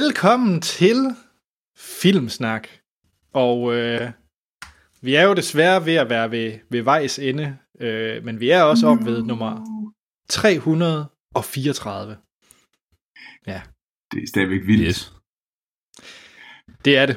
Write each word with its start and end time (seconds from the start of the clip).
Velkommen 0.00 0.60
til 0.60 0.96
Filmsnak. 1.76 2.68
Og 3.32 3.74
øh, 3.74 4.10
vi 5.00 5.14
er 5.14 5.22
jo 5.22 5.34
desværre 5.34 5.86
ved 5.86 5.94
at 5.94 6.10
være 6.10 6.30
ved, 6.30 6.58
ved 6.70 6.82
vejs 6.82 7.18
ende, 7.18 7.58
øh, 7.80 8.24
men 8.24 8.40
vi 8.40 8.50
er 8.50 8.62
også 8.62 8.86
op 8.86 9.04
ved 9.04 9.22
nummer 9.22 9.52
334. 10.28 12.16
Ja, 13.46 13.62
Det 14.12 14.22
er 14.22 14.26
stadigvæk 14.26 14.66
vildt. 14.66 14.88
Yes. 14.88 15.12
det 16.84 16.96
er 16.96 17.06
det. 17.06 17.16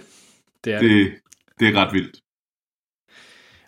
Det 0.64 0.74
er 0.74 0.80
det. 0.80 0.90
Det, 0.90 1.20
det 1.60 1.68
er 1.68 1.74
ret 1.74 1.94
vildt. 1.94 2.20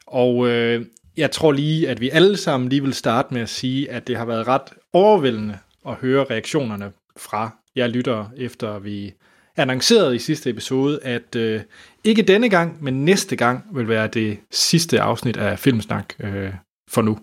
Og 0.05 0.47
øh, 0.47 0.85
jeg 1.17 1.31
tror 1.31 1.51
lige, 1.51 1.89
at 1.89 2.01
vi 2.01 2.09
alle 2.09 2.37
sammen 2.37 2.69
lige 2.69 2.81
vil 2.81 2.93
starte 2.93 3.33
med 3.33 3.41
at 3.41 3.49
sige, 3.49 3.91
at 3.91 4.07
det 4.07 4.17
har 4.17 4.25
været 4.25 4.47
ret 4.47 4.73
overvældende 4.93 5.59
at 5.87 5.95
høre 5.95 6.23
reaktionerne 6.23 6.93
fra 7.17 7.60
jer 7.75 7.87
lyttere, 7.87 8.31
efter 8.37 8.79
vi 8.79 9.13
annoncerede 9.55 10.15
i 10.15 10.19
sidste 10.19 10.49
episode, 10.49 11.03
at 11.03 11.35
øh, 11.35 11.61
ikke 12.03 12.21
denne 12.21 12.49
gang, 12.49 12.83
men 12.83 13.05
næste 13.05 13.35
gang 13.35 13.75
vil 13.75 13.87
være 13.87 14.07
det 14.07 14.39
sidste 14.51 15.01
afsnit 15.01 15.37
af 15.37 15.59
Filmsnak 15.59 16.13
øh, 16.19 16.53
for 16.89 17.01
nu. 17.01 17.19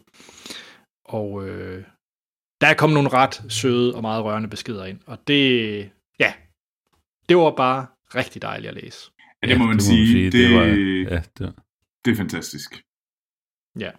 Og 1.05 1.49
øh, 1.49 1.85
der 2.61 2.67
er 2.67 2.75
kommet 2.75 2.95
nogle 2.95 3.09
ret 3.09 3.43
søde 3.49 3.95
og 3.95 4.03
meget 4.03 4.25
rørende 4.25 4.49
beskeder 4.49 4.85
ind, 4.85 5.01
og 5.07 5.19
det, 5.27 5.91
ja, 6.21 6.33
det 7.29 7.37
var 7.37 7.51
bare 7.57 7.87
rigtig 8.15 8.43
dejligt 8.43 8.69
at 8.69 8.83
læse. 8.83 9.11
Ja, 9.43 9.49
det 9.49 9.59
må 9.59 9.67
man 9.67 9.81
sige. 9.81 10.25
Det, 10.25 10.33
Det, 10.33 10.55
var, 10.55 10.65
det, 10.65 11.11
ja, 11.11 11.23
det, 11.39 11.55
det 12.05 12.11
er 12.11 12.17
fantastisk. 12.17 12.83
Ja. 13.79 13.91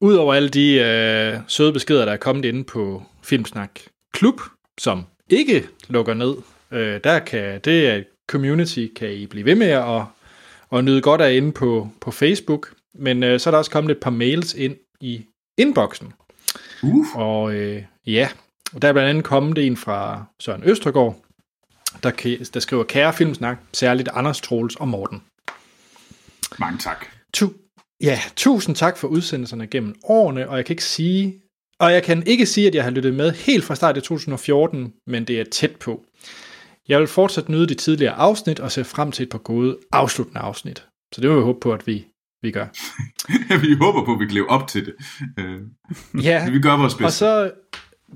Udover 0.00 0.34
alle 0.34 0.48
de 0.48 0.74
øh, 0.74 1.40
søde 1.48 1.72
beskeder, 1.72 2.04
der 2.04 2.12
er 2.12 2.16
kommet 2.16 2.44
inde 2.44 2.64
på 2.64 3.02
Filmsnak 3.22 3.80
Klub, 4.12 4.40
som 4.80 5.04
ikke 5.30 5.68
lukker 5.88 6.14
ned, 6.14 6.34
øh, 6.70 7.00
der 7.04 7.18
kan 7.18 7.60
det 7.60 7.88
er 7.88 8.02
community, 8.28 8.86
kan 8.96 9.12
I 9.12 9.26
blive 9.26 9.44
ved 9.44 9.54
med 9.54 9.66
at, 9.66 10.02
at 10.78 10.84
nyde 10.84 11.00
godt 11.00 11.20
af 11.20 11.32
inde 11.32 11.52
på, 11.52 11.88
på 12.00 12.10
Facebook. 12.10 12.74
Men 12.94 13.22
øh, 13.22 13.40
så 13.40 13.50
er 13.50 13.50
der 13.50 13.58
også 13.58 13.70
kommet 13.70 13.90
et 13.90 14.00
par 14.00 14.10
mails 14.10 14.54
ind 14.54 14.76
i 15.00 15.24
inboxen. 15.58 16.12
Uh, 16.82 17.16
Og 17.16 17.54
øh, 17.54 17.82
ja, 18.06 18.28
og 18.74 18.82
der 18.82 18.88
er 18.88 18.92
blandt 18.92 19.10
andet 19.10 19.24
kommet 19.24 19.58
en 19.66 19.76
fra 19.76 20.24
Søren 20.40 20.62
Østergaard, 20.64 21.16
der, 22.02 22.10
der 22.54 22.60
skriver, 22.60 22.84
kære 22.84 23.12
Filmsnak, 23.12 23.58
særligt 23.72 24.08
Anders 24.12 24.40
Troels 24.40 24.76
og 24.76 24.88
Morten. 24.88 25.22
mange 26.58 26.78
tak. 26.78 27.06
Tu- 27.36 27.52
ja, 28.00 28.20
tusind 28.36 28.76
tak 28.76 28.96
for 28.96 29.08
udsendelserne 29.08 29.66
gennem 29.66 29.94
årene, 30.04 30.48
og 30.48 30.56
jeg 30.56 30.64
kan 30.64 30.72
ikke 30.72 30.84
sige, 30.84 31.40
og 31.84 31.92
jeg 31.92 32.02
kan 32.02 32.22
ikke 32.26 32.46
sige, 32.46 32.66
at 32.66 32.74
jeg 32.74 32.84
har 32.84 32.90
lyttet 32.90 33.14
med 33.14 33.32
helt 33.32 33.64
fra 33.64 33.74
start 33.74 33.96
i 33.96 34.00
2014, 34.00 34.92
men 35.06 35.24
det 35.24 35.40
er 35.40 35.44
tæt 35.44 35.76
på. 35.76 36.04
Jeg 36.88 36.98
vil 37.00 37.06
fortsat 37.06 37.48
nyde 37.48 37.66
de 37.66 37.74
tidligere 37.74 38.12
afsnit 38.12 38.60
og 38.60 38.72
se 38.72 38.84
frem 38.84 39.12
til 39.12 39.22
et 39.22 39.28
par 39.28 39.38
gode 39.38 39.76
afsluttende 39.92 40.40
afsnit. 40.40 40.84
Så 41.14 41.20
det 41.20 41.30
vil 41.30 41.36
jeg 41.36 41.44
håbe 41.44 41.60
på, 41.60 41.72
at 41.72 41.86
vi, 41.86 42.06
vi 42.42 42.50
gør. 42.50 42.66
vi 43.66 43.74
håber 43.80 44.04
på, 44.04 44.12
at 44.12 44.20
vi 44.20 44.26
kan 44.26 44.34
leve 44.34 44.50
op 44.50 44.68
til 44.68 44.86
det. 44.86 44.94
Øh, 45.38 45.60
Ja, 46.24 46.48
vi 46.52 46.60
gør 46.60 46.76
vores 46.76 46.94
og 46.94 46.98
bedste. 46.98 47.18
så, 47.18 47.50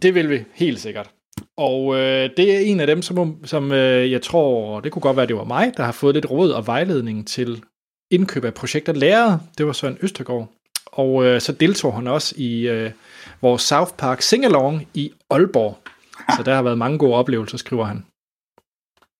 det 0.02 0.14
vil 0.14 0.30
vi 0.30 0.44
helt 0.54 0.80
sikkert. 0.80 1.10
Og 1.56 1.94
øh, 1.94 2.30
det 2.36 2.56
er 2.56 2.58
en 2.58 2.80
af 2.80 2.86
dem, 2.86 3.02
som, 3.02 3.36
som 3.44 3.72
øh, 3.72 4.10
jeg 4.10 4.22
tror, 4.22 4.80
det 4.80 4.92
kunne 4.92 5.02
godt 5.02 5.16
være, 5.16 5.26
det 5.26 5.36
var 5.36 5.44
mig, 5.44 5.72
der 5.76 5.84
har 5.84 5.92
fået 5.92 6.14
lidt 6.14 6.30
råd 6.30 6.50
og 6.50 6.66
vejledning 6.66 7.26
til 7.28 7.62
indkøb 8.10 8.44
af 8.44 8.54
projekter 8.54 8.92
lærer. 8.92 9.38
Det 9.58 9.66
var 9.66 9.72
Søren 9.72 9.98
Østergaard. 10.02 10.52
Og 10.86 11.24
øh, 11.24 11.40
så 11.40 11.52
deltog 11.52 11.94
han 11.94 12.06
også 12.06 12.34
i 12.38 12.68
øh, 12.68 12.90
vores 13.40 13.62
South 13.62 13.92
Park 13.92 14.22
Singalong 14.22 14.88
i 14.94 15.12
Aalborg. 15.30 15.78
Så 16.36 16.42
der 16.42 16.54
har 16.54 16.62
været 16.62 16.78
mange 16.78 16.98
gode 16.98 17.14
oplevelser, 17.14 17.58
skriver 17.58 17.84
han. 17.84 18.04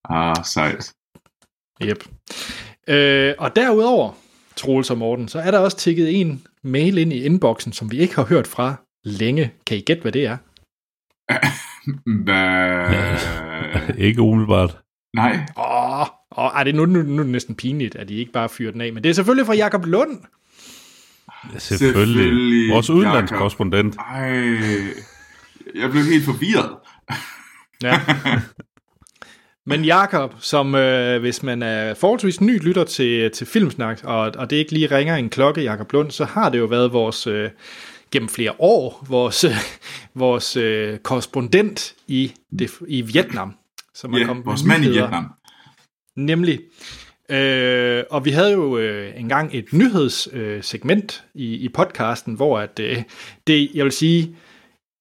Ah, 0.09 0.45
sejt. 0.45 0.93
Yep. 1.83 2.05
Øh, 2.87 3.35
og 3.39 3.57
derudover, 3.57 4.13
Troels 4.57 4.91
og 4.91 4.99
Morten, 4.99 5.29
så 5.29 5.39
er 5.39 5.51
der 5.51 5.59
også 5.59 5.77
tikket 5.77 6.21
en 6.21 6.47
mail 6.63 6.99
ind 6.99 7.13
i 7.13 7.25
inboxen, 7.25 7.73
som 7.73 7.91
vi 7.91 7.99
ikke 7.99 8.15
har 8.15 8.25
hørt 8.25 8.47
fra 8.47 8.75
længe. 9.05 9.53
Kan 9.67 9.77
I 9.77 9.81
gætte, 9.81 10.03
hvad 10.03 10.13
det 10.13 10.27
er? 10.27 10.37
Ikke 14.07 14.23
umiddelbart. 14.23 14.79
Nej. 15.17 15.47
Åh, 15.57 16.07
ej, 16.55 16.65
det 16.65 16.73
er 16.73 16.77
nu, 16.77 16.87
nu, 16.87 17.03
nu 17.03 17.19
er 17.19 17.23
det 17.23 17.33
næsten 17.33 17.55
pinligt, 17.55 17.97
at 17.97 18.11
I 18.11 18.15
ikke 18.15 18.33
bare 18.33 18.49
fyrer 18.49 18.73
den 18.73 18.81
af. 18.81 18.93
Men 18.93 19.03
det 19.03 19.11
er 19.11 19.15
selvfølgelig 19.15 19.47
fra 19.47 19.55
Jakob 19.55 19.85
Lund. 19.85 20.19
Selvfølgelig. 21.59 22.07
Selvfølgelig, 22.07 22.73
Vores 22.75 22.91
udenlandskorrespondent. 22.91 23.97
Ej, 23.97 24.31
jeg 25.75 25.91
blev 25.91 26.05
helt 26.05 26.25
forvirret. 26.25 26.71
Ja. 27.83 28.01
Men 29.67 29.85
Jakob, 29.85 30.35
som 30.41 30.75
øh, 30.75 31.21
hvis 31.21 31.43
man 31.43 31.63
er 31.63 31.95
forholdsvis 31.95 32.41
ny 32.41 32.63
lytter 32.63 32.85
til, 32.85 33.31
til 33.31 33.47
Filmsnak, 33.47 34.01
og, 34.05 34.33
og 34.37 34.51
det 34.51 34.57
ikke 34.57 34.73
lige 34.73 34.97
ringer 34.97 35.17
en 35.17 35.29
klokke, 35.31 35.63
Jakob 35.63 35.93
Lund, 35.93 36.11
så 36.11 36.25
har 36.25 36.49
det 36.51 36.59
jo 36.59 36.65
været 36.65 36.93
vores, 36.93 37.27
øh, 37.27 37.51
gennem 38.11 38.29
flere 38.29 38.53
år, 38.59 39.07
vores, 39.09 39.45
øh, 39.45 39.51
vores 40.15 40.57
øh, 40.57 40.99
korrespondent 40.99 41.95
i, 42.07 42.33
det, 42.59 42.71
i 42.89 43.01
Vietnam. 43.03 43.55
Som 43.95 44.15
er 44.15 44.19
Ja, 44.19 44.25
kommet 44.27 44.47
vores 44.47 44.65
mand 44.65 44.85
i. 44.85 44.89
Vietnam. 44.89 45.33
Nemlig. 46.17 46.61
Øh, 47.31 48.05
og 48.11 48.25
vi 48.25 48.31
havde 48.31 48.53
jo 48.53 48.79
øh, 48.79 49.13
engang 49.21 49.51
et 49.53 49.73
nyhedssegment 49.73 51.25
øh, 51.35 51.41
i, 51.43 51.55
i 51.55 51.69
podcasten, 51.69 52.35
hvor 52.35 52.59
at, 52.59 52.81
øh, 52.81 53.03
det, 53.47 53.71
jeg 53.75 53.85
vil 53.85 53.93
sige, 53.93 54.37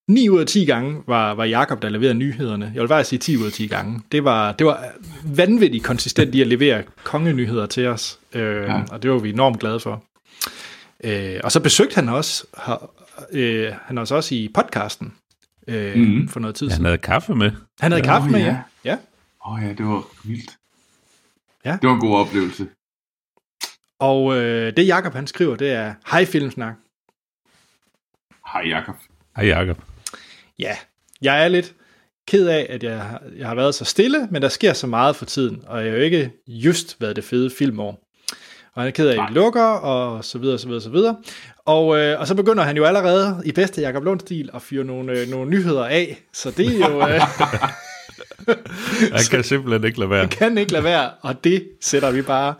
9 0.09 0.29
ud 0.29 0.39
af 0.39 0.45
10 0.47 0.65
gange 0.65 1.01
var, 1.07 1.33
var 1.33 1.45
Jakob 1.45 1.81
der 1.81 1.89
leverede 1.89 2.13
nyhederne. 2.13 2.71
Jeg 2.75 2.81
vil 2.81 2.87
bare 2.87 3.03
sige 3.03 3.19
10 3.19 3.37
ud 3.37 3.45
af 3.45 3.51
10 3.51 3.67
gange. 3.67 4.01
Det 4.11 4.23
var, 4.23 4.51
det 4.51 4.65
var 4.67 4.83
vanvittigt 5.35 5.83
konsistent 5.83 6.35
i 6.35 6.41
at 6.41 6.47
levere 6.47 6.83
kongenyheder 7.03 7.65
til 7.65 7.87
os, 7.87 8.19
øh, 8.33 8.41
ja. 8.41 8.75
Ja. 8.75 8.83
og 8.91 9.03
det 9.03 9.11
var 9.11 9.17
vi 9.17 9.29
enormt 9.29 9.59
glade 9.59 9.79
for. 9.79 10.03
Øh, 11.03 11.39
og 11.43 11.51
så 11.51 11.59
besøgte 11.59 11.95
han 11.95 12.09
også, 12.09 12.45
har, 12.57 12.89
øh, 13.31 13.71
han 13.85 13.97
også 13.97 14.15
også 14.15 14.35
i 14.35 14.49
podcasten 14.53 15.13
øh, 15.67 15.95
mm. 15.95 16.27
For 16.27 16.39
noget 16.39 16.55
tid 16.55 16.67
Han 16.67 16.71
siden. 16.75 16.85
havde 16.85 16.97
kaffe 16.97 17.35
med. 17.35 17.51
Han 17.79 17.91
havde 17.91 18.05
Ja, 18.05 18.13
kaffe 18.13 18.29
med, 18.29 18.39
ja. 18.39 18.45
ja. 18.45 18.57
ja. 18.85 18.97
Åh 19.45 19.53
oh, 19.53 19.59
ja, 19.63 19.69
det 19.69 19.85
var 19.85 20.03
vildt. 20.23 20.51
Ja. 21.67 21.77
Det 21.81 21.87
var 21.89 21.93
en 21.93 21.99
god 21.99 22.15
oplevelse. 22.15 22.67
Og 23.99 24.37
øh, 24.37 24.73
det 24.77 24.87
Jakob 24.87 25.13
han 25.13 25.27
skriver, 25.27 25.55
det 25.55 25.71
er, 25.71 25.93
hej 26.11 26.25
Filmsnak. 26.25 26.73
Hej 28.53 28.67
Jakob. 28.67 28.95
Hej 29.35 29.45
Jacob. 29.47 29.77
Ja, 30.59 30.75
jeg 31.21 31.43
er 31.43 31.47
lidt 31.47 31.73
ked 32.27 32.47
af, 32.47 32.67
at 32.69 32.83
jeg, 32.83 32.99
har- 33.01 33.21
jeg 33.37 33.47
har 33.47 33.55
været 33.55 33.75
så 33.75 33.85
stille, 33.85 34.27
men 34.31 34.41
der 34.41 34.49
sker 34.49 34.73
så 34.73 34.87
meget 34.87 35.15
for 35.15 35.25
tiden, 35.25 35.63
og 35.67 35.81
jeg 35.83 35.91
har 35.91 35.97
jo 35.97 36.03
ikke 36.03 36.31
just 36.47 37.01
været 37.01 37.15
det 37.15 37.23
fede 37.23 37.49
filmår. 37.49 37.99
Og 38.73 38.81
han 38.81 38.87
er 38.87 38.91
ked 38.91 39.07
af, 39.07 39.23
at. 39.23 39.29
I 39.29 39.33
lukker, 39.33 39.63
og 39.65 40.25
så 40.25 40.37
videre, 40.37 40.57
så 40.59 40.67
videre, 40.67 40.81
så 40.81 40.89
videre. 40.89 41.17
Og, 41.65 41.97
øh, 41.97 42.19
og 42.19 42.27
så 42.27 42.35
begynder 42.35 42.63
han 42.63 42.77
jo 42.77 42.85
allerede 42.85 43.41
i 43.45 43.51
bedste 43.51 43.81
Jakob 43.81 44.03
Lund-stil 44.03 44.49
at 44.53 44.61
fyre 44.61 44.83
nogle, 44.83 45.19
øh, 45.19 45.27
nogle 45.27 45.49
nyheder 45.49 45.85
af, 45.85 46.17
så 46.33 46.51
det 46.51 46.81
er 46.81 46.89
jo... 46.89 47.07
Øh, 47.07 47.21
Jeg 49.11 49.25
kan 49.31 49.43
simpelthen 49.43 49.83
ikke 49.83 49.99
lade 49.99 50.09
være. 50.09 50.27
kan 50.27 50.57
ikke 50.57 50.71
lade 50.71 50.83
være, 50.83 51.11
og 51.21 51.43
det 51.43 51.69
sætter 51.81 52.11
vi 52.11 52.21
bare 52.21 52.55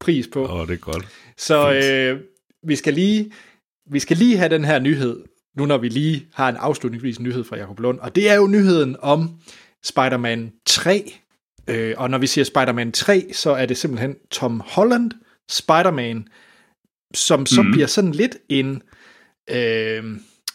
pris 0.00 0.28
på. 0.32 0.44
Åh, 0.44 0.54
oh, 0.54 0.66
det 0.66 0.74
er 0.74 0.78
godt. 0.78 1.08
Så 1.38 1.72
øh, 1.72 2.20
vi, 2.66 2.76
skal 2.76 2.94
lige, 2.94 3.32
vi 3.90 3.98
skal 3.98 4.16
lige 4.16 4.36
have 4.36 4.48
den 4.48 4.64
her 4.64 4.78
nyhed, 4.78 5.22
nu 5.56 5.66
når 5.66 5.78
vi 5.78 5.88
lige 5.88 6.26
har 6.34 6.48
en 6.48 6.56
afslutningsvis 6.56 7.20
nyhed 7.20 7.44
fra 7.44 7.56
Jacob 7.56 7.80
Lund, 7.80 7.98
og 7.98 8.14
det 8.16 8.30
er 8.30 8.34
jo 8.34 8.46
nyheden 8.46 8.96
om 9.00 9.30
Spider-Man 9.84 10.52
3. 10.66 11.14
Øh, 11.68 11.94
og 11.96 12.10
når 12.10 12.18
vi 12.18 12.26
siger 12.26 12.44
Spider-Man 12.44 12.92
3, 12.92 13.30
så 13.32 13.50
er 13.50 13.66
det 13.66 13.76
simpelthen 13.76 14.16
Tom 14.30 14.62
Holland, 14.66 15.10
Spider-Man, 15.50 16.28
som 17.14 17.46
så 17.46 17.62
mm. 17.62 17.70
bliver 17.72 17.86
sådan 17.86 18.12
lidt 18.12 18.36
en 18.48 18.82
øh, 19.50 20.04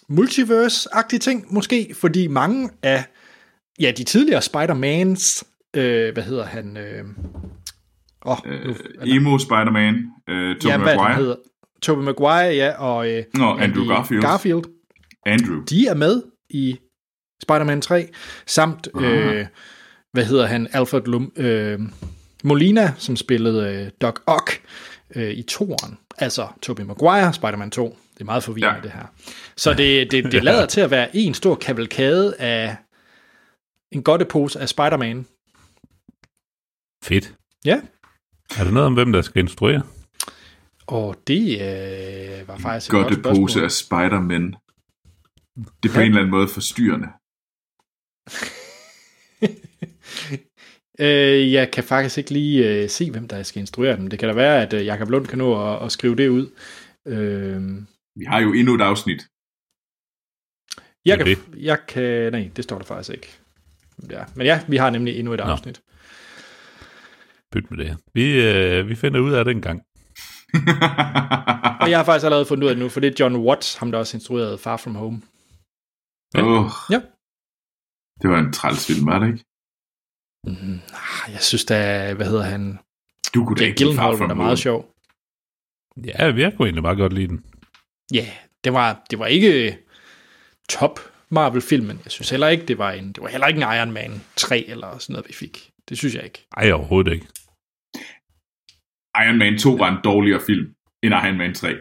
multiverse-agtig 0.09 1.19
ting, 1.19 1.53
måske, 1.53 1.95
fordi 1.95 2.27
mange 2.27 2.69
af 2.83 3.03
ja, 3.81 3.91
de 3.91 4.03
tidligere 4.03 4.41
Spider-Mans, 4.41 5.43
øh, 5.75 6.13
hvad 6.13 6.23
hedder 6.23 6.45
han? 6.45 6.77
Øh, 6.77 7.03
oh, 8.21 8.37
Øh, 8.45 8.75
Emo 9.05 9.37
Spider-Man. 9.37 9.95
Øh, 10.29 10.55
Tobey 10.55 10.69
ja, 10.71 10.77
hvad 10.77 10.95
Maguire. 10.95 11.15
hedder? 11.15 11.35
Tobey 11.81 12.03
Maguire, 12.03 12.55
ja, 12.55 12.69
og 12.71 13.09
øh, 13.11 13.23
Nå, 13.33 13.57
Andrew 13.57 13.87
Garfield. 13.87 14.21
Garfield. 14.21 14.63
Andrew. 15.25 15.63
De 15.69 15.87
er 15.87 15.93
med 15.95 16.21
i 16.49 16.77
Spider-Man 17.43 17.81
3, 17.81 18.07
samt, 18.45 18.87
Ah. 18.95 19.03
øh, 19.37 19.45
hvad 20.13 20.25
hedder 20.25 20.45
han, 20.45 20.67
Alfred 20.73 21.01
Lum, 21.05 21.31
øh, 21.35 21.79
Molina, 22.43 22.93
som 22.97 23.15
spillede 23.15 23.73
øh, 23.85 23.91
Doc 24.01 24.19
Ock 24.27 24.61
øh, 25.15 25.31
i 25.31 25.41
toeren. 25.41 25.97
Altså 26.17 26.47
Tobey 26.61 26.83
Maguire, 26.83 27.33
Spider-Man 27.33 27.71
2. 27.71 27.97
Det 28.13 28.21
er 28.21 28.25
meget 28.25 28.43
forvirrende. 28.43 28.77
Ja. 28.79 28.83
det 28.83 28.91
her. 28.91 29.05
Så 29.57 29.73
det, 29.73 30.11
det, 30.11 30.31
det 30.31 30.43
lader 30.43 30.65
til 30.75 30.81
at 30.81 30.91
være 30.91 31.15
en 31.15 31.33
stor 31.33 31.55
kavalkade 31.55 32.35
af 32.39 32.75
en 33.91 34.03
godtepose 34.03 34.59
af 34.59 34.69
Spider-Man. 34.69 35.25
Fedt. 37.03 37.35
Ja. 37.65 37.81
Er 38.59 38.63
der 38.63 38.71
noget 38.71 38.87
om, 38.87 38.93
hvem 38.93 39.11
der 39.11 39.21
skal 39.21 39.39
instruere? 39.41 39.83
Og 40.87 41.15
det 41.27 41.43
øh, 41.61 42.47
var 42.47 42.57
faktisk 42.57 42.93
et 42.93 42.93
Godt 42.93 43.23
pose 43.23 43.63
af 43.63 43.71
Spider-Man. 43.71 44.55
Det 45.83 45.89
er 45.89 45.93
på 45.93 45.99
Ja. 45.99 46.05
en 46.05 46.07
eller 46.11 46.17
anden 46.21 46.31
måde 46.31 46.47
forstyrrende. 46.47 47.07
Øh, 50.99 51.51
jeg 51.53 51.71
kan 51.71 51.83
faktisk 51.83 52.17
ikke 52.17 52.31
lige 52.31 52.69
øh, 52.83 52.89
se, 52.89 53.11
hvem 53.11 53.27
der 53.27 53.43
skal 53.43 53.59
instruere 53.59 53.97
dem. 53.97 54.07
Det 54.07 54.19
kan 54.19 54.29
da 54.29 54.35
være, 54.35 54.61
at 54.61 54.73
øh, 54.73 54.85
Jakob 54.85 55.09
Lund 55.09 55.27
kan 55.27 55.37
nå 55.37 55.73
at, 55.73 55.85
at 55.85 55.91
skrive 55.91 56.15
det 56.15 56.29
ud. 56.29 56.51
Øh, 57.07 57.61
Vi 58.15 58.25
har 58.25 58.39
jo 58.39 58.53
endnu 58.53 58.75
et 58.75 58.81
afsnit. 58.81 59.21
jeg, 61.05 61.17
Det 61.19 61.37
kan, 61.37 61.63
jeg 61.63 61.85
kan... 61.87 62.31
Nej, 62.31 62.51
det 62.55 62.63
står 62.63 62.77
der 62.77 62.85
faktisk 62.85 63.13
ikke. 63.13 63.39
Ja, 64.09 64.23
men 64.35 64.47
ja, 64.47 64.61
vi 64.67 64.77
har 64.77 64.89
nemlig 64.89 65.19
endnu 65.19 65.33
et 65.33 65.39
Nå. 65.39 65.45
afsnit. 65.45 65.81
Pyt 67.51 67.71
med 67.71 67.85
det. 67.85 67.97
Vi, 68.13 68.41
øh, 68.41 68.87
vi 68.89 68.95
finder 68.95 69.19
ud 69.19 69.33
af 69.33 69.45
det 69.45 69.51
en 69.51 69.61
gang. 69.61 69.81
Og 71.81 71.89
jeg 71.89 71.99
har 71.99 72.03
faktisk 72.03 72.25
allerede 72.25 72.45
fundet 72.45 72.63
ud 72.63 72.69
af 72.69 72.75
det 72.75 72.83
nu, 72.83 72.89
for 72.89 72.99
det 72.99 73.07
er 73.11 73.15
John 73.19 73.35
Watts, 73.35 73.75
ham 73.75 73.91
der 73.91 73.99
også 73.99 74.17
instruerede 74.17 74.57
Far 74.57 74.77
From 74.77 74.95
Home. 74.95 75.21
Ja. 76.35 76.43
Åh, 76.43 76.71
Ja. 76.89 77.01
Det 78.21 78.29
var 78.29 78.39
en 78.39 78.53
træls 78.53 78.87
film, 78.87 79.05
var 79.07 79.19
det 79.19 79.27
ikke? 79.27 79.43
Mm, 80.47 80.79
ah, 80.93 81.33
jeg 81.33 81.41
synes 81.41 81.65
da, 81.65 82.13
hvad 82.13 82.25
hedder 82.25 82.43
han? 82.43 82.79
Du 83.35 83.45
kunne 83.45 83.55
da 83.57 83.63
Jake 83.63 83.69
ikke 83.69 83.81
lide 83.81 83.95
Far 83.95 84.11
Gyllenhaal 84.11 84.11
var 84.11 84.17
From 84.17 84.29
da 84.29 84.35
meget 84.35 84.59
sjov. 84.59 84.93
Ja, 86.05 86.25
jeg 86.25 86.53
kunne 86.57 86.65
egentlig 86.67 86.81
meget 86.81 86.97
godt 86.97 87.13
lide 87.13 87.27
den. 87.27 87.45
Ja, 88.13 88.17
yeah, 88.19 88.35
det 88.63 88.73
var, 88.73 89.05
det 89.09 89.19
var 89.19 89.25
ikke 89.25 89.77
top 90.69 90.99
Marvel-film, 91.29 91.85
men 91.85 92.01
jeg 92.03 92.11
synes 92.11 92.29
heller 92.29 92.47
ikke, 92.47 92.65
det 92.65 92.77
var 92.77 92.91
en, 92.91 93.07
det 93.07 93.23
var 93.23 93.27
heller 93.27 93.47
ikke 93.47 93.57
en 93.57 93.75
Iron 93.77 93.91
Man 93.91 94.21
3 94.35 94.65
eller 94.67 94.97
sådan 94.97 95.13
noget, 95.13 95.27
vi 95.27 95.33
fik. 95.33 95.71
Det 95.89 95.97
synes 95.97 96.15
jeg 96.15 96.23
ikke. 96.23 96.47
Ej, 96.57 96.71
overhovedet 96.71 97.13
ikke. 97.13 97.27
Iron 99.23 99.37
Man 99.37 99.59
2 99.59 99.71
var 99.71 99.91
en 99.91 100.03
dårligere 100.03 100.41
film 100.45 100.75
end 101.03 101.13
Iron 101.13 101.37
Man 101.37 101.53
3. 101.53 101.73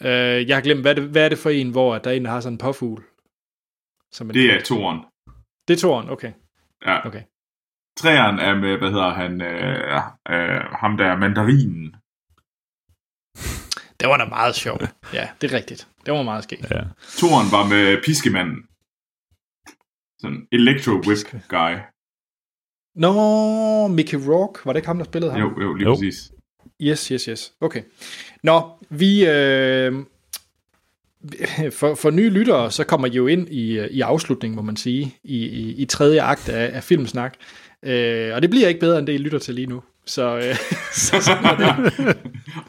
Uh, 0.00 0.06
jeg 0.48 0.56
har 0.56 0.62
glemt, 0.62 0.80
hvad 0.80 0.90
er, 0.90 0.94
det, 0.94 1.08
hvad 1.08 1.24
er 1.24 1.28
det 1.28 1.38
for 1.38 1.50
en, 1.50 1.70
hvor 1.70 1.98
der 1.98 2.10
er 2.10 2.14
en, 2.14 2.24
der 2.24 2.30
har 2.30 2.40
sådan 2.40 2.54
en 2.54 2.58
påfugl? 2.58 3.02
Som 4.12 4.30
en 4.30 4.34
Det 4.34 4.54
er 4.54 4.62
toeren. 4.62 5.00
Det 5.68 5.74
er 5.74 5.80
toren, 5.80 6.10
okay. 6.10 6.32
Ja. 6.86 7.06
okay. 7.06 7.22
Træeren 7.96 8.38
er 8.38 8.54
med, 8.54 8.78
hvad 8.78 8.90
hedder 8.90 9.10
han, 9.10 9.40
øh, 9.40 9.96
øh, 10.28 10.60
ham 10.80 10.96
der 10.96 11.06
er 11.06 11.16
mandarinen. 11.16 11.96
Det 14.00 14.08
var 14.08 14.16
da 14.16 14.24
meget 14.24 14.54
sjovt. 14.54 14.82
Ja, 15.12 15.28
det 15.40 15.52
er 15.52 15.56
rigtigt. 15.56 15.88
Det 16.06 16.14
var 16.14 16.22
meget 16.22 16.44
skægt. 16.44 16.70
Ja. 16.70 16.80
Toren 17.18 17.52
var 17.52 17.66
med 17.68 18.02
piskemanden. 18.04 18.56
Sådan 20.20 20.46
electro 20.52 20.90
whip 20.90 21.18
guy. 21.48 21.74
Nå, 22.96 23.86
Mickey 23.88 24.18
Rourke, 24.28 24.58
var 24.64 24.72
det 24.72 24.78
ikke 24.78 24.86
ham, 24.86 24.98
der 24.98 25.04
spillede 25.04 25.32
ham? 25.32 25.40
Jo, 25.40 25.60
jo, 25.62 25.74
lige 25.74 25.88
Jo. 25.88 25.94
præcis. 25.94 26.32
Yes, 26.82 27.08
yes, 27.08 27.24
yes. 27.24 27.52
Okay. 27.60 27.82
Nå, 28.42 28.70
vi... 28.90 29.26
Øh, 29.26 29.92
for, 31.72 31.94
for 31.94 32.10
nye 32.10 32.30
lyttere, 32.30 32.70
så 32.70 32.84
kommer 32.84 33.06
I 33.06 33.10
jo 33.10 33.26
ind 33.26 33.48
i, 33.48 33.86
i 33.90 34.00
afslutningen, 34.00 34.56
må 34.56 34.62
man 34.62 34.76
sige, 34.76 35.16
i, 35.24 35.36
i, 35.46 35.74
i 35.74 35.84
tredje 35.84 36.22
akt 36.22 36.48
af, 36.48 36.76
af 36.76 36.84
Filmsnak. 36.84 37.34
Øh, 37.82 38.34
og 38.34 38.42
det 38.42 38.50
bliver 38.50 38.68
ikke 38.68 38.80
bedre, 38.80 38.98
end 38.98 39.06
det, 39.06 39.12
I 39.12 39.18
lytter 39.18 39.38
til 39.38 39.54
lige 39.54 39.66
nu. 39.66 39.82
Så, 40.06 40.36
øh, 40.36 40.54
så 41.06 41.20
sådan 41.20 41.44
er 41.44 41.56
det. 41.56 42.16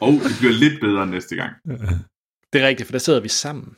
Og 0.00 0.12
det 0.12 0.36
bliver 0.38 0.52
lidt 0.52 0.80
bedre 0.80 1.06
næste 1.06 1.36
gang. 1.36 1.52
Det 2.56 2.64
er 2.64 2.68
rigtigt, 2.68 2.86
for 2.86 2.92
der 2.92 2.98
sidder 2.98 3.20
vi 3.20 3.28
sammen. 3.28 3.76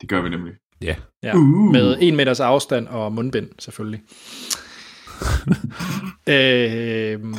Det 0.00 0.08
gør 0.08 0.22
vi 0.22 0.28
nemlig. 0.28 0.52
Ja. 0.82 0.96
Ja, 1.22 1.36
Uh. 1.36 1.72
med 1.72 1.96
en 2.00 2.16
meters 2.16 2.40
afstand 2.40 2.88
og 2.88 3.12
mundbind, 3.12 3.50
selvfølgelig. 3.58 4.02
øh, 6.34 7.34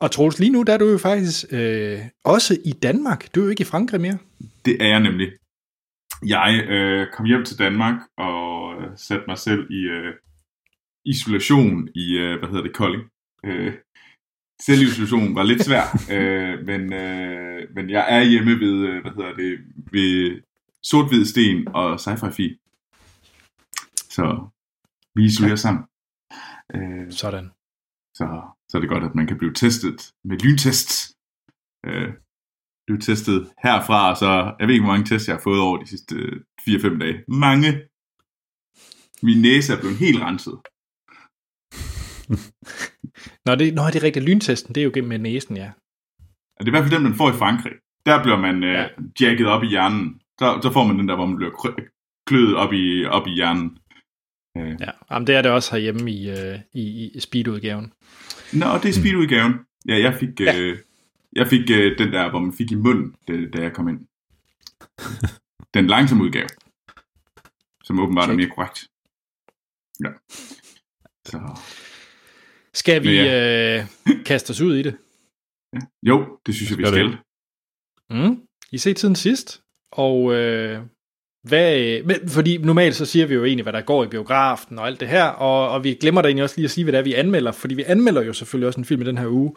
og 0.00 0.10
Troels, 0.10 0.38
lige 0.38 0.52
nu 0.52 0.62
der 0.62 0.72
er 0.74 0.78
du 0.78 0.84
jo 0.84 0.98
faktisk 0.98 1.44
øh, 1.52 1.98
også 2.24 2.58
i 2.64 2.72
Danmark. 2.72 3.34
Du 3.34 3.40
er 3.40 3.44
jo 3.44 3.50
ikke 3.50 3.60
i 3.62 3.64
Frankrig 3.64 4.00
mere. 4.00 4.18
Det 4.64 4.82
er 4.82 4.88
jeg 4.88 5.00
nemlig. 5.00 5.28
Jeg 6.26 6.64
øh, 6.68 7.06
kom 7.12 7.26
hjem 7.26 7.44
til 7.44 7.58
Danmark 7.58 7.94
og 8.18 8.74
øh, 8.82 8.88
satte 8.96 9.24
mig 9.28 9.38
selv 9.38 9.70
i 9.70 9.80
øh, 9.96 10.14
isolation 11.04 11.88
i, 11.94 12.12
øh, 12.12 12.38
hvad 12.38 12.48
hedder 12.48 12.62
det, 12.62 12.74
Kolding. 12.74 13.02
Øh, 13.44 13.72
selvisolation 14.66 15.34
var 15.34 15.42
lidt 15.42 15.64
svær, 15.64 15.84
øh, 16.14 16.66
men, 16.66 16.92
øh, 16.92 17.74
men 17.74 17.90
jeg 17.90 18.06
er 18.08 18.22
hjemme 18.22 18.50
ved, 18.50 18.88
øh, 18.88 19.02
hvad 19.02 19.12
hedder 19.12 19.34
det, 19.34 19.58
ved 19.92 20.42
sort 20.82 21.26
sten 21.26 21.68
og 21.68 21.94
sci-fi 21.94 22.30
fi. 22.30 22.56
Så 24.10 24.48
vi 25.14 25.24
isolerer 25.24 25.52
ja. 25.52 25.56
sammen. 25.56 25.84
Øh, 26.74 27.12
Sådan. 27.12 27.50
så, 28.14 28.26
så 28.68 28.76
er 28.76 28.80
det 28.80 28.90
godt, 28.90 29.04
at 29.04 29.14
man 29.14 29.26
kan 29.26 29.38
blive 29.38 29.54
testet 29.54 30.12
med 30.24 30.38
lyntest. 30.38 31.16
Øh, 31.86 32.12
blive 32.86 33.00
testet 33.00 33.50
herfra, 33.62 34.14
så 34.14 34.54
jeg 34.58 34.66
ved 34.66 34.74
ikke, 34.74 34.84
hvor 34.84 34.92
mange 34.92 35.06
tests 35.06 35.28
jeg 35.28 35.36
har 35.36 35.42
fået 35.42 35.60
over 35.60 35.76
de 35.82 35.86
sidste 35.86 36.14
øh, 36.14 36.40
4-5 36.60 36.98
dage. 36.98 37.24
Mange. 37.28 37.68
Min 39.22 39.42
næse 39.42 39.72
er 39.72 39.80
blevet 39.80 39.96
helt 39.96 40.20
renset. 40.20 40.58
Nå, 43.46 43.54
det, 43.54 43.74
nå, 43.74 43.82
det 43.86 43.96
er 43.96 44.02
rigtigt. 44.02 44.24
Lyntesten, 44.24 44.74
det 44.74 44.80
er 44.80 44.84
jo 44.84 44.90
gennem 44.94 45.20
næsen, 45.20 45.56
ja. 45.56 45.70
Det 46.58 46.64
er 46.64 46.66
i 46.66 46.70
hvert 46.70 46.84
fald 46.84 46.94
den, 46.94 47.02
man 47.02 47.14
får 47.14 47.30
i 47.30 47.32
Frankrig. 47.32 47.72
Der 48.06 48.22
bliver 48.22 48.38
man 48.38 48.64
øh, 48.64 48.70
Ja. 48.72 48.80
ja. 48.80 48.88
jacket 49.20 49.46
op 49.46 49.62
i 49.62 49.66
hjernen. 49.66 50.20
Så, 50.38 50.60
så 50.62 50.72
får 50.72 50.86
man 50.86 50.98
den 50.98 51.08
der, 51.08 51.14
hvor 51.16 51.26
man 51.26 51.36
bliver 51.36 51.80
kløet 52.26 52.56
op 52.56 52.72
i, 52.72 53.04
op 53.04 53.26
i 53.26 53.30
hjernen. 53.30 53.78
Øh. 54.56 54.76
ja. 54.80 54.90
Jamen, 55.10 55.26
det 55.26 55.34
er 55.34 55.42
det 55.42 55.50
også 55.50 55.72
herhjemme 55.72 56.10
i, 56.10 56.30
øh, 56.30 56.58
i, 56.72 57.10
i 57.14 57.20
speed-udgaven. 57.20 57.92
Nå, 58.52 58.66
det 58.82 58.88
er 58.88 58.92
speedudgaven. 59.00 59.54
Ja, 59.88 59.98
jeg 59.98 60.14
fik, 60.14 60.40
Ja. 60.40 60.58
øh, 60.60 60.78
jeg 61.32 61.46
fik 61.48 61.70
øh, 61.70 61.98
den 61.98 62.12
der, 62.12 62.30
hvor 62.30 62.38
man 62.38 62.52
fik 62.52 62.72
i 62.72 62.74
munden, 62.74 63.14
da, 63.28 63.32
da 63.56 63.62
jeg 63.62 63.72
kom 63.72 63.88
ind. 63.88 64.00
Den 65.74 65.86
langsomme 65.86 66.24
udgave. 66.24 66.48
Som 67.84 68.00
åbenbart 68.00 68.24
er 68.24 68.28
Check. 68.28 68.36
mere 68.36 68.50
korrekt. 68.56 68.88
Ja. 70.04 70.10
Så, 71.26 71.38
Skal 72.74 73.02
vi 73.02 73.16
Men 73.16 73.26
øh, 73.26 74.24
kaste 74.24 74.50
os 74.50 74.60
ud 74.60 74.76
i 74.76 74.82
det? 74.82 74.96
ja. 75.74 75.80
Jo, 76.02 76.38
det 76.46 76.54
synes 76.54 76.70
jeg, 76.70 76.78
vi 76.78 76.86
Skal. 76.86 77.16
Mm. 78.10 78.40
I 78.72 78.78
set 78.78 78.96
tiden 78.96 79.16
sidst, 79.16 79.60
og 79.92 80.34
øh, 80.34 80.80
hvad, 81.42 82.02
men, 82.02 82.28
fordi 82.28 82.56
normalt 82.58 82.96
så 82.96 83.06
siger 83.06 83.26
vi 83.26 83.34
jo 83.34 83.44
egentlig, 83.44 83.62
hvad 83.62 83.72
der 83.72 83.80
går 83.80 84.04
i 84.04 84.08
biografen 84.08 84.78
og 84.78 84.86
alt 84.86 85.00
det 85.00 85.08
her, 85.08 85.24
og, 85.24 85.68
og 85.68 85.84
vi 85.84 85.94
glemmer 85.94 86.22
da 86.22 86.28
egentlig 86.28 86.44
også 86.44 86.56
lige 86.56 86.64
at 86.64 86.70
sige, 86.70 86.84
hvad 86.84 86.92
det 86.92 86.98
er, 86.98 87.02
vi 87.02 87.14
anmelder, 87.14 87.52
fordi 87.52 87.74
vi 87.74 87.84
anmelder 87.86 88.22
jo 88.22 88.32
selvfølgelig 88.32 88.66
også 88.66 88.80
en 88.80 88.84
film 88.84 89.02
i 89.02 89.04
den 89.04 89.18
her 89.18 89.26
uge, 89.26 89.54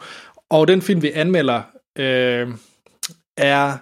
og 0.50 0.68
den 0.68 0.82
film, 0.82 1.02
vi 1.02 1.10
anmelder, 1.10 1.62
øh, 1.98 2.48
er 3.36 3.78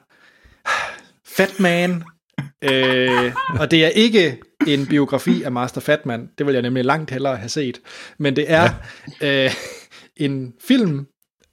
Fat 1.27 1.60
Man, 1.60 2.05
øh, 2.65 3.34
og 3.60 3.70
det 3.70 3.84
er 3.84 3.89
ikke 3.89 4.41
en 4.67 4.87
biografi 4.87 5.43
af 5.43 5.53
Master 5.53 5.81
Fatman, 5.81 6.31
det 6.39 6.47
vil 6.47 6.53
jeg 6.53 6.63
nemlig 6.63 6.85
langt 6.85 7.11
hellere 7.11 7.37
have 7.37 7.49
set, 7.49 7.81
men 8.19 8.37
det 8.37 8.53
er 8.53 8.69
øh, 9.23 9.51
en 10.17 10.55
film, 10.61 11.07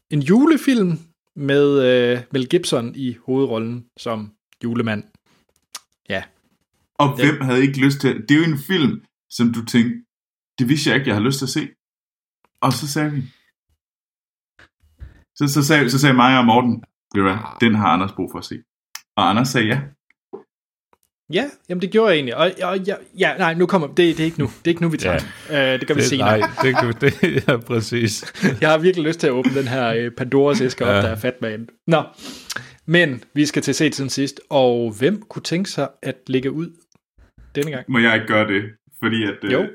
en 0.09 0.21
julefilm 0.21 0.99
med 1.35 1.83
øh, 1.83 2.21
Mel 2.31 2.49
Gibson 2.49 2.95
i 2.95 3.17
hovedrollen 3.25 3.85
som 3.97 4.31
julemand. 4.63 5.03
Og 6.99 7.15
hvem 7.15 7.41
havde 7.41 7.61
ikke 7.61 7.85
lyst 7.85 8.01
til 8.01 8.25
Det 8.29 8.31
er 8.31 8.39
jo 8.39 8.53
en 8.53 8.57
film, 8.57 9.03
som 9.29 9.53
du 9.53 9.65
tænkte, 9.65 10.05
det 10.59 10.69
vidste 10.69 10.89
jeg 10.89 10.97
ikke, 10.97 11.07
jeg 11.07 11.15
har 11.15 11.23
lyst 11.23 11.37
til 11.37 11.45
at 11.45 11.49
se. 11.49 11.69
Og 12.61 12.73
så 12.73 12.87
sagde 12.87 13.11
vi. 13.11 13.21
Så, 15.35 15.47
så, 15.47 15.63
sagde, 15.63 15.89
så 15.89 15.99
sagde 15.99 16.15
mig 16.15 16.37
og 16.39 16.45
Morten, 16.45 16.83
ved 17.13 17.21
du 17.21 17.27
hvad, 17.27 17.37
den 17.61 17.75
har 17.75 17.87
Anders 17.87 18.11
brug 18.11 18.31
for 18.31 18.39
at 18.39 18.45
se. 18.45 18.63
Og 19.15 19.29
Anders 19.29 19.47
sagde 19.47 19.67
ja. 19.67 19.81
Ja, 21.33 21.45
jamen 21.69 21.81
det 21.81 21.91
gjorde 21.91 22.09
jeg 22.09 22.15
egentlig. 22.15 22.35
Og, 22.35 22.51
og 22.63 22.77
ja, 22.79 22.95
ja, 23.19 23.37
nej, 23.37 23.53
nu 23.53 23.65
kommer 23.65 23.87
det, 23.87 23.97
det 23.97 24.19
er 24.19 24.23
ikke 24.25 24.39
nu. 24.39 24.45
Det 24.45 24.67
er 24.67 24.69
ikke 24.69 24.81
nu, 24.81 24.89
vi 24.89 24.97
tager 24.97 25.19
ja. 25.49 25.73
øh, 25.73 25.79
Det 25.79 25.87
gør 25.87 25.93
vi 25.93 25.99
Det, 25.99 26.07
senere. 26.09 26.39
nej, 26.39 26.49
det, 26.63 26.77
kan 26.77 26.87
vi- 26.87 26.93
det 27.01 27.47
ja, 27.47 27.57
præcis. 27.57 28.33
Jeg 28.61 28.69
har 28.69 28.77
virkelig 28.77 29.07
lyst 29.07 29.19
til 29.19 29.27
at 29.27 29.33
åbne 29.33 29.55
den 29.55 29.67
her 29.67 29.87
øh, 29.93 30.11
Pandoras 30.11 30.61
æske 30.61 30.85
op, 30.85 30.89
Ja. 30.95 31.01
der 31.01 31.07
er 31.07 31.15
Fatman. 31.15 31.67
Nå, 31.87 32.03
men 32.85 33.23
vi 33.33 33.45
skal 33.45 33.61
til 33.61 33.75
se 33.75 33.91
siden 33.91 34.09
sidst. 34.09 34.41
Og 34.49 34.93
hvem 34.99 35.21
kunne 35.29 35.43
tænke 35.43 35.69
sig 35.69 35.87
at 36.03 36.15
lægge 36.27 36.51
ud 36.51 36.69
denne 37.55 37.71
gang? 37.71 37.85
Må 37.87 37.99
jeg 37.99 38.15
ikke 38.15 38.27
gøre 38.27 38.47
det? 38.47 38.63
Fordi 39.03 39.23
at, 39.23 39.51
Jo. 39.51 39.61
øh, 39.61 39.67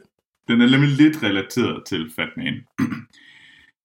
den 0.48 0.60
er 0.60 0.70
nemlig 0.70 0.90
lidt 0.90 1.22
relateret 1.22 1.82
til 1.86 2.10
Fat 2.16 2.28
Man. 2.36 2.54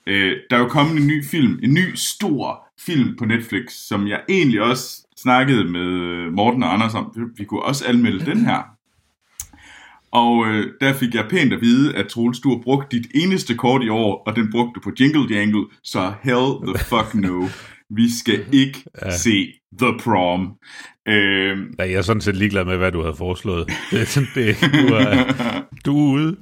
øh, 0.08 0.38
der 0.50 0.56
er 0.56 0.60
jo 0.60 0.68
kommet 0.68 1.02
en 1.02 1.08
ny 1.08 1.26
film, 1.26 1.60
en 1.64 1.74
ny 1.74 1.94
stor 1.96 2.69
film 2.86 3.16
på 3.18 3.26
Netflix, 3.26 3.72
som 3.72 4.08
jeg 4.08 4.22
egentlig 4.30 4.62
også 4.62 5.08
snakkede 5.18 5.64
med 5.64 5.86
Morten 6.32 6.64
og 6.64 6.74
Anders 6.74 6.94
om. 6.96 7.16
Vi 7.38 7.44
kunne 7.46 7.62
også 7.64 7.86
anmelde 7.88 8.26
den 8.26 8.46
her. 8.46 8.62
Og 10.12 10.48
øh, 10.48 10.68
der 10.82 10.94
fik 10.94 11.14
jeg 11.16 11.26
pænt 11.30 11.54
at 11.54 11.62
vide, 11.62 11.96
at 11.96 12.08
Troels, 12.08 12.40
du 12.40 12.50
har 12.50 12.62
brugt 12.64 12.92
dit 12.92 13.08
eneste 13.16 13.56
kort 13.56 13.84
i 13.84 13.90
år, 13.90 14.24
og 14.28 14.36
den 14.36 14.52
brugte 14.52 14.72
du 14.76 14.80
på 14.84 14.92
Jingle 15.00 15.36
Jangle, 15.38 15.66
så 15.84 16.14
hell 16.24 16.74
the 16.76 16.86
fuck 16.86 17.16
no. 17.16 17.48
Vi 17.96 18.18
skal 18.20 18.46
ikke 18.52 18.84
Ja. 19.06 19.18
se 19.18 19.54
The 19.80 19.94
Prom. 20.04 20.54
Øh, 21.08 21.58
Nej, 21.58 21.88
jeg 21.90 21.94
er 21.98 22.02
sådan 22.02 22.22
set 22.22 22.36
ligeglad 22.38 22.66
med, 22.66 22.78
hvad 22.78 22.92
du 22.92 23.02
havde 23.02 23.16
foreslået. 23.18 23.68
Det, 23.92 24.02
er 24.02 24.06
sådan, 24.06 24.30
det, 24.36 24.56
du, 24.74 24.94
er, 24.94 25.24
du 25.86 25.98
er 26.08 26.12
ude. 26.14 26.38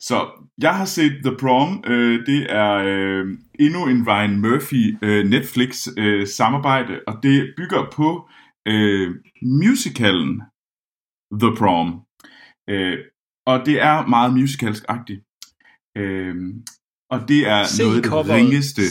Så 0.00 0.26
jeg 0.62 0.74
har 0.74 0.84
set 0.84 1.12
The 1.24 1.36
Prom. 1.40 1.84
Øh, 1.86 2.26
det 2.26 2.46
er 2.50 2.74
øh, 2.74 3.26
endnu 3.58 3.86
en 3.86 4.06
Ryan 4.08 4.40
Murphy 4.40 4.96
øh, 5.02 5.26
Netflix 5.26 5.88
øh, 5.96 6.26
samarbejde, 6.26 7.00
og 7.06 7.18
det 7.22 7.54
bygger 7.56 7.90
på 7.92 8.28
øh, 8.68 9.14
musicalen 9.42 10.42
The 11.32 11.54
Prom. 11.58 12.00
Øh, 12.70 12.98
og 13.46 13.66
det 13.66 13.82
er 13.82 14.06
meget 14.06 14.32
musicalsk-agtigt. 14.32 15.22
Øh, 15.96 16.36
og 17.10 17.28
det 17.28 17.48
er 17.48 17.64
Se 17.64 17.82
noget 17.82 17.96
af 17.96 18.24
det 18.24 18.34
ringeste, 18.34 18.82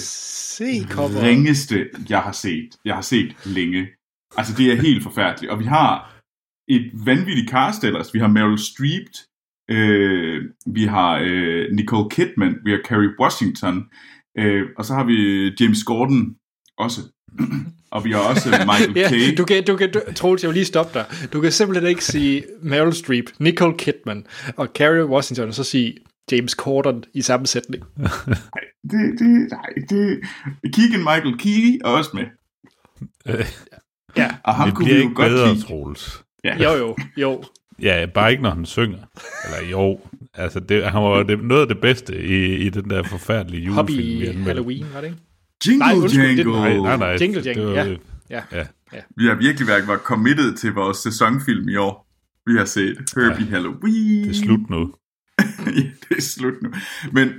ringeste, 1.21 1.89
jeg 2.09 2.21
har 2.21 2.31
set. 2.31 2.69
Jeg 2.85 2.95
har 2.95 3.01
set 3.01 3.35
længe. 3.45 3.87
Altså, 4.37 4.53
det 4.57 4.71
er 4.71 4.81
helt 4.81 5.03
forfærdeligt. 5.03 5.51
Og 5.51 5.59
vi 5.59 5.65
har 5.65 6.17
et 6.67 6.91
vanvittigt 7.05 7.49
cast 7.49 7.83
ellers. 7.83 8.13
Vi 8.13 8.19
har 8.19 8.27
Meryl 8.27 8.57
Streep, 8.57 9.07
øh, 9.69 10.43
vi 10.65 10.83
har 10.83 11.19
øh, 11.23 11.71
Nicole 11.71 12.09
Kidman, 12.09 12.59
vi 12.63 12.71
har 12.71 12.79
Kerry 12.85 13.09
Washington, 13.19 13.89
øh, 14.37 14.65
og 14.77 14.85
så 14.85 14.93
har 14.93 15.03
vi 15.03 15.47
James 15.59 15.83
Gordon 15.83 16.35
også. 16.77 17.01
og 17.91 18.05
vi 18.05 18.11
har 18.11 18.19
også 18.19 18.49
Michael 18.49 18.97
Ja, 18.97 19.09
Caine. 19.09 19.35
du 19.35 19.45
kan, 19.45 19.63
du 19.65 19.75
kan, 19.77 19.91
du, 19.91 20.01
Troels, 20.15 20.43
jeg 20.43 20.49
vil 20.49 20.53
lige 20.55 20.65
stoppe 20.65 20.99
dig. 20.99 21.05
Du 21.33 21.41
kan 21.41 21.51
simpelthen 21.51 21.89
ikke 21.89 22.05
sige 22.05 22.43
Meryl 22.61 22.93
Streep, 22.93 23.25
Nicole 23.39 23.77
Kidman 23.77 24.25
og 24.57 24.67
Carrie 24.75 25.05
Washington, 25.05 25.47
og 25.47 25.53
så 25.53 25.63
sige 25.63 25.97
James 26.31 26.51
Corden 26.51 27.03
i 27.13 27.21
samme 27.21 27.47
sætning. 27.47 27.83
Det, 28.91 29.19
det, 29.19 29.49
nej, 29.51 29.69
det... 29.89 30.19
Keegan 30.73 30.99
Michael 30.99 31.37
Key 31.37 31.79
er 31.85 31.89
også 31.89 32.09
med. 32.13 32.23
Øh, 33.27 33.45
Ja, 34.17 34.29
Og 34.43 34.55
ham 34.55 34.67
det 34.69 34.77
kunne 34.77 34.87
vi 34.87 34.95
jo 34.95 35.01
ikke 35.01 35.13
godt 35.15 35.29
bedre. 35.29 35.59
Troels. 35.59 36.23
Ja. 36.43 36.63
jo 36.63 36.75
jo, 36.77 36.95
jo. 37.17 37.43
Ja, 37.81 38.05
bare 38.13 38.31
ikke, 38.31 38.43
når 38.43 38.49
han 38.49 38.65
synger. 38.65 38.97
Eller 39.45 39.69
jo, 39.71 39.99
altså 40.37 40.59
det, 40.59 40.83
han 40.91 41.01
var 41.03 41.23
det, 41.23 41.43
noget 41.43 41.61
af 41.61 41.67
det 41.67 41.81
bedste 41.81 42.21
i, 42.25 42.55
i 42.55 42.69
den 42.69 42.89
der 42.89 43.03
forfærdelige 43.03 43.69
Hobby 43.71 43.89
julefilm, 43.91 44.21
anmeldte. 44.21 44.43
Halloween, 44.43 44.85
var 44.93 45.01
det 45.01 45.07
ikke? 45.07 45.19
Jingle 45.67 45.79
Nej, 45.79 45.93
undskyld, 45.95 46.21
det- 46.21 46.37
Jangle. 46.37 46.51
Nej, 46.53 46.77
nej, 46.77 46.97
nej. 46.97 47.17
Jingle 47.21 47.39
det 47.39 47.45
Jangle, 47.45 47.65
var- 47.65 47.73
ja. 48.29 48.41
Ja. 48.51 48.65
ja. 48.93 48.99
Vi 49.17 49.25
har 49.25 49.35
virkelig 49.35 49.67
været 49.67 49.87
var 49.87 49.97
committed 49.97 50.55
til 50.55 50.73
vores 50.73 50.97
sæsonfilm 50.97 51.69
i 51.69 51.75
år. 51.75 52.07
Vi 52.45 52.57
har 52.57 52.65
set 52.65 52.97
Herbie 53.15 53.45
ja. 53.45 53.49
Halloween. 53.51 54.23
Det 54.23 54.29
er 54.29 54.33
slut 54.45 54.69
nu. 54.69 54.93
ja, 55.77 55.81
det 56.09 56.17
er 56.17 56.21
slut 56.21 56.53
nu. 56.61 56.69
Men 57.11 57.29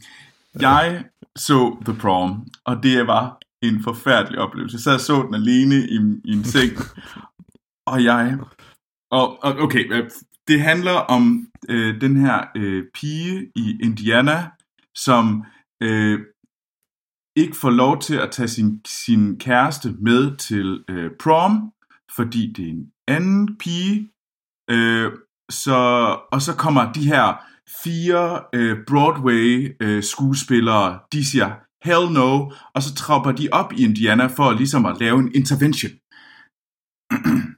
jeg 0.60 1.04
så 1.36 1.76
The 1.84 1.94
Prom, 2.00 2.46
og 2.64 2.82
det 2.82 3.06
var 3.06 3.38
en 3.62 3.82
forfærdelig 3.82 4.38
oplevelse. 4.38 4.74
Jeg 4.74 4.80
sad 4.80 4.94
og 4.94 5.00
så 5.00 5.22
den 5.26 5.34
alene 5.34 5.74
i, 5.74 5.98
i 6.24 6.32
en 6.32 6.44
seng, 6.44 6.72
og 7.92 8.04
jeg... 8.04 8.38
Og, 9.10 9.44
og 9.44 9.56
okay, 9.58 9.84
det 10.48 10.60
handler 10.60 10.92
om 10.92 11.48
øh, 11.68 12.00
den 12.00 12.16
her 12.16 12.44
øh, 12.56 12.84
pige 12.94 13.50
i 13.56 13.78
Indiana, 13.82 14.50
som 14.94 15.44
øh, 15.82 16.20
ikke 17.36 17.56
får 17.56 17.70
lov 17.70 18.00
til 18.00 18.14
at 18.14 18.30
tage 18.30 18.48
sin, 18.48 18.80
sin 18.86 19.38
kæreste 19.38 19.88
med 20.00 20.36
til 20.36 20.84
øh, 20.88 21.10
prom, 21.20 21.72
fordi 22.16 22.52
det 22.52 22.64
er 22.64 22.70
en 22.70 22.92
anden 23.08 23.58
pige. 23.58 24.10
Øh, 24.70 25.12
så, 25.50 25.78
og 26.32 26.42
så 26.42 26.56
kommer 26.56 26.92
de 26.92 27.06
her 27.06 27.44
fire 27.84 28.44
øh, 28.54 28.78
Broadway 28.86 29.76
øh, 29.80 30.02
skuespillere, 30.02 31.00
de 31.12 31.24
siger 31.24 31.50
hell 31.84 32.12
no, 32.12 32.50
og 32.74 32.82
så 32.82 32.94
tropper 32.94 33.32
de 33.32 33.48
op 33.52 33.72
i 33.72 33.84
Indiana 33.84 34.26
for 34.26 34.52
ligesom 34.52 34.86
at 34.86 34.96
lave 35.00 35.18
en 35.18 35.34
intervention. 35.34 35.92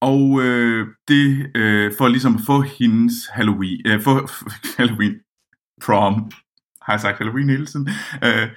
og 0.00 0.42
øh, 0.42 0.86
det 1.08 1.50
øh, 1.54 1.92
for 1.98 2.08
ligesom 2.08 2.34
at 2.34 2.40
få 2.46 2.60
hendes 2.60 3.14
Halloween, 3.32 3.80
øh, 3.86 4.00
få, 4.02 4.28
Halloween 4.78 5.14
prom, 5.82 6.30
har 6.84 6.92
jeg 6.92 7.00
sagt 7.00 7.18
Halloween 7.18 7.48
hele 7.48 7.66
tiden? 7.66 7.88
Øh, 8.24 8.48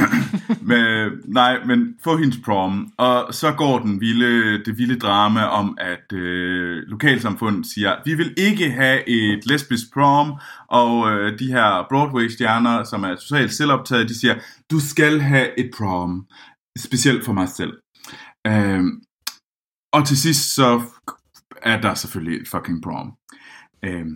men, 0.70 1.10
nej, 1.24 1.64
men 1.64 1.94
få 2.04 2.16
hendes 2.16 2.38
prom. 2.44 2.92
Og 2.98 3.34
så 3.34 3.52
går 3.52 3.78
den 3.78 4.00
vilde, 4.00 4.64
det 4.64 4.78
vilde 4.78 4.98
drama 4.98 5.44
om, 5.44 5.78
at 5.80 6.12
øh, 6.12 6.76
lokalsamfundet 6.76 7.66
siger, 7.66 7.96
vi 8.04 8.14
vil 8.14 8.34
ikke 8.36 8.70
have 8.70 9.08
et 9.08 9.46
lesbisk 9.46 9.92
prom, 9.94 10.32
og 10.68 11.10
øh, 11.10 11.38
de 11.38 11.52
her 11.52 11.86
Broadway-stjerner, 11.90 12.84
som 12.84 13.04
er 13.04 13.16
socialt 13.16 13.52
selvoptaget, 13.52 14.08
de 14.08 14.20
siger, 14.20 14.34
du 14.70 14.80
skal 14.80 15.20
have 15.20 15.58
et 15.58 15.70
prom, 15.78 16.26
specielt 16.78 17.24
for 17.24 17.32
mig 17.32 17.48
selv. 17.48 17.72
Øh, 18.46 18.84
og 19.92 20.06
til 20.06 20.16
sidst 20.16 20.54
så 20.54 20.82
er 21.62 21.80
der 21.80 21.94
selvfølgelig 21.94 22.40
et 22.40 22.48
fucking 22.48 22.82
prom. 22.82 23.12
Øh, 23.84 24.06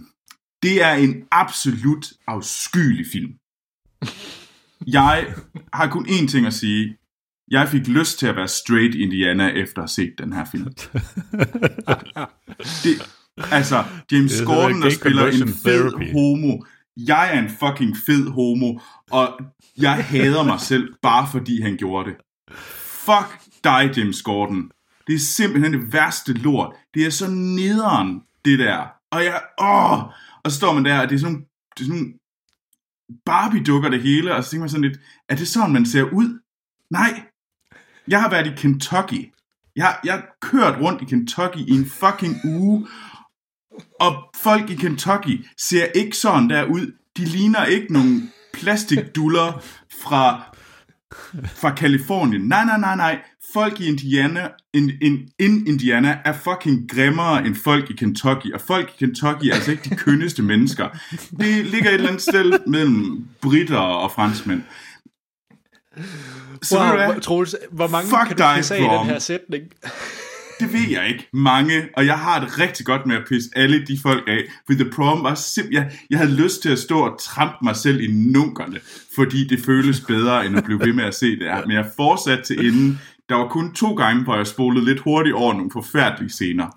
det 0.63 0.83
er 0.83 0.93
en 0.93 1.25
absolut 1.31 2.07
afskyelig 2.27 3.07
film. 3.13 3.33
Jeg 4.87 5.35
har 5.73 5.89
kun 5.89 6.07
én 6.07 6.27
ting 6.29 6.47
at 6.47 6.55
sige. 6.55 6.97
Jeg 7.51 7.69
fik 7.69 7.89
lyst 7.89 8.19
til 8.19 8.27
at 8.27 8.37
være 8.37 8.49
straight 8.49 8.95
Indiana 8.95 9.49
efter 9.49 9.79
at 9.79 9.83
have 9.83 9.89
set 9.89 10.15
den 10.19 10.33
her 10.33 10.45
film. 10.45 10.65
Det, 12.85 12.95
altså, 13.53 13.85
James 14.13 14.33
Det 14.33 14.47
Gordon, 14.47 14.83
der 14.83 14.91
spiller 14.91 15.27
en 15.27 15.49
fed 15.49 15.91
therapy. 15.91 16.13
homo. 16.13 16.65
Jeg 16.97 17.35
er 17.35 17.39
en 17.39 17.49
fucking 17.49 17.97
fed 18.07 18.31
homo, 18.31 18.81
og 19.11 19.41
jeg 19.79 20.05
hader 20.05 20.43
mig 20.43 20.61
selv, 20.61 20.95
bare 21.03 21.29
fordi 21.33 21.61
han 21.61 21.77
gjorde 21.77 22.11
det. 22.11 22.17
Fuck 23.07 23.41
dig, 23.65 23.91
James 23.97 24.23
Gordon. 24.23 24.71
Det 25.07 25.15
er 25.15 25.19
simpelthen 25.19 25.73
det 25.73 25.93
værste 25.93 26.33
lort. 26.33 26.75
Det 26.95 27.07
er 27.07 27.11
så 27.11 27.31
nederen, 27.31 28.23
det 28.45 28.59
der. 28.59 28.87
Og 29.11 29.25
jeg, 29.25 29.43
åh, 29.61 30.03
og 30.45 30.51
så 30.51 30.57
står 30.57 30.73
man 30.75 30.85
der, 30.85 31.01
og 31.01 31.09
det 31.09 31.15
er 31.15 31.19
sådan, 31.19 31.33
nogle- 31.33 31.47
det 31.77 31.81
er 31.81 31.85
sådan 31.85 31.99
nogle 32.01 32.15
Barbie-dukker 33.27 33.89
det 33.91 34.03
hele, 34.03 34.35
og 34.35 34.45
så 34.45 34.51
tænker 34.51 34.63
man 34.63 34.69
sådan 34.69 34.83
lidt, 34.89 35.01
er 35.29 35.37
det 35.37 35.49
sådan, 35.49 35.73
man 35.73 35.87
ser 35.87 36.03
ud? 36.03 36.41
Nej. 36.91 37.23
Jeg 38.09 38.21
har 38.23 38.31
været 38.31 38.47
i 38.47 38.55
Kentucky. 38.57 39.33
Jeg, 39.77 39.97
jeg 40.05 40.13
har 40.15 40.27
kørt 40.43 40.81
rundt 40.81 41.03
i 41.03 41.05
Kentucky 41.05 41.57
i 41.59 41.71
en 41.71 41.87
fucking 41.87 42.37
uge, 42.45 42.87
og 44.01 44.31
folk 44.43 44.71
i 44.71 44.75
Kentucky 44.75 45.47
ser 45.59 45.85
ikke 45.85 46.17
sådan 46.17 46.51
der 46.51 46.65
ud. 46.65 46.93
De 47.17 47.25
ligner 47.25 47.65
ikke 47.65 47.93
nogen 47.93 48.33
plastikduller 48.53 49.63
fra, 50.03 50.43
fra 51.47 51.75
Kalifornien. 51.75 52.43
Nej, 52.43 52.65
nej, 52.65 52.79
nej, 52.79 52.97
nej. 52.97 53.23
Folk 53.57 53.81
i 53.81 53.87
Indiana, 53.87 54.49
in, 54.75 54.91
in, 55.03 55.29
in 55.39 55.67
Indiana 55.67 56.19
er 56.25 56.33
fucking 56.33 56.91
grimmere 56.91 57.47
end 57.47 57.55
folk 57.55 57.91
i 57.91 57.93
Kentucky. 57.93 58.53
Og 58.55 58.61
folk 58.61 58.89
i 58.89 59.05
Kentucky 59.05 59.45
er 59.45 59.55
altså 59.55 59.71
ikke 59.71 59.91
de 59.91 59.97
kønneste 59.97 60.43
mennesker. 60.53 60.89
Det 61.39 61.67
ligger 61.67 61.89
et 61.89 61.95
eller 61.95 62.09
andet 62.09 62.23
sted 62.23 62.53
mellem 62.67 63.29
britter 63.41 63.79
og 63.79 64.13
franskmænd. 64.13 64.63
Så 66.63 66.79
ved 66.79 66.87
du 66.87 66.97
Wow, 66.99 67.13
hvad? 67.13 67.21
Troels, 67.21 67.57
hvor 67.71 67.89
mange 67.89 68.09
Fuck 68.09 68.27
kan 68.27 68.37
du 68.37 68.43
dig, 68.43 68.55
pisse 68.57 68.75
af 68.75 68.81
i 68.81 68.99
den 68.99 69.07
her 69.07 69.19
sætning? 69.19 69.65
Det 70.61 70.73
ved 70.73 70.91
jeg 70.91 71.09
ikke. 71.09 71.29
Mange. 71.33 71.89
Og 71.97 72.07
jeg 72.07 72.19
har 72.19 72.41
det 72.41 72.59
rigtig 72.59 72.87
godt 72.87 73.07
med 73.07 73.17
at 73.17 73.23
pisse 73.29 73.51
alle 73.57 73.87
de 73.87 73.99
folk 74.03 74.25
af. 74.29 74.41
For 74.67 74.75
The 74.75 74.91
Prom 74.91 75.23
var 75.23 75.35
simpelthen... 75.35 75.85
Jeg, 75.85 75.99
jeg 76.11 76.19
havde 76.19 76.35
lyst 76.35 76.63
til 76.63 76.69
at 76.69 76.79
stå 76.79 76.99
og 76.99 77.21
trampe 77.21 77.57
mig 77.63 77.77
selv 77.77 78.01
i 78.01 78.13
nunkerne. 78.13 78.81
Fordi 79.15 79.47
det 79.47 79.59
føles 79.65 80.01
bedre, 80.01 80.47
end 80.47 80.57
at 80.57 80.65
blive 80.65 80.81
ved 80.81 80.93
med 80.93 81.05
at 81.05 81.15
se 81.15 81.31
det 81.31 81.47
her. 81.47 81.67
Men 81.67 81.77
jeg 81.77 81.91
fortsatte 81.97 82.45
til 82.45 82.67
enden. 82.67 83.01
Der 83.29 83.35
var 83.35 83.49
kun 83.49 83.75
to 83.75 83.95
gange, 83.95 84.25
hvor 84.25 84.37
jeg 84.37 84.47
spolede 84.47 84.85
lidt 84.85 85.01
hurtigt 85.01 85.35
over 85.35 85.55
nogle 85.55 85.71
forfærdelige 85.71 86.31
scener. 86.31 86.69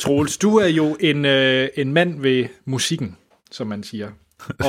Troels, 0.00 0.38
du 0.38 0.56
er 0.56 0.66
jo 0.66 0.96
en, 1.00 1.24
øh, 1.24 1.68
en 1.76 1.92
mand 1.92 2.20
ved 2.20 2.48
musikken, 2.64 3.16
som 3.50 3.66
man 3.66 3.82
siger. 3.82 4.12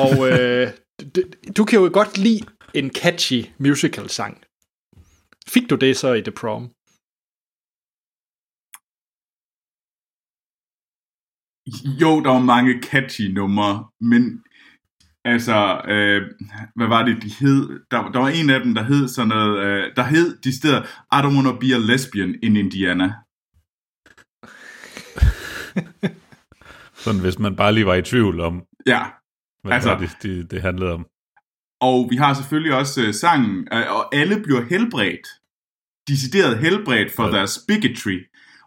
Og 0.03 0.29
øh, 0.31 0.67
d- 1.17 1.51
du 1.57 1.65
kan 1.65 1.79
jo 1.79 1.89
godt 1.93 2.17
lide 2.17 2.45
en 2.73 2.89
catchy 2.89 3.45
musical-sang. 3.59 4.43
Fik 5.47 5.69
du 5.69 5.75
det 5.75 5.97
så 5.97 6.13
i 6.13 6.21
The 6.21 6.31
Prom? 6.31 6.63
Jo, 12.01 12.11
der 12.23 12.29
var 12.29 12.39
mange 12.39 12.81
catchy 12.83 13.21
numre, 13.21 13.89
men 14.01 14.43
altså, 15.25 15.81
øh, 15.87 16.21
hvad 16.75 16.87
var 16.87 17.05
det, 17.05 17.23
de 17.23 17.29
hed? 17.39 17.69
Der, 17.91 18.11
der 18.11 18.19
var 18.19 18.29
en 18.29 18.49
af 18.49 18.59
dem, 18.63 18.73
der 18.75 18.83
hed 18.83 19.07
sådan 19.07 19.27
noget, 19.29 19.63
øh, 19.65 19.91
der 19.95 20.03
hed 20.03 20.37
de 20.37 20.57
steder, 20.57 20.81
I 20.83 21.19
don't 21.25 21.35
wanna 21.35 21.51
be 21.59 21.73
a 21.75 21.93
lesbian 21.93 22.35
in 22.43 22.55
Indiana. 22.55 23.13
Sådan, 26.95 27.21
hvis 27.21 27.39
man 27.39 27.55
bare 27.55 27.73
lige 27.73 27.85
var 27.85 27.95
i 27.95 28.01
tvivl 28.01 28.39
om, 28.39 28.63
Ja, 28.87 29.01
hvad 29.63 29.73
Altså- 29.73 29.97
det, 29.99 30.09
det, 30.23 30.51
det 30.51 30.61
handlede 30.61 30.91
om. 30.93 31.05
og 31.81 32.07
vi 32.11 32.15
har 32.15 32.33
selvfølgelig 32.33 32.73
også 32.75 33.01
øh, 33.07 33.13
sangen, 33.13 33.67
øh, 33.73 33.95
og 33.95 34.15
alle 34.15 34.39
bliver 34.43 34.61
helbredt, 34.69 35.27
decideret 36.07 36.57
helbredt 36.57 37.11
for 37.15 37.25
Ja. 37.25 37.31
deres 37.31 37.59
bigotry. 37.67 38.17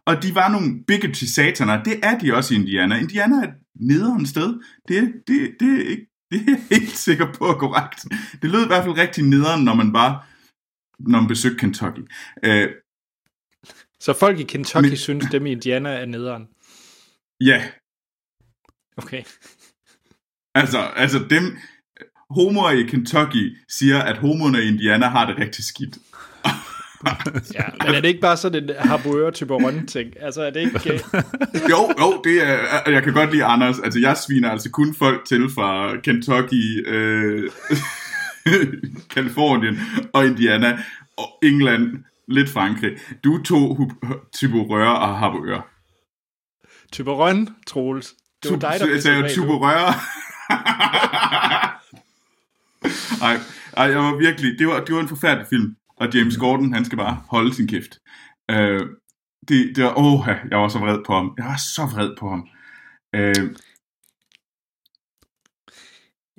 Og 0.06 0.22
de 0.22 0.34
var 0.34 0.48
nogle 0.48 0.84
bigotry 0.86 1.24
sataner, 1.24 1.82
det 1.82 2.00
er 2.02 2.18
de 2.18 2.34
også 2.34 2.54
i 2.54 2.56
Indiana. 2.56 2.98
Indiana 2.98 3.36
er 3.36 3.42
et 3.48 3.54
nederen 3.80 4.26
sted. 4.26 4.60
Det, 4.88 5.12
det, 5.26 5.54
det, 5.60 5.80
er 5.80 5.88
ikke, 5.90 6.06
det 6.30 6.40
er 6.40 6.44
jeg 6.48 6.62
helt 6.70 6.90
sikker 6.96 7.32
på 7.32 7.44
er 7.46 7.54
korrekt. 7.54 8.04
Det 8.42 8.50
lød 8.50 8.64
i 8.64 8.66
hvert 8.66 8.84
fald 8.84 8.98
rigtig 8.98 9.24
nederen, 9.24 9.64
når 9.64 9.74
man 9.74 9.92
var 9.92 10.28
når 10.98 11.20
man 11.20 11.28
besøgte 11.28 11.58
Kentucky. 11.58 12.00
Øh, 12.42 12.68
Så 14.00 14.12
folk 14.12 14.38
i 14.38 14.42
Kentucky 14.42 14.86
Men- 14.88 14.96
synes, 14.96 15.24
dem 15.32 15.46
i 15.46 15.52
Indiana 15.52 15.90
er 15.90 16.06
nederen. 16.06 16.48
ja, 17.40 17.70
Okay. 18.96 19.22
altså, 20.54 20.78
altså 20.78 21.18
dem, 21.30 21.56
homoer 22.30 22.70
i 22.70 22.82
Kentucky 22.82 23.56
siger, 23.68 24.02
at 24.02 24.18
homoerne 24.18 24.62
i 24.62 24.68
Indiana 24.68 25.08
har 25.08 25.26
det 25.26 25.38
rigtig 25.38 25.64
skidt. 25.64 25.98
Ja, 27.54 27.62
men 27.86 27.94
er 27.94 28.00
det 28.00 28.08
ikke 28.08 28.20
bare 28.20 28.36
sådan 28.36 28.64
en 28.64 28.70
harboør 28.78 29.30
type 29.30 29.54
ting? 29.88 30.12
Altså 30.20 30.42
er 30.42 30.50
det 30.50 30.60
ikke... 30.60 30.80
Jo, 31.72 31.90
jo, 32.00 32.20
det 32.24 32.48
er, 32.48 32.90
jeg 32.90 33.02
kan 33.02 33.12
godt 33.12 33.32
lide 33.32 33.44
Anders. 33.44 33.78
Altså, 33.78 34.00
jeg 34.00 34.16
sviner 34.16 34.50
altså 34.50 34.70
kun 34.70 34.94
folk 34.94 35.24
til 35.24 35.48
fra 35.54 35.96
Kentucky, 36.00 36.88
øh, 36.88 37.50
Kalifornien 39.14 39.80
og 40.12 40.26
Indiana 40.26 40.78
og 41.16 41.28
England, 41.42 42.04
lidt 42.28 42.50
Frankrig. 42.50 42.90
Du 43.24 43.42
tog 43.42 43.76
hu- 43.76 43.92
Tyborør 44.34 44.88
og 44.88 45.18
Harboør. 45.18 45.68
Typerøn, 46.92 47.48
Troels. 47.66 48.14
Det 48.42 48.50
var 48.50 48.58
dig, 48.58 48.76
der 48.80 48.86
blev 48.86 49.00
sagde 49.00 49.16
tilbage, 49.16 49.34
du. 49.36 49.42
Tyborør. 49.42 50.02
Ej, 53.22 53.40
ej, 53.76 53.84
jeg 53.84 53.98
var 53.98 54.16
virkelig, 54.16 54.58
det 54.58 54.66
var, 54.66 54.84
det 54.84 54.94
var 54.94 55.00
en 55.00 55.08
forfærdelig 55.08 55.46
film, 55.50 55.76
og 55.96 56.14
James 56.14 56.36
Gordon, 56.36 56.72
han 56.72 56.84
skal 56.84 56.98
bare 56.98 57.22
holde 57.30 57.54
sin 57.54 57.68
kæft. 57.68 57.98
Øh, 58.50 58.80
det, 59.48 59.76
det 59.76 59.84
var, 59.84 59.98
åh, 59.98 60.28
jeg 60.50 60.58
var 60.58 60.68
så 60.68 60.78
vred 60.78 60.98
på 61.06 61.12
ham. 61.14 61.34
Jeg 61.38 61.44
var 61.44 61.56
så 61.74 61.86
vred 61.94 62.16
på 62.18 62.30
ham. 62.30 62.48
Øh, 63.14 63.54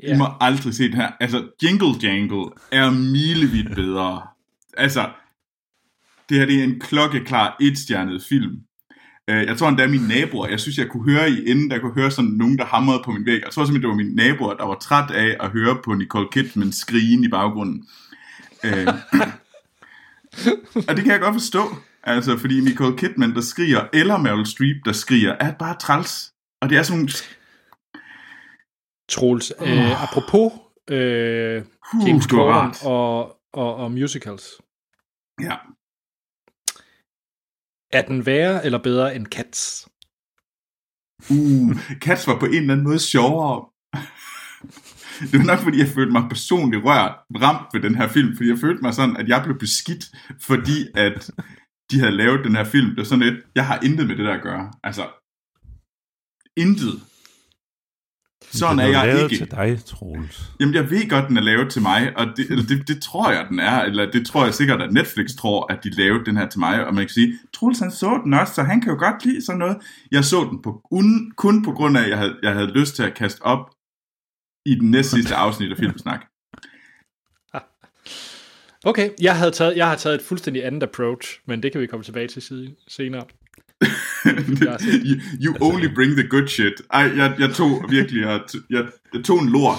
Ja. 0.04 0.14
I 0.14 0.18
må 0.18 0.26
aldrig 0.42 0.74
se 0.74 0.84
den 0.84 0.94
her. 0.94 1.12
Altså, 1.20 1.50
Jingle 1.64 1.88
Jangle 2.04 2.46
er 2.72 2.92
milevidt 2.92 3.76
bedre. 3.76 4.28
Altså, 4.78 5.10
det 6.30 6.38
her 6.38 6.46
det 6.46 6.60
er 6.60 6.64
en 6.64 6.80
klokkeklar 6.80 7.58
etstjernet 7.62 8.24
film. 8.30 8.62
Øh, 9.28 9.46
Jeg 9.46 9.58
tror 9.58 9.70
endda 9.70 9.88
mine 9.88 10.08
naboer, 10.08 10.48
jeg 10.48 10.60
synes 10.60 10.78
jeg 10.78 10.90
kunne 10.90 11.12
høre 11.14 11.30
i 11.32 11.50
enden, 11.52 11.72
der 11.72 11.80
kunne 11.80 11.94
høre 11.94 12.12
sådan 12.12 12.32
nogen, 12.32 12.58
der 12.58 12.66
hamrede 12.66 13.02
på 13.06 13.12
min 13.12 13.26
væg. 13.26 13.42
Jeg 13.44 13.52
tror 13.52 13.66
simpelthen, 13.66 13.82
det 13.82 13.90
var 13.90 14.04
mine 14.04 14.16
naboer, 14.16 14.54
der 14.54 14.66
var 14.66 14.76
træt 14.76 15.12
af 15.12 15.38
at 15.40 15.50
høre 15.52 15.78
på 15.86 15.94
Nicole 15.94 16.28
Kidman 16.32 16.72
skrigen 16.72 17.24
i 17.24 17.28
baggrunden. 17.28 17.88
Og 20.88 20.96
det 20.96 21.04
kan 21.04 21.14
jeg 21.14 21.20
godt 21.20 21.36
forstå. 21.36 21.64
Altså, 22.04 22.38
fordi 22.38 22.62
Nicole 22.62 22.98
Kidman, 22.98 23.36
der 23.36 23.42
skriger, 23.42 23.88
eller 23.94 24.18
Meryl 24.18 24.46
Streep, 24.46 24.86
der 24.86 24.92
skriger, 24.92 25.34
er 25.40 25.54
bare 25.54 25.78
træls. 25.80 26.34
Og 26.62 26.70
det 26.70 26.78
er 26.78 26.84
sådan 26.84 26.98
nogle... 26.98 27.12
Troels, 29.10 29.54
øh, 29.62 30.04
apropos 30.04 30.52
øh, 30.90 31.64
Uh, 31.94 32.08
James 32.08 32.28
Gordon 32.28 32.54
rart. 32.54 32.86
og, 32.86 33.40
og, 33.54 33.76
og 33.76 33.92
musicals. 33.92 34.46
Ja. 35.42 35.56
Er 37.92 38.02
den 38.08 38.26
værre 38.26 38.66
eller 38.66 38.84
bedre 38.84 39.16
end 39.16 39.26
Cats? 39.26 39.88
Uh, 41.32 41.76
Cats 42.04 42.28
var 42.28 42.40
på 42.40 42.46
en 42.46 42.54
eller 42.54 42.74
anden 42.74 42.84
måde 42.84 43.00
sjovere. 43.00 43.66
Det 45.20 45.40
var 45.40 45.46
nok, 45.46 45.60
fordi 45.60 45.80
jeg 45.80 45.88
følte 45.88 46.12
mig 46.12 46.24
personligt 46.30 46.84
rørt, 46.86 47.16
ramt 47.42 47.68
ved 47.74 47.82
den 47.82 47.96
her 47.96 48.08
film, 48.08 48.36
fordi 48.36 48.50
jeg 48.50 48.58
følte 48.60 48.82
mig 48.82 48.94
sådan, 48.94 49.18
at 49.18 49.28
jeg 49.28 49.42
blev 49.44 49.58
beskidt, 49.60 50.06
fordi 50.42 50.88
at 50.96 51.32
de 51.92 52.00
havde 52.00 52.12
lavet 52.12 52.46
den 52.46 52.56
her 52.56 52.64
film. 52.64 52.90
Det 52.90 52.98
var 52.98 53.04
sådan 53.04 53.26
lidt, 53.26 53.36
jeg 53.56 53.68
har 53.68 53.80
intet 53.84 54.08
med 54.08 54.16
det 54.16 54.26
der 54.26 54.34
at 54.34 54.42
gøre. 54.42 54.72
Altså, 54.84 55.06
intet. 56.58 57.02
Sådan 58.52 58.80
er 58.80 58.84
Den 58.84 58.94
jeg 58.94 59.08
lavet 59.08 59.32
ikke. 59.32 59.46
til 59.46 59.52
dig, 59.52 59.86
Troels. 59.86 60.52
Jamen, 60.60 60.76
jeg 60.76 60.90
ved 60.90 61.10
godt, 61.10 61.28
den 61.30 61.38
er 61.38 61.42
lavet 61.42 61.72
til 61.72 61.82
mig, 61.82 62.18
og 62.18 62.26
det, 62.38 62.50
eller 62.50 62.66
det, 62.66 62.88
det 62.88 63.02
tror 63.02 63.32
jeg, 63.32 63.46
den 63.50 63.60
er, 63.60 63.82
eller 63.82 64.12
det 64.12 64.26
tror 64.28 64.44
jeg 64.46 64.54
sikkert, 64.54 64.82
at 64.82 64.94
Netflix 64.94 65.30
tror, 65.38 65.72
at 65.74 65.84
de 65.84 65.90
lavede 65.90 66.26
den 66.26 66.38
her 66.38 66.48
til 66.50 66.60
mig, 66.60 66.88
og 66.88 66.94
man 66.94 67.04
kan 67.04 67.10
sige, 67.10 67.34
Troels 67.54 67.80
han 67.80 67.92
så 67.92 68.22
den 68.24 68.34
også, 68.34 68.54
så 68.54 68.64
han 68.64 68.82
kan 68.82 68.92
jo 68.92 69.00
godt 69.00 69.26
lide 69.26 69.46
sådan 69.46 69.60
noget. 69.60 69.78
Jeg 70.12 70.26
så 70.26 70.48
den 70.52 70.62
på, 70.62 70.82
un, 70.92 71.32
kun 71.36 71.64
på 71.64 71.72
grund 71.72 71.98
af, 71.98 72.04
at 72.04 72.10
jeg 72.10 72.18
havde, 72.18 72.36
jeg 72.44 72.54
havde 72.54 72.68
lyst 72.68 72.96
til 72.96 73.04
at 73.04 73.14
kaste 73.14 73.42
op 73.42 73.70
i 74.68 74.76
den 74.76 74.92
næst 74.92 75.12
sidste 75.12 75.36
afsnit 75.36 75.72
af 75.72 75.78
Filmsnak. 75.78 76.26
Okay, 78.84 79.10
jeg, 79.22 79.38
havde 79.38 79.52
taget, 79.52 79.78
jeg 79.78 79.88
har 79.88 79.96
taget 79.96 80.16
et 80.16 80.22
fuldstændig 80.22 80.66
andet 80.66 80.84
approach, 80.84 81.40
men 81.48 81.64
det 81.64 81.72
kan 81.72 81.82
vi 81.82 81.88
komme 81.88 82.04
tilbage 82.04 82.28
til 82.28 82.42
side, 82.42 82.76
senere. 82.88 83.26
you, 85.10 85.16
you 85.44 85.56
only 85.62 85.88
bring 85.96 86.12
the 86.12 86.28
good 86.30 86.48
shit. 86.48 86.74
Ej, 86.94 87.02
jeg, 87.16 87.36
jeg 87.40 87.50
tog 87.50 87.86
virkelig, 87.90 88.22
jeg, 88.22 88.42
jeg, 88.70 88.86
jeg 89.14 89.24
tog 89.24 89.40
en 89.40 89.50
lort, 89.50 89.78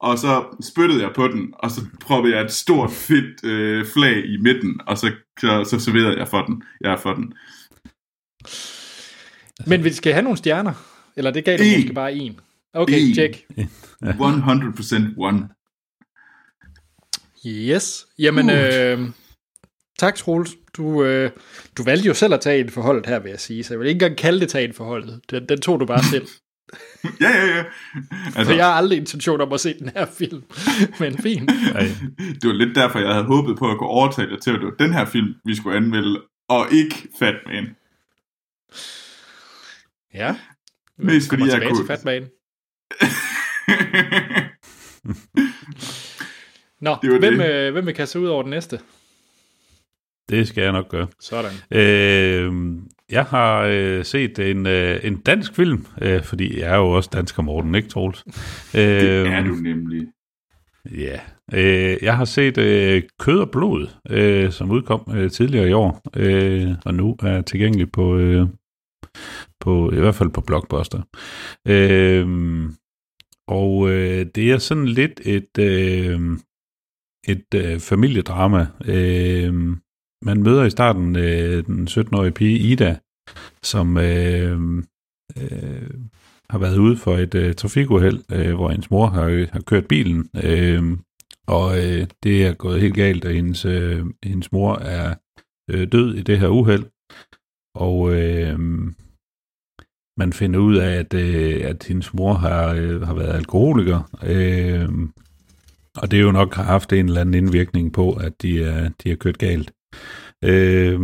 og 0.00 0.18
så 0.18 0.44
spyttede 0.72 1.02
jeg 1.02 1.10
på 1.14 1.28
den, 1.28 1.54
og 1.58 1.70
så 1.70 1.80
proppede 2.00 2.36
jeg 2.36 2.44
et 2.44 2.52
stort, 2.52 2.90
fedt 2.90 3.44
øh, 3.44 3.86
flag 3.86 4.24
i 4.24 4.36
midten, 4.36 4.80
og 4.86 4.98
så, 4.98 5.12
så, 5.40 5.64
så 5.70 5.80
serverede 5.80 6.18
jeg 6.18 6.28
for 6.28 6.42
den. 6.42 6.62
Jeg 6.80 6.92
er 6.92 6.96
for 6.96 7.14
den. 7.14 7.32
Men 9.66 9.84
vi 9.84 9.92
skal 9.92 10.12
have 10.12 10.22
nogle 10.22 10.38
stjerner, 10.38 10.72
eller 11.16 11.30
det 11.30 11.44
gav 11.44 11.58
du 11.58 11.62
En. 11.62 11.80
måske 11.80 11.94
bare 11.94 12.12
en. 12.12 12.40
Okay, 12.74 13.14
check. 13.14 13.46
100% 14.02 15.14
one. 15.18 15.48
Yes. 17.46 18.06
Jamen, 18.18 18.50
Uh. 18.50 18.56
øh, 18.56 19.08
tak 19.98 20.14
Troels. 20.14 20.50
Du, 20.76 21.04
øh, 21.04 21.30
du 21.78 21.82
valgte 21.82 22.06
jo 22.06 22.14
selv 22.14 22.34
at 22.34 22.40
tage 22.40 22.60
en 22.60 22.70
forholdet 22.70 23.06
her, 23.06 23.18
vil 23.18 23.30
jeg 23.30 23.40
sige, 23.40 23.64
så 23.64 23.74
jeg 23.74 23.80
vil 23.80 23.88
ikke 23.88 23.96
engang 23.96 24.18
kalde 24.18 24.40
det 24.40 24.48
tage 24.48 24.64
en 24.68 24.74
forholdet. 24.74 25.20
Den, 25.30 25.48
den 25.48 25.60
tog 25.60 25.80
du 25.80 25.86
bare 25.86 26.02
selv. 26.02 26.26
Ja, 27.20 27.30
ja, 27.30 27.46
ja. 27.56 27.62
For 27.62 28.38
Altså, 28.38 28.52
jeg 28.54 28.64
har 28.66 28.72
aldrig 28.72 28.98
intention 28.98 29.40
om 29.40 29.52
at 29.52 29.60
se 29.60 29.78
den 29.78 29.88
her 29.88 30.06
film. 30.06 30.42
Men 31.00 31.18
fint. 31.18 31.50
Ej, 31.74 31.88
det 32.18 32.44
var 32.44 32.52
lidt 32.52 32.76
derfor, 32.76 32.98
jeg 32.98 33.12
havde 33.12 33.24
håbet 33.24 33.58
på 33.58 33.70
at 33.70 33.78
kunne 33.78 33.88
overtale 33.88 34.30
dig 34.30 34.40
til, 34.42 34.50
at 34.50 34.58
det 34.60 34.64
var 34.66 34.84
den 34.84 34.92
her 34.92 35.04
film, 35.04 35.34
vi 35.44 35.56
skulle 35.56 35.76
anmelde, 35.76 36.22
og 36.48 36.66
ikke 36.72 37.08
Fatman. 37.18 37.66
Ja. 40.14 40.36
Mest 40.98 41.28
fordi 41.28 41.42
jeg 41.46 41.62
kunne... 41.62 41.78
til 41.78 41.86
Fatman. 41.86 42.28
Nå, 46.80 46.96
Det 47.02 47.12
var 47.12 47.18
hvem, 47.18 47.38
det. 47.38 47.50
øh, 47.66 47.72
hvem 47.72 47.86
vil 47.86 47.94
kaste 47.94 48.20
ud 48.20 48.26
over 48.26 48.42
den 48.42 48.50
næste? 48.50 48.78
det 50.28 50.48
skal 50.48 50.62
jeg 50.62 50.72
nok 50.72 50.88
gøre. 50.88 51.06
Sådan. 51.20 51.52
Øh, 51.70 52.52
jeg 53.10 53.24
har 53.24 53.62
øh, 53.70 54.04
set 54.04 54.38
en, 54.38 54.66
øh, 54.66 55.00
en 55.02 55.16
dansk 55.16 55.54
film, 55.56 55.86
øh, 56.02 56.22
fordi 56.24 56.60
jeg 56.60 56.72
er 56.72 56.76
jo 56.76 56.90
også 56.90 57.10
dansker, 57.12 57.42
Morten, 57.42 57.74
ikke 57.74 57.88
Troels? 57.88 58.24
Øh, 58.74 58.80
det 59.00 59.26
er 59.26 59.44
du 59.44 59.54
nemlig. 59.54 60.06
Ja. 60.90 61.20
Øh, 61.54 61.96
jeg 62.02 62.16
har 62.16 62.24
set 62.24 62.58
øh, 62.58 63.02
Kød 63.18 63.38
og 63.38 63.50
Blod, 63.50 63.86
øh, 64.10 64.52
som 64.52 64.70
udkom 64.70 65.12
øh, 65.14 65.30
tidligere 65.30 65.68
i 65.68 65.72
år, 65.72 66.00
øh, 66.16 66.68
og 66.84 66.94
nu 66.94 67.16
er 67.22 67.42
tilgængelig 67.42 67.92
på, 67.92 68.16
øh, 68.16 68.46
på 69.60 69.90
i 69.92 69.98
hvert 69.98 70.14
fald 70.14 70.30
på 70.30 70.40
Blockbuster. 70.40 71.02
Øh, 71.68 72.26
og 73.50 73.90
øh, 73.90 74.26
det 74.34 74.50
er 74.50 74.58
sådan 74.58 74.86
lidt 74.86 75.20
et, 75.24 75.58
øh, 75.58 76.20
et 77.28 77.54
øh, 77.54 77.80
familiedrama. 77.80 78.66
Øh, 78.84 79.54
man 80.22 80.42
møder 80.42 80.64
i 80.64 80.70
starten 80.70 81.16
øh, 81.16 81.66
den 81.66 81.88
17-årige 81.88 82.32
pige 82.32 82.58
Ida, 82.58 82.98
som 83.62 83.96
øh, 83.96 84.60
øh, 85.36 85.90
har 86.50 86.58
været 86.58 86.78
ude 86.78 86.96
for 86.96 87.16
et 87.16 87.34
øh, 87.34 87.54
trafikuheld, 87.54 88.22
øh, 88.32 88.54
hvor 88.54 88.70
hendes 88.70 88.90
mor 88.90 89.06
har, 89.06 89.52
har 89.52 89.60
kørt 89.60 89.88
bilen, 89.88 90.30
øh, 90.44 90.82
og 91.46 91.78
øh, 91.78 92.06
det 92.22 92.46
er 92.46 92.54
gået 92.54 92.80
helt 92.80 92.94
galt, 92.94 93.24
og 93.24 93.32
hendes, 93.32 93.64
øh, 93.64 94.04
hendes 94.22 94.52
mor 94.52 94.74
er 94.76 95.14
øh, 95.70 95.92
død 95.92 96.14
i 96.14 96.22
det 96.22 96.38
her 96.38 96.48
uheld. 96.48 96.84
Og 97.74 98.14
øh, 98.14 98.58
man 100.20 100.32
finder 100.32 100.60
ud 100.60 100.76
af, 100.76 100.98
at, 100.98 101.14
øh, 101.14 101.60
at 101.64 101.84
hendes 101.88 102.14
mor 102.14 102.34
har, 102.34 102.74
øh, 102.74 103.02
har 103.02 103.14
været 103.14 103.34
alkoholiker, 103.34 104.00
øh, 104.26 104.88
og 105.96 106.10
det 106.10 106.18
er 106.18 106.22
jo 106.22 106.32
nok 106.32 106.54
har 106.54 106.62
haft 106.62 106.92
en 106.92 107.06
eller 107.06 107.20
anden 107.20 107.34
indvirkning 107.34 107.92
på, 107.92 108.12
at 108.12 108.32
de 108.42 108.64
er, 108.64 108.90
de 109.04 109.10
er 109.10 109.16
kørt 109.16 109.38
galt. 109.38 109.72
Øh, 110.44 111.00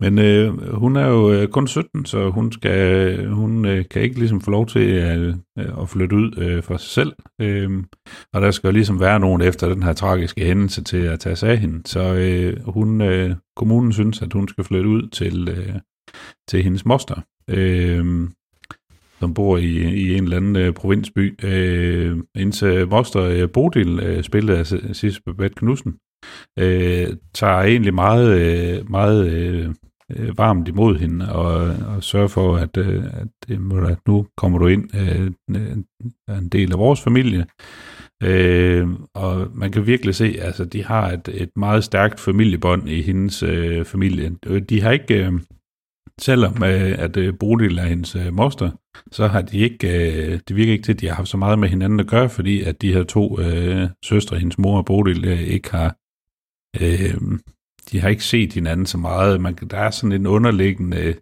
men 0.00 0.18
øh, 0.18 0.74
hun 0.74 0.96
er 0.96 1.06
jo 1.06 1.32
øh, 1.32 1.48
kun 1.48 1.68
17, 1.68 2.04
så 2.04 2.30
hun 2.30 2.52
skal 2.52 3.26
hun 3.26 3.64
øh, 3.64 3.84
kan 3.90 4.02
ikke 4.02 4.18
ligesom 4.18 4.40
få 4.40 4.50
lov 4.50 4.66
til 4.66 4.88
øh, 4.88 5.34
at 5.82 5.88
flytte 5.88 6.16
ud 6.16 6.38
øh, 6.38 6.62
for 6.62 6.76
sig 6.76 6.90
selv. 6.90 7.12
Øh, 7.40 7.70
og 8.32 8.40
der 8.40 8.50
skal 8.50 8.68
jo 8.68 8.72
ligesom 8.72 9.00
være 9.00 9.20
nogen 9.20 9.42
efter 9.42 9.68
den 9.68 9.82
her 9.82 9.92
tragiske 9.92 10.44
hændelse 10.44 10.84
til 10.84 10.96
at 10.96 11.20
tage 11.20 11.36
sig 11.36 11.50
af 11.50 11.58
hende. 11.58 11.82
Så 11.86 12.14
øh, 12.14 12.68
hun, 12.68 13.00
øh, 13.00 13.36
kommunen 13.56 13.92
synes, 13.92 14.22
at 14.22 14.32
hun 14.32 14.48
skal 14.48 14.64
flytte 14.64 14.88
ud 14.88 15.08
til, 15.08 15.48
øh, 15.48 15.74
til 16.48 16.62
hendes 16.62 16.84
moster, 16.84 17.20
øh, 17.50 18.28
som 19.20 19.34
bor 19.34 19.56
i, 19.56 19.76
i 19.76 20.16
en 20.16 20.24
eller 20.24 20.36
anden 20.36 20.56
øh, 20.56 20.72
provinsby. 20.72 21.44
Øh, 21.44 22.18
hendes 22.36 22.62
øh, 22.62 22.90
moster 22.90 23.22
øh, 23.22 23.50
Bodil, 23.50 24.00
øh, 24.00 24.22
spillet 24.22 24.54
af 24.54 24.96
Sisse 24.96 25.22
Babette 25.22 25.54
Knudsen, 25.54 25.94
øh, 26.58 27.08
tager 27.34 27.60
egentlig 27.60 27.94
meget, 27.94 28.40
øh, 28.40 28.90
meget 28.90 29.30
øh, 29.30 29.74
øh, 30.16 30.38
varmt 30.38 30.68
imod 30.68 30.96
hende 30.98 31.32
og, 31.32 31.76
og 31.94 32.02
sørger 32.04 32.28
for, 32.28 32.56
at, 32.56 32.76
øh, 32.76 33.04
at, 33.04 33.28
øh, 33.50 33.90
at 33.90 33.98
nu 34.08 34.26
kommer 34.36 34.58
du 34.58 34.66
ind 34.66 34.94
øh, 34.94 35.30
er 36.28 36.38
en 36.38 36.48
del 36.48 36.72
af 36.72 36.78
vores 36.78 37.00
familie. 37.00 37.46
Øh, 38.22 38.88
og 39.14 39.48
man 39.54 39.72
kan 39.72 39.86
virkelig 39.86 40.14
se, 40.14 40.36
altså 40.40 40.64
de 40.64 40.84
har 40.84 41.10
et, 41.10 41.28
et 41.32 41.50
meget 41.56 41.84
stærkt 41.84 42.20
familiebånd 42.20 42.88
i 42.88 43.02
hendes 43.02 43.42
øh, 43.42 43.84
familie. 43.84 44.30
De 44.68 44.80
har 44.80 44.90
ikke, 44.90 45.26
øh, 45.26 45.32
selvom 46.22 46.62
øh, 46.62 46.98
at 46.98 47.16
øh, 47.16 47.34
Bodil 47.40 47.78
er 47.78 47.82
hendes 47.82 48.16
øh, 48.16 48.32
moster, 48.32 48.70
så 49.12 49.26
har 49.26 49.42
de 49.42 49.58
ikke, 49.58 49.88
øh, 49.88 50.40
det 50.48 50.56
virker 50.56 50.72
ikke 50.72 50.84
til, 50.84 50.92
at 50.92 51.00
de 51.00 51.08
har 51.08 51.14
haft 51.14 51.28
så 51.28 51.36
meget 51.36 51.58
med 51.58 51.68
hinanden 51.68 52.00
at 52.00 52.06
gøre, 52.06 52.30
fordi 52.30 52.62
at 52.62 52.82
de 52.82 52.92
her 52.92 53.02
to 53.02 53.40
øh, 53.40 53.88
søstre, 54.04 54.38
hendes 54.38 54.58
mor 54.58 54.78
og 54.78 54.84
Bodil, 54.84 55.24
øh, 55.24 55.40
ikke 55.40 55.70
har 55.70 55.96
øh, 56.80 57.38
de 57.90 58.00
har 58.00 58.08
ikke 58.08 58.24
set 58.24 58.52
hinanden 58.52 58.86
så 58.86 58.98
meget. 58.98 59.40
Man, 59.40 59.54
der 59.54 59.78
er 59.78 59.90
sådan 59.90 60.12
en 60.12 60.26
underliggende 60.26 60.96
øh, 60.96 61.14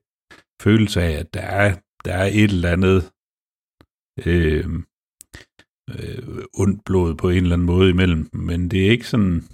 følelse 0.63 1.03
af, 1.03 1.11
at 1.11 1.35
der 1.35 1.41
er, 1.41 1.77
der 2.05 2.13
er 2.13 2.27
et 2.27 2.51
eller 2.51 2.71
andet 2.71 3.11
øh, 4.27 4.65
øh, 5.91 6.45
ondt 6.55 6.85
blod 6.85 7.15
på 7.15 7.31
en 7.31 7.37
eller 7.37 7.53
anden 7.53 7.67
måde 7.67 7.91
imellem 7.91 8.29
dem, 8.31 8.41
men 8.41 8.71
det 8.71 8.87
er 8.87 8.91
ikke 8.91 9.09
sådan, 9.09 9.45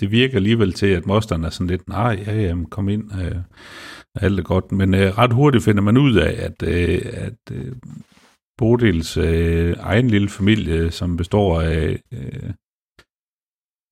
det 0.00 0.10
virker 0.10 0.36
alligevel 0.36 0.72
til, 0.72 0.86
at 0.86 1.06
mosteren 1.06 1.44
er 1.44 1.50
sådan 1.50 1.66
lidt, 1.66 1.88
nej, 1.88 2.24
ja, 2.26 2.40
ja, 2.40 2.56
kom 2.70 2.88
ind, 2.88 3.12
øh, 3.20 3.36
alt 4.14 4.38
er 4.38 4.42
godt, 4.42 4.72
men 4.72 4.94
øh, 4.94 5.18
ret 5.18 5.32
hurtigt 5.32 5.64
finder 5.64 5.82
man 5.82 5.96
ud 5.96 6.16
af, 6.16 6.44
at, 6.44 6.62
øh, 6.62 7.00
at 7.04 7.38
øh, 7.52 7.72
Bodils 8.58 9.16
øh, 9.16 9.76
egen 9.78 10.08
lille 10.08 10.28
familie, 10.28 10.90
som 10.90 11.16
består 11.16 11.60
af, 11.60 12.00
øh, 12.12 12.50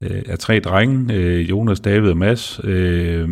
øh, 0.02 0.22
af 0.26 0.38
tre 0.38 0.60
drenge, 0.60 1.14
øh, 1.14 1.50
Jonas, 1.50 1.80
David 1.80 2.10
og 2.10 2.16
Mads, 2.16 2.60
øh, 2.64 3.28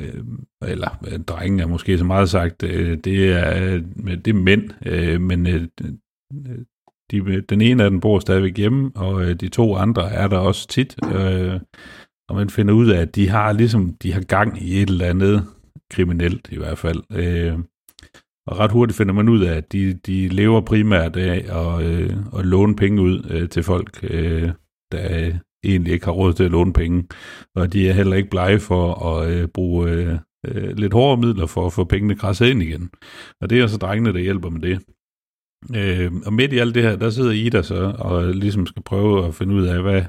øh, 0.00 0.24
eller 0.62 1.04
øh, 1.12 1.20
drenge 1.20 1.62
er 1.62 1.66
måske 1.66 1.98
så 1.98 2.04
meget 2.04 2.30
sagt, 2.30 2.62
øh, 2.62 2.98
det, 2.98 3.32
er, 3.32 3.74
øh, 3.74 3.82
det 4.24 4.28
er 4.28 4.34
mænd, 4.34 4.70
øh, 4.86 5.20
men 5.20 5.46
øh, 5.46 5.68
de, 7.10 7.40
den 7.40 7.60
ene 7.60 7.84
af 7.84 7.90
dem 7.90 8.00
bor 8.00 8.18
stadigvæk 8.18 8.56
hjemme, 8.56 8.90
og 8.94 9.24
øh, 9.24 9.34
de 9.34 9.48
to 9.48 9.76
andre 9.76 10.10
er 10.10 10.28
der 10.28 10.38
også 10.38 10.68
tit, 10.68 10.96
øh, 11.14 11.60
og 12.28 12.36
man 12.36 12.50
finder 12.50 12.74
ud 12.74 12.90
af, 12.90 13.00
at 13.00 13.14
de 13.14 13.28
har 13.28 13.52
ligesom, 13.52 13.94
de 13.94 14.12
har 14.12 14.20
gang 14.20 14.62
i 14.62 14.82
et 14.82 14.90
eller 14.90 15.06
andet 15.06 15.46
kriminelt 15.90 16.48
i 16.52 16.56
hvert 16.56 16.78
fald. 16.78 17.02
Øh, 17.12 17.58
og 18.46 18.58
ret 18.58 18.72
hurtigt 18.72 18.96
finder 18.96 19.14
man 19.14 19.28
ud 19.28 19.44
af, 19.44 19.56
at 19.56 19.72
de, 19.72 19.94
de 19.94 20.28
lever 20.28 20.60
primært 20.60 21.16
af 21.16 21.38
at, 21.60 21.86
øh, 21.86 22.16
at 22.38 22.46
låne 22.46 22.76
penge 22.76 23.02
ud 23.02 23.26
øh, 23.30 23.48
til 23.48 23.62
folk, 23.62 24.00
øh, 24.02 24.50
der 24.92 25.26
øh, 25.26 25.34
egentlig 25.64 25.92
ikke 25.92 26.04
har 26.04 26.12
råd 26.12 26.32
til 26.32 26.44
at 26.44 26.50
låne 26.50 26.72
penge. 26.72 27.08
Og 27.54 27.72
de 27.72 27.88
er 27.88 27.92
heller 27.92 28.16
ikke 28.16 28.30
blege 28.30 28.60
for 28.60 28.94
at 28.94 29.30
øh, 29.30 29.48
bruge 29.48 29.90
øh, 29.90 30.18
øh, 30.46 30.76
lidt 30.76 30.92
hårdere 30.92 31.20
midler 31.20 31.46
for 31.46 31.66
at 31.66 31.72
få 31.72 31.84
pengene 31.84 32.16
krasset 32.16 32.46
ind 32.46 32.62
igen. 32.62 32.90
Og 33.40 33.50
det 33.50 33.58
er 33.58 33.62
altså 33.62 33.78
drengene, 33.78 34.12
der 34.12 34.18
hjælper 34.18 34.50
med 34.50 34.60
det. 34.60 34.82
Øh, 35.76 36.12
og 36.26 36.32
midt 36.32 36.52
i 36.52 36.58
alt 36.58 36.74
det 36.74 36.82
her, 36.82 36.96
der 36.96 37.10
sidder 37.10 37.30
Ida 37.30 37.62
så 37.62 37.96
og 37.98 38.34
ligesom 38.34 38.66
skal 38.66 38.82
prøve 38.82 39.26
at 39.26 39.34
finde 39.34 39.54
ud 39.54 39.66
af, 39.66 39.82
hvad, 39.82 40.04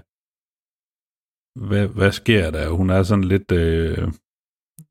hvad, 1.67 1.87
hvad 1.87 2.11
sker 2.11 2.51
der? 2.51 2.69
Hun 2.69 2.89
er 2.89 3.03
sådan 3.03 3.23
lidt, 3.23 3.51
øh, 3.51 4.07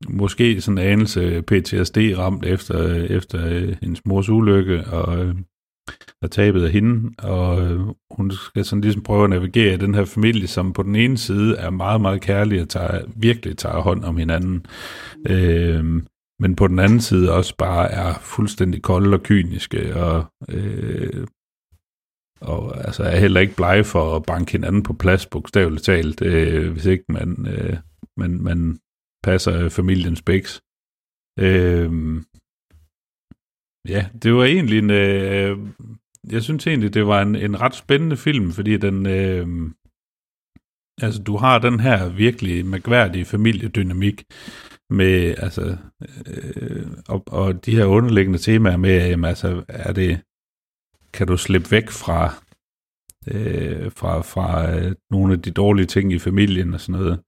måske 0.09 0.61
sådan 0.61 0.77
en 0.77 0.83
anelse 0.83 1.41
PTSD-ramt 1.41 2.45
efter, 2.45 2.93
efter 2.93 3.47
øh, 3.47 3.75
hendes 3.81 4.05
mors 4.05 4.29
ulykke, 4.29 4.83
og, 4.87 5.25
øh, 5.25 5.35
og 6.21 6.31
tabet 6.31 6.63
af 6.63 6.71
hende, 6.71 7.11
og 7.17 7.61
øh, 7.61 7.79
hun 8.11 8.31
skal 8.31 8.65
sådan 8.65 8.81
ligesom 8.81 9.03
prøve 9.03 9.23
at 9.23 9.29
navigere 9.29 9.73
i 9.73 9.77
den 9.77 9.95
her 9.95 10.05
familie, 10.05 10.47
som 10.47 10.73
på 10.73 10.83
den 10.83 10.95
ene 10.95 11.17
side 11.17 11.55
er 11.57 11.69
meget, 11.69 12.01
meget 12.01 12.21
kærlig 12.21 12.61
og 12.61 12.69
tager, 12.69 13.01
virkelig 13.15 13.57
tager 13.57 13.79
hånd 13.79 14.03
om 14.03 14.17
hinanden, 14.17 14.65
øh, 15.29 16.03
men 16.39 16.55
på 16.55 16.67
den 16.67 16.79
anden 16.79 17.01
side 17.01 17.33
også 17.33 17.55
bare 17.57 17.91
er 17.91 18.13
fuldstændig 18.13 18.81
kolde 18.81 19.13
og 19.13 19.23
kyniske, 19.23 19.95
og, 19.95 20.25
øh, 20.49 21.27
og 22.41 22.85
altså 22.85 23.03
er 23.03 23.19
heller 23.19 23.41
ikke 23.41 23.55
blege 23.55 23.83
for 23.83 24.15
at 24.15 24.23
banke 24.23 24.51
hinanden 24.51 24.83
på 24.83 24.93
plads, 24.93 25.25
bogstaveligt 25.25 25.83
talt, 25.83 26.21
øh, 26.21 26.71
hvis 26.71 26.85
ikke 26.85 27.03
man, 27.09 27.47
øh, 27.49 27.77
man, 28.17 28.43
man 28.43 28.79
passer 29.23 29.69
familiens 29.69 30.21
bæks. 30.21 30.61
Øh, 31.39 31.91
ja, 33.87 34.09
det 34.23 34.33
var 34.33 34.43
egentlig 34.43 34.79
en... 34.79 34.89
Øh, 34.89 35.57
jeg 36.29 36.43
synes 36.43 36.67
egentlig, 36.67 36.93
det 36.93 37.07
var 37.07 37.21
en, 37.21 37.35
en 37.35 37.61
ret 37.61 37.75
spændende 37.75 38.17
film, 38.17 38.51
fordi 38.51 38.77
den... 38.77 39.05
Øh, 39.05 39.47
altså, 41.01 41.23
du 41.23 41.37
har 41.37 41.59
den 41.59 41.79
her 41.79 42.09
virkelig 42.09 42.65
mærkværdige 42.65 43.25
familiedynamik 43.25 44.23
med, 44.89 45.35
altså, 45.37 45.77
øh, 46.27 46.87
og, 47.07 47.23
og 47.27 47.65
de 47.65 47.75
her 47.75 47.85
underliggende 47.85 48.39
temaer 48.39 48.77
med, 48.77 49.07
jamen, 49.09 49.25
altså, 49.25 49.63
er 49.67 49.93
det, 49.93 50.21
kan 51.13 51.27
du 51.27 51.37
slippe 51.37 51.71
væk 51.71 51.89
fra, 51.89 52.21
øh, 53.27 53.91
fra, 53.91 54.21
fra 54.21 54.75
øh, 54.75 54.95
nogle 55.11 55.33
af 55.33 55.41
de 55.41 55.51
dårlige 55.51 55.85
ting 55.85 56.13
i 56.13 56.19
familien 56.19 56.73
og 56.73 56.81
sådan 56.81 57.01
noget. 57.01 57.19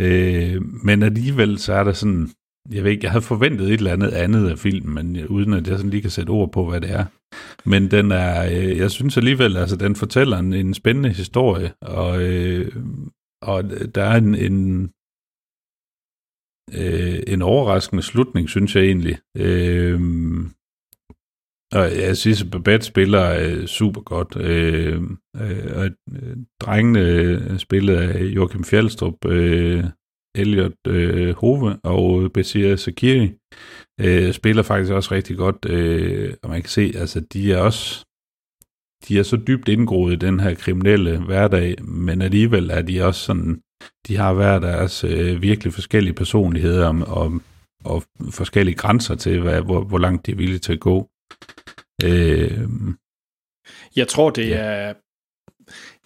Øh, 0.00 0.62
men 0.84 1.02
alligevel 1.02 1.58
så 1.58 1.72
er 1.72 1.84
der 1.84 1.92
sådan, 1.92 2.28
jeg 2.70 2.84
ved 2.84 2.90
ikke, 2.90 3.04
jeg 3.04 3.10
havde 3.10 3.24
forventet 3.24 3.66
et 3.66 3.72
eller 3.72 3.92
andet 3.92 4.10
andet 4.10 4.50
af 4.50 4.58
filmen, 4.58 4.94
men 4.94 5.26
uden 5.26 5.52
at 5.52 5.68
jeg 5.68 5.76
sådan 5.76 5.90
lige 5.90 6.02
kan 6.02 6.10
sætte 6.10 6.30
ord 6.30 6.52
på, 6.52 6.68
hvad 6.68 6.80
det 6.80 6.90
er. 6.90 7.04
Men 7.68 7.90
den 7.90 8.12
er, 8.12 8.44
øh, 8.44 8.78
jeg 8.78 8.90
synes 8.90 9.16
alligevel, 9.16 9.56
altså 9.56 9.76
den 9.76 9.96
fortæller 9.96 10.38
en, 10.38 10.52
en 10.52 10.74
spændende 10.74 11.08
historie, 11.08 11.72
og, 11.80 12.22
øh, 12.22 12.76
og 13.42 13.64
der 13.94 14.02
er 14.02 14.16
en, 14.16 14.34
en, 14.34 14.90
øh, 16.74 17.20
en 17.26 17.42
overraskende 17.42 18.02
slutning, 18.02 18.48
synes 18.48 18.76
jeg 18.76 18.84
egentlig. 18.84 19.18
Øh, 19.36 20.00
og 21.72 21.98
jeg 21.98 22.16
synes, 22.16 22.42
at 22.42 22.50
Babette 22.50 22.86
spiller 22.86 23.38
øh, 23.40 23.66
super 23.66 24.00
godt. 24.00 24.36
Øh, 24.36 25.02
øh, 25.36 25.76
og 25.76 25.90
øh, 26.12 26.36
drengene 26.60 27.00
øh, 27.00 27.58
spillet 27.58 27.96
af 27.96 28.24
Joachim 28.24 28.64
Fjellstrup, 28.64 29.24
øh, 29.26 29.84
Elliot 30.34 30.86
øh, 30.86 31.34
Hove 31.36 31.76
og 31.84 32.32
Basir 32.32 32.76
Sakiri 32.76 33.32
øh, 34.00 34.32
spiller 34.32 34.62
faktisk 34.62 34.92
også 34.92 35.14
rigtig 35.14 35.36
godt. 35.36 35.66
Øh, 35.68 36.34
og 36.42 36.50
man 36.50 36.62
kan 36.62 36.70
se, 36.70 36.92
altså 36.94 37.20
de 37.20 37.52
er 37.52 37.58
også 37.58 38.04
de 39.08 39.18
er 39.18 39.22
så 39.22 39.36
dybt 39.36 39.68
indgroet 39.68 40.12
i 40.12 40.16
den 40.16 40.40
her 40.40 40.54
kriminelle 40.54 41.18
hverdag, 41.18 41.84
men 41.84 42.22
alligevel 42.22 42.70
er 42.70 42.82
de 42.82 43.02
også 43.02 43.20
sådan, 43.20 43.60
de 44.06 44.16
har 44.16 44.32
hver 44.32 44.58
deres 44.58 45.04
øh, 45.04 45.42
virkelig 45.42 45.72
forskellige 45.72 46.14
personligheder 46.14 46.88
og, 46.88 47.24
og, 47.24 47.40
og 47.84 48.02
forskellige 48.30 48.76
grænser 48.76 49.14
til, 49.14 49.40
hvad, 49.40 49.62
hvor, 49.62 49.84
hvor 49.84 49.98
langt 49.98 50.26
de 50.26 50.32
er 50.32 50.36
villige 50.36 50.58
til 50.58 50.72
at 50.72 50.80
gå. 50.80 51.08
Øh, 52.04 52.68
jeg 53.96 54.08
tror, 54.08 54.30
det 54.30 54.48
ja. 54.48 54.56
er... 54.56 54.94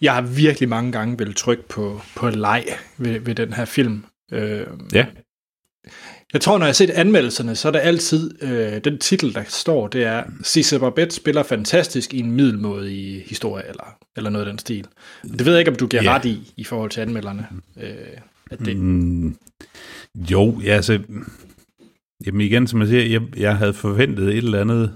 Jeg 0.01 0.13
har 0.13 0.21
virkelig 0.21 0.69
mange 0.69 0.91
gange 0.91 1.19
vel 1.19 1.33
trykke 1.33 1.63
på, 1.67 2.01
på 2.15 2.29
leg 2.29 2.65
ved, 2.97 3.19
ved 3.19 3.35
den 3.35 3.53
her 3.53 3.65
film. 3.65 4.05
Øh, 4.31 4.67
ja. 4.93 5.05
Jeg 6.33 6.41
tror, 6.41 6.57
når 6.57 6.65
jeg 6.65 6.69
har 6.69 6.73
set 6.73 6.89
anmeldelserne, 6.89 7.55
så 7.55 7.67
er 7.67 7.71
der 7.71 7.79
altid 7.79 8.43
øh, 8.43 8.83
den 8.83 8.97
titel, 8.97 9.33
der 9.33 9.43
står, 9.47 9.87
det 9.87 10.03
er 10.03 10.23
Cisse 10.43 10.79
Babette 10.79 11.15
spiller 11.15 11.43
fantastisk 11.43 12.13
i 12.13 12.19
en 12.19 12.31
middelmådig 12.31 13.23
historie, 13.27 13.67
eller, 13.67 13.97
eller 14.17 14.29
noget 14.29 14.45
af 14.45 14.51
den 14.51 14.59
stil. 14.59 14.87
Det 15.23 15.45
ved 15.45 15.53
jeg 15.53 15.59
ikke, 15.59 15.71
om 15.71 15.77
du 15.77 15.87
giver 15.87 16.03
ja. 16.03 16.15
ret 16.15 16.25
i, 16.25 16.53
i 16.57 16.63
forhold 16.63 16.91
til 16.91 17.01
anmelderne. 17.01 17.47
Øh, 17.81 18.17
at 18.51 18.59
det... 18.59 18.77
Mm, 18.77 19.35
jo, 20.15 20.59
ja, 20.63 20.75
altså... 20.75 20.99
Jamen 22.25 22.41
igen, 22.41 22.67
som 22.67 22.79
jeg 22.79 22.87
siger, 22.87 23.03
jeg, 23.03 23.21
jeg 23.37 23.57
havde 23.57 23.73
forventet 23.73 24.29
et 24.29 24.37
eller 24.37 24.61
andet 24.61 24.93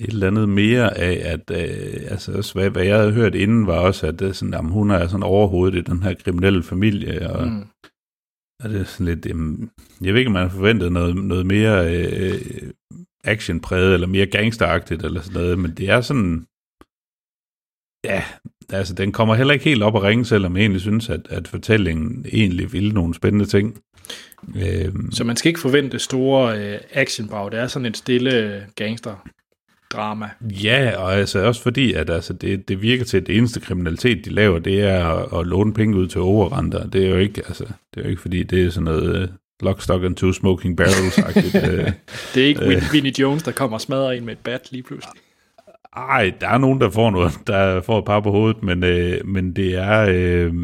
et 0.00 0.08
eller 0.08 0.26
andet 0.26 0.48
mere 0.48 0.98
af, 0.98 1.32
at 1.32 1.50
øh, 1.50 2.10
altså, 2.10 2.32
også, 2.32 2.54
hvad, 2.54 2.70
hvad 2.70 2.84
jeg 2.84 2.98
havde 2.98 3.12
hørt 3.12 3.34
inden, 3.34 3.66
var 3.66 3.78
også, 3.78 4.06
at 4.06 4.18
det 4.18 4.36
sådan, 4.36 4.54
jamen, 4.54 4.72
hun 4.72 4.90
er 4.90 5.06
sådan 5.06 5.22
overhovedet 5.22 5.78
i 5.78 5.90
den 5.90 6.02
her 6.02 6.14
kriminelle 6.14 6.62
familie, 6.62 7.30
og, 7.30 7.48
mm. 7.48 7.66
og 8.62 8.70
det 8.70 8.80
er 8.80 8.84
sådan 8.84 9.06
lidt, 9.06 9.26
jamen, 9.26 9.70
jeg 10.00 10.12
ved 10.12 10.20
ikke, 10.20 10.28
om 10.28 10.32
man 10.32 10.42
har 10.42 10.56
forventet 10.56 10.92
noget, 10.92 11.16
noget 11.16 11.46
mere 11.46 11.96
øh, 11.96 12.40
actionpræget, 13.24 13.94
eller 13.94 14.06
mere 14.06 14.26
gangsteragtigt, 14.26 15.04
eller 15.04 15.20
sådan 15.20 15.40
noget, 15.40 15.58
men 15.58 15.70
det 15.70 15.90
er 15.90 16.00
sådan, 16.00 16.46
ja, 18.04 18.24
altså 18.68 18.94
den 18.94 19.12
kommer 19.12 19.34
heller 19.34 19.54
ikke 19.54 19.64
helt 19.64 19.82
op 19.82 19.96
at 19.96 20.02
ringe, 20.02 20.24
selvom 20.24 20.56
jeg 20.56 20.62
egentlig 20.62 20.80
synes, 20.80 21.08
at, 21.08 21.26
at 21.30 21.48
fortællingen 21.48 22.26
egentlig 22.32 22.72
ville 22.72 22.92
nogle 22.92 23.14
spændende 23.14 23.46
ting. 23.46 23.78
Øhm. 24.56 25.12
Så 25.12 25.24
man 25.24 25.36
skal 25.36 25.48
ikke 25.48 25.60
forvente 25.60 25.98
store 25.98 26.58
øh, 26.58 26.80
actionbrag, 26.92 27.50
det 27.50 27.60
er 27.60 27.66
sådan 27.66 27.86
et 27.86 27.96
stille 27.96 28.66
gangster 28.76 29.16
drama. 29.90 30.30
Ja, 30.40 30.92
og 30.96 31.14
altså 31.14 31.38
også 31.38 31.62
fordi, 31.62 31.92
at 31.92 32.10
altså, 32.10 32.32
det, 32.32 32.68
det 32.68 32.82
virker 32.82 33.04
til, 33.04 33.16
at 33.16 33.26
det 33.26 33.36
eneste 33.36 33.60
kriminalitet, 33.60 34.24
de 34.24 34.30
laver, 34.30 34.58
det 34.58 34.80
er 34.80 35.04
at, 35.04 35.40
at 35.40 35.46
låne 35.46 35.74
penge 35.74 35.96
ud 35.96 36.06
til 36.06 36.20
overrenter. 36.20 36.86
Det 36.86 37.04
er 37.04 37.10
jo 37.10 37.16
ikke, 37.16 37.42
altså, 37.46 37.64
det 37.64 38.00
er 38.00 38.02
jo 38.02 38.08
ikke 38.08 38.22
fordi, 38.22 38.42
det 38.42 38.66
er 38.66 38.70
sådan 38.70 38.84
noget 38.84 39.22
uh, 39.22 39.28
lock, 39.60 39.82
stock 39.82 40.04
and 40.04 40.16
two 40.16 40.32
smoking 40.32 40.76
barrels 40.76 41.18
uh, 41.18 41.34
det 42.34 42.42
er 42.42 42.46
ikke 42.46 42.66
uh, 42.66 42.92
Winnie 42.92 43.20
Jones, 43.20 43.42
der 43.42 43.52
kommer 43.52 43.76
og 43.76 43.80
smadrer 43.80 44.10
en 44.10 44.24
med 44.24 44.32
et 44.32 44.38
bat 44.38 44.68
lige 44.72 44.82
pludselig. 44.82 45.20
Ej, 45.96 46.32
der 46.40 46.48
er 46.48 46.58
nogen, 46.58 46.80
der 46.80 46.90
får 46.90 47.10
noget, 47.10 47.32
der 47.46 47.80
får 47.80 47.98
et 47.98 48.04
par 48.04 48.20
på 48.20 48.30
hovedet, 48.30 48.62
men, 48.62 48.84
øh, 48.84 49.26
men 49.26 49.56
det 49.56 49.76
er... 49.76 50.06
Øh, 50.08 50.54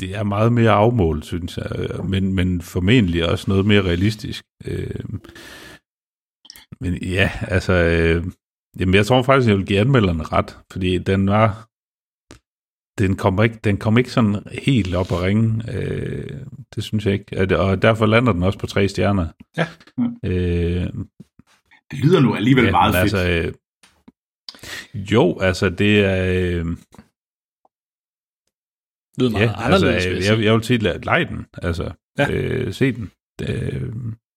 det 0.00 0.16
er 0.16 0.22
meget 0.22 0.52
mere 0.52 0.70
afmålt, 0.70 1.24
synes 1.24 1.56
jeg, 1.56 1.88
men, 2.04 2.34
men 2.34 2.62
formentlig 2.62 3.28
også 3.28 3.44
noget 3.48 3.66
mere 3.66 3.82
realistisk. 3.82 4.44
Øh, 4.66 4.90
men 6.80 6.94
ja, 7.02 7.30
altså, 7.40 7.72
øh, 7.72 8.24
jamen 8.78 8.94
jeg 8.94 9.06
tror 9.06 9.22
faktisk, 9.22 9.48
jeg 9.48 9.56
vil 9.56 9.66
give 9.66 9.80
anmelderne 9.80 10.22
ret, 10.22 10.58
fordi 10.72 10.98
den 10.98 11.26
var, 11.28 11.68
den 12.98 13.16
kom 13.16 13.42
ikke, 13.42 13.58
den 13.64 13.76
kom 13.76 13.98
ikke 13.98 14.10
sådan 14.10 14.42
helt 14.52 14.94
op 14.94 15.12
at 15.12 15.22
ringe. 15.22 15.72
Øh, 15.74 16.40
det 16.74 16.84
synes 16.84 17.06
jeg 17.06 17.14
ikke. 17.14 17.58
Og 17.58 17.82
derfor 17.82 18.06
lander 18.06 18.32
den 18.32 18.42
også 18.42 18.58
på 18.58 18.66
tre 18.66 18.88
stjerner. 18.88 19.28
Ja. 19.56 19.66
Øh, 20.24 20.86
det 21.90 21.98
lyder 21.98 22.20
nu 22.20 22.34
alligevel 22.34 22.64
ja, 22.64 22.70
meget 22.70 22.94
fedt. 22.94 23.14
Altså, 23.14 23.30
øh, 23.30 23.54
jo, 24.94 25.38
altså 25.40 25.70
det 25.70 26.04
er... 26.04 26.24
Øh, 26.24 26.66
lyder 29.18 29.30
meget 29.30 29.46
Ja, 29.46 29.64
anderledes, 29.64 30.06
altså, 30.06 30.10
vil 30.10 30.38
jeg, 30.38 30.44
jeg, 30.44 30.54
vil 30.54 30.64
sige, 30.64 30.98
lej 30.98 31.24
den. 31.24 31.46
Altså, 31.62 31.92
Ja. 32.18 32.26
ja. 32.30 32.32
øh, 32.32 32.72
se 32.72 32.92
den. 32.92 33.10
Øh, 33.42 33.92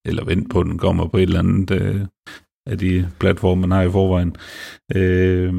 eller 0.07 0.25
vent 0.25 0.49
på, 0.49 0.59
at 0.59 0.65
den 0.65 0.77
kommer 0.77 1.07
på 1.07 1.17
et 1.17 1.23
eller 1.23 1.39
andet 1.39 1.71
øh, 1.71 2.01
af 2.67 2.77
de 2.77 3.11
platforme, 3.19 3.61
man 3.61 3.71
har 3.71 3.81
i 3.81 3.91
forvejen. 3.91 4.35
Øh, 4.95 5.53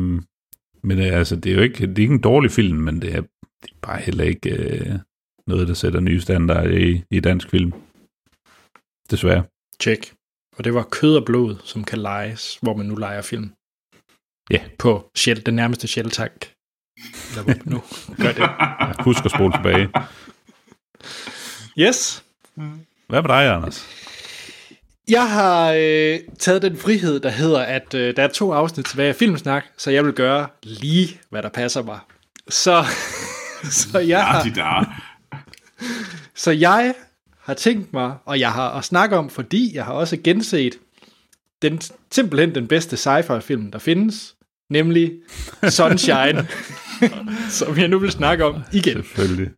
men 0.82 0.98
øh, 0.98 1.18
altså, 1.18 1.36
det 1.36 1.52
er 1.52 1.56
jo 1.56 1.62
ikke, 1.62 1.86
det 1.86 1.98
er 1.98 2.02
ikke 2.02 2.14
en 2.14 2.20
dårlig 2.20 2.50
film, 2.50 2.78
men 2.78 3.02
det 3.02 3.14
er, 3.14 3.20
det 3.62 3.70
er 3.70 3.80
bare 3.82 4.00
heller 4.00 4.24
ikke 4.24 4.50
øh, 4.50 4.98
noget, 5.46 5.68
der 5.68 5.74
sætter 5.74 6.00
nye 6.00 6.20
standarder 6.20 6.70
i, 6.70 7.02
i 7.10 7.20
dansk 7.20 7.50
film. 7.50 7.72
Desværre. 9.10 9.44
Check. 9.82 10.14
Og 10.56 10.64
det 10.64 10.74
var 10.74 10.82
kød 10.82 11.16
og 11.16 11.24
blod, 11.24 11.56
som 11.64 11.84
kan 11.84 11.98
lejes, 11.98 12.58
hvor 12.62 12.76
man 12.76 12.86
nu 12.86 12.94
leger 12.94 13.22
film. 13.22 13.50
Ja. 14.50 14.60
På 14.78 15.10
Shell, 15.16 15.46
den 15.46 15.54
nærmeste 15.54 15.88
Shell-tank. 15.88 16.52
Eller 17.30 17.42
hvor 17.42 17.70
nu 17.70 17.82
gør 18.22 18.32
det. 18.32 19.04
Husk 19.04 19.24
at 19.24 19.30
spole 19.30 19.52
tilbage. 19.52 19.88
Yes. 21.78 22.24
Hvad 23.08 23.22
med 23.22 23.28
dig, 23.28 23.54
Anders? 23.54 24.07
Jeg 25.08 25.30
har 25.30 25.72
øh, 25.78 26.18
taget 26.38 26.62
den 26.62 26.76
frihed, 26.76 27.20
der 27.20 27.28
hedder, 27.28 27.60
at 27.60 27.94
øh, 27.94 28.16
der 28.16 28.22
er 28.22 28.28
to 28.28 28.52
afsnit 28.52 28.86
tilbage 28.86 29.08
af 29.08 29.16
Filmsnak, 29.16 29.64
så 29.76 29.90
jeg 29.90 30.04
vil 30.04 30.12
gøre 30.12 30.48
lige, 30.62 31.20
hvad 31.30 31.42
der 31.42 31.48
passer 31.48 31.82
mig. 31.82 31.98
Så, 32.48 32.84
så, 33.80 33.98
jeg, 33.98 34.24
har, 34.26 35.02
så 36.34 36.50
jeg 36.50 36.94
har 37.40 37.54
tænkt 37.54 37.92
mig, 37.92 38.16
og 38.24 38.40
jeg 38.40 38.52
har 38.52 38.70
at 38.70 38.84
snakke 38.84 39.16
om, 39.16 39.30
fordi 39.30 39.70
jeg 39.74 39.84
har 39.84 39.92
også 39.92 40.16
genset 40.24 40.78
den, 41.62 41.80
simpelthen 42.10 42.54
den 42.54 42.68
bedste 42.68 42.96
sci-fi 42.96 43.38
film, 43.38 43.70
der 43.70 43.78
findes, 43.78 44.34
nemlig 44.70 45.12
Sunshine, 45.68 46.48
som 47.58 47.78
jeg 47.78 47.88
nu 47.88 47.98
vil 47.98 48.10
snakke 48.10 48.44
om 48.44 48.62
igen. 48.72 48.94
Selvfølgelig. 48.94 49.50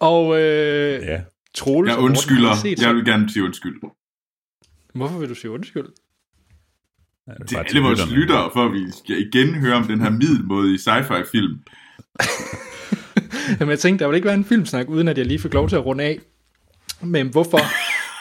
Og 0.00 0.40
øh, 0.40 1.02
Ja. 1.02 1.20
Troels 1.54 1.88
Jeg 1.88 1.96
Morten 1.96 2.10
undskylder. 2.10 2.54
set 2.54 2.82
Jeg 2.82 2.94
vil 2.94 3.04
gerne 3.04 3.30
sige 3.30 3.44
undskyld. 3.44 3.80
Hvorfor 4.94 5.18
vil 5.18 5.28
du 5.28 5.34
sige 5.34 5.50
undskyld? 5.50 5.86
Det 7.48 7.52
er 7.52 7.62
alle 7.62 7.80
vores 7.80 8.10
lyttere, 8.10 8.50
for 8.52 8.64
at 8.64 8.72
vi 8.72 8.86
skal 9.04 9.26
igen 9.26 9.54
høre 9.54 9.74
om 9.74 9.84
den 9.84 10.00
her 10.00 10.10
middelmådige 10.10 10.78
sci-fi 10.78 11.30
film. 11.30 11.58
Jamen, 13.60 13.70
jeg 13.70 13.78
tænkte, 13.78 14.02
der 14.02 14.08
vil 14.08 14.16
ikke 14.16 14.26
være 14.26 14.34
en 14.34 14.44
filmsnak, 14.44 14.88
uden 14.88 15.08
at 15.08 15.18
jeg 15.18 15.26
lige 15.26 15.38
fik 15.38 15.54
lov 15.54 15.68
til 15.68 15.76
at 15.76 15.86
runde 15.86 16.04
af. 16.04 16.18
Men 17.00 17.28
hvorfor 17.28 17.58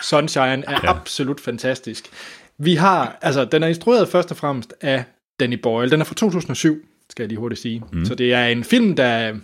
Sunshine 0.04 0.64
er 0.68 0.80
ja. 0.84 0.90
absolut 0.90 1.42
fantastisk. 1.42 2.10
Vi 2.58 2.76
har, 2.76 3.20
altså, 3.22 3.46
den 3.46 3.64
er 3.64 3.68
instrueret 3.68 4.10
først 4.10 4.32
og 4.32 4.38
fremmest 4.38 4.74
af 4.82 5.04
Danny 5.40 5.60
Boyle. 5.64 5.92
Den 5.92 6.02
er 6.02 6.06
fra 6.06 6.16
2007, 6.16 6.86
skal 7.10 7.24
jeg 7.24 7.28
lige 7.30 7.40
hurtigt 7.40 7.62
sige. 7.62 7.84
Mm. 7.94 8.06
Så 8.06 8.16
det 8.16 8.34
er 8.34 8.46
en 8.46 8.64
film, 8.64 8.96
der, 8.96 9.36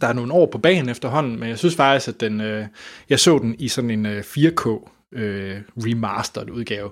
der 0.00 0.06
er 0.06 0.12
nogle 0.12 0.32
år 0.32 0.46
på 0.46 0.58
banen 0.58 0.88
efterhånden, 0.88 1.40
men 1.40 1.48
jeg 1.48 1.58
synes 1.58 1.76
faktisk, 1.76 2.08
at 2.08 2.20
den, 2.20 2.40
øh, 2.40 2.66
jeg 3.10 3.20
så 3.20 3.38
den 3.38 3.54
i 3.58 3.68
sådan 3.68 3.90
en 3.90 4.06
øh, 4.06 4.20
4K 4.20 4.90
øh, 5.12 5.56
remastered 5.76 6.50
udgave. 6.50 6.90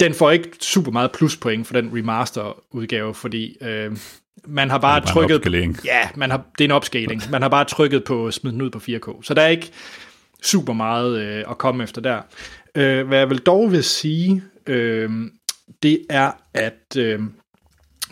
Den 0.00 0.14
får 0.14 0.30
ikke 0.30 0.50
super 0.60 0.90
meget 0.90 1.12
pluspoint 1.12 1.66
for 1.66 1.74
den 1.74 1.98
remaster 1.98 2.62
udgave, 2.70 3.14
fordi 3.14 3.56
øh, 3.60 3.96
man 4.44 4.70
har 4.70 4.78
bare, 4.78 5.00
bare 5.00 5.12
trykket... 5.12 5.28
Ja, 5.84 6.08
man 6.14 6.30
har, 6.30 6.44
det 6.58 6.64
er 6.64 6.68
en 6.68 6.72
opscaling. 6.72 7.22
Man 7.30 7.42
har 7.42 7.48
bare 7.48 7.64
trykket 7.64 8.04
på 8.04 8.30
smid 8.30 8.52
den 8.52 8.62
ud 8.62 8.70
på 8.70 8.78
4K. 8.78 9.22
Så 9.22 9.34
der 9.34 9.42
er 9.42 9.48
ikke 9.48 9.70
super 10.42 10.72
meget 10.72 11.20
øh, 11.20 11.44
at 11.50 11.58
komme 11.58 11.84
efter 11.84 12.00
der. 12.00 12.20
Øh, 12.74 13.06
hvad 13.06 13.18
jeg 13.18 13.30
vil 13.30 13.38
dog 13.38 13.72
vil 13.72 13.84
sige, 13.84 14.42
øh, 14.66 15.10
det 15.82 16.06
er, 16.10 16.30
at 16.54 16.96
øh, 16.98 17.20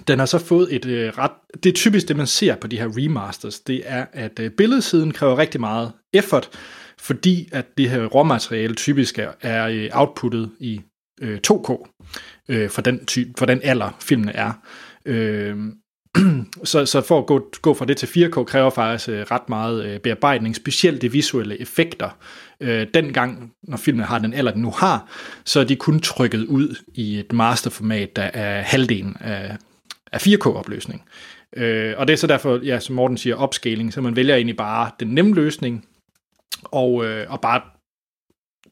den 0.08 0.18
har 0.18 0.26
så 0.26 0.38
fået 0.38 0.74
et 0.74 0.86
øh, 0.86 1.12
ret... 1.18 1.30
Det 1.62 1.70
er 1.70 1.74
typisk 1.74 2.08
det, 2.08 2.16
man 2.16 2.26
ser 2.26 2.56
på 2.56 2.66
de 2.66 2.78
her 2.78 2.88
remasters. 2.96 3.60
Det 3.60 3.82
er, 3.84 4.06
at 4.12 4.40
øh, 4.40 4.50
billedsiden 4.50 5.12
kræver 5.12 5.38
rigtig 5.38 5.60
meget 5.60 5.92
effort, 6.12 6.50
fordi 6.98 7.48
at 7.52 7.66
det 7.78 7.90
her 7.90 8.04
råmateriale 8.04 8.74
typisk 8.74 9.18
er, 9.18 9.32
er 9.40 9.68
øh, 9.68 9.90
outputtet 9.92 10.50
i 10.60 10.80
øh, 11.20 11.40
2K 11.50 11.88
øh, 12.48 12.70
for, 12.70 12.82
den 12.82 13.06
ty- 13.06 13.32
for 13.38 13.46
den 13.46 13.60
alder, 13.62 13.96
filmene 14.00 14.32
er. 14.32 14.52
Øh, 15.06 15.56
så, 16.64 16.86
så 16.86 17.00
for 17.00 17.18
at 17.18 17.26
gå, 17.26 17.50
gå 17.62 17.74
fra 17.74 17.84
det 17.84 17.96
til 17.96 18.06
4K 18.06 18.44
kræver 18.44 18.70
faktisk 18.70 19.08
øh, 19.08 19.26
ret 19.30 19.48
meget 19.48 19.84
øh, 19.84 20.00
bearbejdning, 20.00 20.56
specielt 20.56 21.02
de 21.02 21.12
visuelle 21.12 21.60
effekter. 21.60 22.18
Øh, 22.60 22.86
dengang, 22.94 23.52
når 23.62 23.76
filmen 23.76 24.04
har 24.04 24.18
den 24.18 24.34
alder, 24.34 24.52
den 24.52 24.62
nu 24.62 24.70
har, 24.70 25.08
så 25.44 25.60
er 25.60 25.64
de 25.64 25.76
kun 25.76 26.00
trykket 26.00 26.44
ud 26.44 26.76
i 26.94 27.18
et 27.18 27.32
masterformat, 27.32 28.16
der 28.16 28.22
er 28.22 28.62
halvdelen 28.62 29.16
af, 29.20 29.56
af 30.14 30.26
4K-opløsning. 30.26 31.04
Øh, 31.56 31.94
og 31.96 32.06
det 32.06 32.12
er 32.12 32.16
så 32.16 32.26
derfor, 32.26 32.60
ja, 32.64 32.80
som 32.80 32.94
Morten 32.94 33.16
siger, 33.16 33.42
upscaling, 33.42 33.92
så 33.92 34.00
man 34.00 34.16
vælger 34.16 34.34
egentlig 34.34 34.56
bare 34.56 34.90
den 35.00 35.08
nemme 35.08 35.34
løsning, 35.34 35.86
og, 36.64 37.04
øh, 37.04 37.30
og 37.30 37.40
bare 37.40 37.60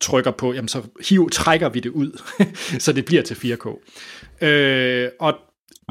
trykker 0.01 0.31
på, 0.31 0.53
jamen 0.53 0.69
så 0.69 0.83
hiv, 1.09 1.31
trækker 1.31 1.69
vi 1.69 1.81
det 1.81 1.91
ud, 1.91 2.23
så 2.85 2.93
det 2.93 3.05
bliver 3.05 3.23
til 3.23 3.35
4K. 3.35 3.69
Øh, 4.47 5.11
og 5.21 5.39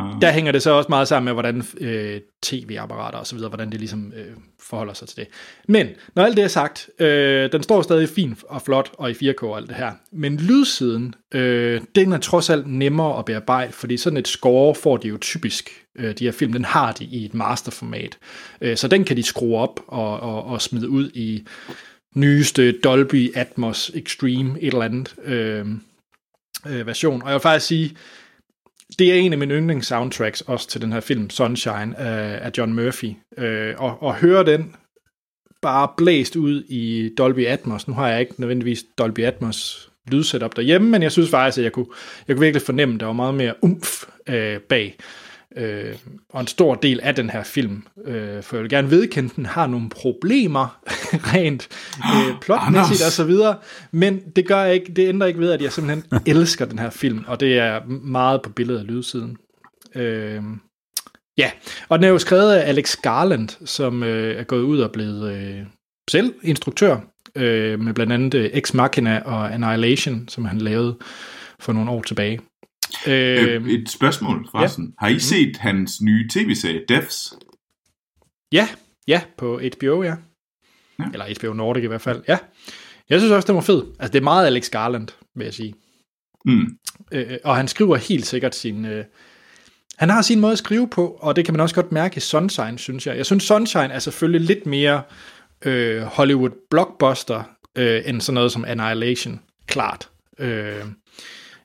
Ah. 0.02 0.22
Der 0.22 0.32
hænger 0.32 0.52
det 0.52 0.62
så 0.62 0.72
også 0.72 0.90
meget 0.90 1.08
sammen 1.08 1.26
med, 1.26 1.34
hvordan 1.34 1.64
øh, 1.78 2.22
tv-apparater 2.44 3.18
og 3.18 3.28
så 3.28 3.36
videre, 3.36 3.50
hvordan 3.50 3.72
det 3.72 3.80
ligesom 3.80 4.14
øh, 4.16 4.26
forholder 4.60 4.94
sig 4.94 5.08
til 5.08 5.18
det. 5.18 5.28
Men 5.68 5.88
når 6.16 6.24
alt 6.24 6.38
det 6.38 6.44
er 6.44 6.48
sagt, 6.48 6.90
øh, 7.00 7.52
den 7.52 7.64
står 7.64 7.82
stadig 7.82 8.10
fint 8.10 8.44
og 8.50 8.62
flot 8.62 8.92
og 8.98 9.12
i 9.12 9.14
4K 9.14 9.44
og 9.44 9.58
alt 9.58 9.68
det 9.68 9.76
her. 9.76 9.92
Men 10.12 10.38
lydsiden, 10.38 11.16
øh, 11.34 11.82
den 11.96 12.14
er 12.14 12.18
trods 12.18 12.50
alt 12.50 12.68
nemmere 12.68 13.20
at 13.20 13.26
bearbejde, 13.26 13.72
fordi 13.72 13.98
sådan 13.98 14.18
et 14.18 14.28
score 14.28 14.76
får 14.76 14.98
de 14.98 15.08
jo 15.08 15.18
typisk, 15.18 15.70
øh, 15.96 16.18
de 16.18 16.24
her 16.24 16.32
film, 16.32 16.54
den 16.54 16.66
har 16.66 16.92
de 16.92 17.06
i 17.06 17.26
et 17.26 17.34
masterformat. 17.34 18.18
Øh, 18.62 18.78
så 18.78 18.88
den 18.88 19.04
kan 19.04 19.18
de 19.18 19.24
skrue 19.24 19.58
op 19.58 19.80
og, 19.88 20.20
og, 20.20 20.44
og 20.44 20.62
smide 20.62 20.90
ud 20.90 21.12
i 21.14 21.48
nyeste 22.16 22.72
Dolby 22.72 23.36
Atmos 23.36 23.92
Extreme 23.96 24.62
et 24.62 24.68
eller 24.68 24.86
andet 24.86 25.16
øh, 25.26 25.66
øh, 26.68 26.88
version. 26.88 27.22
Og 27.22 27.28
jeg 27.28 27.34
vil 27.34 27.42
faktisk 27.42 27.68
sige, 27.68 27.96
det 29.00 29.12
er 29.12 29.16
en 29.16 29.34
af 29.34 29.40
mine 29.40 29.54
yndlingssoundtracks 29.54 30.42
også 30.42 30.68
til 30.68 30.82
den 30.82 30.94
her 30.94 31.00
film, 31.00 31.30
Sunshine 31.30 31.98
af, 31.98 32.46
af 32.46 32.52
John 32.58 32.74
Murphy. 32.74 33.14
Øh, 33.38 33.74
og, 33.78 34.04
og 34.04 34.16
høre 34.16 34.46
den 34.46 34.76
bare 35.62 35.88
blæst 35.98 36.36
ud 36.36 36.64
i 36.70 37.10
Dolby 37.18 37.46
Atmos. 37.46 37.88
Nu 37.88 37.94
har 37.94 38.08
jeg 38.08 38.20
ikke 38.20 38.34
nødvendigvis 38.38 38.84
Dolby 38.98 39.20
Atmos 39.20 39.90
lydsetup 40.12 40.56
derhjemme, 40.56 40.90
men 40.90 41.04
jeg 41.04 41.12
synes 41.12 41.30
faktisk, 41.30 41.58
at 41.58 41.64
jeg 41.64 41.72
kunne, 41.72 41.86
jeg 42.28 42.36
kunne 42.36 42.46
virkelig 42.46 42.62
fornemme, 42.62 42.94
at 42.94 43.00
der 43.00 43.06
var 43.06 43.14
meget 43.14 43.34
mere 43.34 43.54
umf 43.62 44.04
øh, 44.30 44.60
bag. 44.60 44.98
Øh, 45.56 45.96
og 46.30 46.42
en 46.42 46.48
stor 46.48 46.76
del 46.76 47.00
af 47.04 47.16
den 47.16 47.30
her 47.30 47.44
film, 47.44 47.84
øh, 48.06 48.44
for 48.44 48.56
jeg 48.56 48.64
vil 48.64 48.70
gerne 48.70 48.92
vedkende, 48.92 49.34
den 49.36 49.46
har 49.46 49.68
nogle 49.68 49.90
problemer, 49.90 50.80
rent 51.34 51.68
øh, 51.98 52.40
plotmæssigt 52.42 52.78
Anders! 52.78 53.06
og 53.06 53.12
så 53.12 53.24
videre, 53.24 53.58
men 53.92 54.20
det 54.36 54.48
gør 54.48 54.62
jeg 54.62 54.74
ikke, 54.74 54.94
det 54.94 55.08
ændrer 55.08 55.28
ikke 55.28 55.40
ved, 55.40 55.52
at 55.52 55.62
jeg 55.62 55.72
simpelthen 55.72 56.04
elsker 56.38 56.66
den 56.66 56.80
her 56.80 56.90
film, 56.90 57.24
og 57.28 57.40
det 57.40 57.58
er 57.58 57.86
meget 57.88 58.42
på 58.42 58.50
billedet 58.50 58.80
af 58.80 58.88
lydsiden. 58.88 59.38
Øh, 59.96 60.42
ja, 61.38 61.52
og 61.90 62.00
den 62.00 62.06
er 62.06 62.10
jo 62.10 62.20
skrevet 62.20 62.54
af 62.54 62.70
Alex 62.70 62.96
Garland, 62.96 63.50
som 63.66 64.04
øh, 64.04 64.40
er 64.40 64.44
gået 64.44 64.62
ud 64.62 64.80
og 64.80 64.92
blevet 64.92 65.34
øh, 65.34 65.66
selv 66.12 66.34
instruktør, 66.44 66.98
øh, 67.36 67.80
med 67.80 67.94
blandt 67.94 68.14
andet 68.14 68.34
øh, 68.34 68.50
Ex 68.54 68.74
Machina 68.74 69.22
og 69.26 69.54
Annihilation, 69.54 70.28
som 70.28 70.46
han 70.46 70.58
lavede 70.58 70.98
for 71.60 71.74
nogle 71.74 71.92
år 71.92 72.02
tilbage. 72.02 72.40
Øh, 73.08 73.68
et 73.68 73.90
spørgsmål 73.90 74.48
forresten. 74.52 74.86
Ja. 74.86 75.06
Har 75.06 75.08
I 75.08 75.20
set 75.20 75.58
hans 75.58 76.02
nye 76.02 76.30
tv-serie, 76.34 76.82
Devs? 76.90 77.34
Ja, 78.52 78.68
ja, 79.08 79.22
på 79.38 79.62
HBO, 79.78 80.04
ja. 80.04 80.10
Ja. 80.10 80.16
ja. 81.00 81.06
Eller 81.14 81.26
HBO 81.40 81.54
Nordic 81.54 81.84
i 81.84 81.88
hvert 81.88 82.02
fald, 82.02 82.24
ja. 82.28 82.38
Jeg 83.10 83.20
synes 83.20 83.32
også, 83.32 83.48
det 83.48 83.56
var 83.56 83.62
fed. 83.62 83.84
Altså, 84.00 84.14
det 84.14 84.20
er 84.20 84.24
meget 84.24 84.46
Alex 84.46 84.70
Garland, 84.70 85.08
vil 85.36 85.46
jeg 85.46 85.54
sige. 85.54 85.74
Mm. 86.46 86.68
Øh, 87.12 87.38
og 87.44 87.56
han 87.56 87.68
skriver 87.68 87.96
helt 87.96 88.26
sikkert 88.26 88.56
sin... 88.56 88.86
Øh, 88.86 89.06
han 89.98 90.10
har 90.10 90.22
sin 90.22 90.40
måde 90.40 90.52
at 90.52 90.58
skrive 90.58 90.88
på, 90.90 91.08
og 91.08 91.36
det 91.36 91.46
kan 91.46 91.54
man 91.54 91.62
også 91.62 91.76
godt 91.76 91.92
mærke 91.92 92.18
i 92.18 92.20
Sunshine, 92.20 92.80
synes 92.80 93.08
jeg. 93.08 93.18
Jeg 93.18 93.26
synes, 93.26 93.44
Sunshine 93.44 93.94
er 93.94 94.00
selvfølgelig 94.00 94.42
lidt 94.42 94.66
mere 94.66 95.02
øh, 95.66 96.02
Hollywood 96.02 96.50
blockbuster, 96.70 97.44
øh, 97.78 98.02
end 98.06 98.22
sådan 98.22 98.34
noget 98.34 98.52
som 98.52 98.66
Annihilation. 98.66 99.40
Klart. 99.68 100.10
Øh, 100.40 100.86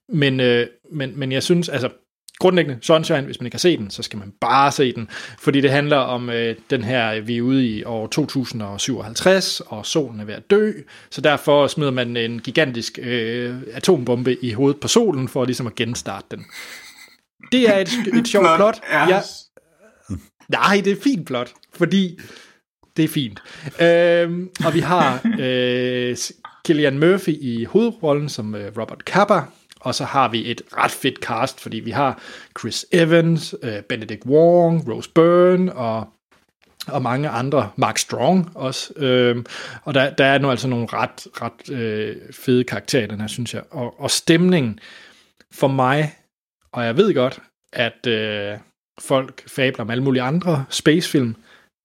men, 0.08 0.40
øh, 0.40 0.66
men, 0.92 1.18
men 1.18 1.32
jeg 1.32 1.42
synes, 1.42 1.68
altså, 1.68 1.90
grundlæggende 2.38 2.78
Sunshine, 2.82 3.22
hvis 3.22 3.40
man 3.40 3.46
ikke 3.46 3.54
har 3.54 3.58
set 3.58 3.78
den, 3.78 3.90
så 3.90 4.02
skal 4.02 4.18
man 4.18 4.32
bare 4.40 4.72
se 4.72 4.92
den, 4.92 5.08
fordi 5.38 5.60
det 5.60 5.70
handler 5.70 5.96
om 5.96 6.30
øh, 6.30 6.56
den 6.70 6.84
her, 6.84 7.20
vi 7.20 7.36
er 7.36 7.42
ude 7.42 7.66
i 7.66 7.84
år 7.84 8.06
2057, 8.06 9.60
og 9.60 9.86
solen 9.86 10.20
er 10.20 10.24
ved 10.24 10.34
at 10.34 10.50
dø, 10.50 10.72
så 11.10 11.20
derfor 11.20 11.66
smider 11.66 11.90
man 11.90 12.16
en 12.16 12.38
gigantisk 12.40 12.98
øh, 13.02 13.54
atombombe 13.72 14.44
i 14.44 14.52
hovedet 14.52 14.80
på 14.80 14.88
solen, 14.88 15.28
for 15.28 15.44
ligesom 15.44 15.66
at 15.66 15.74
genstarte 15.74 16.26
den. 16.30 16.44
Det 17.52 17.68
er 17.68 17.78
et, 17.78 17.88
et 18.18 18.28
sjovt 18.28 18.46
plot. 18.56 18.80
Ja. 18.92 19.20
Nej, 20.48 20.80
det 20.84 20.92
er 20.92 21.02
fint 21.02 21.26
plot, 21.26 21.52
fordi 21.74 22.18
det 22.96 23.04
er 23.04 23.08
fint. 23.08 23.42
Øhm, 23.80 24.50
og 24.64 24.74
vi 24.74 24.80
har 24.80 25.20
øh, 25.40 26.16
Killian 26.64 26.98
Murphy 26.98 27.36
i 27.40 27.64
hovedrollen 27.64 28.28
som 28.28 28.54
øh, 28.54 28.72
Robert 28.78 29.00
Capa, 29.00 29.40
og 29.86 29.94
så 29.94 30.04
har 30.04 30.28
vi 30.28 30.50
et 30.50 30.62
ret 30.76 30.90
fedt 30.90 31.18
cast, 31.18 31.60
fordi 31.60 31.76
vi 31.76 31.90
har 31.90 32.20
Chris 32.58 32.86
Evans, 32.92 33.54
øh, 33.62 33.82
Benedict 33.82 34.26
Wong, 34.26 34.88
Rose 34.88 35.10
Byrne 35.10 35.72
og 35.72 36.08
og 36.86 37.02
mange 37.02 37.28
andre, 37.28 37.70
Mark 37.76 37.98
Strong 37.98 38.50
også, 38.54 38.92
Øhm, 38.96 39.46
og 39.84 39.94
der, 39.94 40.10
der 40.10 40.24
er 40.24 40.38
nu 40.38 40.50
altså 40.50 40.68
nogle 40.68 40.86
ret, 40.92 41.26
ret 41.42 41.70
øh, 41.70 42.16
fede 42.32 42.64
karakterer 42.64 43.04
i 43.04 43.06
den 43.06 43.20
her, 43.20 43.26
synes 43.26 43.54
jeg, 43.54 43.62
og, 43.70 44.00
og 44.00 44.10
stemningen 44.10 44.78
for 45.52 45.68
mig, 45.68 46.14
og 46.72 46.84
jeg 46.84 46.96
ved 46.96 47.14
godt, 47.14 47.38
at 47.72 48.06
øh, 48.06 48.58
folk 49.00 49.48
fabler 49.48 49.84
om 49.84 49.90
alle 49.90 50.04
mulige 50.04 50.22
andre 50.22 50.64
spacefilm, 50.70 51.36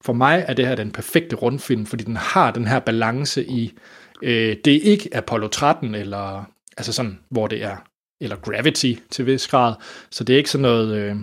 for 0.05 0.13
mig 0.13 0.45
er 0.47 0.53
det 0.53 0.67
her 0.67 0.75
den 0.75 0.91
perfekte 0.91 1.35
rundfilm, 1.35 1.85
fordi 1.85 2.03
den 2.03 2.17
har 2.17 2.51
den 2.51 2.67
her 2.67 2.79
balance 2.79 3.45
i, 3.45 3.73
øh, 4.21 4.55
det 4.65 4.75
er 4.75 4.81
ikke 4.81 5.09
Apollo 5.13 5.47
13, 5.47 5.95
eller 5.95 6.43
altså 6.77 6.93
sådan, 6.93 7.19
hvor 7.29 7.47
det 7.47 7.63
er, 7.63 7.77
eller 8.21 8.35
Gravity 8.35 8.93
til 9.09 9.25
vis 9.25 9.47
grad, 9.47 9.73
så 10.09 10.23
det 10.23 10.33
er 10.33 10.37
ikke 10.37 10.49
sådan 10.49 10.61
noget, 10.61 10.95
øh, 10.95 11.15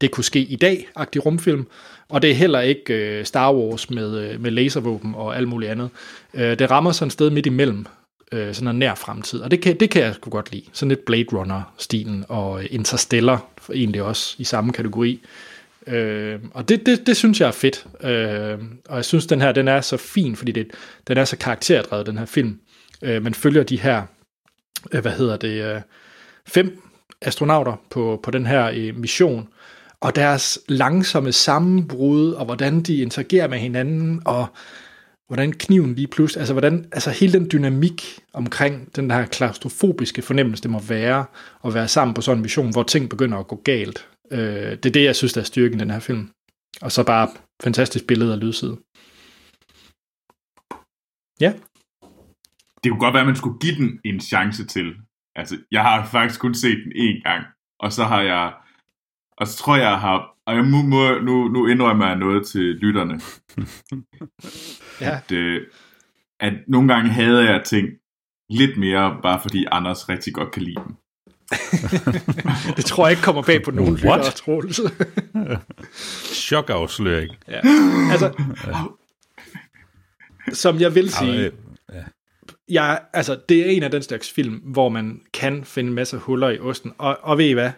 det 0.00 0.10
kunne 0.10 0.24
ske 0.24 0.40
i 0.40 0.56
dag-agtig 0.56 1.26
rumfilm, 1.26 1.66
og 2.08 2.22
det 2.22 2.30
er 2.30 2.34
heller 2.34 2.60
ikke 2.60 2.94
øh, 2.94 3.24
Star 3.24 3.54
Wars 3.54 3.90
med, 3.90 4.18
øh, 4.18 4.40
med 4.40 4.50
laservåben 4.50 5.14
og 5.14 5.36
alt 5.36 5.48
muligt 5.48 5.70
andet. 5.70 5.90
Øh, 6.34 6.58
det 6.58 6.70
rammer 6.70 6.92
sådan 6.92 7.06
et 7.06 7.12
sted 7.12 7.30
midt 7.30 7.46
imellem, 7.46 7.86
øh, 8.32 8.54
sådan 8.54 8.68
en 8.68 8.78
nær 8.78 8.94
fremtid, 8.94 9.40
og 9.40 9.50
det 9.50 9.60
kan, 9.60 9.80
det 9.80 9.90
kan 9.90 10.02
jeg 10.02 10.14
sgu 10.14 10.30
godt 10.30 10.52
lide. 10.52 10.64
Sådan 10.72 10.88
lidt 10.88 11.04
Blade 11.04 11.26
Runner-stilen, 11.32 12.24
og 12.28 12.62
øh, 12.62 12.68
Interstellar 12.70 13.46
egentlig 13.74 14.02
også 14.02 14.34
i 14.38 14.44
samme 14.44 14.72
kategori. 14.72 15.20
Øh, 15.86 16.38
og 16.54 16.68
det, 16.68 16.86
det, 16.86 17.06
det 17.06 17.16
synes 17.16 17.40
jeg 17.40 17.48
er 17.48 17.52
fedt. 17.52 17.86
Øh, 18.00 18.58
og 18.88 18.96
jeg 18.96 19.04
synes, 19.04 19.26
den 19.26 19.40
her 19.40 19.52
den 19.52 19.68
er 19.68 19.80
så 19.80 19.96
fin, 19.96 20.36
fordi 20.36 20.52
det, 20.52 20.70
den 21.08 21.16
er 21.16 21.24
så 21.24 21.36
karakterdrevet, 21.36 22.06
den 22.06 22.18
her 22.18 22.24
film. 22.24 22.60
Øh, 23.02 23.22
man 23.22 23.34
følger 23.34 23.62
de 23.62 23.80
her, 23.80 24.02
øh, 24.92 25.00
hvad 25.00 25.12
hedder 25.12 25.36
det, 25.36 25.74
øh, 25.74 25.80
fem 26.48 26.82
astronauter 27.22 27.76
på, 27.90 28.20
på 28.22 28.30
den 28.30 28.46
her 28.46 28.70
øh, 28.74 28.96
mission, 28.96 29.48
og 30.00 30.16
deres 30.16 30.58
langsomme 30.68 31.32
sammenbrud, 31.32 32.32
og 32.32 32.44
hvordan 32.44 32.80
de 32.82 32.96
interagerer 32.96 33.48
med 33.48 33.58
hinanden, 33.58 34.22
og 34.24 34.46
hvordan 35.28 35.52
kniven 35.52 35.94
lige 35.94 36.06
pludselig, 36.06 36.40
altså 36.40 36.54
hvordan, 36.54 36.88
altså 36.92 37.10
hele 37.10 37.32
den 37.32 37.50
dynamik 37.52 38.20
omkring 38.32 38.96
den 38.96 39.10
her 39.10 39.26
klaustrofobiske 39.26 40.22
fornemmelse, 40.22 40.62
det 40.62 40.70
må 40.70 40.80
være 40.80 41.24
at 41.64 41.74
være 41.74 41.88
sammen 41.88 42.14
på 42.14 42.20
sådan 42.20 42.38
en 42.38 42.42
mission, 42.42 42.72
hvor 42.72 42.82
ting 42.82 43.10
begynder 43.10 43.38
at 43.38 43.46
gå 43.46 43.60
galt. 43.64 44.08
Øh, 44.30 44.70
det 44.70 44.86
er 44.86 44.90
det, 44.90 45.04
jeg 45.04 45.16
synes, 45.16 45.32
der 45.32 45.40
er 45.40 45.44
styrken 45.44 45.78
i 45.78 45.80
den 45.80 45.90
her 45.90 46.00
film. 46.00 46.30
Og 46.82 46.92
så 46.92 47.04
bare 47.04 47.28
fantastisk 47.62 48.06
billede 48.06 48.32
og 48.32 48.38
lydside. 48.38 48.76
Ja. 51.40 51.52
Det 52.84 52.90
kunne 52.90 53.00
godt 53.00 53.14
være, 53.14 53.20
at 53.20 53.26
man 53.26 53.36
skulle 53.36 53.58
give 53.58 53.74
den 53.74 54.00
en 54.04 54.20
chance 54.20 54.66
til. 54.66 54.94
Altså, 55.36 55.58
jeg 55.70 55.82
har 55.82 56.06
faktisk 56.06 56.40
kun 56.40 56.54
set 56.54 56.78
den 56.84 56.92
én 56.92 57.22
gang, 57.22 57.44
og 57.78 57.92
så 57.92 58.04
har 58.04 58.20
jeg, 58.20 58.52
og 59.38 59.46
så 59.46 59.56
tror 59.58 59.76
jeg, 59.76 59.84
jeg 59.84 60.00
har, 60.00 60.36
og 60.46 60.54
jeg 60.54 60.64
må, 60.64 60.82
må, 60.82 61.18
nu, 61.18 61.48
nu 61.48 61.66
indrømmer 61.66 62.06
jeg 62.06 62.16
noget 62.16 62.46
til 62.46 62.60
lytterne. 62.60 63.20
ja. 65.00 65.16
at, 65.16 65.32
øh, 65.32 65.66
at 66.40 66.52
nogle 66.68 66.94
gange 66.94 67.10
havde 67.10 67.50
jeg 67.50 67.64
ting 67.64 67.88
lidt 68.50 68.76
mere, 68.78 69.18
bare 69.22 69.40
fordi 69.42 69.66
Anders 69.72 70.08
rigtig 70.08 70.34
godt 70.34 70.52
kan 70.52 70.62
lide 70.62 70.76
dem. 70.86 70.94
det 72.76 72.84
tror 72.84 73.06
jeg 73.06 73.10
ikke 73.12 73.22
kommer 73.22 73.42
bag 73.42 73.62
på 73.62 73.70
nogen 73.70 73.92
What? 73.92 74.18
lyttere, 74.18 74.32
Troels. 74.32 74.80
Chokafsløring. 76.46 77.36
ja. 77.48 77.60
Altså, 78.12 78.42
som 80.52 80.80
jeg 80.80 80.94
vil 80.94 81.10
sige, 81.10 81.42
Ja, 81.42 81.50
jeg, 82.68 83.00
altså, 83.12 83.38
det 83.48 83.60
er 83.60 83.70
en 83.70 83.82
af 83.82 83.90
den 83.90 84.02
slags 84.02 84.30
film, 84.30 84.54
hvor 84.54 84.88
man 84.88 85.20
kan 85.32 85.64
finde 85.64 85.88
en 85.88 85.94
masse 85.94 86.16
huller 86.16 86.48
i 86.48 86.58
osten, 86.58 86.92
og, 86.98 87.18
og 87.22 87.38
ved 87.38 87.44
I 87.44 87.52
hvad? 87.52 87.70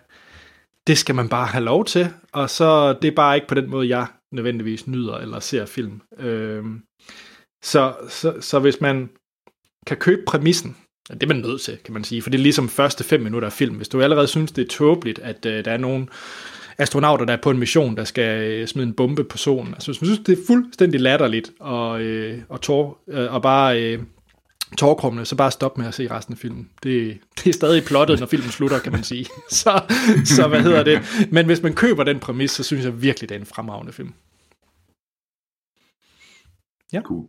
Det 0.86 0.98
skal 0.98 1.14
man 1.14 1.28
bare 1.28 1.46
have 1.46 1.64
lov 1.64 1.84
til, 1.84 2.08
og 2.32 2.50
så 2.50 2.92
det 2.92 3.08
er 3.08 3.14
bare 3.14 3.36
ikke 3.36 3.48
på 3.48 3.54
den 3.54 3.70
måde, 3.70 3.88
jeg 3.88 4.06
nødvendigvis 4.32 4.86
nyder 4.86 5.14
eller 5.14 5.40
ser 5.40 5.66
film. 5.66 6.00
Øhm, 6.18 6.82
så, 7.64 7.94
så, 8.08 8.34
så 8.40 8.58
hvis 8.58 8.80
man 8.80 9.10
kan 9.86 9.96
købe 9.96 10.22
præmissen, 10.26 10.76
ja, 11.10 11.14
det 11.14 11.22
er 11.22 11.26
man 11.26 11.36
nødt 11.36 11.60
til, 11.60 11.78
kan 11.84 11.94
man 11.94 12.04
sige, 12.04 12.22
for 12.22 12.30
det 12.30 12.38
er 12.38 12.42
ligesom 12.42 12.68
første 12.68 13.04
fem 13.04 13.20
minutter 13.20 13.48
af 13.48 13.52
film. 13.52 13.76
Hvis 13.76 13.88
du 13.88 14.02
allerede 14.02 14.26
synes, 14.26 14.52
det 14.52 14.64
er 14.64 14.68
tåbeligt, 14.68 15.18
at 15.18 15.46
øh, 15.46 15.64
der 15.64 15.72
er 15.72 15.76
nogen 15.76 16.08
astronauter, 16.78 17.24
der 17.24 17.32
er 17.32 17.40
på 17.42 17.50
en 17.50 17.58
mission, 17.58 17.96
der 17.96 18.04
skal 18.04 18.42
øh, 18.42 18.66
smide 18.66 18.86
en 18.86 18.94
bombe 18.94 19.24
på 19.24 19.38
solen. 19.38 19.74
Altså, 19.74 19.90
hvis 19.90 20.00
man 20.00 20.06
synes, 20.06 20.26
det 20.26 20.38
er 20.38 20.46
fuldstændig 20.46 21.00
latterligt 21.00 21.52
og, 21.60 22.02
øh, 22.02 22.38
og, 22.48 22.60
tår, 22.60 23.02
øh, 23.08 23.34
og 23.34 23.42
bare 23.42 23.82
øh, 23.82 24.02
tårkrummende, 24.76 25.26
så 25.26 25.36
bare 25.36 25.50
stop 25.50 25.78
med 25.78 25.86
at 25.86 25.94
se 25.94 26.10
resten 26.10 26.34
af 26.34 26.38
filmen. 26.38 26.70
Det, 26.82 27.20
det 27.36 27.46
er 27.46 27.52
stadig 27.52 27.84
plottet, 27.84 28.20
når 28.20 28.26
filmen 28.26 28.50
slutter, 28.50 28.78
kan 28.78 28.92
man 28.92 29.02
sige. 29.04 29.26
Så, 29.50 29.82
så 30.24 30.48
hvad 30.48 30.62
hedder 30.62 30.82
det? 30.84 31.00
Men 31.32 31.46
hvis 31.46 31.62
man 31.62 31.74
køber 31.74 32.04
den 32.04 32.20
præmis, 32.20 32.50
så 32.50 32.62
synes 32.62 32.84
jeg 32.84 33.02
virkelig, 33.02 33.28
det 33.28 33.34
er 33.34 33.40
en 33.40 33.46
fremragende 33.46 33.92
film. 33.92 34.12
Ja. 36.92 37.02
Cool. 37.02 37.28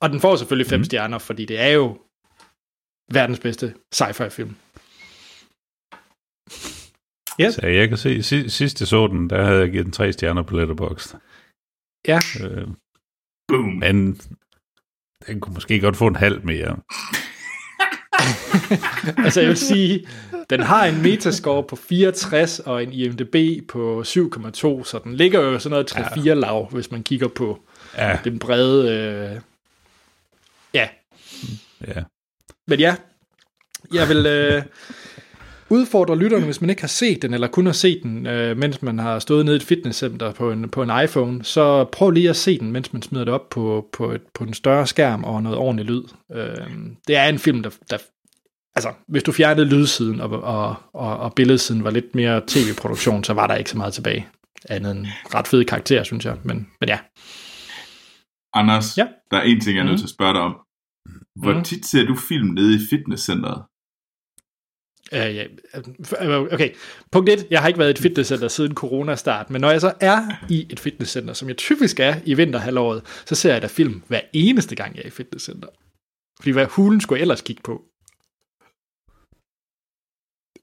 Og 0.00 0.10
den 0.10 0.20
får 0.20 0.36
selvfølgelig 0.36 0.70
fem 0.70 0.80
mm. 0.80 0.84
stjerner, 0.84 1.18
fordi 1.18 1.44
det 1.44 1.60
er 1.60 1.68
jo 1.68 1.98
verdens 3.12 3.40
bedste 3.40 3.74
sci-fi 3.94 4.28
film. 4.28 4.54
Yes. 7.40 7.54
Så 7.54 7.66
jeg 7.66 7.88
kan 7.88 7.98
se, 7.98 8.22
si- 8.22 8.48
sidst 8.48 8.80
jeg 8.80 8.88
så 8.88 9.06
den, 9.06 9.30
der 9.30 9.44
havde 9.44 9.60
jeg 9.60 9.70
givet 9.70 9.84
den 9.84 9.92
tre 9.92 10.12
stjerner 10.12 10.42
på 10.42 10.56
Letterboxd. 10.56 11.14
Ja. 12.08 12.18
Øh, 12.44 12.68
Boom. 13.48 13.64
men 13.64 14.20
den 15.26 15.40
kunne 15.40 15.54
måske 15.54 15.80
godt 15.80 15.96
få 15.96 16.06
en 16.06 16.16
halv 16.16 16.44
mere. 16.44 16.76
Altså 19.24 19.40
jeg 19.40 19.48
vil 19.48 19.56
sige, 19.56 20.06
den 20.50 20.60
har 20.60 20.86
en 20.86 21.02
metascore 21.02 21.62
på 21.62 21.76
64 21.76 22.58
og 22.58 22.82
en 22.82 22.92
IMDb 22.92 23.66
på 23.68 24.02
7,2, 24.06 24.84
så 24.84 25.00
den 25.04 25.14
ligger 25.14 25.40
jo 25.40 25.58
sådan 25.58 25.70
noget 25.70 25.92
3-4 25.92 26.24
ja. 26.24 26.34
lav, 26.34 26.70
hvis 26.70 26.90
man 26.90 27.02
kigger 27.02 27.28
på 27.28 27.60
Ja, 27.96 28.18
den 28.24 28.38
brede... 28.38 28.92
Øh... 28.92 29.40
Ja, 30.74 30.88
ja. 31.86 32.02
men 32.66 32.80
ja, 32.80 32.96
jeg 33.94 34.08
vil 34.08 34.26
øh, 34.26 34.62
udfordre 35.70 36.18
lytterne, 36.18 36.44
hvis 36.44 36.60
man 36.60 36.70
ikke 36.70 36.82
har 36.82 36.88
set 36.88 37.22
den, 37.22 37.34
eller 37.34 37.48
kun 37.48 37.66
har 37.66 37.72
set 37.72 38.00
den, 38.02 38.26
øh, 38.26 38.56
mens 38.58 38.82
man 38.82 38.98
har 38.98 39.18
stået 39.18 39.44
nede 39.44 39.56
i 39.56 39.60
et 39.60 39.62
fitnesscenter 39.62 40.32
på 40.32 40.50
en, 40.52 40.68
på 40.68 40.82
en 40.82 40.90
iPhone, 41.04 41.44
så 41.44 41.84
prøv 41.84 42.10
lige 42.10 42.30
at 42.30 42.36
se 42.36 42.58
den, 42.58 42.72
mens 42.72 42.92
man 42.92 43.02
smider 43.02 43.24
det 43.24 43.34
op 43.34 43.48
på, 43.50 43.88
på, 43.92 44.12
et, 44.12 44.22
på 44.34 44.44
en 44.44 44.54
større 44.54 44.86
skærm 44.86 45.24
og 45.24 45.42
noget 45.42 45.58
ordentligt 45.58 45.90
lyd. 45.90 46.02
Øh, 46.34 46.66
det 47.06 47.16
er 47.16 47.28
en 47.28 47.38
film, 47.38 47.62
der, 47.62 47.70
der 47.90 47.98
altså, 48.76 48.92
hvis 49.08 49.22
du 49.22 49.32
fjernede 49.32 49.66
lydsiden 49.66 50.20
og, 50.20 50.30
og, 50.30 50.74
og, 50.94 51.16
og 51.16 51.34
billedsiden 51.34 51.84
var 51.84 51.90
lidt 51.90 52.14
mere 52.14 52.42
tv-produktion, 52.46 53.24
så 53.24 53.32
var 53.32 53.46
der 53.46 53.54
ikke 53.54 53.70
så 53.70 53.76
meget 53.76 53.94
tilbage. 53.94 54.26
Andet 54.68 54.90
end 54.96 55.06
ret 55.34 55.48
fede 55.48 55.64
karakterer, 55.64 56.02
synes 56.02 56.24
jeg. 56.24 56.36
Men, 56.44 56.68
men 56.80 56.88
ja. 56.88 56.98
Anders, 58.54 58.98
Ja. 58.98 59.06
der 59.30 59.36
er 59.36 59.42
en 59.42 59.60
ting, 59.60 59.74
jeg 59.76 59.80
er 59.80 59.84
nødt 59.84 59.92
Mhm. 59.92 59.98
til 59.98 60.06
at 60.06 60.10
spørge 60.10 60.32
dig 60.34 60.40
om. 60.42 60.56
Hvor 61.42 61.52
Mhm. 61.54 61.64
tit 61.64 61.86
ser 61.86 62.04
du 62.06 62.16
film 62.16 62.46
nede 62.48 62.74
i 62.74 62.78
fitnesscenteret? 62.90 63.62
Øh, 65.14 65.36
øh, 66.20 66.40
okay, 66.40 66.70
punkt 67.12 67.30
1. 67.30 67.46
Jeg 67.50 67.60
har 67.60 67.68
ikke 67.68 67.78
været 67.78 67.88
i 67.88 67.90
et 67.90 67.98
fitnesscenter 67.98 68.48
siden 68.48 68.74
corona 68.74 69.16
start, 69.16 69.50
men 69.50 69.60
når 69.60 69.70
jeg 69.70 69.80
så 69.80 69.92
er 70.00 70.46
i 70.48 70.66
et 70.70 70.80
fitnesscenter, 70.80 71.34
som 71.34 71.48
jeg 71.48 71.56
typisk 71.56 72.00
er 72.00 72.14
i 72.24 72.34
vinterhalvåret, 72.34 73.02
så 73.26 73.34
ser 73.34 73.52
jeg 73.52 73.62
da 73.62 73.66
film 73.66 74.02
hver 74.08 74.20
eneste 74.32 74.74
gang, 74.76 74.96
jeg 74.96 75.02
er 75.02 75.06
i 75.06 75.10
fitnesscenter. 75.10 75.68
Fordi 76.40 76.50
hvad 76.50 76.66
hulen 76.66 77.00
skulle 77.00 77.18
jeg 77.18 77.22
ellers 77.22 77.40
kigge 77.40 77.62
på? 77.64 77.82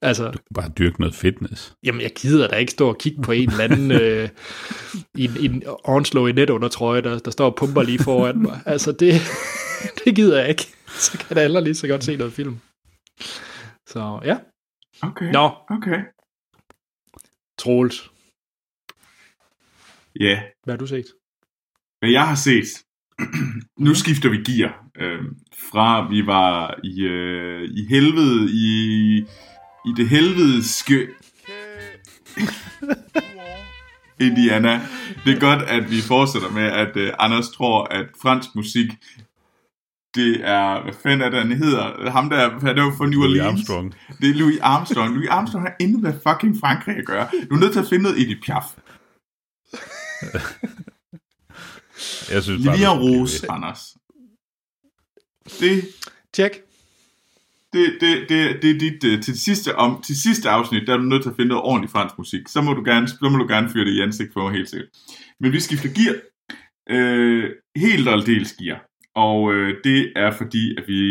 Altså, 0.02 0.32
Bare 0.56 0.72
dyrke 0.78 1.00
noget 1.00 1.16
fitness. 1.16 1.74
jamen 1.84 2.02
jeg 2.02 2.12
gider 2.16 2.48
da 2.48 2.56
ikke 2.56 2.72
stå 2.72 2.90
og 2.90 2.98
kigge 2.98 3.22
på 3.22 3.32
en 3.32 3.50
eller 3.52 3.64
anden 3.64 3.92
øh, 3.92 4.30
i 5.16 5.26
en, 5.26 5.52
en 5.52 5.64
Onslow 5.84 6.26
i 6.28 6.32
net 6.32 6.50
under 6.50 6.68
trøje, 6.68 7.02
der, 7.02 7.20
der 7.20 7.32
står 7.32 7.46
og 7.46 7.56
pumper 7.56 7.84
lige 7.84 8.00
foran 8.00 8.42
mig. 8.42 8.60
Altså 8.66 8.92
det, 8.92 9.14
det 10.06 10.16
gider 10.16 10.40
jeg 10.40 10.50
ikke. 10.50 10.68
Så 10.88 11.12
kan 11.12 11.26
jeg 11.30 11.36
da 11.36 11.42
heller 11.42 11.60
lige 11.60 11.76
så 11.76 11.88
godt 11.88 12.04
se 12.04 12.16
noget 12.16 12.34
film. 12.34 12.60
Så 13.88 14.22
ja. 14.26 14.38
Okay. 15.02 15.32
Nå, 15.32 15.56
Okay. 15.70 16.00
Troels. 17.58 18.12
Ja, 20.20 20.42
Hvad 20.64 20.74
har 20.74 20.78
du 20.78 20.88
set? 20.88 21.06
hvad 22.00 22.10
jeg 22.10 22.28
har 22.28 22.36
set. 22.36 22.84
nu 23.86 23.94
skifter 23.96 24.30
vi 24.30 24.38
gear. 24.38 24.86
Øh, 24.98 25.22
fra 25.72 26.10
vi 26.10 26.26
var 26.26 26.80
i, 26.84 27.02
øh, 27.04 27.64
i 27.64 27.86
helvede, 27.90 28.52
i, 28.52 29.18
i 29.86 29.92
det 29.98 30.10
helvedeske 30.10 30.96
Indiana. 34.28 34.82
Det 35.26 35.36
er 35.36 35.40
godt, 35.40 35.62
at 35.70 35.92
vi 35.92 36.02
fortsætter 36.08 36.52
med, 36.52 36.64
at 36.64 36.98
øh, 36.98 37.14
Anders 37.20 37.50
tror, 37.50 37.84
at 37.84 38.06
fransk 38.22 38.56
musik, 38.56 38.88
det 40.16 40.48
er, 40.48 40.84
hvad 40.84 40.94
fanden 41.04 41.22
er 41.22 41.30
det, 41.30 41.40
han 41.40 41.52
hedder? 41.52 42.10
Ham 42.12 42.30
der, 42.30 42.60
han 42.60 42.78
er 42.78 42.84
jo 42.84 42.92
fra 42.98 43.06
New 43.06 43.22
Louis 43.22 43.40
Orleans. 43.40 43.48
Armstrong. 43.48 43.96
Det 44.22 44.30
er 44.30 44.34
Louis 44.34 44.58
Armstrong. 44.62 45.14
Louis 45.16 45.30
Armstrong 45.30 45.66
har 45.66 45.76
intet 45.80 46.02
med 46.02 46.14
fucking 46.28 46.60
Frankrig 46.60 46.98
at 46.98 47.06
gøre. 47.06 47.28
Du 47.50 47.56
er 47.56 47.60
nødt 47.60 47.74
til 47.74 47.80
at 47.80 47.90
finde 47.90 48.04
noget 48.04 48.22
Edith 48.22 48.42
Piaf. 48.42 48.66
Jeg 52.32 52.44
synes 52.44 52.64
skal 52.64 52.88
Rose, 52.88 53.52
Anders. 53.52 53.98
Det, 55.60 55.84
Tjek. 56.34 56.52
det, 57.74 57.98
det, 58.02 58.30
det, 58.30 58.62
det 58.62 58.72
er 58.72 58.80
dit, 58.80 59.04
øh, 59.04 59.24
til, 59.24 59.40
sidste, 59.40 59.76
om, 59.76 60.02
til 60.02 60.22
sidste 60.22 60.50
afsnit, 60.50 60.88
der 60.88 60.94
er 60.94 60.98
du 60.98 61.04
nødt 61.04 61.24
til 61.24 61.30
at 61.30 61.36
finde 61.36 61.50
noget 61.50 61.64
ordentligt 61.64 61.92
fransk 61.92 62.18
musik. 62.18 62.48
Så 62.48 62.62
må 62.62 62.74
du 62.74 62.84
gerne, 62.84 63.08
så 63.08 63.30
må 63.32 63.38
du 63.38 63.48
gerne 63.48 63.70
fyre 63.70 63.86
det 63.86 63.92
i 63.94 64.02
ansigt 64.02 64.34
for 64.34 64.44
mig 64.44 64.52
helt 64.54 64.70
sikkert. 64.70 64.90
Men 65.40 65.52
vi 65.52 65.60
skifter 65.60 65.90
gear. 65.90 66.16
øh, 66.90 67.50
helt 67.76 68.08
og 68.08 68.14
aldeles 68.14 68.54
gear. 68.54 68.87
Og 69.18 69.54
øh, 69.54 69.76
det 69.84 70.14
er 70.16 70.32
fordi, 70.32 70.76
at 70.78 70.88
vi 70.88 71.02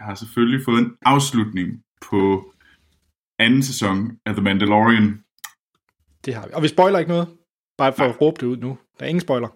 har 0.00 0.14
selvfølgelig 0.14 0.64
fået 0.64 0.78
en 0.78 0.92
afslutning 1.02 1.82
på 2.10 2.52
anden 3.38 3.62
sæson 3.62 4.18
af 4.26 4.34
The 4.34 4.42
Mandalorian. 4.42 5.20
Det 6.24 6.34
har 6.34 6.46
vi. 6.46 6.52
Og 6.54 6.62
vi 6.62 6.68
spoiler 6.68 6.98
ikke 6.98 7.10
noget. 7.10 7.28
Bare 7.78 7.92
for 7.92 8.02
Nej. 8.02 8.08
at 8.08 8.20
råbe 8.20 8.40
det 8.40 8.46
ud 8.46 8.56
nu. 8.56 8.78
Der 8.98 9.04
er 9.04 9.08
ingen 9.08 9.20
spoiler. 9.20 9.48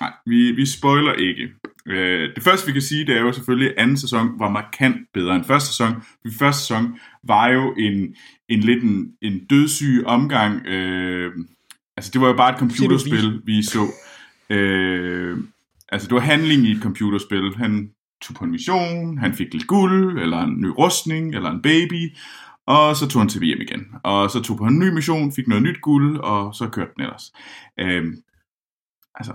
Nej, 0.00 0.12
vi, 0.26 0.52
vi 0.52 0.66
spoiler 0.66 1.12
ikke. 1.12 1.52
Øh, 1.86 2.34
det 2.34 2.42
første, 2.42 2.66
vi 2.66 2.72
kan 2.72 2.82
sige, 2.82 3.06
det 3.06 3.16
er 3.16 3.20
jo 3.20 3.32
selvfølgelig, 3.32 3.70
at 3.70 3.82
anden 3.82 3.96
sæson 3.96 4.38
var 4.38 4.48
markant 4.48 4.96
bedre 5.14 5.36
end 5.36 5.44
første 5.44 5.68
sæson. 5.68 5.92
For 6.22 6.38
første 6.38 6.60
sæson 6.62 6.98
var 7.22 7.48
jo 7.48 7.74
en, 7.78 8.16
en 8.48 8.60
lidt 8.60 8.84
en, 8.84 9.12
en 9.22 9.46
dødssyg 9.46 10.02
omgang. 10.06 10.66
Øh, 10.66 11.32
altså, 11.96 12.10
det 12.12 12.20
var 12.20 12.26
jo 12.26 12.36
bare 12.36 12.52
et 12.52 12.58
computerspil, 12.58 13.40
vi 13.44 13.62
så. 13.62 13.86
Øh, 14.50 15.38
altså, 15.92 16.08
det 16.08 16.14
var 16.14 16.20
handling 16.20 16.66
i 16.66 16.70
et 16.70 16.82
computerspil. 16.82 17.56
Han 17.56 17.90
tog 18.22 18.36
på 18.36 18.44
en 18.44 18.50
mission, 18.50 19.18
han 19.18 19.34
fik 19.34 19.52
lidt 19.52 19.66
guld, 19.66 20.18
eller 20.18 20.42
en 20.42 20.60
ny 20.60 20.66
rustning, 20.78 21.34
eller 21.34 21.50
en 21.50 21.62
baby, 21.62 22.16
og 22.66 22.96
så 22.96 23.08
tog 23.08 23.20
han 23.22 23.28
til 23.28 23.42
hjem 23.44 23.60
igen. 23.60 23.86
Og 24.04 24.30
så 24.30 24.42
tog 24.42 24.56
på 24.56 24.64
en 24.64 24.78
ny 24.78 24.88
mission, 24.88 25.32
fik 25.32 25.48
noget 25.48 25.62
nyt 25.62 25.80
guld, 25.80 26.18
og 26.18 26.54
så 26.54 26.68
kørte 26.68 26.90
den 26.96 27.02
ellers. 27.02 27.32
Øh, 27.80 28.04
altså, 29.14 29.34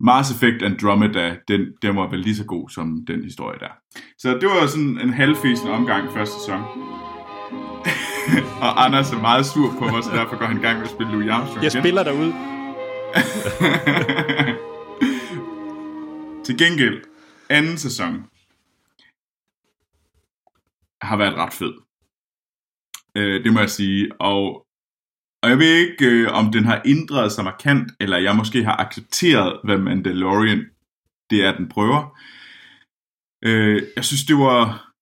Mars 0.00 0.30
Effect 0.30 0.62
Andromeda, 0.62 1.36
den, 1.48 1.60
den 1.82 1.96
var 1.96 2.10
vel 2.10 2.20
lige 2.20 2.36
så 2.36 2.44
god 2.44 2.68
som 2.68 3.04
den 3.06 3.24
historie 3.24 3.58
der. 3.58 3.72
Så 4.18 4.28
det 4.28 4.48
var 4.48 4.66
sådan 4.66 4.98
en 5.00 5.12
halvfesen 5.12 5.68
omgang 5.68 6.12
første 6.12 6.34
sæson. 6.40 6.60
og 8.64 8.84
Anders 8.84 9.12
er 9.12 9.20
meget 9.20 9.46
sur 9.46 9.70
på 9.78 9.84
mig, 9.84 10.04
så 10.04 10.10
derfor 10.10 10.38
går 10.38 10.46
han 10.46 10.58
i 10.58 10.60
gang 10.60 10.78
med 10.78 10.84
at 10.84 10.90
spille 10.90 11.12
Louis 11.12 11.30
Armstrong 11.30 11.64
Jeg 11.64 11.72
igen. 11.72 11.82
spiller 11.82 12.02
derud. 12.02 12.32
Til 16.44 16.58
gengæld, 16.58 17.04
anden 17.50 17.78
sæson 17.78 18.14
har 21.02 21.16
været 21.16 21.34
ret 21.34 21.52
fed. 21.52 21.74
Øh, 23.16 23.44
det 23.44 23.52
må 23.52 23.60
jeg 23.60 23.70
sige. 23.70 24.20
Og 24.20 24.66
og 25.42 25.50
jeg 25.50 25.58
ved 25.58 25.74
ikke, 25.76 26.06
øh, 26.10 26.28
om 26.32 26.52
den 26.52 26.64
har 26.64 26.82
ændret 26.84 27.32
sig 27.32 27.44
markant, 27.44 27.92
eller 28.00 28.18
jeg 28.18 28.36
måske 28.36 28.64
har 28.64 28.76
accepteret, 28.76 29.60
hvad 29.64 29.78
Mandalorian 29.78 30.64
det 31.30 31.44
er, 31.44 31.56
den 31.56 31.68
prøver. 31.68 32.18
Øh, 33.44 33.82
jeg 33.96 34.04
synes, 34.04 34.24
det 34.24 34.36
var... 34.36 34.92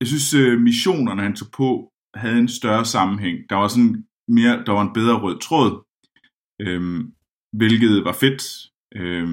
Jeg 0.00 0.08
synes, 0.08 0.34
øh, 0.34 0.60
missionerne, 0.60 1.22
han 1.22 1.36
tog 1.36 1.48
på, 1.52 1.92
havde 2.14 2.38
en 2.38 2.48
større 2.48 2.84
sammenhæng. 2.84 3.38
Der 3.50 3.56
var 3.56 3.68
sådan 3.68 4.04
mere, 4.28 4.64
der 4.66 4.72
var 4.72 4.82
en 4.82 4.92
bedre 4.92 5.20
rød 5.20 5.38
tråd, 5.40 5.70
øh, 6.60 7.04
hvilket 7.52 8.04
var 8.04 8.12
fedt. 8.12 8.42
Øh, 8.94 9.28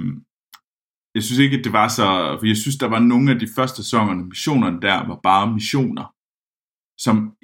jeg 1.15 1.23
synes 1.23 1.39
ikke, 1.39 1.57
at 1.57 1.63
det 1.63 1.73
var 1.73 1.87
så... 1.87 2.37
For 2.39 2.45
jeg 2.45 2.57
synes, 2.57 2.77
der 2.77 2.87
var 2.87 2.99
nogle 2.99 3.31
af 3.31 3.39
de 3.39 3.47
første 3.55 3.83
sæsoner, 3.83 4.13
missionerne 4.13 4.81
der 4.81 5.07
var 5.07 5.19
bare 5.23 5.51
missioner, 5.51 6.13
som, 6.97 7.35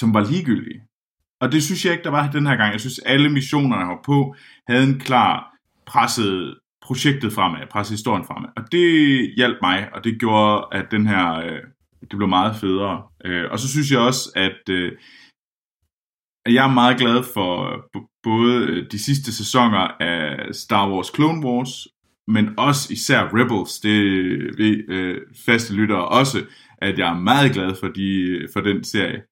som 0.00 0.14
var 0.14 0.30
ligegyldige. 0.30 0.82
Og 1.40 1.52
det 1.52 1.62
synes 1.62 1.84
jeg 1.84 1.92
ikke, 1.92 2.04
der 2.04 2.10
var 2.10 2.30
den 2.30 2.46
her 2.46 2.56
gang. 2.56 2.72
Jeg 2.72 2.80
synes, 2.80 2.98
alle 2.98 3.28
missionerne, 3.28 3.84
her 3.84 3.94
var 3.94 4.02
på, 4.04 4.34
havde 4.68 4.84
en 4.84 5.00
klar 5.00 5.56
presset 5.86 6.58
projektet 6.82 7.32
fremad, 7.32 7.66
presset 7.70 7.94
historien 7.94 8.24
fremad. 8.24 8.48
Og 8.56 8.72
det 8.72 8.86
hjalp 9.36 9.58
mig, 9.62 9.94
og 9.94 10.04
det 10.04 10.20
gjorde, 10.20 10.66
at 10.72 10.86
den 10.90 11.06
her, 11.06 11.34
øh, 11.34 11.62
det 12.00 12.16
blev 12.16 12.28
meget 12.28 12.56
federe. 12.56 13.02
Øh, 13.24 13.50
og 13.50 13.58
så 13.58 13.68
synes 13.68 13.90
jeg 13.90 14.00
også, 14.00 14.32
at 14.34 14.68
øh, 14.70 14.92
jeg 16.46 16.64
er 16.64 16.74
meget 16.74 16.98
glad 16.98 17.22
for 17.34 17.50
øh, 17.72 18.02
både 18.22 18.66
øh, 18.66 18.90
de 18.90 18.98
sidste 18.98 19.32
sæsoner 19.32 19.84
af 20.00 20.54
Star 20.54 20.90
Wars 20.90 21.10
Clone 21.14 21.46
Wars, 21.46 21.88
men 22.28 22.58
også 22.58 22.92
især 22.92 23.28
Rebels, 23.34 23.80
det 23.80 23.98
ved 24.58 24.84
øh, 24.88 25.20
faste 25.46 25.74
lyttere 25.74 26.08
også, 26.08 26.46
at 26.78 26.98
jeg 26.98 27.10
er 27.10 27.20
meget 27.20 27.52
glad 27.52 27.74
for, 27.80 27.88
de, 27.88 28.38
for 28.52 28.60
den 28.60 28.84
serie. 28.84 29.22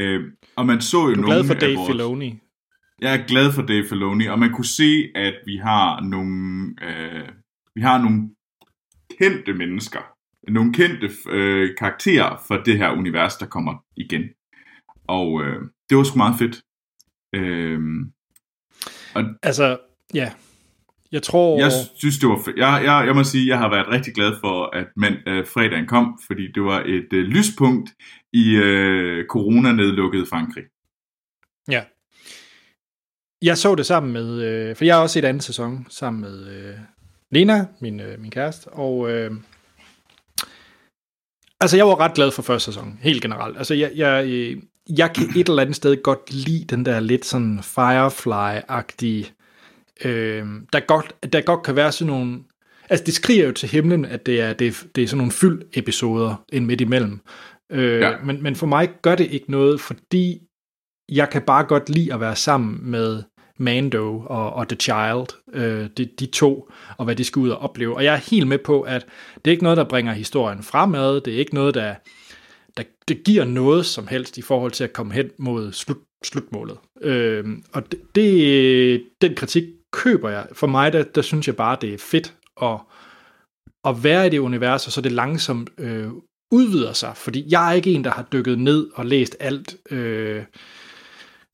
Øh, 0.00 0.22
og 0.56 0.66
man 0.66 0.80
så 0.80 0.98
jo 1.08 1.14
du 1.14 1.22
er 1.22 1.26
glad 1.26 1.44
for 1.44 1.54
Dave 1.54 1.76
vores... 1.76 1.90
Filoni. 1.90 2.38
Jeg 3.00 3.14
er 3.14 3.26
glad 3.26 3.52
for 3.52 3.62
Dave 3.62 3.84
Filoni, 3.88 4.26
og 4.26 4.38
man 4.38 4.52
kunne 4.52 4.66
se, 4.66 5.10
at 5.14 5.34
vi 5.46 5.56
har 5.56 6.00
nogle, 6.00 6.74
øh, 6.82 7.28
vi 7.74 7.80
har 7.80 8.02
nogle 8.02 8.30
kendte 9.18 9.54
mennesker, 9.54 10.00
nogle 10.48 10.72
kendte 10.72 11.10
øh, 11.30 11.76
karakterer 11.78 12.42
for 12.46 12.56
det 12.56 12.78
her 12.78 12.90
univers, 12.90 13.36
der 13.36 13.46
kommer 13.46 13.84
igen. 13.96 14.22
Og 15.08 15.42
øh, 15.42 15.60
det 15.90 15.96
var 15.96 16.04
sgu 16.04 16.16
meget 16.16 16.38
fedt. 16.38 16.62
Øh, 17.34 17.80
og 19.14 19.22
altså, 19.42 19.78
ja, 20.14 20.32
jeg 21.14 21.22
tror... 21.22 21.58
Jeg 21.58 21.72
synes, 21.96 22.18
det 22.18 22.28
var 22.28 22.40
fedt. 22.44 22.56
Jeg, 22.56 22.82
jeg, 22.84 23.06
jeg 23.06 23.14
må 23.14 23.24
sige, 23.24 23.48
jeg 23.48 23.58
har 23.58 23.70
været 23.70 23.88
rigtig 23.88 24.14
glad 24.14 24.32
for, 24.40 24.76
at 24.76 24.86
mand, 24.96 25.16
øh, 25.28 25.46
fredagen 25.46 25.86
kom, 25.86 26.18
fordi 26.26 26.52
det 26.54 26.62
var 26.62 26.80
et 26.80 27.12
øh, 27.12 27.24
lyspunkt 27.24 27.90
i 28.32 28.54
øh, 28.54 29.26
corona-nedlukket 29.26 30.28
Frankrig. 30.28 30.64
Ja. 31.70 31.82
Jeg 33.42 33.58
så 33.58 33.74
det 33.74 33.86
sammen 33.86 34.12
med... 34.12 34.42
Øh, 34.42 34.76
for 34.76 34.84
jeg 34.84 34.94
har 34.94 35.02
også 35.02 35.14
set 35.14 35.24
anden 35.24 35.40
sæson 35.40 35.86
sammen 35.90 36.20
med 36.20 36.46
øh, 36.56 36.74
Lena, 37.30 37.66
min, 37.80 38.00
øh, 38.00 38.20
min 38.20 38.30
kæreste, 38.30 38.68
og... 38.68 39.10
Øh, 39.10 39.30
altså, 41.60 41.76
jeg 41.76 41.86
var 41.86 42.00
ret 42.00 42.14
glad 42.14 42.30
for 42.30 42.42
første 42.42 42.72
sæson, 42.72 42.98
helt 43.02 43.22
generelt. 43.22 43.58
Altså, 43.58 43.74
jeg, 43.74 43.92
jeg, 43.94 44.24
øh, 44.26 44.62
jeg 44.98 45.12
kan 45.14 45.28
et 45.36 45.48
eller 45.48 45.62
andet 45.62 45.76
sted 45.76 46.02
godt 46.02 46.32
lide 46.32 46.64
den 46.64 46.84
der 46.84 47.00
lidt 47.00 47.24
sådan 47.24 47.58
Firefly-agtige 47.58 49.43
øh, 50.04 50.46
der, 50.72 50.86
godt, 50.86 51.14
der 51.32 51.40
godt 51.40 51.62
kan 51.62 51.76
være 51.76 51.92
sådan 51.92 52.12
nogle... 52.12 52.38
Altså, 52.90 53.04
det 53.04 53.14
skriger 53.14 53.46
jo 53.46 53.52
til 53.52 53.68
himlen, 53.68 54.04
at 54.04 54.26
det 54.26 54.40
er, 54.40 54.52
det 54.52 54.66
er, 54.66 54.84
det 54.94 55.04
er 55.04 55.08
sådan 55.08 55.18
nogle 55.18 55.32
fyld 55.32 55.62
episoder 55.74 56.44
ind 56.52 56.64
midt 56.64 56.80
imellem. 56.80 57.20
Øh, 57.72 58.00
ja. 58.00 58.12
men, 58.24 58.42
men 58.42 58.56
for 58.56 58.66
mig 58.66 58.88
gør 59.02 59.14
det 59.14 59.30
ikke 59.30 59.50
noget, 59.50 59.80
fordi 59.80 60.40
jeg 61.08 61.30
kan 61.30 61.42
bare 61.42 61.64
godt 61.64 61.88
lide 61.88 62.14
at 62.14 62.20
være 62.20 62.36
sammen 62.36 62.90
med 62.90 63.22
Mando 63.58 64.26
og, 64.26 64.52
og 64.52 64.68
The 64.68 64.76
Child, 64.76 65.26
øh, 65.52 65.88
de, 65.96 66.04
de 66.04 66.26
to, 66.26 66.70
og 66.98 67.04
hvad 67.04 67.16
de 67.16 67.24
skal 67.24 67.40
ud 67.40 67.48
og 67.48 67.58
opleve. 67.58 67.96
Og 67.96 68.04
jeg 68.04 68.14
er 68.14 68.30
helt 68.30 68.46
med 68.46 68.58
på, 68.58 68.82
at 68.82 69.06
det 69.34 69.46
er 69.46 69.52
ikke 69.52 69.62
noget, 69.62 69.76
der 69.76 69.84
bringer 69.84 70.12
historien 70.12 70.62
fremad, 70.62 71.20
det 71.20 71.34
er 71.34 71.38
ikke 71.38 71.54
noget, 71.54 71.74
der, 71.74 71.94
der 72.76 72.82
det 73.08 73.24
giver 73.24 73.44
noget 73.44 73.86
som 73.86 74.06
helst 74.06 74.38
i 74.38 74.42
forhold 74.42 74.72
til 74.72 74.84
at 74.84 74.92
komme 74.92 75.14
hen 75.14 75.30
mod 75.38 75.72
slut, 75.72 75.98
slutmålet. 76.24 76.76
Øh, 77.02 77.44
og 77.72 77.92
det, 77.92 78.00
det, 78.14 79.04
den 79.20 79.34
kritik 79.34 79.64
køber 79.94 80.30
jeg. 80.30 80.46
For 80.52 80.66
mig, 80.66 80.92
der, 80.92 81.02
der 81.02 81.22
synes 81.22 81.46
jeg 81.46 81.56
bare, 81.56 81.76
det 81.80 81.94
er 81.94 81.98
fedt 81.98 82.34
at, 82.62 82.78
at 83.84 84.04
være 84.04 84.26
i 84.26 84.30
det 84.30 84.38
univers, 84.38 84.86
og 84.86 84.92
så 84.92 85.00
det 85.00 85.12
langsomt 85.12 85.70
øh, 85.78 86.08
udvider 86.50 86.92
sig. 86.92 87.12
Fordi 87.16 87.44
jeg 87.48 87.68
er 87.68 87.72
ikke 87.72 87.92
en, 87.92 88.04
der 88.04 88.10
har 88.10 88.22
dykket 88.32 88.58
ned 88.58 88.88
og 88.94 89.06
læst 89.06 89.36
alt... 89.40 89.76
Øh, 89.90 90.42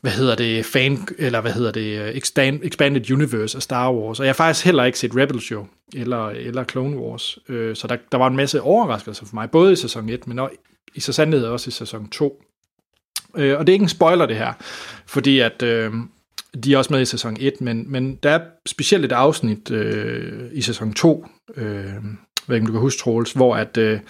hvad 0.01 0.13
hedder 0.13 0.35
det, 0.35 0.67
fan, 0.67 1.09
eller 1.19 1.41
hvad 1.41 1.53
hedder 1.53 1.71
det, 1.71 1.99
øh, 2.01 2.09
expand, 2.09 2.61
Expanded 2.63 3.11
Universe 3.11 3.59
af 3.59 3.63
Star 3.63 3.93
Wars, 3.93 4.21
og 4.21 4.27
jeg 4.27 4.31
har 4.31 4.37
faktisk 4.37 4.65
heller 4.65 4.85
ikke 4.85 4.99
set 4.99 5.17
Rebels 5.17 5.51
jo, 5.51 5.67
eller, 5.95 6.29
eller 6.29 6.65
Clone 6.65 6.97
Wars, 6.97 7.39
øh, 7.49 7.77
så 7.77 7.87
der, 7.87 7.97
der 8.13 8.19
var 8.19 8.27
en 8.27 8.37
masse 8.37 8.63
overraskelser 8.63 9.27
for 9.27 9.35
mig, 9.35 9.51
både 9.51 9.73
i 9.73 9.77
sæson 9.77 10.09
1, 10.09 10.27
men 10.27 10.39
også, 10.39 10.57
i 10.95 11.01
så 11.01 11.13
sandhed 11.13 11.45
også 11.45 11.69
i 11.69 11.71
sæson 11.71 12.09
2. 12.09 12.43
Øh, 13.37 13.59
og 13.59 13.67
det 13.67 13.73
er 13.73 13.75
ikke 13.75 13.83
en 13.83 13.89
spoiler 13.89 14.27
det 14.27 14.37
her, 14.37 14.53
fordi 15.07 15.39
at 15.39 15.63
øh, 15.63 15.93
de 16.65 16.75
er 16.75 16.79
også 16.79 16.93
med 16.93 17.01
i 17.01 17.05
sæson 17.05 17.37
1, 17.41 17.61
men, 17.61 17.85
men 17.93 18.15
der 18.15 18.31
er 18.31 18.41
specielt 18.67 19.05
et 19.05 19.13
afsnit 19.13 19.71
øh, 19.71 20.51
i 20.53 20.63
sæson 20.63 20.93
2, 20.93 21.27
øh, 21.57 21.95
ikke, 22.55 22.67
du 22.67 22.73
kan 22.73 22.81
huske, 22.81 23.01
Troels, 23.01 23.33
hvor 23.33 23.57
at 23.57 23.77
øh, 23.77 24.01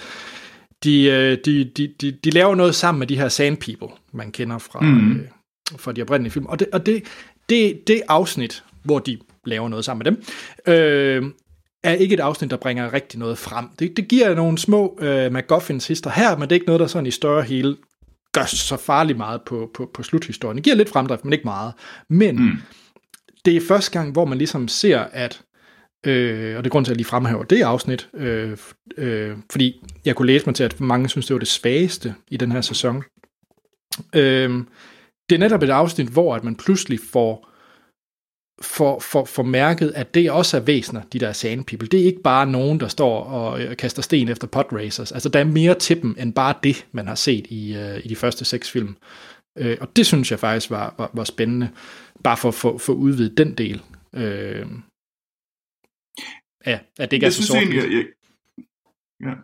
de, 0.84 1.05
øh, 1.05 1.38
de, 1.45 1.64
de, 1.64 1.95
de, 2.01 2.12
de 2.12 2.30
laver 2.30 2.55
noget 2.55 2.74
sammen 2.74 2.99
med 2.99 3.07
de 3.07 3.16
her 3.16 3.28
Sand 3.28 3.57
People, 3.57 3.97
man 4.12 4.32
kender 4.32 4.59
fra, 4.59 4.80
mm. 4.80 5.12
øh, 5.12 5.28
fra 5.76 5.93
de 5.93 6.03
oprindelige 6.03 6.32
film. 6.32 6.47
Og 6.47 6.59
det, 6.59 6.68
og 6.72 6.86
det, 6.86 7.03
det, 7.49 7.86
det 7.86 8.03
afsnit, 8.09 8.64
hvor 8.82 8.99
de 8.99 9.18
laver 9.45 9.68
noget 9.68 9.84
sammen 9.84 10.05
med 10.05 10.12
dem, 10.12 10.22
øh, 10.74 11.30
er 11.82 11.93
ikke 11.93 12.14
et 12.14 12.20
afsnit, 12.20 12.51
der 12.51 12.57
bringer 12.57 12.93
rigtig 12.93 13.18
noget 13.18 13.38
frem. 13.38 13.68
Det, 13.78 13.97
det 13.97 14.09
giver 14.09 14.34
nogle 14.34 14.59
små 14.59 14.99
øh, 15.01 15.32
MacGuffins 15.32 15.86
hister 15.86 16.11
her, 16.11 16.36
men 16.36 16.43
det 16.43 16.53
er 16.53 16.57
ikke 16.57 16.66
noget, 16.66 16.80
der 16.80 16.86
sådan 16.86 17.07
i 17.07 17.11
større 17.11 17.43
hele 17.43 17.76
gør 18.33 18.45
så 18.45 18.76
farligt 18.76 19.18
meget 19.18 19.41
på, 19.47 19.70
på, 19.74 19.91
på 19.95 20.03
sluthistorien. 20.03 20.57
Det 20.57 20.64
giver 20.64 20.76
lidt 20.76 20.89
fremdrift, 20.89 21.24
men 21.24 21.33
ikke 21.33 21.45
meget. 21.45 21.72
Men 22.09 22.37
mm. 22.37 22.53
det 23.45 23.57
er 23.57 23.61
første 23.68 23.91
gang, 23.91 24.12
hvor 24.12 24.24
man 24.24 24.39
ligesom 24.39 24.68
ser, 24.68 24.99
at 24.99 25.43
Øh, 26.07 26.57
og 26.57 26.64
det 26.64 26.68
er 26.68 26.72
grund 26.72 26.85
til, 26.85 26.91
at 26.91 26.95
jeg 26.95 26.97
lige 26.97 27.07
fremhæver 27.07 27.43
det 27.43 27.62
afsnit, 27.62 28.09
øh, 28.14 28.59
øh, 28.97 29.37
fordi 29.53 29.85
jeg 30.05 30.16
kunne 30.16 30.26
læse 30.26 30.47
mig 30.47 30.55
til, 30.55 30.64
at 30.64 30.81
mange 30.81 31.09
synes, 31.09 31.26
det 31.26 31.35
var 31.35 31.39
det 31.39 31.49
svageste 31.49 32.14
i 32.28 32.37
den 32.37 32.53
her 32.53 32.61
sæson. 32.61 33.03
Øh, 34.14 34.51
det 35.28 35.35
er 35.35 35.39
netop 35.39 35.62
et 35.62 35.70
afsnit, 35.70 36.09
hvor 36.09 36.35
at 36.35 36.45
man 36.45 36.57
pludselig 36.57 36.99
får 37.12 37.49
for, 38.63 39.01
for, 39.01 39.25
for 39.25 39.43
mærket, 39.43 39.93
at 39.97 40.15
det 40.15 40.31
også 40.31 40.57
er 40.57 40.61
væsener, 40.61 41.03
de 41.13 41.19
der 41.19 41.33
sand 41.33 41.65
people. 41.65 41.89
Det 41.89 42.01
er 42.01 42.05
ikke 42.05 42.23
bare 42.23 42.47
nogen, 42.47 42.81
der 42.81 42.89
står 42.89 43.25
og 43.25 43.63
øh, 43.63 43.77
kaster 43.77 44.03
sten 44.03 44.29
efter 44.29 44.47
podracers. 44.47 45.13
Altså, 45.13 45.29
der 45.29 45.41
er 45.41 45.45
mere 45.45 45.75
til 45.75 46.03
dem, 46.03 46.17
end 46.19 46.35
bare 46.35 46.55
det, 46.63 46.87
man 46.93 47.07
har 47.07 47.15
set 47.15 47.47
i, 47.51 47.77
uh, 47.77 48.05
i 48.05 48.09
de 48.09 48.17
første 48.17 48.45
seks 48.45 48.71
film. 48.71 48.97
Uh, 49.61 49.73
og 49.81 49.97
det 49.97 50.07
synes 50.07 50.31
jeg 50.31 50.39
faktisk 50.39 50.71
var, 50.71 50.95
var, 50.99 51.11
var 51.15 51.25
spændende, 51.25 51.69
bare 52.25 52.37
for 52.37 52.49
at 52.75 52.81
få 52.81 52.93
udvidet 52.93 53.39
den 53.39 53.55
del. 53.55 53.83
Uh, 54.13 54.81
Ja, 56.67 56.79
at 56.99 57.11
det 57.11 57.13
ikke 57.13 57.25
er 57.25 57.27
jeg 57.27 57.33
så 57.33 57.37
synes 57.37 57.49
sort 57.49 57.59
egentlig, 57.59 57.77
jeg, 57.77 57.93
jeg, 57.93 58.07
ja. 59.29 59.35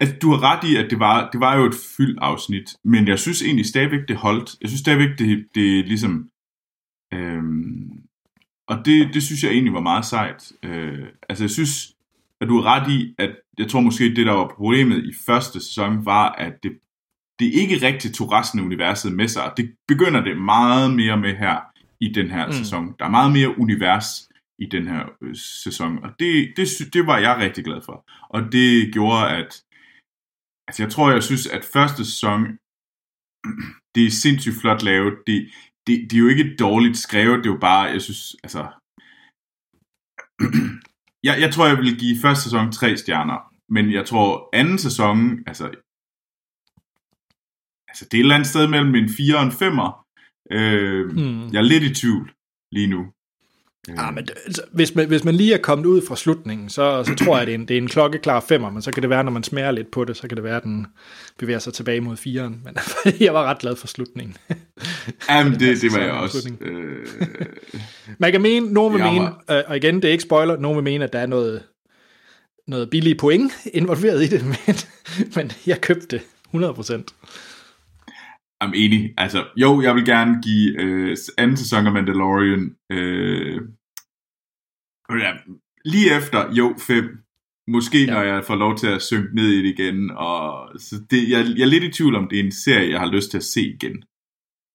Altså, 0.00 0.16
du 0.22 0.30
har 0.30 0.40
ret 0.42 0.68
i, 0.70 0.76
at 0.76 0.90
det 0.90 0.98
var, 0.98 1.30
det 1.30 1.40
var 1.40 1.56
jo 1.56 1.64
et 1.64 1.74
fyldt 1.96 2.18
afsnit, 2.20 2.68
men 2.84 3.08
jeg 3.08 3.18
synes 3.18 3.42
egentlig 3.42 3.66
stadigvæk, 3.66 4.08
det 4.08 4.16
holdt. 4.16 4.50
Jeg 4.60 4.68
synes 4.68 4.80
stadigvæk, 4.80 5.18
det, 5.18 5.46
det 5.54 5.86
ligesom... 5.88 6.30
Øhm, 7.14 8.07
og 8.68 8.84
det, 8.84 9.14
det 9.14 9.22
synes 9.22 9.42
jeg 9.42 9.52
egentlig 9.52 9.74
var 9.74 9.80
meget 9.80 10.04
sejt. 10.04 10.52
Øh, 10.62 11.06
altså, 11.28 11.44
jeg 11.44 11.50
synes, 11.50 11.96
at 12.40 12.48
du 12.48 12.60
har 12.60 12.64
ret 12.74 12.90
i, 12.90 13.14
at 13.18 13.30
jeg 13.58 13.68
tror 13.68 13.80
måske, 13.80 14.04
det 14.04 14.26
der 14.26 14.32
var 14.32 14.52
problemet 14.56 15.04
i 15.04 15.12
første 15.26 15.60
sæson, 15.60 16.04
var, 16.04 16.32
at 16.32 16.62
det, 16.62 16.78
det 17.38 17.46
ikke 17.46 17.86
rigtig 17.86 18.14
tog 18.14 18.32
resten 18.32 18.60
af 18.60 18.64
universet 18.64 19.12
med 19.12 19.28
sig. 19.28 19.52
Det 19.56 19.74
begynder 19.88 20.20
det 20.20 20.36
meget 20.40 20.94
mere 20.94 21.16
med 21.16 21.36
her 21.36 21.60
i 22.00 22.12
den 22.12 22.30
her 22.30 22.46
mm. 22.46 22.52
sæson. 22.52 22.94
Der 22.98 23.04
er 23.04 23.10
meget 23.10 23.32
mere 23.32 23.58
univers 23.58 24.28
i 24.58 24.66
den 24.66 24.86
her 24.86 25.04
øh, 25.22 25.36
sæson, 25.36 26.04
og 26.04 26.10
det, 26.18 26.52
det, 26.56 26.68
det 26.92 27.06
var 27.06 27.18
jeg 27.18 27.36
rigtig 27.36 27.64
glad 27.64 27.80
for. 27.84 28.04
Og 28.28 28.52
det 28.52 28.92
gjorde, 28.92 29.30
at 29.30 29.62
altså 30.68 30.82
jeg 30.82 30.90
tror, 30.92 31.10
jeg 31.10 31.22
synes, 31.22 31.46
at 31.46 31.64
første 31.64 32.04
sæson, 32.04 32.40
det 33.94 34.06
er 34.06 34.10
sindssygt 34.10 34.60
flot 34.60 34.82
lavet. 34.82 35.14
Det, 35.26 35.48
det, 35.88 36.10
det 36.10 36.16
er 36.16 36.24
jo 36.26 36.28
ikke 36.28 36.56
dårligt 36.56 36.96
skrevet, 36.96 37.38
det 37.38 37.46
er 37.46 37.54
jo 37.54 37.60
bare, 37.70 37.82
jeg 37.94 38.02
synes, 38.02 38.36
altså... 38.44 38.62
jeg, 41.28 41.34
jeg 41.40 41.50
tror, 41.52 41.66
jeg 41.66 41.78
vil 41.78 41.98
give 41.98 42.20
første 42.24 42.42
sæson 42.44 42.72
tre 42.72 42.96
stjerner, 42.96 43.38
men 43.74 43.92
jeg 43.92 44.06
tror 44.06 44.48
anden 44.52 44.78
sæson, 44.78 45.18
altså... 45.46 45.64
Altså, 47.90 48.04
det 48.04 48.14
er 48.14 48.20
et 48.20 48.26
eller 48.26 48.34
andet 48.34 48.48
sted 48.48 48.66
mellem 48.68 48.94
en 48.94 49.08
4 49.08 49.36
og 49.38 49.44
en 49.44 49.56
5'er. 49.62 49.90
Øh, 50.56 51.04
Hmm. 51.16 51.46
Jeg 51.52 51.58
er 51.58 51.70
lidt 51.72 51.84
i 51.90 51.94
tvivl 51.94 52.32
lige 52.72 52.90
nu. 52.94 53.00
Ja, 53.96 54.10
men 54.10 54.26
det- 54.26 54.34
altså, 54.46 54.62
hvis, 54.72 54.94
man, 54.94 55.08
hvis 55.08 55.24
man 55.24 55.34
lige 55.34 55.54
er 55.54 55.58
kommet 55.58 55.86
ud 55.86 56.02
fra 56.08 56.16
slutningen, 56.16 56.68
så, 56.68 57.04
så 57.04 57.14
tror 57.14 57.34
jeg, 57.36 57.40
at 57.42 57.46
det 57.46 57.54
er, 57.54 57.58
en, 57.58 57.68
det 57.68 57.76
er 57.76 57.80
en 57.80 57.88
klokkeklar 57.88 58.40
femmer, 58.40 58.70
men 58.70 58.82
så 58.82 58.92
kan 58.92 59.02
det 59.02 59.10
være, 59.10 59.24
når 59.24 59.30
man 59.32 59.42
smager 59.42 59.70
lidt 59.70 59.90
på 59.90 60.04
det, 60.04 60.16
så 60.16 60.28
kan 60.28 60.36
det 60.36 60.44
være, 60.44 60.56
at 60.56 60.62
den 60.62 60.86
bevæger 61.38 61.58
sig 61.58 61.72
tilbage 61.74 62.00
mod 62.00 62.16
firen. 62.16 62.60
Men 62.64 62.76
jeg 63.26 63.34
var 63.34 63.44
ret 63.44 63.58
glad 63.58 63.76
for 63.76 63.86
slutningen. 63.86 64.36
Jamen, 65.30 65.52
det, 65.60 65.82
det 65.82 65.92
var 65.92 65.98
jeg 65.98 66.10
også. 66.12 66.52
Øh, 66.60 67.06
Man 68.18 68.32
kan 68.32 68.42
mene, 68.42 68.72
nogen 68.72 68.94
vil 68.94 69.00
Jeg 69.00 69.12
mene, 69.12 69.24
var- 69.24 69.44
øh, 69.58 69.62
og 69.66 69.76
igen, 69.76 69.96
det 69.96 70.04
er 70.04 70.12
ikke 70.12 70.22
spoiler, 70.24 70.56
nogen 70.58 70.76
vil 70.76 70.84
mene, 70.84 71.04
at 71.04 71.12
der 71.12 71.18
er 71.18 71.26
noget, 71.26 71.62
noget 72.66 72.90
billige 72.90 73.14
point 73.14 73.52
involveret 73.74 74.22
i 74.22 74.26
det, 74.26 74.44
men, 74.66 74.76
men 75.36 75.52
jeg 75.66 75.80
købte 75.80 76.06
det 76.10 76.20
100%. 76.54 77.04
I'm 78.64 78.70
enig. 78.74 79.14
Altså, 79.18 79.44
jo, 79.56 79.82
jeg 79.82 79.94
vil 79.94 80.04
gerne 80.04 80.42
give 80.42 80.80
øh, 80.82 81.16
anden 81.38 81.56
sæson 81.56 81.86
af 81.86 81.92
Mandalorian 81.92 82.70
øh, 82.92 83.60
ja, 85.10 85.32
lige 85.84 86.16
efter, 86.16 86.52
jo, 86.52 86.74
fem. 86.86 87.18
Måske 87.68 88.04
ja. 88.04 88.12
når 88.12 88.22
jeg 88.22 88.44
får 88.44 88.56
lov 88.56 88.76
til 88.76 88.86
at 88.86 89.02
synke 89.02 89.34
ned 89.34 89.48
i 89.48 89.62
det 89.62 89.78
igen. 89.78 90.10
Og, 90.10 90.70
så 90.78 90.96
det, 91.10 91.30
jeg, 91.30 91.46
jeg 91.56 91.62
er 91.62 91.74
lidt 91.74 91.84
i 91.84 91.90
tvivl 91.90 92.14
om, 92.14 92.28
det 92.28 92.40
er 92.40 92.44
en 92.44 92.52
serie, 92.52 92.90
jeg 92.90 93.00
har 93.00 93.10
lyst 93.10 93.30
til 93.30 93.38
at 93.38 93.44
se 93.44 93.62
igen. 93.62 94.04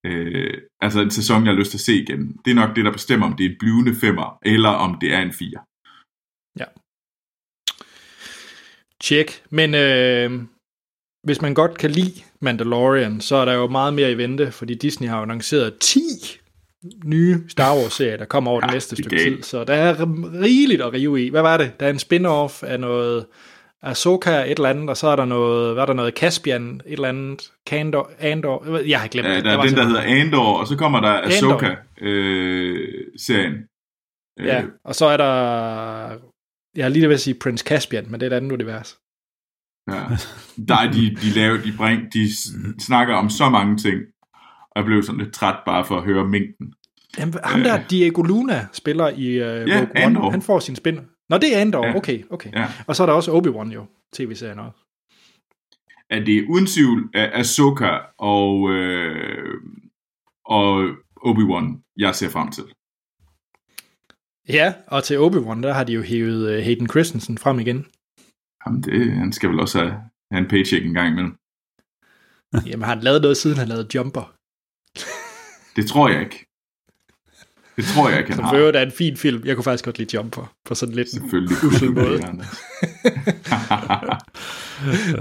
Øh, 0.05 0.57
altså 0.81 1.01
en 1.01 1.11
sæson, 1.11 1.45
jeg 1.45 1.53
har 1.53 1.59
lyst 1.59 1.71
til 1.71 1.77
at 1.77 1.81
se 1.81 2.01
igen. 2.01 2.37
Det 2.45 2.51
er 2.51 2.55
nok 2.55 2.75
det, 2.75 2.85
der 2.85 2.91
bestemmer, 2.91 3.25
om 3.25 3.35
det 3.35 3.45
er 3.45 3.49
en 3.49 3.55
blivende 3.59 3.95
femmer, 3.95 4.39
eller 4.45 4.69
om 4.69 4.97
det 5.01 5.13
er 5.13 5.21
en 5.21 5.33
fire. 5.33 5.59
Check. 9.03 9.43
Men 9.49 9.75
øh, 9.75 10.31
hvis 11.23 11.41
man 11.41 11.53
godt 11.53 11.77
kan 11.77 11.91
lide 11.91 12.23
Mandalorian, 12.39 13.21
så 13.21 13.35
er 13.35 13.45
der 13.45 13.53
jo 13.53 13.67
meget 13.67 13.93
mere 13.93 14.11
i 14.11 14.17
vente, 14.17 14.51
fordi 14.51 14.73
Disney 14.73 15.07
har 15.07 15.21
annonceret 15.21 15.77
10 15.79 15.99
nye 17.05 17.39
Star 17.49 17.75
Wars-serier, 17.75 18.17
der 18.17 18.25
kommer 18.25 18.51
over 18.51 18.59
ja, 18.59 18.65
Ja, 18.65 18.67
det 18.67 18.73
næste 18.75 18.93
er 18.93 18.95
stykke 18.95 19.09
galt. 19.09 19.23
tid. 19.35 19.43
Så 19.43 19.63
der 19.63 19.73
er 19.73 19.95
rigeligt 20.41 20.81
at 20.81 20.93
rive 20.93 21.25
i. 21.25 21.29
Hvad 21.29 21.41
var 21.41 21.57
det? 21.57 21.79
Der 21.79 21.85
er 21.85 21.89
en 21.89 21.97
spin-off 21.99 22.63
af 22.67 22.79
noget 22.79 23.25
Ahsoka 23.81 24.41
et 24.43 24.51
eller 24.51 24.69
andet, 24.69 24.89
og 24.89 24.97
så 24.97 25.07
er 25.07 25.15
der 25.15 25.25
noget, 25.25 25.73
hvad 25.73 25.81
er 25.81 25.85
der 25.85 25.93
noget 25.93 26.13
Caspian, 26.17 26.81
et 26.85 26.93
eller 26.93 27.09
andet, 27.09 27.51
Kandor, 27.67 28.11
Andor, 28.19 28.79
jeg 28.87 28.99
har 29.01 29.07
glemt 29.07 29.27
Ja, 29.27 29.35
det. 29.35 29.45
der 29.45 29.51
er 29.51 29.55
var 29.57 29.65
den, 29.65 29.75
der 29.75 29.85
hedder 29.85 30.01
Andor, 30.01 30.59
og 30.59 30.67
så 30.67 30.75
kommer 30.77 30.99
der. 30.99 31.21
Ahsoka-serien. 31.21 33.53
Ja, 34.39 34.61
Øh, 34.63 34.69
og 34.85 34.95
så 34.95 35.05
er 35.05 35.17
der, 35.17 35.25
jeg 36.75 36.85
har 36.85 36.89
lige 36.89 37.07
ved 37.07 37.13
at 37.13 37.21
sige 37.21 37.35
Prince 37.41 37.63
Caspian, 37.67 38.05
men 38.09 38.19
det 38.19 38.25
er 38.27 38.31
et 38.31 38.35
andet 38.37 38.51
univers. 38.51 38.97
Ja. 39.91 40.01
Der 40.67 40.75
er 40.77 40.91
de, 40.91 41.15
de, 41.21 41.29
laver, 41.35 41.57
de, 41.61 41.73
bring, 41.77 42.13
de 42.13 42.33
s- 42.35 42.83
snakker 42.85 43.15
om 43.15 43.29
så 43.29 43.49
mange 43.49 43.77
ting, 43.77 43.99
og 44.75 44.79
jeg 44.79 44.85
blev 44.85 45.03
sådan 45.03 45.21
lidt 45.21 45.33
træt 45.33 45.59
bare 45.65 45.85
for 45.85 45.97
at 45.97 46.03
høre 46.03 46.27
mængden. 46.27 46.73
Jamen, 47.19 47.33
ham 47.43 47.63
der, 47.63 47.87
Diego 47.87 48.21
Luna, 48.21 48.67
spiller 48.73 49.09
i 49.09 49.29
uh, 49.29 49.69
Ja, 49.69 49.79
Rogue 49.79 49.89
One. 49.89 49.99
Andor. 49.99 50.29
Han 50.29 50.41
får 50.41 50.59
sin 50.59 50.75
spin. 50.75 50.99
Nå, 51.29 51.37
det 51.37 51.55
er 51.55 51.61
Andor. 51.61 51.85
Ja. 51.85 51.95
Okay, 51.95 52.23
okay. 52.29 52.51
Ja. 52.53 52.67
Og 52.87 52.95
så 52.95 53.03
er 53.03 53.07
der 53.07 53.13
også 53.13 53.31
Obi-Wan 53.31 53.73
jo, 53.73 53.85
tv-serien 54.13 54.59
også. 54.59 54.79
At 56.09 56.25
det 56.25 56.37
er 56.37 56.43
uden 56.49 56.65
tvivl 56.65 57.09
af 57.13 57.39
Ahsoka 57.39 57.97
og, 58.17 58.69
øh, 58.71 59.53
og 60.45 60.89
Obi-Wan, 61.25 61.93
jeg 61.97 62.15
ser 62.15 62.29
frem 62.29 62.51
til. 62.51 62.63
Ja, 64.49 64.73
og 64.87 65.03
til 65.03 65.17
Obi-Wan, 65.17 65.63
der 65.63 65.73
har 65.73 65.83
de 65.83 65.93
jo 65.93 66.01
hævet 66.01 66.57
uh, 66.57 66.63
Hayden 66.63 66.89
Christensen 66.89 67.37
frem 67.37 67.59
igen. 67.59 67.85
Jamen 68.65 68.81
det, 68.81 69.11
han 69.11 69.31
skal 69.31 69.49
vel 69.49 69.59
også 69.59 69.79
have, 69.79 69.91
have 70.31 70.43
en 70.43 70.47
paycheck 70.49 70.85
en 70.85 70.93
gang 70.93 71.11
imellem. 71.11 71.35
Jamen, 72.65 72.83
har 72.83 72.95
han 72.95 73.03
lavet 73.03 73.21
noget, 73.21 73.37
siden 73.37 73.57
han 73.57 73.67
lavede 73.67 73.87
Jumper? 73.95 74.33
Det 75.75 75.87
tror 75.87 76.09
jeg 76.09 76.19
ikke. 76.21 76.45
Det 77.75 77.85
tror 77.85 78.09
jeg 78.09 78.17
ikke, 78.19 78.29
han 78.29 78.35
Som 78.37 78.45
har. 78.45 78.55
øvrigt 78.55 78.77
er 78.77 78.81
en 78.81 78.91
fin 78.91 79.17
film. 79.17 79.41
Jeg 79.45 79.55
kunne 79.55 79.63
faktisk 79.63 79.85
godt 79.85 79.97
lide 79.97 80.15
Jumper, 80.17 80.53
på 80.65 80.75
sådan 80.75 80.95
lidt 80.95 81.09
Selvfølgelig. 81.11 81.57
ussel 81.63 81.91
måde. 81.91 82.21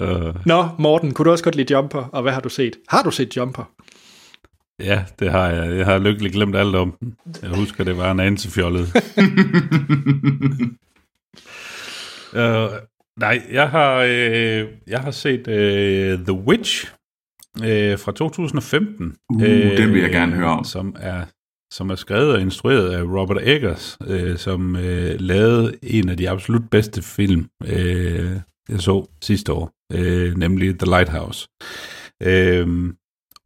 Øh, 0.01 0.35
Nå, 0.47 0.69
Morten, 0.79 1.15
kunne 1.15 1.25
du 1.25 1.31
også 1.31 1.45
godt 1.45 1.55
lide 1.55 1.75
Jumper, 1.75 1.99
og 1.99 2.23
hvad 2.23 2.33
har 2.33 2.41
du 2.41 2.49
set? 2.49 2.77
Har 2.89 3.03
du 3.03 3.11
set 3.11 3.37
Jumper? 3.37 3.71
ja, 4.81 5.05
det 5.19 5.31
har 5.31 5.49
jeg. 5.49 5.77
Jeg 5.77 5.87
har 5.87 5.99
lykkeligt 5.99 6.35
glemt 6.35 6.57
alt 6.57 6.77
om 6.77 6.97
den. 7.01 7.15
Jeg 7.43 7.51
husker, 7.51 7.85
det 7.85 7.97
var 7.99 8.11
en 8.11 8.21
anelse 8.21 8.51
fjollet. 8.51 8.87
Uh, 12.37 12.73
nej, 13.25 13.43
jeg 13.51 13.69
har, 13.71 13.95
øh, 14.09 14.67
jeg 14.87 15.01
har 15.01 15.11
set 15.11 15.49
øh, 15.49 16.19
The 16.19 16.33
Witch 16.33 16.87
øh, 17.65 17.99
fra 17.99 18.13
2015. 18.13 19.17
Uh, 19.35 19.43
den 19.43 19.93
vil 19.93 20.01
jeg 20.01 20.11
gerne 20.11 20.33
høre 20.33 20.49
om. 20.49 20.65
Som 20.65 20.97
er, 21.01 21.25
som 21.73 21.91
er 21.91 21.95
skrevet 21.95 22.33
og 22.33 22.41
instrueret 22.41 22.91
af 22.91 23.03
Robert 23.03 23.43
Eggers, 23.43 23.99
øh, 24.07 24.37
som 24.37 24.77
øh, 24.77 25.21
lavede 25.21 25.75
en 25.83 26.09
af 26.09 26.17
de 26.17 26.31
absolut 26.31 26.71
bedste 26.71 27.03
film, 27.03 27.47
øh, 27.65 28.31
jeg 28.69 28.81
så 28.81 29.07
sidste 29.23 29.53
år, 29.53 29.71
øh, 29.93 30.37
nemlig 30.37 30.79
The 30.79 30.91
Lighthouse. 30.91 31.49
Øh, 32.23 32.93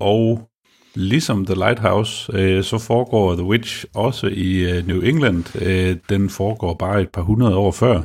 og 0.00 0.50
Ligesom 0.96 1.46
The 1.46 1.54
Lighthouse, 1.54 2.32
øh, 2.34 2.64
så 2.64 2.78
foregår 2.78 3.34
The 3.34 3.44
Witch 3.44 3.84
også 3.94 4.26
i 4.26 4.70
øh, 4.70 4.86
New 4.86 5.00
England. 5.00 5.62
Øh, 5.62 5.96
den 6.08 6.30
foregår 6.30 6.74
bare 6.74 7.02
et 7.02 7.10
par 7.10 7.22
hundrede 7.22 7.56
år 7.56 7.70
før, 7.70 8.02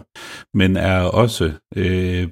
men 0.57 0.77
er 0.77 0.99
også, 1.01 1.51
øh, 1.75 2.27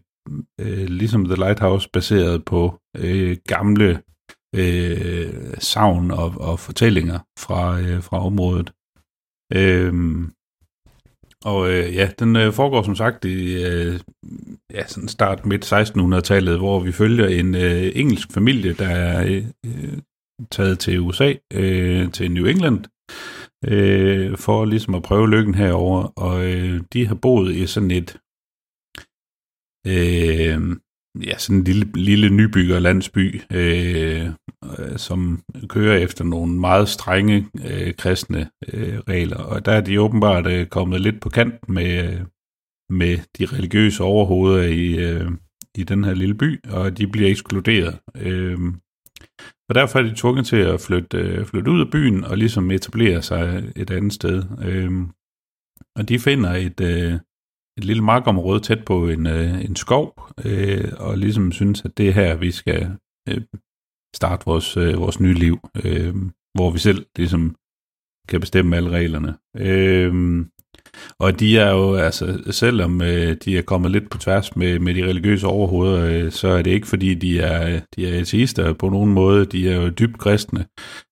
øh, 0.59 0.85
ligesom 0.87 1.25
The 1.25 1.35
Lighthouse, 1.35 1.89
baseret 1.93 2.45
på 2.45 2.79
øh, 2.97 3.37
gamle 3.47 4.01
øh, 4.55 5.33
savn 5.59 6.11
og, 6.11 6.33
og 6.37 6.59
fortællinger 6.59 7.19
fra, 7.39 7.79
øh, 7.79 8.03
fra 8.03 8.25
området. 8.25 8.71
Øh, 9.53 9.93
og 11.45 11.71
øh, 11.71 11.95
ja, 11.95 12.09
den 12.19 12.35
øh, 12.35 12.53
foregår 12.53 12.83
som 12.83 12.95
sagt 12.95 13.25
i 13.25 13.63
øh, 13.63 13.99
ja, 14.73 14.87
sådan 14.87 15.09
start 15.09 15.45
midt 15.45 15.73
1600-tallet, 15.73 16.57
hvor 16.57 16.79
vi 16.79 16.91
følger 16.91 17.27
en 17.27 17.55
øh, 17.55 17.91
engelsk 17.95 18.31
familie, 18.31 18.73
der 18.73 18.89
er 18.89 19.25
øh, 19.25 19.45
øh 19.65 19.97
taget 20.51 20.79
til 20.79 20.99
USA, 20.99 21.33
øh, 21.53 22.11
til 22.11 22.31
New 22.31 22.45
England, 22.45 22.85
øh, 23.65 24.37
for 24.37 24.65
ligesom 24.65 24.95
at 24.95 25.03
prøve 25.03 25.29
lykken 25.29 25.55
herover 25.55 26.03
og 26.03 26.45
øh, 26.45 26.81
de 26.93 27.07
har 27.07 27.15
boet 27.15 27.55
i 27.55 27.67
sådan 27.67 27.91
et 27.91 28.17
øh, 29.87 30.77
ja, 31.23 31.37
sådan 31.37 31.57
en 31.57 31.63
lille, 31.63 31.91
lille 31.95 32.29
nybygger 32.29 32.79
landsby, 32.79 33.41
øh, 33.51 34.25
øh, 34.79 34.97
som 34.97 35.43
kører 35.69 35.97
efter 35.97 36.23
nogle 36.23 36.59
meget 36.59 36.89
strenge 36.89 37.47
øh, 37.69 37.93
kristne 37.93 38.49
øh, 38.73 38.99
regler, 38.99 39.37
og 39.37 39.65
der 39.65 39.71
er 39.71 39.81
de 39.81 40.01
åbenbart 40.01 40.47
øh, 40.47 40.67
kommet 40.67 41.01
lidt 41.01 41.21
på 41.21 41.29
kant 41.29 41.69
med, 41.69 42.13
øh, 42.13 42.21
med 42.89 43.17
de 43.37 43.45
religiøse 43.45 44.03
overhoveder 44.03 44.63
i, 44.63 45.11
øh, 45.11 45.31
i 45.77 45.83
den 45.83 46.03
her 46.03 46.13
lille 46.13 46.35
by, 46.35 46.69
og 46.69 46.97
de 46.97 47.07
bliver 47.07 47.29
ekskluderet. 47.29 47.99
Øh, 48.15 48.59
og 49.69 49.75
derfor 49.75 49.99
er 49.99 50.03
de 50.03 50.15
tvunget 50.15 50.45
til 50.45 50.55
at 50.55 50.81
flytte, 50.81 51.17
øh, 51.17 51.45
flytte 51.45 51.71
ud 51.71 51.79
af 51.79 51.91
byen 51.91 52.23
og 52.23 52.37
ligesom 52.37 52.71
etablere 52.71 53.21
sig 53.21 53.71
et 53.75 53.91
andet 53.91 54.13
sted. 54.13 54.43
Øh, 54.61 54.91
og 55.95 56.09
de 56.09 56.19
finder 56.19 56.51
et, 56.53 56.81
øh, 56.81 57.13
et 57.79 57.85
lille 57.85 58.03
markområde 58.03 58.59
tæt 58.59 58.85
på 58.85 59.07
en, 59.09 59.27
øh, 59.27 59.65
en 59.65 59.75
skov, 59.75 60.29
øh, 60.45 60.91
og 60.97 61.17
ligesom 61.17 61.51
synes, 61.51 61.85
at 61.85 61.97
det 61.97 62.09
er 62.09 62.11
her, 62.11 62.35
vi 62.35 62.51
skal 62.51 62.91
øh, 63.29 63.41
starte 64.15 64.45
vores, 64.45 64.77
øh, 64.77 64.97
vores 64.97 65.19
nye 65.19 65.33
liv, 65.33 65.59
øh, 65.85 66.15
hvor 66.53 66.71
vi 66.71 66.79
selv 66.79 67.05
ligesom 67.15 67.55
kan 68.27 68.39
bestemme 68.39 68.77
alle 68.77 68.89
reglerne. 68.89 69.37
Øh, 69.57 70.45
og 71.19 71.39
de 71.39 71.57
er 71.57 71.71
jo, 71.71 71.95
altså, 71.95 72.39
selvom 72.51 73.01
øh, 73.01 73.37
de 73.45 73.57
er 73.57 73.61
kommet 73.61 73.91
lidt 73.91 74.09
på 74.09 74.17
tværs 74.17 74.55
med, 74.55 74.79
med 74.79 74.93
de 74.93 75.05
religiøse 75.05 75.47
overhoveder, 75.47 76.05
øh, 76.05 76.31
så 76.31 76.47
er 76.47 76.61
det 76.61 76.71
ikke 76.71 76.87
fordi, 76.87 77.13
de 77.13 77.39
er, 77.39 77.79
de 77.95 78.07
er 78.07 78.19
ateister 78.19 78.73
på 78.73 78.89
nogen 78.89 79.13
måde. 79.13 79.45
De 79.45 79.69
er 79.69 79.75
jo 79.75 79.89
dybt 79.89 80.17
kristne, 80.17 80.65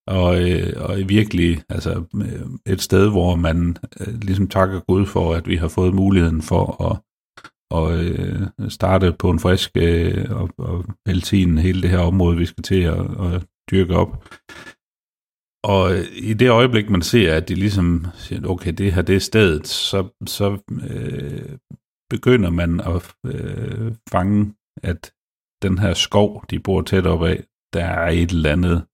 og, 0.06 0.50
øh, 0.50 0.72
og 0.76 0.98
virkelig 1.06 1.62
altså, 1.68 2.04
øh, 2.14 2.72
et 2.72 2.82
sted, 2.82 3.10
hvor 3.10 3.36
man 3.36 3.76
øh, 4.00 4.20
ligesom 4.22 4.48
takker 4.48 4.80
Gud 4.80 5.06
for, 5.06 5.34
at 5.34 5.48
vi 5.48 5.56
har 5.56 5.68
fået 5.68 5.94
muligheden 5.94 6.42
for 6.42 6.90
at 6.90 6.98
og 7.70 8.04
øh, 8.04 8.42
starte 8.68 9.12
på 9.18 9.30
en 9.30 9.38
frisk 9.38 9.70
øh, 9.76 10.24
og, 10.30 10.50
og 10.58 10.84
velsigne 11.06 11.60
hele 11.60 11.82
det 11.82 11.90
her 11.90 11.98
område, 11.98 12.36
vi 12.36 12.46
skal 12.46 12.62
til 12.62 12.82
at, 12.82 13.00
at 13.00 13.44
dyrke 13.70 13.96
op. 13.96 14.24
Og 15.68 15.96
i 16.12 16.34
det 16.34 16.50
øjeblik, 16.50 16.90
man 16.90 17.02
ser, 17.02 17.36
at 17.36 17.48
de 17.48 17.54
ligesom 17.54 18.06
siger, 18.14 18.48
okay, 18.48 18.72
det 18.72 18.92
her 18.92 19.02
det 19.02 19.16
er 19.16 19.20
stedet, 19.20 19.66
så, 19.66 20.08
så 20.26 20.58
øh, 20.90 21.58
begynder 22.10 22.50
man 22.50 22.80
at 22.80 23.14
øh, 23.26 23.94
fange, 24.10 24.54
at 24.82 25.12
den 25.62 25.78
her 25.78 25.94
skov, 25.94 26.44
de 26.50 26.60
bor 26.60 26.82
tæt 26.82 27.06
op 27.06 27.24
af, 27.24 27.44
der 27.72 27.84
er 27.84 28.08
et 28.08 28.30
eller 28.30 28.52
andet 28.52 28.86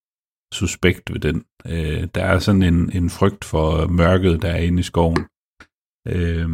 suspekt 0.55 1.12
ved 1.12 1.20
den. 1.20 1.45
Øh, 1.66 2.09
der 2.14 2.25
er 2.25 2.39
sådan 2.39 2.62
en, 2.62 2.93
en 2.93 3.11
frygt 3.11 3.45
for 3.45 3.87
mørket, 3.87 4.43
der 4.43 4.51
er 4.51 4.62
inde 4.68 4.81
i 4.81 4.83
skoven. 4.83 5.22
Øh, 6.09 6.49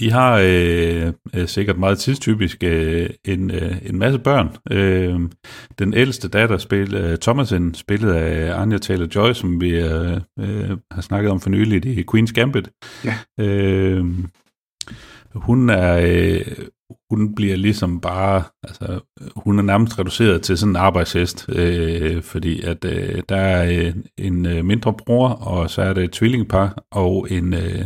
de 0.00 0.10
har 0.10 0.38
øh, 0.44 1.12
øh, 1.34 1.48
sikkert 1.48 1.78
meget 1.78 1.98
tidstypisk 1.98 2.64
øh, 2.64 3.10
en, 3.24 3.50
øh, 3.50 3.76
en 3.82 3.98
masse 3.98 4.18
børn. 4.18 4.56
Øh, 4.70 5.20
den 5.78 5.94
ældste 5.94 6.28
datter, 6.28 6.58
spil, 6.58 6.94
øh, 6.94 7.18
Thomasen, 7.18 7.74
spillet 7.74 8.12
af 8.12 8.60
Anya 8.62 8.78
Taylor-Joy, 8.84 9.32
som 9.32 9.60
vi 9.60 9.70
øh, 9.70 10.20
øh, 10.38 10.76
har 10.90 11.00
snakket 11.00 11.30
om 11.30 11.40
for 11.40 11.50
nyligt 11.50 11.84
i 11.84 12.04
Queen's 12.14 12.32
Gambit. 12.32 12.70
Ja. 13.04 13.14
Øh, 13.40 14.04
hun 15.34 15.70
er... 15.70 16.00
Øh, 16.02 16.56
hun 17.10 17.34
bliver 17.34 17.56
ligesom 17.56 18.00
bare, 18.00 18.42
altså, 18.62 19.00
hun 19.36 19.58
er 19.58 19.62
nærmest 19.62 19.98
reduceret 19.98 20.42
til 20.42 20.58
sådan 20.58 20.72
en 20.72 20.76
arbejdshest, 20.76 21.48
øh, 21.48 22.22
fordi 22.22 22.62
at 22.62 22.84
øh, 22.84 23.22
der 23.28 23.36
er 23.36 23.86
øh, 23.86 23.94
en 24.18 24.46
øh, 24.46 24.64
mindre 24.64 24.94
bror, 24.94 25.28
og 25.28 25.70
så 25.70 25.82
er 25.82 25.92
det 25.92 26.04
et 26.04 26.12
tvillingepar, 26.12 26.84
og 26.92 27.26
en, 27.30 27.54
øh, 27.54 27.84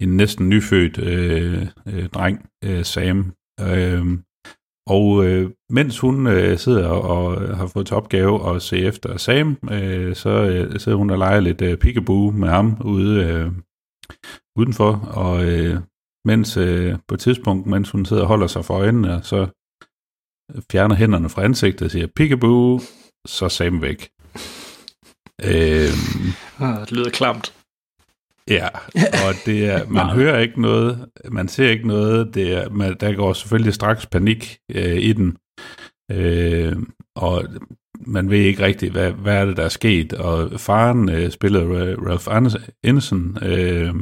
en 0.00 0.16
næsten 0.16 0.48
nyfødt 0.48 0.98
øh, 0.98 1.66
øh, 1.86 2.08
dreng, 2.08 2.48
øh, 2.64 2.84
Sam. 2.84 3.32
Øh, 3.60 4.18
og 4.88 5.26
øh, 5.26 5.50
mens 5.70 5.98
hun 5.98 6.26
øh, 6.26 6.58
sidder 6.58 6.88
og 6.88 7.56
har 7.56 7.66
fået 7.66 7.86
til 7.86 7.96
opgave 7.96 8.54
at 8.54 8.62
se 8.62 8.78
efter 8.78 9.16
Sam, 9.16 9.58
øh, 9.70 10.14
så 10.14 10.30
øh, 10.30 10.80
sidder 10.80 10.98
hun 10.98 11.10
og 11.10 11.18
leger 11.18 11.40
lidt 11.40 11.62
øh, 11.62 11.78
peekaboo 11.78 12.30
med 12.30 12.48
ham 12.48 12.80
ude 12.84 13.24
øh, 13.24 13.52
udenfor, 14.58 14.92
og 14.96 15.44
øh, 15.44 15.80
mens 16.24 16.56
øh, 16.56 16.96
på 17.08 17.14
et 17.14 17.20
tidspunkt, 17.20 17.66
mens 17.66 17.90
hun 17.90 18.06
sidder 18.06 18.22
og 18.22 18.28
holder 18.28 18.46
sig 18.46 18.64
for 18.64 18.74
øjnene, 18.74 19.22
så 19.22 19.46
fjerner 20.72 20.94
hænderne 20.94 21.28
fra 21.28 21.44
ansigtet 21.44 21.84
og 21.84 21.90
siger 21.90 22.06
peekaboo, 22.16 22.80
så 23.26 23.48
Sam 23.48 23.82
væk. 23.82 24.08
øh, 25.50 25.92
det 26.60 26.92
lyder 26.92 27.10
klamt. 27.10 27.54
Ja, 28.50 28.68
og 28.96 29.34
det 29.46 29.70
er, 29.70 29.88
man 29.98 30.06
hører 30.06 30.38
ikke 30.38 30.60
noget, 30.60 31.08
man 31.30 31.48
ser 31.48 31.70
ikke 31.70 31.86
noget, 31.86 32.34
det 32.34 32.52
er, 32.52 32.70
man, 32.70 32.96
der 33.00 33.14
går 33.14 33.32
selvfølgelig 33.32 33.74
straks 33.74 34.06
panik 34.06 34.58
øh, 34.74 34.96
i 34.96 35.12
den, 35.12 35.36
øh, 36.12 36.76
og 37.16 37.44
man 38.06 38.30
ved 38.30 38.38
ikke 38.38 38.64
rigtigt, 38.64 38.92
hvad, 38.92 39.12
hvad 39.12 39.36
er 39.36 39.44
det, 39.44 39.56
der 39.56 39.64
er 39.64 39.68
sket, 39.68 40.12
og 40.12 40.60
faren 40.60 41.08
øh, 41.08 41.30
spiller 41.30 41.96
Ralph 41.96 42.26
Anderson, 42.84 43.38
øh, 43.42 43.94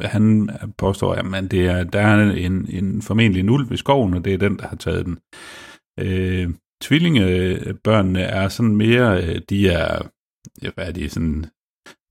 han 0.00 0.50
påstår, 0.78 1.12
at 1.14 1.26
man, 1.26 1.48
det 1.48 1.66
er, 1.66 1.84
der 1.84 2.00
er 2.00 2.30
en, 2.30 2.66
en 2.70 3.02
formentlig 3.02 3.40
en 3.40 3.50
ulv 3.50 3.72
i 3.72 3.76
skoven, 3.76 4.14
og 4.14 4.24
det 4.24 4.34
er 4.34 4.38
den, 4.38 4.58
der 4.58 4.68
har 4.68 4.76
taget 4.76 5.06
den. 5.06 5.18
Øh, 6.00 6.50
tvillingebørnene 6.82 8.20
er 8.20 8.48
sådan 8.48 8.76
mere, 8.76 9.24
øh, 9.24 9.40
de 9.50 9.68
er, 9.68 10.02
ja, 10.62 10.70
hvad 10.74 10.86
er 10.88 10.92
de, 10.92 11.08
sådan 11.08 11.44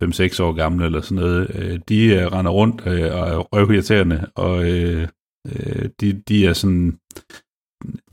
5-6 0.03 0.43
år 0.43 0.53
gamle 0.53 0.85
eller 0.85 1.01
sådan 1.01 1.23
noget, 1.23 1.51
øh, 1.55 1.79
de 1.89 2.05
øh, 2.05 2.27
render 2.27 2.51
rundt 2.51 2.81
øh, 2.87 3.15
og 3.15 3.29
er 3.29 3.37
røvirriterende, 3.37 4.27
og 4.35 4.71
øh, 4.71 5.07
øh, 5.47 5.89
de, 6.01 6.21
de 6.27 6.45
er 6.45 6.53
sådan, 6.53 6.99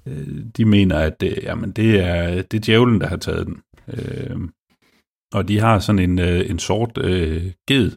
øh, 0.07 0.45
de 0.57 0.65
mener, 0.65 0.99
at 0.99 1.21
det, 1.21 1.39
jamen, 1.43 1.71
det, 1.71 2.01
er, 2.01 2.43
det 2.43 2.59
er 2.59 2.65
djævlen, 2.67 3.01
der 3.01 3.07
har 3.07 3.17
taget 3.17 3.47
den. 3.47 3.61
Øh, 3.89 4.37
og 5.35 5.49
de 5.49 5.61
har 5.61 5.79
sådan 5.79 5.99
en, 5.99 6.19
øh, 6.19 6.51
en 6.51 6.59
sort 6.59 6.99
øh, 6.99 7.53
ged 7.69 7.93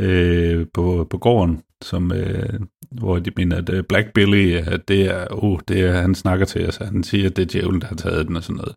øh, 0.00 0.66
på, 0.74 1.06
på 1.10 1.18
gården, 1.18 1.62
som, 1.84 2.12
øh, 2.12 2.60
hvor 2.90 3.18
de 3.18 3.30
mener, 3.36 3.56
at 3.56 3.70
øh, 3.70 3.84
Black 3.88 4.12
Billy, 4.12 4.52
at 4.52 4.88
det 4.88 5.06
er, 5.06 5.26
oh, 5.30 5.58
det 5.68 5.80
er, 5.80 5.92
han 5.92 6.14
snakker 6.14 6.46
til 6.46 6.68
os, 6.68 6.76
han 6.76 7.02
siger, 7.02 7.30
at 7.30 7.36
det 7.36 7.42
er 7.42 7.46
djævlen, 7.46 7.80
der 7.80 7.86
har 7.86 7.96
taget 7.96 8.28
den 8.28 8.36
og 8.36 8.42
sådan 8.42 8.56
noget. 8.56 8.74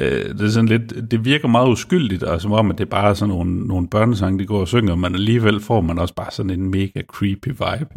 Øh, 0.00 0.24
det 0.24 0.40
er 0.40 0.48
sådan 0.48 0.68
lidt, 0.68 1.10
det 1.10 1.24
virker 1.24 1.48
meget 1.48 1.68
uskyldigt, 1.68 2.22
og 2.22 2.40
som 2.40 2.52
om, 2.52 2.70
at 2.70 2.78
det 2.78 2.84
er 2.84 2.90
bare 2.90 3.14
sådan 3.14 3.34
nogle, 3.34 3.66
nogle 3.66 3.88
børnesange, 3.88 4.38
de 4.38 4.46
går 4.46 4.60
og 4.60 4.68
synger, 4.68 4.94
men 4.94 5.14
alligevel 5.14 5.60
får 5.60 5.80
man 5.80 5.98
også 5.98 6.14
bare 6.14 6.30
sådan 6.30 6.50
en 6.50 6.70
mega 6.70 7.02
creepy 7.02 7.48
vibe. 7.48 7.88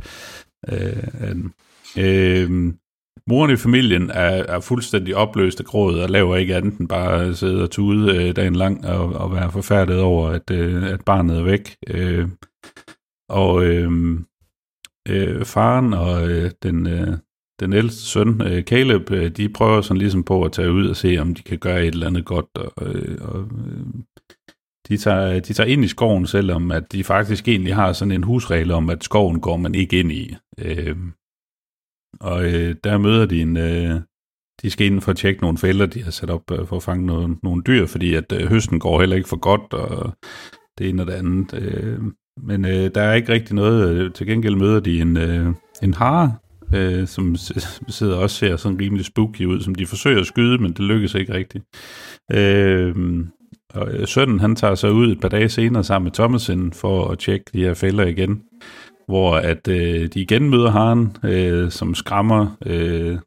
Øh, 0.70 1.38
øh, 1.98 2.74
Moren 3.28 3.52
i 3.52 3.56
familien 3.56 4.10
er, 4.10 4.44
er 4.44 4.60
fuldstændig 4.60 5.16
opløst 5.16 5.60
af 5.60 5.66
grådet 5.66 6.04
og 6.04 6.10
laver 6.10 6.36
ikke 6.36 6.56
andet 6.56 6.78
end 6.78 6.90
bare 6.90 7.36
sidde 7.36 7.64
og 7.64 7.72
tude 7.72 8.16
øh, 8.16 8.36
dagen 8.36 8.56
lang 8.56 8.86
og, 8.86 9.14
og 9.14 9.34
være 9.34 9.52
forfærdet 9.52 10.00
over, 10.00 10.30
at, 10.30 10.52
øh, 10.52 10.84
at 10.84 11.06
barnet 11.06 11.38
er 11.38 11.44
væk. 11.44 11.76
Øh, 11.88 12.28
og 13.30 13.66
øh, 13.66 13.92
øh, 15.10 15.46
faren 15.46 15.94
og 15.94 16.30
øh, 16.30 16.52
den, 16.64 16.88
øh, 16.88 17.18
den 17.60 17.74
ældste 17.74 18.02
søn, 18.02 18.42
øh, 18.42 18.64
Caleb, 18.64 19.12
øh, 19.12 19.32
de 19.32 19.50
prøver 19.50 19.82
sådan 19.82 19.98
ligesom 19.98 20.24
på 20.24 20.44
at 20.44 20.52
tage 20.52 20.72
ud 20.72 20.88
og 20.88 20.96
se, 20.96 21.18
om 21.18 21.34
de 21.34 21.42
kan 21.44 21.58
gøre 21.58 21.86
et 21.86 21.94
eller 21.94 22.08
andet 22.08 22.26
godt. 22.26 22.58
Og, 22.58 22.88
øh, 22.88 23.18
og 23.22 23.40
øh, 23.42 23.86
de, 24.88 24.98
tager, 24.98 25.40
de 25.40 25.54
tager 25.54 25.70
ind 25.70 25.84
i 25.84 25.88
skoven, 25.88 26.28
selvom 26.28 26.72
at 26.72 26.92
de 26.92 27.04
faktisk 27.04 27.48
egentlig 27.48 27.76
har 27.76 27.94
sådan 27.94 28.12
en 28.12 28.24
husregel 28.24 28.72
om, 28.72 28.90
at 28.90 29.04
skoven 29.04 29.42
går 29.42 29.58
man 29.58 29.76
ikke 29.76 30.00
ind 30.00 30.12
i. 30.12 30.36
Øh, 30.60 30.98
og 32.20 32.46
øh, 32.46 32.76
der 32.84 32.98
møder 32.98 33.26
de 33.26 33.42
en... 33.42 33.58
Øh, 33.58 34.02
de 34.62 34.70
skal 34.70 34.88
ind 34.88 35.02
for 35.02 35.12
at 35.12 35.18
tjekke 35.18 35.42
nogle 35.42 35.58
fælder, 35.58 35.86
de 35.86 36.04
har 36.04 36.12
sat 36.12 36.30
op 36.30 36.52
øh, 36.52 36.68
for 36.68 36.76
at 36.76 36.84
fange 36.84 37.06
nogle, 37.06 37.38
nogle 37.44 37.64
dyr, 37.68 37.86
fordi 37.86 38.14
at 38.14 38.32
øh, 38.32 38.50
høsten 38.50 38.80
går 38.80 39.00
heller 39.00 39.16
ikke 39.16 39.30
for 39.30 39.40
godt, 39.40 39.74
og 39.74 40.14
det 40.78 40.90
ene 40.90 41.02
og 41.02 41.08
det 41.08 41.14
andet. 41.14 41.54
Øh, 41.54 42.00
men 42.42 42.66
øh, 42.66 42.92
der 42.96 43.02
er 43.02 43.14
ikke 43.14 43.34
rigtig 43.34 43.56
noget. 43.56 43.90
Øh, 43.90 44.12
til 44.12 44.28
gengæld 44.28 44.56
møder 44.56 44.80
de 44.80 45.02
en, 45.02 45.18
øh, 45.18 45.54
en 45.84 45.94
hare, 45.94 46.36
øh, 46.74 47.08
som 47.08 47.36
sidder 47.88 48.16
også 48.16 48.36
ser 48.36 48.56
sådan 48.56 48.80
rimelig 48.82 49.06
spooky 49.06 49.46
ud, 49.46 49.62
som 49.62 49.76
de 49.76 49.86
forsøger 49.86 50.20
at 50.20 50.28
skyde, 50.28 50.58
men 50.58 50.72
det 50.72 50.80
lykkes 50.80 51.16
ikke 51.16 51.34
rigtigt. 51.34 51.66
Øh, 52.32 52.96
og 53.74 53.94
øh, 53.94 54.08
sønnen, 54.08 54.40
han 54.40 54.56
tager 54.56 54.76
sig 54.76 54.92
ud 54.92 55.12
et 55.12 55.20
par 55.20 55.30
dage 55.30 55.50
senere 55.50 55.84
sammen 55.84 56.06
med 56.06 56.12
Thomasen 56.12 56.74
for 56.74 57.08
at 57.08 57.20
tjekke 57.20 57.46
de 57.54 57.64
her 57.64 57.74
fælder 57.74 58.06
igen 58.06 58.42
hvor 59.08 59.36
at 59.36 59.68
øh, 59.68 60.08
de 60.08 60.22
igen 60.22 60.50
møder 60.50 60.72
haren, 60.72 61.18
øh, 61.24 61.72
som 61.72 61.96
skræmmer 61.96 62.58
øh, 62.66 63.18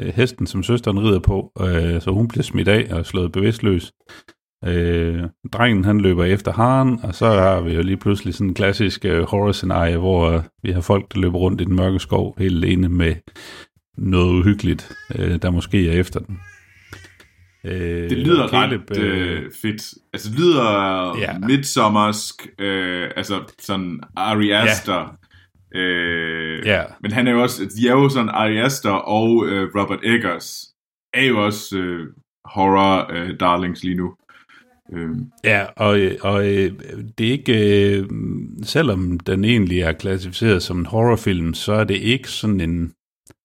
øh 0.00 0.14
hesten, 0.14 0.46
som 0.46 0.62
søsteren 0.62 1.00
rider 1.00 1.18
på, 1.18 1.52
øh, 1.60 2.00
så 2.00 2.10
hun 2.10 2.28
bliver 2.28 2.42
smidt 2.42 2.68
af 2.68 2.94
og 2.94 3.06
slået 3.06 3.32
bevidstløs. 3.32 3.92
Øh, 4.64 5.22
drengen 5.52 5.84
han 5.84 6.00
løber 6.00 6.24
efter 6.24 6.52
haren, 6.52 7.00
og 7.02 7.14
så 7.14 7.26
har 7.26 7.60
vi 7.60 7.74
jo 7.74 7.82
lige 7.82 7.96
pludselig 7.96 8.34
sådan 8.34 8.48
en 8.48 8.54
klassisk 8.54 9.04
øh, 9.04 9.22
horror-scenarie, 9.22 9.96
hvor 9.96 10.30
øh, 10.30 10.42
vi 10.62 10.70
har 10.70 10.80
folk, 10.80 11.14
der 11.14 11.20
løber 11.20 11.38
rundt 11.38 11.60
i 11.60 11.64
den 11.64 11.76
mørke 11.76 11.98
skov 11.98 12.34
helt 12.38 12.64
alene 12.64 12.88
med 12.88 13.14
noget 13.98 14.40
uhyggeligt, 14.40 14.92
øh, 15.18 15.42
der 15.42 15.50
måske 15.50 15.88
er 15.90 16.00
efter 16.00 16.20
den. 16.20 16.40
Øh, 17.64 18.10
det 18.10 18.18
lyder 18.18 18.48
Caleb, 18.48 18.90
ret 18.90 18.98
øh, 18.98 19.50
fedt. 19.62 19.82
Altså 20.12 20.30
det 20.30 20.38
lyder 20.38 21.18
ja. 21.18 21.38
midsommersk, 21.38 22.48
øh, 22.58 23.10
altså 23.16 23.40
sådan 23.58 24.00
Ari 24.16 24.50
Aster. 24.50 25.16
Ja. 25.74 25.80
Øh, 25.80 26.66
ja. 26.66 26.82
Men 27.00 27.12
han 27.12 27.26
er 27.26 27.32
jo 27.32 27.42
også, 27.42 27.62
de 27.62 27.88
er 27.88 27.92
jo 27.92 28.08
sådan 28.08 28.28
Ari 28.28 28.58
Aster 28.58 28.90
og 28.90 29.46
øh, 29.46 29.68
Robert 29.74 30.00
Eggers 30.02 30.66
er 31.14 31.24
jo 31.24 31.44
også 31.44 31.78
øh, 31.78 32.06
horror 32.44 33.12
øh, 33.12 33.40
darlings 33.40 33.84
lige 33.84 33.96
nu. 33.96 34.14
Øh. 34.92 35.08
Ja, 35.44 35.64
og, 35.76 36.00
og 36.20 36.46
øh, 36.46 36.72
det 37.18 37.26
er 37.26 37.32
ikke, 37.32 37.90
øh, 37.90 38.08
selvom 38.62 39.20
den 39.20 39.44
egentlig 39.44 39.80
er 39.80 39.92
klassificeret 39.92 40.62
som 40.62 40.78
en 40.78 40.86
horrorfilm, 40.86 41.54
så 41.54 41.72
er 41.72 41.84
det 41.84 41.96
ikke 41.96 42.28
sådan 42.28 42.60
en 42.60 42.92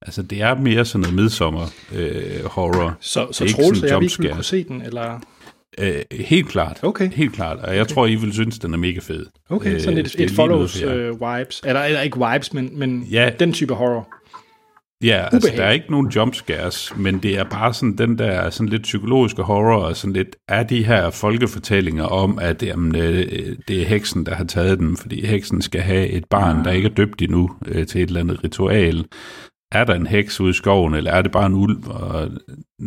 Altså, 0.02 0.24
det 0.24 0.41
er 0.41 0.56
mere 0.56 0.86
sådan 0.86 1.02
noget 1.02 1.16
midsommer 1.16 1.66
øh, 1.96 2.46
horror. 2.46 2.98
Så, 3.00 3.28
så 3.32 3.48
Troels 3.48 3.84
og 3.84 3.89
jeg 3.89 4.02
vi 4.02 4.10
kunne 4.20 4.43
se 4.43 4.64
den, 4.64 4.82
eller? 4.82 5.20
Øh, 5.80 6.02
helt 6.12 6.48
klart. 6.48 6.80
Okay. 6.84 7.12
Helt 7.12 7.34
klart. 7.34 7.60
Og 7.60 7.76
jeg 7.76 7.82
okay. 7.82 7.93
tror, 7.93 8.08
I 8.08 8.16
vil 8.16 8.34
synes, 8.34 8.60
den 8.60 8.74
er 8.74 8.78
mega 8.78 9.00
fed. 9.00 9.26
Okay, 9.50 9.74
øh, 9.74 9.82
sådan 9.82 9.98
et, 9.98 10.16
et 10.20 10.32
follows 10.32 10.84
uh, 10.84 10.91
vibes. 10.91 11.62
Eller, 11.66 11.82
eller 11.82 12.02
ikke 12.02 12.18
vibes, 12.32 12.54
men, 12.54 12.80
men 12.80 13.04
ja. 13.04 13.32
den 13.39 13.54
type 13.54 13.74
horror. 13.74 14.08
Ja, 15.06 15.28
altså 15.32 15.38
Ubehag. 15.38 15.58
der 15.58 15.64
er 15.64 15.72
ikke 15.72 15.91
nogen 15.91 16.08
jumpscares, 16.08 16.93
men 16.97 17.20
det 17.20 17.38
er 17.38 17.43
bare 17.43 17.74
sådan 17.74 17.97
den 17.97 18.18
der 18.18 18.49
sådan 18.49 18.70
lidt 18.70 18.84
psykologiske 18.84 19.41
horror, 19.41 19.84
og 19.84 19.95
sådan 19.95 20.14
lidt 20.14 20.36
er 20.47 20.64
de 20.64 20.84
her 20.86 21.10
folkefortællinger 21.10 22.03
om, 22.03 22.39
at 22.39 22.64
jamen, 22.64 22.95
øh, 22.95 23.56
det 23.68 23.82
er 23.82 23.86
heksen, 23.86 24.26
der 24.26 24.36
har 24.36 24.43
taget 24.43 24.80
dem, 24.80 24.95
fordi 24.95 25.26
heksen 25.26 25.62
skal 25.62 25.82
have 25.82 26.08
et 26.08 26.26
barn, 26.30 26.66
der 26.66 26.72
ikke 26.72 26.89
er 26.89 26.93
døbt 26.93 27.22
endnu, 27.22 27.49
øh, 27.68 27.88
til 27.88 28.01
et 28.01 28.08
eller 28.08 28.20
andet 28.20 28.43
ritual. 28.43 29.06
Er 29.72 29.84
der 29.84 29.93
en 29.93 30.08
heks 30.08 30.41
ude 30.41 30.49
i 30.49 30.53
skoven, 30.53 30.93
eller 30.93 31.12
er 31.12 31.22
det 31.22 31.32
bare 31.32 31.45
en 31.45 31.53
ulv? 31.53 31.88
Og 31.88 32.32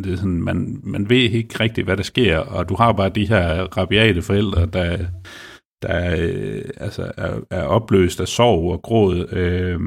det 0.05 0.13
er 0.13 0.17
sådan, 0.17 0.43
man, 0.43 0.81
man 0.83 1.11
ved 1.11 1.17
ikke 1.31 1.61
rigtigt, 1.61 1.87
hvad 1.87 1.97
der 1.97 2.03
sker, 2.03 2.39
og 2.39 2.69
du 2.69 2.75
har 2.75 2.93
bare 2.93 3.09
de 3.09 3.29
her 3.29 3.63
rabiate 3.77 4.23
forældre, 4.23 4.67
der, 4.67 4.99
der 5.83 6.17
øh, 6.19 6.65
altså 6.77 7.13
er, 7.17 7.41
er 7.51 7.63
opløst 7.63 8.21
af 8.21 8.29
sorg 8.29 8.73
og 8.73 8.83
gråd, 8.83 9.33
øh, 9.33 9.81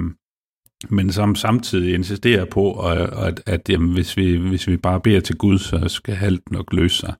men 0.89 1.11
som 1.11 1.35
samtidig 1.35 1.93
insisterer 1.93 2.45
på, 2.45 2.87
at, 2.87 2.97
at, 3.27 3.41
at 3.45 3.69
jamen, 3.69 3.93
hvis, 3.93 4.17
vi, 4.17 4.35
hvis 4.35 4.67
vi 4.67 4.77
bare 4.77 5.01
beder 5.01 5.19
til 5.19 5.35
Gud, 5.37 5.59
så 5.59 5.83
skal 5.87 6.17
alt 6.21 6.51
nok 6.51 6.73
løse 6.73 6.95
sig. 6.97 7.13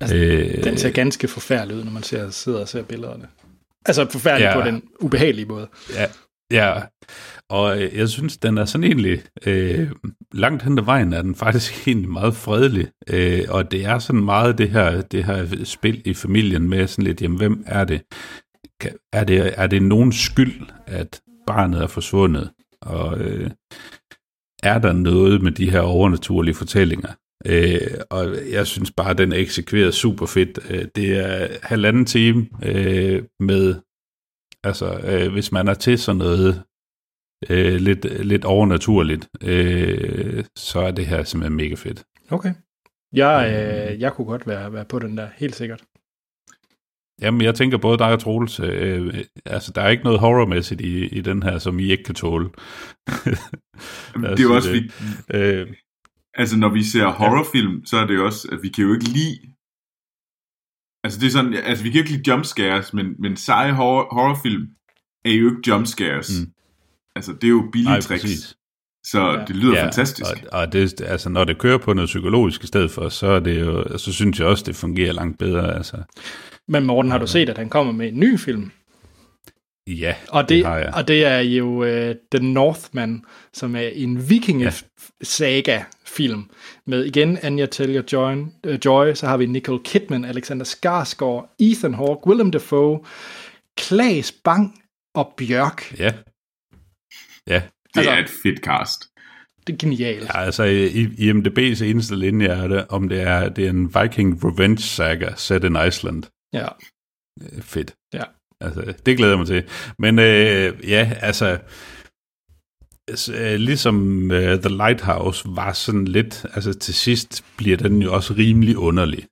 Altså, 0.00 0.16
øh, 0.16 0.64
Den 0.64 0.76
ser 0.78 0.90
ganske 0.90 1.28
forfærdelig 1.28 1.76
ud, 1.76 1.84
når 1.84 1.92
man 1.92 2.02
ser, 2.02 2.30
sidder 2.30 2.60
og 2.60 2.68
ser 2.68 2.82
billederne. 2.82 3.26
Altså 3.86 4.06
forfærdelig 4.10 4.44
Ja. 4.46 4.60
på 4.60 4.66
den 4.68 4.82
ubehagelige 5.00 5.46
måde. 5.46 5.68
Ja, 5.94 6.06
ja. 6.50 6.82
og 7.50 7.82
øh, 7.82 7.96
jeg 7.96 8.08
synes, 8.08 8.36
den 8.36 8.58
er 8.58 8.64
sådan 8.64 8.84
egentlig, 8.84 9.22
øh, 9.46 9.90
langt 10.32 10.62
hen 10.62 10.78
ad 10.78 10.84
vejen 10.84 11.12
er 11.12 11.22
den 11.22 11.34
faktisk 11.34 11.72
egentlig 11.88 12.10
meget 12.10 12.36
fredelig, 12.36 12.88
øh, 13.10 13.44
og 13.48 13.70
det 13.70 13.84
er 13.84 13.98
sådan 13.98 14.24
meget 14.24 14.58
det 14.58 14.70
her, 14.70 15.00
det 15.00 15.24
her 15.24 15.64
spil 15.64 16.02
i 16.04 16.14
familien 16.14 16.68
med 16.68 16.86
sådan 16.86 17.04
lidt, 17.04 17.22
jamen 17.22 17.36
hvem 17.38 17.64
er 17.66 17.84
det? 17.84 18.00
Er 19.12 19.24
det, 19.24 19.52
er 19.56 19.66
det 19.66 19.82
nogen 19.82 20.12
skyld, 20.12 20.66
at 20.86 21.20
barnet 21.46 21.82
er 21.82 21.86
forsvundet? 21.86 22.50
Og 22.86 23.18
øh, 23.18 23.50
er 24.62 24.78
der 24.78 24.92
noget 24.92 25.42
med 25.42 25.52
de 25.52 25.70
her 25.70 25.80
overnaturlige 25.80 26.54
fortællinger? 26.54 27.08
Øh, 27.46 28.00
og 28.10 28.36
jeg 28.50 28.66
synes 28.66 28.90
bare, 28.90 29.10
at 29.10 29.18
den 29.18 29.32
er 29.32 29.36
eksekveret 29.36 29.94
super 29.94 30.26
fedt. 30.26 30.58
Øh, 30.70 30.84
det 30.96 31.18
er 31.18 31.48
halvanden 31.62 32.06
time 32.06 32.46
øh, 32.62 33.22
med 33.40 33.74
Altså, 34.68 34.98
øh, 34.98 35.32
hvis 35.32 35.52
man 35.52 35.68
er 35.68 35.74
til 35.74 35.98
sådan 35.98 36.18
noget 36.18 36.62
øh, 37.50 37.74
lidt, 37.74 38.26
lidt 38.26 38.44
overnaturligt, 38.44 39.28
øh, 39.42 40.44
så 40.56 40.80
er 40.80 40.90
det 40.90 41.06
her 41.06 41.22
simpelthen 41.22 41.56
mega 41.56 41.74
fedt. 41.74 42.04
Okay. 42.30 42.54
Jeg, 43.12 43.36
øh, 43.48 44.00
jeg 44.00 44.12
kunne 44.12 44.26
godt 44.26 44.46
være, 44.46 44.72
være 44.72 44.84
på 44.84 44.98
den 44.98 45.16
der, 45.16 45.28
helt 45.36 45.56
sikkert. 45.56 45.84
Jamen, 47.20 47.40
jeg 47.40 47.54
tænker 47.54 47.78
både 47.78 47.98
dig 47.98 48.12
og 48.12 48.20
Troels, 48.20 48.60
øh, 48.60 49.24
altså, 49.44 49.72
der 49.72 49.82
er 49.82 49.88
ikke 49.88 50.04
noget 50.04 50.20
horrormæssigt 50.20 50.80
i, 50.80 51.06
i 51.06 51.20
den 51.20 51.42
her, 51.42 51.58
som 51.58 51.78
I 51.78 51.90
ikke 51.90 52.04
kan 52.04 52.14
tåle. 52.14 52.48
Det 54.14 54.40
er 54.40 54.42
jo 54.42 54.54
også, 54.54 54.72
vi, 54.72 54.90
Øh, 55.34 55.66
altså 56.34 56.56
når 56.56 56.68
vi 56.68 56.82
ser 56.82 57.06
horrorfilm, 57.06 57.84
så 57.84 57.96
er 57.96 58.06
det 58.06 58.14
jo 58.14 58.24
også, 58.24 58.48
at 58.52 58.58
vi 58.62 58.68
kan 58.68 58.84
jo 58.84 58.92
ikke 58.92 59.04
lide, 59.04 59.38
altså 61.04 61.20
det 61.20 61.26
er 61.26 61.30
sådan, 61.30 61.54
altså 61.54 61.84
vi 61.84 61.90
kan 61.90 61.98
jo 61.98 62.02
ikke 62.02 62.16
lide 62.16 62.30
jumpscares, 62.30 62.94
men, 62.94 63.06
men 63.18 63.36
seje 63.36 63.72
horror, 63.72 64.14
horrorfilm 64.14 64.68
er 65.24 65.30
jo 65.30 65.48
ikke 65.50 65.62
jumpscares. 65.66 66.30
Mm. 66.40 66.52
Altså 67.16 67.32
det 67.32 67.44
er 67.44 67.48
jo 67.48 67.68
billige 67.72 67.90
nej, 67.90 68.00
tricks, 68.00 68.22
præcis. 68.22 68.55
Så 69.10 69.20
Ja. 69.32 69.44
det 69.48 69.56
lyder 69.56 69.80
fantastisk. 69.82 70.30
Og, 70.52 70.58
og 70.60 70.72
det, 70.72 71.00
altså, 71.00 71.28
når 71.28 71.44
det 71.44 71.58
kører 71.58 71.78
på 71.78 71.92
noget 71.92 72.08
psykologisk 72.08 72.64
i 72.64 72.66
stedet 72.66 72.90
for, 72.90 73.08
så, 73.08 73.26
er 73.26 73.40
det 73.40 73.60
jo, 73.60 73.98
så 73.98 74.12
synes 74.12 74.38
jeg 74.38 74.46
også, 74.46 74.64
det 74.66 74.76
fungerer 74.76 75.12
langt 75.12 75.38
bedre. 75.38 75.74
Altså. 75.76 75.96
Men 76.68 76.84
Morten, 76.86 77.10
har 77.10 77.18
du 77.18 77.26
set, 77.26 77.48
at 77.48 77.58
han 77.58 77.68
kommer 77.68 77.92
med 77.92 78.08
en 78.08 78.20
ny 78.20 78.38
film? 78.38 78.70
Ja, 79.88 80.14
Og 80.28 80.42
det, 80.42 80.48
det 80.56 80.66
har 80.66 80.76
jeg. 80.78 80.94
og 80.94 81.08
det 81.08 81.24
er 81.26 81.38
jo 81.38 81.66
uh, 81.82 82.14
The 82.34 82.52
Northman, 82.52 83.24
som 83.52 83.76
er 83.76 83.88
en 83.88 84.30
vikinge-saga-film 84.30 86.50
med 86.86 87.04
igen 87.04 87.38
Anya 87.42 87.66
Taylor-Joy, 87.66 88.36
uh, 88.68 88.74
Joy, 88.84 89.14
så 89.14 89.26
har 89.26 89.36
vi 89.36 89.46
Nicole 89.46 89.80
Kidman, 89.84 90.24
Alexander 90.24 90.64
Skarsgård, 90.64 91.54
Ethan 91.58 91.94
Hawke, 91.94 92.26
Willem 92.26 92.50
Dafoe, 92.50 93.00
Klaas 93.76 94.32
Bang 94.44 94.82
og 95.14 95.34
Bjørk. 95.36 95.94
Ja. 95.98 96.12
Ja, 97.46 97.62
altså- 98.00 98.10
er 98.10 98.18
et 98.18 98.30
fedt 98.42 98.60
cast. 98.60 99.08
Det 99.66 99.72
er 99.72 99.76
genialt. 99.76 100.24
Ja, 100.24 100.38
altså 100.38 100.62
i, 100.64 100.86
i 100.86 101.30
IMDb's 101.30 101.84
eneste 101.84 102.16
linje 102.16 102.46
er 102.46 102.68
det, 102.68 102.86
om 102.88 103.08
det 103.08 103.20
er, 103.20 103.48
det 103.48 103.66
er 103.66 103.70
en 103.70 103.94
Viking 103.94 104.44
Revenge 104.44 104.82
Saga 104.82 105.28
set 105.36 105.64
in 105.64 105.76
Iceland. 105.88 106.24
Ja. 106.52 106.68
Øh, 107.42 107.62
Fedt. 107.62 107.94
Ja. 108.14 108.22
Altså, 108.60 108.94
det 109.06 109.16
glæder 109.16 109.32
jeg 109.32 109.38
mig 109.38 109.46
til. 109.46 109.64
Men 109.98 110.18
øh, 110.18 110.90
ja, 110.90 111.12
altså, 111.20 111.58
øh, 113.34 113.54
ligesom 113.54 114.22
uh, 114.22 114.38
The 114.38 114.76
Lighthouse 114.76 115.44
var 115.46 115.72
sådan 115.72 116.04
lidt, 116.04 116.46
altså 116.54 116.74
til 116.74 116.94
sidst 116.94 117.44
bliver 117.56 117.76
den 117.76 118.02
jo 118.02 118.14
også 118.14 118.34
rimelig 118.34 118.76
underlig. 118.76 119.26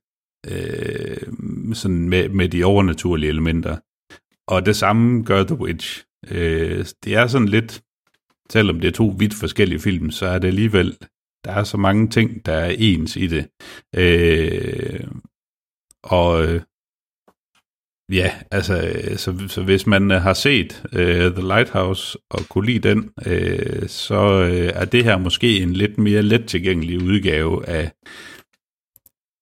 Øh, 0.47 1.17
sådan 1.73 2.09
med, 2.09 2.29
med 2.29 2.49
de 2.49 2.63
overnaturlige 2.63 3.29
elementer. 3.29 3.77
Og 4.47 4.65
det 4.65 4.75
samme 4.75 5.23
gør 5.23 5.43
The 5.43 5.59
Witch. 5.59 6.03
Øh, 6.31 6.85
det 7.03 7.15
er 7.15 7.27
sådan 7.27 7.47
lidt, 7.47 7.81
selvom 8.49 8.79
det 8.79 8.87
er 8.87 8.91
to 8.91 9.15
vidt 9.17 9.33
forskellige 9.33 9.79
film, 9.79 10.11
så 10.11 10.25
er 10.25 10.39
det 10.39 10.47
alligevel, 10.47 10.97
der 11.45 11.51
er 11.51 11.63
så 11.63 11.77
mange 11.77 12.09
ting, 12.09 12.45
der 12.45 12.53
er 12.53 12.75
ens 12.77 13.15
i 13.15 13.27
det. 13.27 13.47
Øh, 13.95 15.07
og 16.03 16.45
øh, 16.45 16.61
ja, 18.11 18.31
altså, 18.51 18.87
øh, 18.87 19.17
så, 19.17 19.47
så 19.47 19.63
hvis 19.63 19.87
man 19.87 20.11
øh, 20.11 20.21
har 20.21 20.33
set 20.33 20.83
øh, 20.93 21.31
The 21.31 21.47
Lighthouse 21.47 22.17
og 22.29 22.39
kunne 22.49 22.65
lide 22.65 22.89
den, 22.89 23.11
øh, 23.25 23.87
så 23.87 24.41
øh, 24.51 24.71
er 24.81 24.85
det 24.85 25.03
her 25.03 25.17
måske 25.17 25.59
en 25.59 25.73
lidt 25.73 25.97
mere 25.97 26.21
let 26.21 26.47
tilgængelig 26.47 27.03
udgave 27.03 27.67
af, 27.67 27.91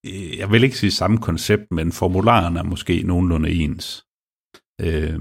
øh, 0.06 0.38
jeg 0.38 0.52
vil 0.52 0.64
ikke 0.64 0.78
sige 0.78 0.92
samme 0.92 1.18
koncept, 1.18 1.72
men 1.72 1.92
formularen 1.92 2.58
er 2.58 2.64
måske 2.64 3.04
nogenlunde 3.04 3.50
ens. 3.50 4.06
Øh, 4.82 5.20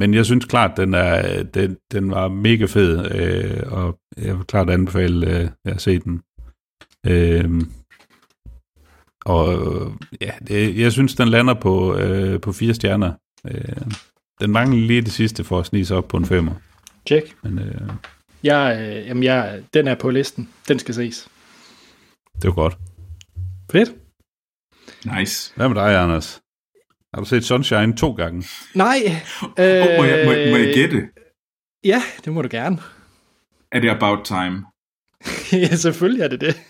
men 0.00 0.14
jeg 0.14 0.26
synes 0.26 0.44
klart, 0.44 0.76
den 0.76 0.94
er 0.94 1.42
den, 1.42 1.76
den 1.92 2.10
var 2.10 2.28
mega 2.28 2.64
fed, 2.64 3.14
øh, 3.14 3.72
og 3.72 3.98
jeg 4.16 4.36
vil 4.36 4.46
klart 4.46 4.70
anbefale 4.70 5.40
øh, 5.40 5.48
at 5.64 5.80
se 5.80 5.98
den. 5.98 6.22
Øh, 7.06 7.50
og 9.24 9.48
ja, 10.20 10.30
det, 10.48 10.78
jeg 10.78 10.92
synes, 10.92 11.14
den 11.14 11.28
lander 11.28 11.54
på, 11.54 11.96
øh, 11.96 12.40
på 12.40 12.52
fire 12.52 12.74
stjerner. 12.74 13.12
Øh, 13.46 13.92
den 14.40 14.50
mangler 14.50 14.86
lige 14.86 15.00
det 15.02 15.12
sidste 15.12 15.44
for 15.44 15.58
at 15.58 15.66
snige 15.66 15.86
sig 15.86 15.96
op 15.96 16.08
på 16.08 16.16
en 16.16 16.26
femmer. 16.26 16.52
Check. 17.06 17.36
Men 17.42 17.58
øh, 17.58 17.80
Jeg, 18.42 18.78
øh, 18.80 19.06
jamen 19.06 19.22
jeg, 19.22 19.62
den 19.74 19.88
er 19.88 19.94
på 19.94 20.10
listen. 20.10 20.48
Den 20.68 20.78
skal 20.78 20.94
ses. 20.94 21.28
det 22.34 22.44
var 22.44 22.54
godt. 22.54 22.78
Fedt. 23.72 23.90
Nice. 25.18 25.52
Hvad 25.56 25.68
med 25.68 25.76
dig, 25.76 26.02
Anders? 26.02 26.40
Har 27.14 27.20
du 27.20 27.24
set 27.28 27.44
Sunshine 27.44 27.96
to 27.96 28.12
gange? 28.12 28.44
Nej. 28.74 28.96
Øh, 29.42 29.48
oh, 29.82 29.96
må, 29.98 30.04
jeg, 30.04 30.26
må, 30.26 30.32
må 30.50 30.56
jeg 30.56 30.72
gætte? 30.74 31.08
Ja, 31.84 32.02
det 32.24 32.32
må 32.32 32.42
du 32.42 32.48
gerne. 32.50 32.78
Er 33.72 33.80
det 33.80 33.90
About 33.90 34.24
Time? 34.24 34.64
ja, 35.70 35.76
selvfølgelig 35.76 36.22
er 36.22 36.28
det 36.28 36.40
det. 36.40 36.54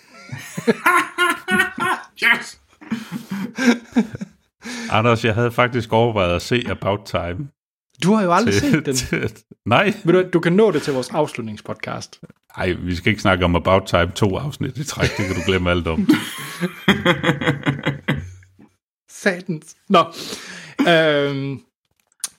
Yes! 2.25 2.61
Anders, 4.91 5.25
jeg 5.25 5.35
havde 5.35 5.51
faktisk 5.53 5.93
overvejet 5.93 6.37
at 6.37 6.43
se 6.43 6.65
About 6.71 7.01
Time. 7.07 7.49
Du 8.03 8.13
har 8.15 8.23
jo 8.25 8.33
aldrig 8.35 8.55
set 8.55 8.87
den. 8.87 8.95
til- 8.97 9.33
Nej, 9.67 9.95
Ved 10.05 10.13
du, 10.25 10.31
du 10.33 10.41
kan 10.41 10.53
nå 10.53 10.71
det 10.71 10.83
til 10.83 10.93
vores 10.93 11.11
afslutningspodcast. 11.11 12.21
Nej, 12.57 12.73
vi 12.73 12.95
skal 12.97 13.11
ikke 13.11 13.23
snakke 13.23 13.45
om 13.45 13.57
About 13.57 13.83
Time 13.87 14.11
to 14.15 14.37
afsnit 14.37 14.79
i 14.79 14.85
træk, 14.85 15.17
det 15.17 15.27
kan 15.27 15.35
du 15.35 15.41
glemme 15.47 15.71
alt 15.71 15.87
om. 15.87 16.09
Satans. 19.23 19.77
Nå. 19.89 20.05
Øhm, 20.89 21.61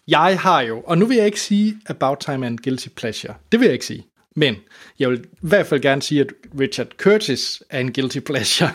jeg 0.07 0.39
har 0.39 0.61
jo, 0.61 0.81
og 0.81 0.97
nu 0.97 1.05
vil 1.05 1.17
jeg 1.17 1.25
ikke 1.25 1.41
sige, 1.41 1.77
About 1.85 2.17
Time 2.19 2.45
er 2.45 2.49
en 2.49 2.57
guilty 2.57 2.87
pleasure. 2.95 3.33
Det 3.51 3.59
vil 3.59 3.65
jeg 3.65 3.73
ikke 3.73 3.85
sige. 3.85 4.05
Men 4.35 4.55
jeg 4.99 5.09
vil 5.09 5.19
i 5.19 5.37
hvert 5.41 5.67
fald 5.67 5.81
gerne 5.81 6.01
sige, 6.01 6.21
at 6.21 6.27
Richard 6.59 6.87
Curtis 6.97 7.63
er 7.69 7.79
en 7.79 7.93
guilty 7.93 8.19
pleasure 8.19 8.71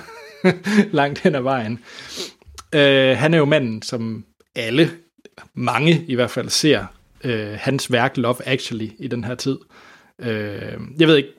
langt 1.01 1.19
hen 1.19 1.35
ad 1.35 1.41
vejen. 1.41 1.79
Øh, 2.75 3.17
han 3.17 3.35
er 3.35 3.39
jo 3.39 3.45
manden, 3.45 3.83
som 3.83 4.25
alle, 4.57 4.91
mange 5.55 6.05
i 6.09 6.15
hvert 6.15 6.31
fald, 6.31 6.49
ser 6.49 6.87
øh, 7.25 7.57
hans 7.61 7.93
værk 7.93 8.17
Love 8.17 8.49
Actually 8.49 8.91
i 8.99 9.09
den 9.09 9.25
her 9.25 9.35
tid. 9.35 9.59
Øh, 10.19 10.81
jeg 10.99 11.09
ved 11.09 11.17
ikke, 11.17 11.33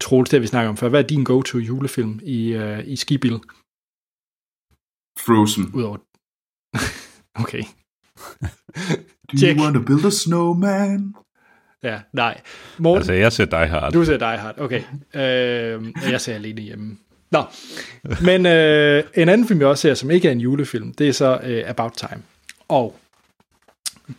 Troels, 0.00 0.30
det 0.30 0.42
vi 0.42 0.46
snakker 0.46 0.68
om 0.68 0.76
før. 0.76 0.88
Hvad 0.88 1.02
er 1.02 1.06
din 1.06 1.24
go-to 1.24 1.58
julefilm 1.58 2.20
i, 2.22 2.52
øh, 2.52 2.82
i 2.86 2.96
Skibil? 2.96 3.38
Frozen. 5.18 5.70
Udover... 5.74 5.96
okay. 7.42 7.62
Do 9.32 9.38
Check. 9.38 9.56
you 9.56 9.62
want 9.64 9.74
to 9.74 9.82
build 9.82 10.04
a 10.04 10.10
snowman? 10.10 11.14
Ja, 11.82 12.00
nej. 12.12 12.40
Morten, 12.78 12.96
Altså, 12.96 13.12
jeg 13.12 13.32
ser 13.32 13.44
Die 13.44 13.66
Hard. 13.66 13.92
du 13.92 14.04
ser 14.04 14.16
Die 14.16 14.26
Hard. 14.38 14.58
Okay. 14.58 14.82
Øh, 15.14 16.10
jeg 16.10 16.20
ser 16.20 16.34
alene 16.34 16.62
hjemme. 16.62 16.96
Nå. 17.30 17.42
Men 18.24 18.46
øh, 18.46 19.04
en 19.14 19.28
anden 19.28 19.48
film, 19.48 19.60
jeg 19.60 19.68
også 19.68 19.82
ser, 19.82 19.94
som 19.94 20.10
ikke 20.10 20.28
er 20.28 20.32
en 20.32 20.40
julefilm, 20.40 20.94
det 20.94 21.08
er 21.08 21.12
så 21.12 21.40
øh, 21.42 21.64
About 21.70 21.92
Time. 21.92 22.22
Og 22.68 22.96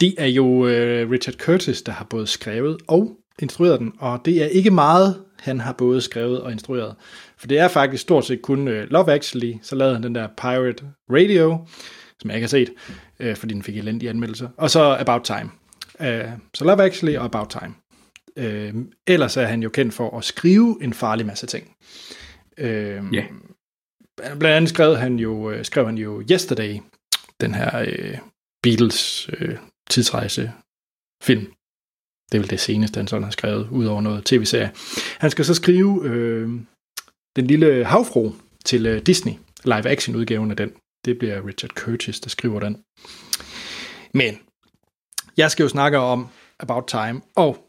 det 0.02 0.16
er 0.18 0.26
jo 0.28 0.68
øh, 0.68 1.10
Richard 1.12 1.36
Curtis, 1.36 1.82
der 1.82 1.92
har 1.92 2.06
både 2.06 2.28
skrevet 2.28 2.78
og 2.88 3.18
instrueret 3.42 3.80
den, 3.80 3.94
og 4.00 4.22
det 4.26 4.44
er 4.44 4.48
ikke 4.48 4.72
meget, 4.72 5.22
han 5.40 5.60
har 5.60 5.74
både 5.74 6.02
skrevet 6.02 6.42
og 6.42 6.52
instrueret. 6.52 6.96
For 7.40 7.48
det 7.48 7.60
er 7.60 7.68
faktisk 7.68 8.02
stort 8.02 8.26
set 8.26 8.42
kun 8.42 8.68
uh, 8.68 8.74
Love 8.74 9.14
Actually, 9.14 9.54
så 9.62 9.76
lavede 9.76 9.94
han 9.96 10.04
den 10.04 10.16
der 10.16 10.28
Pirate 10.28 10.84
Radio, 11.10 11.66
som 12.20 12.30
jeg 12.30 12.36
ikke 12.38 12.46
har 12.46 12.50
set, 12.50 12.70
uh, 13.20 13.36
fordi 13.36 13.54
den 13.54 13.64
fik 13.64 13.78
elendige 13.78 14.10
anmeldelser. 14.10 14.50
Og 14.58 14.70
så 14.70 14.98
About 15.00 15.24
Time. 15.24 15.50
Uh, 16.00 16.32
så 16.54 16.66
Love 16.66 16.84
Actually 16.84 17.18
og 17.18 17.26
About 17.26 17.50
Time. 17.50 17.74
Uh, 18.38 18.82
ellers 19.08 19.38
er 19.38 19.46
han 19.46 19.64
jo 19.64 19.70
kendt 19.70 19.94
for 19.94 20.18
at 20.18 20.24
skrive 20.24 20.78
en 20.82 20.94
farlig 20.94 21.26
masse 21.26 21.48
ting. 21.48 21.76
Uh, 22.62 22.68
Ja. 23.14 23.26
Blandt 24.18 24.46
andet 24.46 24.70
skrev 24.70 24.96
han 24.98 25.20
jo, 25.20 25.54
uh, 25.54 25.64
skrev 25.64 25.86
han 25.86 25.98
jo 25.98 26.24
Yesterday, 26.32 26.80
den 27.42 27.54
her 27.54 27.82
uh, 27.82 28.20
Beatles 28.64 29.30
uh, 29.30 29.56
tidsrejse 29.90 30.52
film. 31.24 31.54
Det 32.32 32.38
er 32.38 32.40
vel 32.40 32.50
det 32.50 32.60
seneste, 32.60 32.98
han 32.98 33.08
sådan 33.08 33.24
har 33.24 33.32
skrevet, 33.32 33.70
ud 33.72 33.86
over 33.86 34.02
noget 34.02 34.26
tv-serie. 34.26 34.72
Han 35.18 35.32
skal 35.32 35.46
så 35.46 35.54
skrive 35.54 36.02
øh, 36.06 36.50
den 37.38 37.48
lille 37.48 37.86
havfru 37.86 38.32
til 38.66 38.86
øh, 38.86 39.02
Disney, 39.02 39.34
live-action-udgaven 39.64 40.52
af 40.52 40.58
den. 40.58 40.72
Det 41.06 41.20
bliver 41.20 41.48
Richard 41.48 41.72
Curtis, 41.72 42.20
der 42.20 42.30
skriver 42.30 42.60
den. 42.60 42.78
Men 44.14 44.40
jeg 45.38 45.52
skal 45.52 45.64
jo 45.64 45.70
snakke 45.70 45.98
om 45.98 46.28
About 46.60 46.84
Time, 46.88 47.22
og 47.36 47.68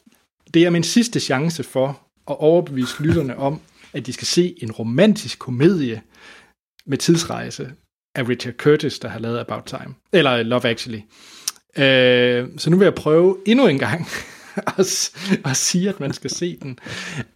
det 0.54 0.64
er 0.64 0.70
min 0.70 0.82
sidste 0.82 1.20
chance 1.20 1.64
for 1.64 1.88
at 2.30 2.36
overbevise 2.38 3.02
lytterne 3.02 3.36
om, 3.36 3.60
at 3.92 4.06
de 4.06 4.12
skal 4.12 4.26
se 4.26 4.54
en 4.62 4.72
romantisk 4.72 5.38
komedie 5.38 6.02
med 6.86 6.98
tidsrejse 6.98 7.72
af 8.14 8.28
Richard 8.28 8.54
Curtis, 8.54 8.98
der 8.98 9.08
har 9.08 9.18
lavet 9.18 9.40
About 9.40 9.64
Time. 9.64 9.94
Eller 10.12 10.32
øh, 10.32 10.46
Love 10.46 10.68
Actually. 10.68 11.00
Øh, 11.76 12.48
så 12.58 12.70
nu 12.70 12.76
vil 12.76 12.84
jeg 12.84 12.94
prøve 12.94 13.38
endnu 13.46 13.66
en 13.66 13.78
gang 13.78 14.06
at, 14.78 14.86
s- 14.86 15.12
sige, 15.54 15.88
at 15.88 16.00
man 16.00 16.12
skal 16.12 16.30
se 16.30 16.56
den. 16.62 16.78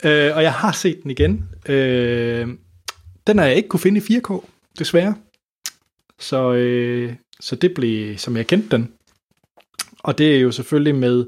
Øh, 0.04 0.36
og 0.36 0.42
jeg 0.42 0.52
har 0.52 0.72
set 0.72 1.00
den 1.02 1.10
igen. 1.10 1.44
Øh, 1.68 2.48
den 3.26 3.38
har 3.38 3.44
jeg 3.46 3.56
ikke 3.56 3.68
kunne 3.68 3.80
finde 3.80 4.00
i 4.00 4.18
4K, 4.18 4.46
desværre. 4.78 5.14
Så, 6.18 6.52
øh, 6.52 7.14
så 7.40 7.56
det 7.56 7.74
blev, 7.74 8.18
som 8.18 8.36
jeg 8.36 8.46
kendte 8.46 8.68
den. 8.76 8.92
Og 9.98 10.18
det 10.18 10.36
er 10.36 10.40
jo 10.40 10.50
selvfølgelig 10.52 10.94
med 10.94 11.26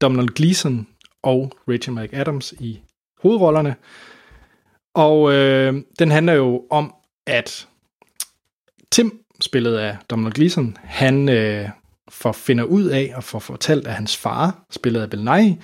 Donald 0.00 0.28
Gleason 0.28 0.86
og 1.22 1.52
Rachel 1.68 1.94
McAdams 1.94 2.54
i 2.60 2.80
hovedrollerne. 3.22 3.76
Og 4.94 5.32
øh, 5.32 5.74
den 5.98 6.10
handler 6.10 6.32
jo 6.32 6.66
om, 6.70 6.94
at 7.26 7.68
Tim, 8.90 9.20
spillet 9.40 9.76
af 9.76 9.96
Donald 10.10 10.32
Gleason, 10.32 10.76
han 10.82 11.28
øh, 11.28 11.68
for 12.12 12.32
finder 12.32 12.64
ud 12.64 12.84
af 12.84 13.12
og 13.16 13.24
får 13.24 13.38
fortalt 13.38 13.86
af 13.86 13.94
hans 13.94 14.16
far, 14.16 14.64
spillet 14.70 15.00
af 15.00 15.10
Belnai, 15.10 15.56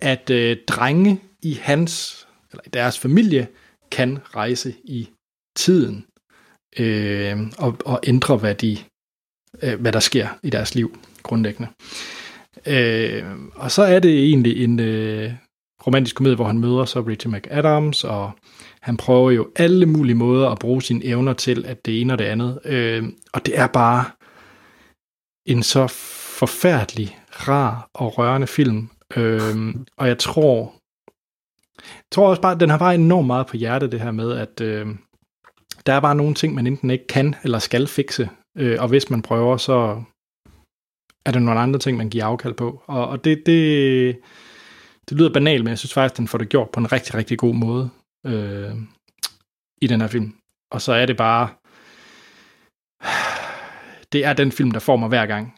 at 0.00 0.30
øh, 0.30 0.56
drenge 0.68 1.20
i 1.42 1.58
hans, 1.62 2.26
eller 2.50 2.62
i 2.66 2.68
deres 2.68 2.98
familie, 2.98 3.48
kan 3.90 4.18
rejse 4.34 4.74
i 4.84 5.08
tiden 5.56 6.04
øh, 6.78 7.38
og, 7.58 7.76
og 7.84 8.00
ændre, 8.04 8.36
hvad, 8.36 8.54
de, 8.54 8.78
øh, 9.62 9.80
hvad 9.80 9.92
der 9.92 10.00
sker 10.00 10.28
i 10.42 10.50
deres 10.50 10.74
liv, 10.74 10.98
grundlæggende. 11.22 11.68
Øh, 12.66 13.24
og 13.54 13.70
så 13.70 13.82
er 13.82 13.98
det 13.98 14.28
egentlig 14.28 14.64
en 14.64 14.80
øh, 14.80 15.32
romantisk 15.86 16.16
komedie, 16.16 16.36
hvor 16.36 16.46
han 16.46 16.58
møder 16.58 16.84
så 16.84 17.00
Richie 17.00 17.32
McAdams, 17.32 18.04
og 18.04 18.30
han 18.80 18.96
prøver 18.96 19.30
jo 19.30 19.48
alle 19.56 19.86
mulige 19.86 20.14
måder 20.14 20.48
at 20.48 20.58
bruge 20.58 20.82
sine 20.82 21.04
evner 21.04 21.32
til, 21.32 21.66
at 21.66 21.86
det 21.86 22.00
ene 22.00 22.12
og 22.12 22.18
det 22.18 22.24
andet. 22.24 22.60
Øh, 22.64 23.04
og 23.32 23.46
det 23.46 23.58
er 23.58 23.66
bare 23.66 24.04
en 25.46 25.62
så 25.62 25.86
forfærdelig, 26.38 27.18
rar 27.30 27.88
og 27.94 28.18
rørende 28.18 28.46
film. 28.46 28.90
Øhm, 29.16 29.86
og 29.96 30.08
jeg 30.08 30.18
tror, 30.18 30.74
jeg 31.76 32.10
tror 32.12 32.28
også 32.28 32.42
bare, 32.42 32.52
at 32.52 32.60
den 32.60 32.70
har 32.70 32.78
bare 32.78 32.94
enormt 32.94 33.26
meget 33.26 33.46
på 33.46 33.56
hjertet, 33.56 33.92
det 33.92 34.00
her 34.00 34.10
med, 34.10 34.32
at 34.32 34.60
øh, 34.60 34.86
der 35.86 35.92
er 35.92 36.00
bare 36.00 36.14
nogle 36.14 36.34
ting, 36.34 36.54
man 36.54 36.66
enten 36.66 36.90
ikke 36.90 37.06
kan 37.06 37.34
eller 37.42 37.58
skal 37.58 37.86
fikse. 37.86 38.30
Øh, 38.58 38.76
og 38.80 38.88
hvis 38.88 39.10
man 39.10 39.22
prøver, 39.22 39.56
så 39.56 40.02
er 41.26 41.30
der 41.30 41.38
nogle 41.38 41.60
andre 41.60 41.78
ting, 41.78 41.96
man 41.96 42.10
giver 42.10 42.24
afkald 42.24 42.54
på. 42.54 42.82
Og, 42.86 43.08
og 43.08 43.24
det, 43.24 43.42
det, 43.46 44.18
det 45.08 45.18
lyder 45.18 45.32
banalt, 45.32 45.64
men 45.64 45.70
jeg 45.70 45.78
synes 45.78 45.94
faktisk, 45.94 46.18
den 46.18 46.28
får 46.28 46.38
det 46.38 46.48
gjort 46.48 46.70
på 46.70 46.80
en 46.80 46.92
rigtig, 46.92 47.14
rigtig 47.14 47.38
god 47.38 47.54
måde 47.54 47.90
øh, 48.26 48.74
i 49.82 49.86
den 49.86 50.00
her 50.00 50.08
film. 50.08 50.34
Og 50.70 50.82
så 50.82 50.92
er 50.92 51.06
det 51.06 51.16
bare... 51.16 51.48
Det 54.12 54.24
er 54.24 54.32
den 54.32 54.52
film, 54.52 54.70
der 54.70 54.80
får 54.80 54.96
mig 54.96 55.08
hver 55.08 55.26
gang. 55.26 55.54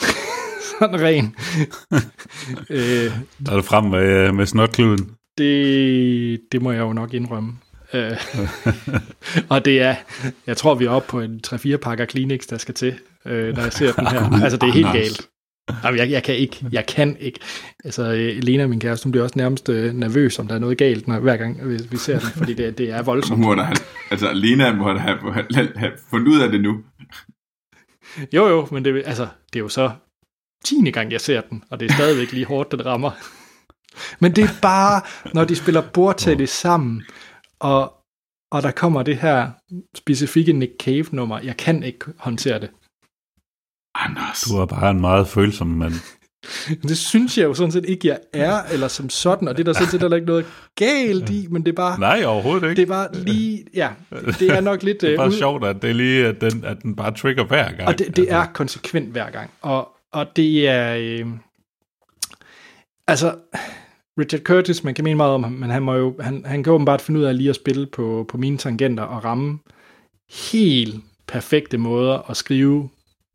Sådan 0.78 1.00
ren. 1.00 1.36
øh, 2.76 3.12
Der 3.46 3.52
er 3.52 3.56
du 3.56 3.62
frem 3.62 3.84
med, 3.84 4.32
med 4.32 4.46
snotkluden. 4.46 5.10
det, 5.38 6.40
det 6.52 6.62
må 6.62 6.72
jeg 6.72 6.80
jo 6.80 6.92
nok 6.92 7.14
indrømme. 7.14 7.52
Øh, 7.94 8.16
og 9.52 9.64
det 9.64 9.82
er, 9.82 9.94
jeg 10.46 10.56
tror, 10.56 10.74
vi 10.74 10.84
er 10.84 10.90
oppe 10.90 11.08
på 11.10 11.20
en 11.20 11.40
3-4 11.46 11.76
pakker 11.76 12.04
Kleenex, 12.04 12.46
der 12.46 12.58
skal 12.58 12.74
til, 12.74 12.94
øh, 13.26 13.54
når 13.56 13.62
jeg 13.62 13.72
ser 13.72 13.92
den 13.92 14.06
her. 14.06 14.42
Altså, 14.42 14.56
det 14.56 14.68
er 14.68 14.72
helt 14.72 14.92
galt. 14.92 15.28
Jamen, 15.84 15.98
jeg, 15.98 16.10
jeg 16.10 16.22
kan 16.22 16.34
ikke. 16.36 16.66
Jeg 16.72 16.86
kan 16.86 17.16
ikke. 17.20 17.40
Altså, 17.84 18.02
øh, 18.12 18.42
Lena, 18.42 18.66
min 18.66 18.80
kæreste, 18.80 19.04
hun 19.04 19.10
bliver 19.12 19.24
også 19.24 19.38
nærmest 19.38 19.68
øh, 19.68 19.94
nervøs, 19.94 20.38
om 20.38 20.46
der 20.48 20.54
er 20.54 20.58
noget 20.58 20.78
galt, 20.78 21.08
når, 21.08 21.18
hver 21.18 21.36
gang 21.36 21.68
vi, 21.68 21.78
vi 21.90 21.96
ser 21.96 22.18
den, 22.18 22.28
fordi 22.28 22.54
det, 22.54 22.78
det 22.78 22.90
er 22.90 23.02
voldsomt. 23.02 23.40
må 23.40 23.54
have, 23.54 23.76
altså, 24.10 24.32
Lena 24.32 24.72
må 24.74 24.96
have, 24.98 25.18
have, 25.32 25.68
have 25.76 25.92
fundet 26.10 26.28
ud 26.28 26.40
af 26.40 26.50
det 26.50 26.60
nu. 26.60 26.80
Jo, 28.36 28.48
jo, 28.48 28.68
men 28.70 28.84
det, 28.84 29.02
altså, 29.06 29.28
det 29.52 29.58
er 29.58 29.62
jo 29.62 29.68
så 29.68 29.90
tiende 30.64 30.92
gang, 30.92 31.12
jeg 31.12 31.20
ser 31.20 31.40
den, 31.40 31.64
og 31.70 31.80
det 31.80 31.90
er 31.90 31.94
stadigvæk 31.94 32.32
lige 32.32 32.46
hårdt, 32.46 32.72
den 32.72 32.86
rammer. 32.86 33.10
Men 34.20 34.36
det 34.36 34.44
er 34.44 34.60
bare, 34.62 35.02
når 35.34 35.44
de 35.44 35.56
spiller 35.56 35.90
bordtennis 35.94 36.50
sammen, 36.50 37.02
og, 37.60 37.94
og 38.52 38.62
der 38.62 38.70
kommer 38.70 39.02
det 39.02 39.16
her 39.16 39.50
specifikke 39.94 40.52
Nick 40.52 40.72
Cave-nummer, 40.80 41.38
jeg 41.38 41.56
kan 41.56 41.82
ikke 41.82 42.04
håndtere 42.18 42.60
det. 42.60 42.70
Anders. 43.94 44.40
Du 44.40 44.56
er 44.56 44.66
bare 44.66 44.90
en 44.90 45.00
meget 45.00 45.28
følsom 45.28 45.66
mand. 45.66 45.92
Det 46.88 46.98
synes 46.98 47.38
jeg 47.38 47.44
jo 47.44 47.54
sådan 47.54 47.72
set 47.72 47.84
ikke, 47.88 48.08
jeg 48.08 48.18
er, 48.32 48.62
eller 48.72 48.88
som 48.88 49.10
sådan, 49.10 49.48
og 49.48 49.56
det 49.56 49.60
er 49.60 49.64
der 49.64 49.72
sådan 49.72 49.88
set 49.88 50.00
heller 50.00 50.16
ikke 50.16 50.26
noget 50.26 50.46
galt 50.76 51.30
i, 51.30 51.46
men 51.50 51.62
det 51.64 51.72
er 51.72 51.76
bare, 51.76 52.00
Nej, 52.00 52.24
overhovedet 52.24 52.62
ikke. 52.70 52.74
det 52.76 52.82
er 52.82 52.86
bare 52.86 53.08
lige, 53.14 53.64
ja, 53.74 53.88
det 54.38 54.50
er 54.50 54.60
nok 54.60 54.82
lidt... 54.82 55.00
Det 55.00 55.08
er 55.08 55.12
øh, 55.12 55.16
bare 55.18 55.28
ud- 55.28 55.32
sjovt, 55.32 55.64
at 55.64 55.82
det 55.82 55.90
er 55.90 55.94
lige, 55.94 56.26
at 56.26 56.40
den, 56.40 56.64
at 56.64 56.76
den 56.82 56.96
bare 56.96 57.14
trigger 57.14 57.44
hver 57.44 57.72
gang. 57.72 57.88
Og 57.88 57.98
det, 57.98 58.16
det 58.16 58.32
er 58.32 58.46
konsekvent 58.54 59.08
hver 59.12 59.30
gang. 59.30 59.50
Og, 59.62 59.88
og 60.12 60.26
det 60.36 60.68
er... 60.68 60.96
Øh, 60.98 61.26
altså, 63.06 63.34
Richard 64.18 64.40
Curtis, 64.42 64.84
man 64.84 64.94
kan 64.94 65.04
mene 65.04 65.16
meget 65.16 65.32
om 65.32 65.42
ham, 65.42 65.52
men 65.52 65.70
han, 65.70 65.82
må 65.82 65.94
jo, 65.94 66.14
han, 66.20 66.42
han 66.46 66.62
kan 66.64 66.72
åbenbart 66.72 67.00
finde 67.00 67.20
ud 67.20 67.24
af 67.24 67.36
lige 67.36 67.50
at 67.50 67.56
spille 67.56 67.86
på, 67.86 68.26
på 68.28 68.36
mine 68.38 68.58
tangenter 68.58 69.02
og 69.02 69.24
ramme 69.24 69.58
helt 70.52 70.94
perfekte 71.28 71.78
måder 71.78 72.30
at 72.30 72.36
skrive 72.36 72.88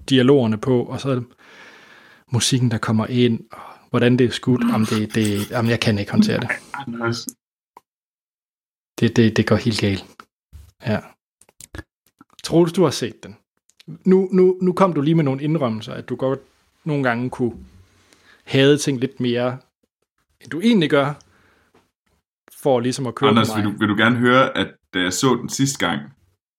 dialogerne 0.10 0.58
på, 0.58 0.84
og 0.84 1.02
så 1.02 1.22
musikken, 2.32 2.72
der 2.72 2.78
kommer 2.78 3.08
ind, 3.08 3.40
og 3.52 3.90
hvordan 3.90 4.20
det 4.20 4.26
er 4.26 4.32
skudt, 4.32 4.62
jamen, 4.72 4.86
det, 4.86 5.16
det, 5.16 5.52
jamen 5.52 5.72
jeg 5.72 5.80
kan 5.80 6.00
ikke 6.00 6.12
håndtere 6.12 6.40
det. 6.40 6.50
Det, 9.00 9.16
det, 9.16 9.38
det 9.38 9.48
går 9.48 9.56
helt 9.56 9.80
galt. 9.80 10.06
Ja. 10.86 11.00
Troels, 12.44 12.74
du 12.74 12.84
har 12.84 12.92
set 12.92 13.24
den. 13.24 13.36
Nu, 14.06 14.30
nu, 14.32 14.58
nu 14.62 14.74
kom 14.74 14.94
du 14.94 15.02
lige 15.02 15.16
med 15.16 15.24
nogle 15.24 15.44
indrømmelser, 15.44 15.94
at 15.94 16.10
du 16.10 16.16
godt 16.16 16.40
nogle 16.86 17.04
gange 17.04 17.30
kunne 17.30 17.66
have 18.46 18.78
ting 18.78 19.00
lidt 19.00 19.20
mere, 19.20 19.58
end 20.42 20.50
du 20.50 20.60
egentlig 20.60 20.90
gør, 20.90 21.14
for 22.62 22.80
ligesom 22.80 23.08
at 23.08 23.16
køre 23.16 23.30
Anders, 23.30 23.56
vil 23.56 23.64
du, 23.64 23.74
vil 23.80 23.90
du 23.90 23.96
gerne 23.96 24.16
høre, 24.16 24.58
at 24.58 24.76
da 24.94 25.00
jeg 25.00 25.14
så 25.14 25.36
den 25.36 25.50
sidste 25.50 25.88
gang, 25.88 26.02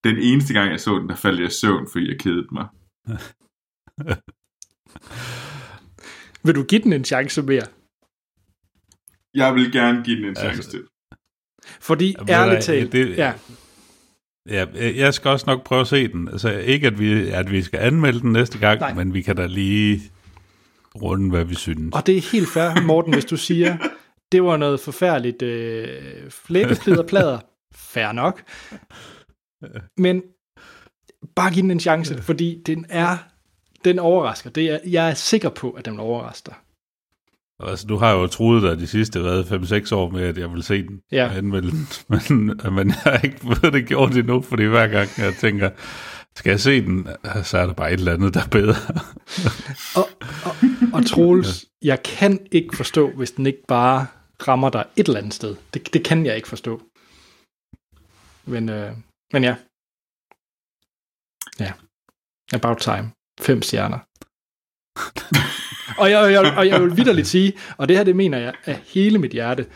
den 0.04 0.16
eneste 0.16 0.54
gang, 0.54 0.70
jeg 0.70 0.80
så 0.80 0.98
den, 0.98 1.08
der 1.08 1.16
faldt 1.16 1.40
jeg 1.40 1.48
i 1.48 1.50
søvn, 1.50 1.88
fordi 1.92 2.08
jeg 2.08 2.20
kedede 2.20 2.46
mig. 2.52 2.66
Vil 6.44 6.54
du 6.54 6.62
give 6.62 6.82
den 6.82 6.92
en 6.92 7.04
chance 7.04 7.42
mere? 7.42 7.62
Jeg 9.34 9.54
vil 9.54 9.72
gerne 9.72 10.04
give 10.04 10.16
den 10.16 10.24
en 10.24 10.34
chance 10.36 10.56
Altså, 10.56 10.70
til. 10.70 10.84
Fordi 11.80 12.14
Jamen, 12.18 12.28
ærligt 12.30 12.64
talt, 12.64 12.92
det- 12.92 13.16
ja, 13.18 13.32
Ja, 14.50 14.66
jeg 14.96 15.14
skal 15.14 15.30
også 15.30 15.46
nok 15.46 15.64
prøve 15.64 15.80
at 15.80 15.86
se 15.86 16.08
den. 16.08 16.28
Altså 16.28 16.50
ikke, 16.50 16.86
at 16.86 16.98
vi, 16.98 17.28
at 17.28 17.50
vi 17.50 17.62
skal 17.62 17.80
anmelde 17.80 18.20
den 18.20 18.32
næste 18.32 18.58
gang, 18.58 18.80
Nej. 18.80 18.94
men 18.94 19.14
vi 19.14 19.22
kan 19.22 19.36
da 19.36 19.46
lige 19.46 20.00
runde, 21.02 21.30
hvad 21.30 21.44
vi 21.44 21.54
synes. 21.54 21.94
og 21.94 22.06
det 22.06 22.16
er 22.16 22.20
helt 22.32 22.48
fair, 22.48 22.82
Morten, 22.86 23.12
hvis 23.12 23.24
du 23.24 23.36
siger, 23.36 23.76
det 24.32 24.42
var 24.42 24.56
noget 24.56 24.80
forfærdeligt 24.80 25.42
øh, 25.42 26.30
flæbeplid 26.30 26.98
og 26.98 27.06
plader. 27.06 27.38
Fair 27.74 28.12
nok. 28.12 28.42
Men 29.98 30.22
bare 31.36 31.52
giv 31.52 31.62
den 31.62 31.70
en 31.70 31.80
chance, 31.80 32.22
fordi 32.22 32.62
den 32.66 32.86
er, 32.88 33.16
den 33.84 33.98
overrasker. 33.98 34.50
Det 34.50 34.70
er, 34.70 34.78
jeg 34.86 35.10
er 35.10 35.14
sikker 35.14 35.48
på, 35.48 35.70
at 35.70 35.84
den 35.84 36.00
overrasker. 36.00 36.52
Altså, 37.60 37.86
du 37.86 37.96
har 37.96 38.12
jo 38.12 38.26
troet 38.26 38.62
dig 38.62 38.78
de 38.78 38.86
sidste 38.86 39.20
hvad, 39.20 39.44
5-6 39.44 39.94
år 39.94 40.10
med, 40.10 40.22
at 40.22 40.38
jeg 40.38 40.52
vil 40.52 40.62
se 40.62 40.82
den 40.82 41.00
Ja. 41.12 41.32
anmelde 41.36 41.70
den, 41.70 41.86
men, 42.08 42.46
men 42.74 42.88
jeg 42.88 42.96
har 43.12 43.18
ikke 43.24 43.40
fået 43.40 43.72
det 43.72 43.86
gjort 43.88 44.16
endnu, 44.16 44.42
fordi 44.42 44.64
hver 44.64 44.88
gang 44.88 45.08
jeg 45.18 45.34
tænker, 45.34 45.70
skal 46.36 46.50
jeg 46.50 46.60
se 46.60 46.80
den, 46.84 47.08
så 47.44 47.58
er 47.58 47.66
der 47.66 47.72
bare 47.72 47.92
et 47.92 47.98
eller 47.98 48.12
andet, 48.14 48.34
der 48.34 48.40
er 48.40 48.48
bedre. 48.48 48.74
Og, 49.96 50.08
og, 50.44 50.54
og 50.94 51.06
Troels, 51.06 51.66
jeg 51.82 52.02
kan 52.02 52.46
ikke 52.52 52.76
forstå, 52.76 53.10
hvis 53.10 53.30
den 53.30 53.46
ikke 53.46 53.62
bare 53.68 54.06
rammer 54.48 54.70
dig 54.70 54.84
et 54.96 55.06
eller 55.06 55.18
andet 55.20 55.34
sted. 55.34 55.56
Det, 55.74 55.92
det 55.94 56.04
kan 56.04 56.26
jeg 56.26 56.36
ikke 56.36 56.48
forstå. 56.48 56.82
Men, 58.46 58.68
øh, 58.68 58.92
men 59.32 59.44
ja. 59.44 59.56
Ja. 61.60 61.72
About 62.52 62.78
time. 62.78 63.10
Fem 63.40 63.62
stjerner. 63.62 63.98
og, 66.00 66.10
jeg, 66.10 66.32
jeg, 66.32 66.54
og 66.56 66.68
jeg 66.68 66.82
vil 66.82 66.96
vidderligt 66.96 67.26
sige, 67.26 67.52
og 67.76 67.88
det 67.88 67.96
her 67.96 68.04
det 68.04 68.16
mener 68.16 68.38
jeg 68.38 68.54
af 68.64 68.80
hele 68.86 69.18
mit 69.18 69.32
hjerte, 69.32 69.66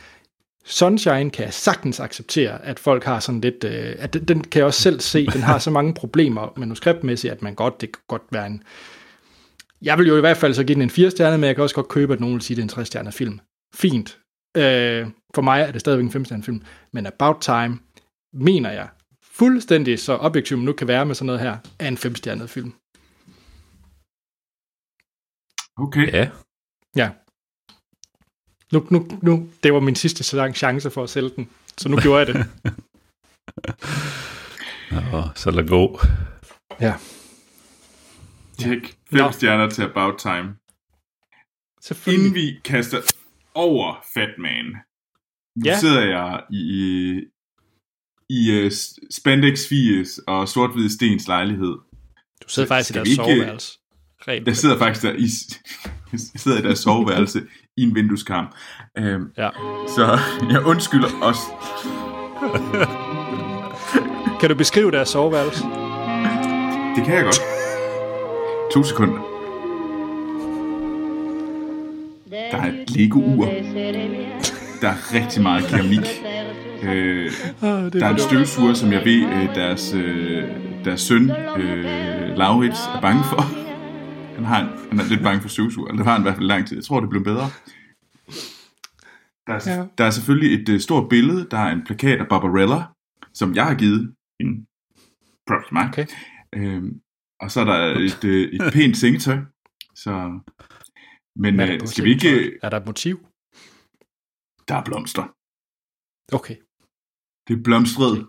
Sunshine 0.65 1.31
kan 1.31 1.45
jeg 1.45 1.55
sagtens 1.55 2.01
acceptere, 2.01 2.65
at 2.65 2.79
folk 2.79 3.05
har 3.05 3.21
sådan 3.21 3.41
lidt, 3.41 3.65
øh, 3.65 3.95
at 3.99 4.13
den, 4.13 4.25
den 4.25 4.45
kan 4.45 4.59
jeg 4.59 4.67
også 4.67 4.83
selv 4.83 5.01
se, 5.01 5.27
den 5.27 5.43
har 5.43 5.59
så 5.59 5.71
mange 5.71 5.95
problemer 5.95 6.53
manuskriptmæssigt, 6.57 7.33
at 7.33 7.43
man 7.43 7.55
godt, 7.55 7.81
det 7.81 7.93
kan 7.93 8.03
godt 8.09 8.23
være 8.31 8.47
en, 8.47 8.63
jeg 9.83 9.99
vil 9.99 10.07
jo 10.07 10.17
i 10.17 10.21
hvert 10.21 10.37
fald 10.37 10.55
så 10.55 10.65
give 10.65 10.75
den 10.75 10.83
en 10.83 10.91
4 10.91 11.11
stjerne, 11.11 11.39
men 11.39 11.47
jeg 11.47 11.55
kan 11.55 11.63
også 11.63 11.75
godt 11.75 11.89
købe, 11.89 12.13
at 12.13 12.21
nogen 12.21 12.35
vil 12.35 12.43
sige, 12.43 12.55
at 12.55 12.57
det 12.57 12.63
er 12.63 12.65
en 12.65 12.69
3 12.69 12.85
stjernet 12.85 13.15
film. 13.15 13.41
Fint. 13.75 14.19
Øh, 14.57 15.07
for 15.35 15.43
mig 15.43 15.61
er 15.61 15.73
det 15.73 15.81
stadigvæk 15.81 16.05
en 16.05 16.11
5 16.13 16.25
stjernet 16.25 16.45
film, 16.45 16.63
men 16.93 17.07
About 17.07 17.37
Time, 17.41 17.79
mener 18.33 18.71
jeg, 18.71 18.89
fuldstændig 19.33 19.99
så 19.99 20.17
objektiv 20.17 20.57
man 20.57 20.67
nu 20.67 20.73
kan 20.73 20.89
være 20.89 21.07
med 21.07 21.15
sådan 21.15 21.27
noget 21.27 21.41
her, 21.41 21.57
er 21.79 21.89
en 21.89 21.97
5 21.97 22.15
stjernet 22.15 22.51
film. 22.51 22.73
Okay. 25.77 26.07
Ja. 26.12 26.31
Ja. 26.97 27.11
Nu, 28.73 28.87
nu, 28.91 29.18
nu, 29.23 29.51
det 29.62 29.73
var 29.75 29.81
min 29.81 29.95
sidste 29.97 30.25
chance 30.55 30.91
for 30.91 31.03
at 31.03 31.11
sælge 31.11 31.31
den, 31.37 31.51
så 31.79 31.89
nu 31.89 31.97
gjorde 32.01 32.18
jeg 32.18 32.27
det. 32.35 32.47
Nå, 35.12 35.23
så 35.35 35.51
lad 35.51 35.68
gå. 35.68 36.01
Ja, 36.81 36.95
Tjek. 38.59 38.97
Fem 39.11 39.18
Nå. 39.18 39.31
stjerner 39.33 39.68
til 39.70 39.83
About 39.83 40.18
Time. 40.18 40.57
Inden 42.14 42.35
vi 42.35 42.61
kaster 42.64 42.99
over 43.55 44.05
Fatman, 44.14 44.66
nu 45.57 45.62
Ja. 45.64 45.79
sidder 45.79 46.03
jeg 46.07 46.45
i, 46.51 46.61
i, 46.81 47.20
i 48.29 48.64
uh, 48.64 48.70
Spandex 49.11 49.68
Fies 49.68 50.20
og 50.27 50.49
sort 50.49 50.70
Stens 50.91 51.29
lejlighed. 51.29 51.75
Du 52.43 52.49
sidder 52.49 52.68
faktisk 52.68 52.91
i 52.91 52.95
deres 52.95 53.09
soveværelse. 53.09 53.79
Rent. 54.29 54.47
Jeg 54.47 54.57
sidder 54.57 54.79
faktisk 54.79 55.03
der 55.07 55.12
i, 55.12 55.27
jeg 56.12 56.20
sidder 56.43 56.59
i 56.59 56.62
deres 56.62 56.79
soveværelse 56.79 57.41
i 57.77 57.83
en 57.83 57.95
vindueskarm. 57.95 58.47
Um, 59.01 59.29
Ja. 59.39 59.49
så 59.89 60.18
jeg 60.51 60.66
undskylder 60.66 61.09
også. 61.23 61.41
Kan 64.41 64.49
du 64.49 64.55
beskrive 64.55 64.91
deres 64.91 65.09
soveværelse? 65.09 65.64
Det 66.97 67.05
kan 67.05 67.14
jeg 67.14 67.25
godt. 67.25 67.41
To 68.75 68.83
sekunder. 68.83 69.18
Der 72.31 72.59
er 72.59 72.66
et 72.66 72.91
Lego-ur. 72.91 73.45
Der 74.81 74.89
er 74.89 75.14
rigtig 75.14 75.43
meget 75.43 75.64
keramik. 75.64 76.23
Øh, 76.83 77.31
Oh, 77.62 77.68
der 77.93 78.07
er 78.07 78.11
en 78.11 78.18
støvsuger, 78.18 78.75
som 78.75 78.93
jeg 78.93 79.05
ved, 79.05 79.23
øh, 79.27 79.55
deres, 79.55 79.95
øh, 79.95 80.45
deres 80.85 81.01
søn, 81.01 81.31
øh, 81.57 81.85
Laurits, 82.37 82.81
er 82.95 83.01
bange 83.01 83.25
for. 83.25 83.62
Han, 84.45 84.55
har 84.55 84.61
en, 84.72 84.88
han 84.90 85.01
er 85.01 85.09
lidt 85.09 85.22
bange 85.22 85.40
for 85.43 85.49
støvsuger, 85.49 85.88
eller 85.88 85.97
det 85.99 86.07
har 86.07 86.12
han 86.12 86.22
i 86.22 86.26
hvert 86.26 86.34
fald 86.34 86.47
lang 86.47 86.66
tid. 86.66 86.76
Jeg 86.76 86.84
tror, 86.84 87.01
det 87.01 87.11
blev 87.11 87.24
bedre. 87.24 87.47
Der 89.47 89.53
er, 89.55 89.61
Ja. 89.66 89.86
der 89.99 90.05
er 90.05 90.11
selvfølgelig 90.11 90.62
et 90.62 90.68
øh, 90.68 90.80
stort 90.80 91.09
billede. 91.09 91.49
Der 91.51 91.59
er 91.59 91.72
en 91.72 91.84
plakat 91.84 92.20
af 92.20 92.28
Barbarella, 92.28 92.82
som 93.34 93.55
jeg 93.55 93.66
har 93.66 93.74
givet 93.74 94.14
en 94.40 94.66
props 95.47 95.72
mig. 95.72 95.88
Okay. 95.88 96.07
Øhm, 96.55 97.01
og 97.40 97.51
så 97.51 97.61
er 97.61 97.64
der 97.64 97.78
et, 98.09 98.24
øh, 98.24 98.53
et 98.53 98.72
pænt 98.72 98.97
sengetøj. 98.97 99.38
Så, 99.95 100.40
men 101.36 101.61
øh, 101.61 101.80
skal 101.86 102.05
vi 102.05 102.11
ikke... 102.11 102.59
Er 102.62 102.68
der 102.70 102.76
et 102.80 102.86
motiv? 102.86 103.26
Der 104.68 104.74
er 104.74 104.84
blomster. 104.84 105.24
Okay. 106.34 106.57
Det 107.49 107.59
er 107.59 107.62
blomstret. 107.62 108.28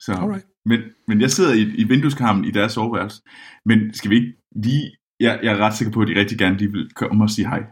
Så, 0.00 0.12
Alright. 0.12 0.46
men, 0.64 0.80
men 1.08 1.20
jeg 1.20 1.30
sidder 1.30 1.54
i, 1.54 1.62
i 1.62 1.84
vindueskarmen 1.84 2.44
i 2.44 2.50
deres 2.50 2.72
soveværelse. 2.72 3.22
Men 3.64 3.94
skal 3.94 4.10
vi 4.10 4.16
ikke 4.16 4.39
lige... 4.56 4.96
Jeg, 5.20 5.40
jeg 5.42 5.52
er 5.52 5.56
ret 5.58 5.74
sikker 5.74 5.92
på, 5.92 6.00
at 6.00 6.08
de 6.08 6.20
rigtig 6.20 6.38
gerne 6.38 6.56
lige 6.56 6.72
vil 6.72 6.90
komme 6.94 7.24
og 7.24 7.30
sige 7.30 7.48
hej. 7.48 7.62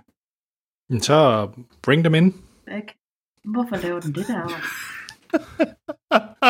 Men 0.90 1.00
Så 1.00 1.48
bring 1.82 2.04
dem 2.04 2.14
in. 2.14 2.34
Væk. 2.66 2.82
Hvorfor 3.44 3.76
laver 3.82 4.00
den 4.00 4.14
det 4.14 4.26
derovre? 4.26 4.60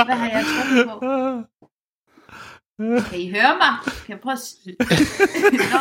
Hvad 0.05 0.14
har 0.16 0.31
jeg 0.31 0.45
trykket 0.45 0.87
på? 0.93 1.01
Kan 3.11 3.20
I 3.20 3.31
høre 3.31 3.55
mig? 3.62 3.72
Kan 4.07 4.12
jeg 4.12 4.20
prøve 4.20 4.33
at... 4.33 4.41
Nå, 5.74 5.81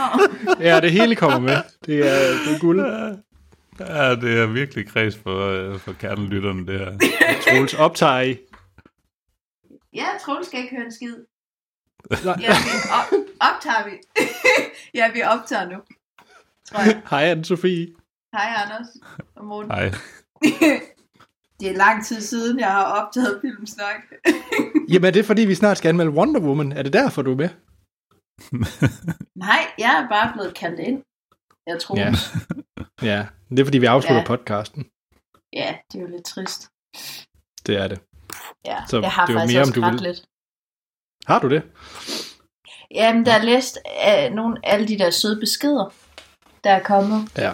Ja, 0.63 0.79
det 0.81 0.91
hele 0.91 1.15
kommer 1.15 1.39
med. 1.39 1.57
Det 1.85 1.99
er, 1.99 2.19
det 2.45 2.55
er 2.55 2.59
guld. 2.59 2.79
Ja, 3.79 4.15
det 4.15 4.39
er 4.39 4.45
virkelig 4.53 4.87
kreds 4.87 5.17
for, 5.17 5.39
øh, 5.49 5.79
for 5.79 5.93
kernelytterne, 5.93 6.67
det 6.67 6.79
her. 6.79 6.97
Troels 7.47 7.73
optager 7.73 8.21
I. 8.21 8.37
ja, 9.93 10.05
Troels 10.21 10.47
skal 10.47 10.59
ikke 10.59 10.75
høre 10.75 10.85
en 10.85 10.91
skid. 10.93 11.15
Nej. 12.09 12.35
Ja, 12.41 12.53
vi 12.65 12.71
op- 12.99 13.25
optager 13.49 13.85
vi. 13.89 13.95
ja, 14.99 15.11
vi 15.13 15.23
optager 15.23 15.69
nu. 15.69 15.77
Tror 16.69 16.79
jeg. 16.79 17.01
Hej, 17.09 17.33
Anne-Sophie. 17.33 18.03
Hej, 18.37 18.53
Anders 18.63 18.87
og 19.35 19.45
Morten. 19.45 19.69
Nej, 19.71 19.91
Det 21.59 21.69
er 21.71 21.75
lang 21.77 22.05
tid 22.05 22.21
siden, 22.21 22.59
jeg 22.59 22.71
har 22.71 22.83
optaget 22.83 23.39
Filmsnak. 23.41 23.95
Jamen, 24.91 25.13
det 25.13 25.19
er 25.19 25.23
fordi, 25.23 25.41
vi 25.45 25.55
snart 25.55 25.77
skal 25.77 25.89
anmelde 25.89 26.11
Wonder 26.11 26.41
Woman. 26.41 26.71
Er 26.71 26.81
det 26.83 26.93
derfor, 26.93 27.21
du 27.21 27.31
er 27.31 27.35
med? 27.35 27.49
Nej, 29.35 29.59
jeg 29.77 30.03
er 30.03 30.07
bare 30.09 30.33
blevet 30.33 30.53
kaldt 30.55 30.79
ind. 30.79 31.03
Jeg 31.67 31.79
tror. 31.81 31.97
Ja. 31.99 32.13
Ja, 33.01 33.27
det 33.49 33.59
er 33.59 33.63
fordi, 33.65 33.77
vi 33.77 33.85
afslutter 33.85 34.21
Ja. 34.21 34.27
podcasten. 34.27 34.85
ja, 35.53 35.75
det 35.91 35.97
er 35.97 36.01
jo 36.01 36.07
lidt 36.07 36.25
trist. 36.25 36.69
Det 37.67 37.77
er 37.77 37.87
det. 37.87 37.99
Ja, 38.65 38.77
Så 38.87 38.99
jeg 39.01 39.11
har 39.11 39.25
det 39.25 39.35
er 39.35 39.39
faktisk 39.39 39.53
mere, 39.53 39.61
om 39.61 39.67
også 39.69 39.73
du 39.79 39.81
ret 39.81 39.93
vil. 39.93 40.01
lidt. 40.01 40.25
Har 41.27 41.39
du 41.39 41.49
det? 41.49 41.61
Jamen, 42.91 43.25
der 43.25 43.31
er 43.33 43.43
læst 43.43 43.77
af 44.01 44.33
nogle 44.33 44.57
af 44.63 44.73
alle 44.73 44.87
de 44.87 44.97
der 44.99 45.09
søde 45.09 45.39
beskeder, 45.39 45.93
der 46.63 46.69
er 46.71 46.83
kommet 46.83 47.29
Ja. 47.37 47.51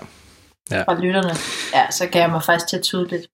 Ja. 0.71 0.83
fra 0.83 0.99
lytterne. 1.01 1.29
Ja, 1.73 1.91
så 1.91 2.07
kan 2.11 2.21
jeg 2.21 2.29
mig 2.29 2.43
faktisk 2.43 2.67
til 2.67 2.77
at 2.77 2.83
tude 2.83 3.07
lidt. 3.09 3.27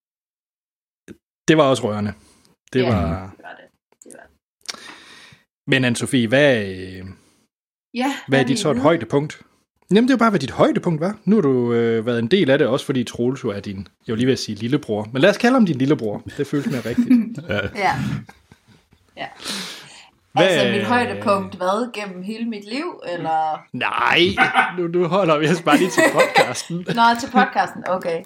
Det 1.48 1.58
var 1.58 1.64
også 1.64 1.84
rørende. 1.84 2.14
Det 2.74 2.82
Ja. 2.82 2.90
var... 2.90 3.02
Det 3.38 3.44
var 3.44 3.56
det. 3.60 3.66
det, 4.04 4.14
var 4.18 4.28
det. 4.28 4.80
Men 5.68 5.86
Anne-Sophie, 5.86 6.28
hvad, 6.28 6.66
øh, 6.68 7.06
Ja, 7.94 8.16
hvad 8.28 8.40
er 8.40 8.44
dit 8.44 8.60
I 8.60 8.62
så 8.62 8.70
et 8.70 8.76
vide? 8.76 8.84
højdepunkt? 8.84 9.42
Jamen, 9.92 10.08
det 10.08 10.14
jo 10.14 10.18
bare, 10.18 10.30
hvad 10.30 10.40
dit 10.40 10.52
højdepunkt 10.52 11.02
var. 11.02 11.18
Nu 11.26 11.36
har 11.36 11.42
du 11.42 11.74
øh, 11.74 12.06
været 12.06 12.20
en 12.20 12.28
del 12.28 12.50
af 12.50 12.58
det, 12.58 12.68
også 12.68 12.86
fordi 12.86 13.04
Troels 13.04 13.44
er 13.44 13.60
din, 13.60 13.88
jeg 14.08 14.14
vil 14.14 14.18
lige 14.18 14.26
ved 14.28 14.34
at 14.34 14.40
sige 14.40 14.56
lillebror. 14.56 15.10
Men 15.14 15.22
lad 15.22 15.30
os 15.30 15.38
kalde 15.38 15.54
ham 15.54 15.66
din 15.66 15.78
lillebror. 15.78 16.24
Det 16.38 16.48
føles 16.48 16.66
mere 16.68 16.82
rigtigt. 16.86 17.08
ja, 17.50 17.60
Ja. 17.76 17.96
ja. 19.18 19.28
Hvad- 20.40 20.48
Altså 20.58 20.78
mit 20.78 20.86
højdepunkt, 20.88 21.56
hvad, 21.56 21.92
gennem 21.94 22.24
hele 22.24 22.46
mit 22.50 22.66
liv, 22.66 23.02
eller... 23.08 23.62
Nej, 23.74 24.20
nu, 24.78 24.88
nu 24.88 25.08
holder 25.08 25.38
vi 25.38 25.48
os 25.50 25.62
bare 25.62 25.78
lige 25.78 25.90
til 25.90 26.04
podcasten. 26.14 26.76
Nå, 27.00 27.04
til 27.20 27.30
podcasten, 27.32 27.84
okay. 27.88 28.24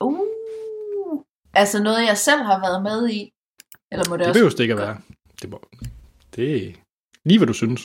Uh, 0.00 0.20
altså 1.54 1.82
noget, 1.82 2.06
jeg 2.06 2.16
selv 2.18 2.42
har 2.42 2.60
været 2.60 2.82
med 2.82 3.10
i, 3.10 3.30
eller 3.92 4.04
må 4.08 4.16
det, 4.16 4.20
Det 4.20 4.28
også... 4.28 4.32
behøver 4.38 4.50
det 4.50 4.60
ikke 4.60 4.74
at 4.74 4.80
være. 4.80 4.96
Det, 5.42 5.50
må, 5.50 5.60
det 6.36 6.56
er 6.68 6.72
lige, 7.24 7.38
hvad 7.38 7.46
du 7.46 7.52
synes. 7.52 7.82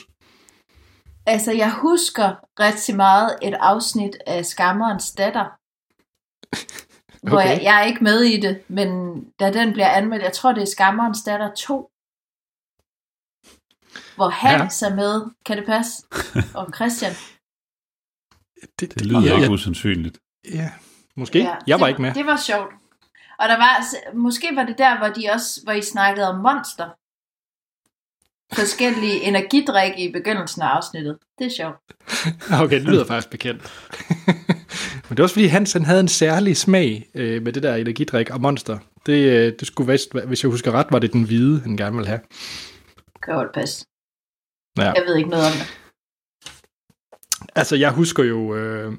Altså, 1.26 1.52
jeg 1.52 1.72
husker 1.72 2.34
rigtig 2.60 2.96
meget 2.96 3.38
et 3.42 3.54
afsnit 3.60 4.16
af 4.26 4.46
Skammerens 4.46 5.12
datter. 5.12 5.44
Hvor 7.28 7.36
Okay. 7.38 7.48
jeg, 7.48 7.60
jeg 7.62 7.80
er 7.80 7.84
ikke 7.84 8.04
med 8.04 8.20
i 8.20 8.40
det, 8.40 8.62
men 8.68 8.88
da 9.40 9.52
den 9.52 9.72
bliver 9.72 9.88
anmeldt, 9.88 10.24
jeg 10.24 10.32
tror 10.32 10.52
det 10.52 10.62
er 10.62 10.66
Skammerens 10.66 11.22
datter 11.22 11.54
2. 11.54 11.88
Hvor 14.16 14.28
Hans 14.28 14.82
ja. 14.82 14.86
er 14.86 14.94
med, 14.94 15.22
kan 15.46 15.56
det 15.56 15.66
passe? 15.66 16.06
Og 16.58 16.72
Christian. 16.74 17.12
Det, 18.80 18.94
det 18.94 19.06
lyder 19.06 19.20
ja, 19.20 19.34
ikke 19.34 19.46
ja, 19.46 19.52
usandsynligt. 19.52 20.18
ja, 20.52 20.70
måske. 21.16 21.38
Ja, 21.38 21.54
jeg 21.66 21.80
var 21.80 21.86
det, 21.86 21.90
ikke 21.90 22.02
med. 22.02 22.14
Det 22.14 22.26
var 22.26 22.36
sjovt. 22.36 22.72
Og 23.38 23.48
der 23.48 23.56
var, 23.56 23.84
måske 24.14 24.48
var 24.54 24.64
det 24.64 24.78
der, 24.78 24.98
hvor, 24.98 25.08
de 25.08 25.30
også, 25.34 25.60
hvor 25.64 25.72
I 25.72 25.82
snakkede 25.82 26.28
om 26.28 26.36
monster. 26.40 26.88
Forskellige 28.54 29.22
energidrikke 29.28 30.08
i 30.08 30.12
begyndelsen 30.12 30.62
af 30.62 30.66
afsnittet. 30.66 31.18
Det 31.38 31.46
er 31.46 31.50
sjovt. 31.50 31.76
Okay, 32.64 32.80
det 32.80 32.88
lyder 32.88 33.06
faktisk 33.06 33.30
bekendt. 33.30 33.72
Men 35.08 35.16
det 35.16 35.18
er 35.18 35.22
også 35.22 35.34
fordi, 35.34 35.46
Hans 35.46 35.72
han 35.72 35.84
havde 35.84 36.00
en 36.00 36.08
særlig 36.08 36.56
smag 36.56 37.10
øh, 37.14 37.42
med 37.42 37.52
det 37.52 37.62
der 37.62 37.74
energidrik 37.74 38.30
og 38.30 38.40
monster. 38.40 38.78
Det, 39.06 39.12
øh, 39.12 39.52
det 39.60 39.66
skulle 39.66 39.92
vist, 39.92 40.08
hvis 40.26 40.42
jeg 40.42 40.50
husker 40.50 40.72
ret, 40.72 40.86
var 40.90 40.98
det 40.98 41.12
den 41.12 41.22
hvide, 41.22 41.60
han 41.60 41.76
gerne 41.76 41.96
ville 41.96 42.08
have. 42.08 42.20
Kan 43.22 43.34
godt 43.34 43.52
passe. 43.54 43.86
Ja. 44.78 44.92
Jeg 44.92 45.02
ved 45.06 45.16
ikke 45.16 45.30
noget 45.30 45.46
om 45.46 45.52
det. 45.52 45.78
Altså, 47.54 47.76
jeg 47.76 47.92
husker 47.92 48.24
jo... 48.24 48.54
Øh, 48.54 48.92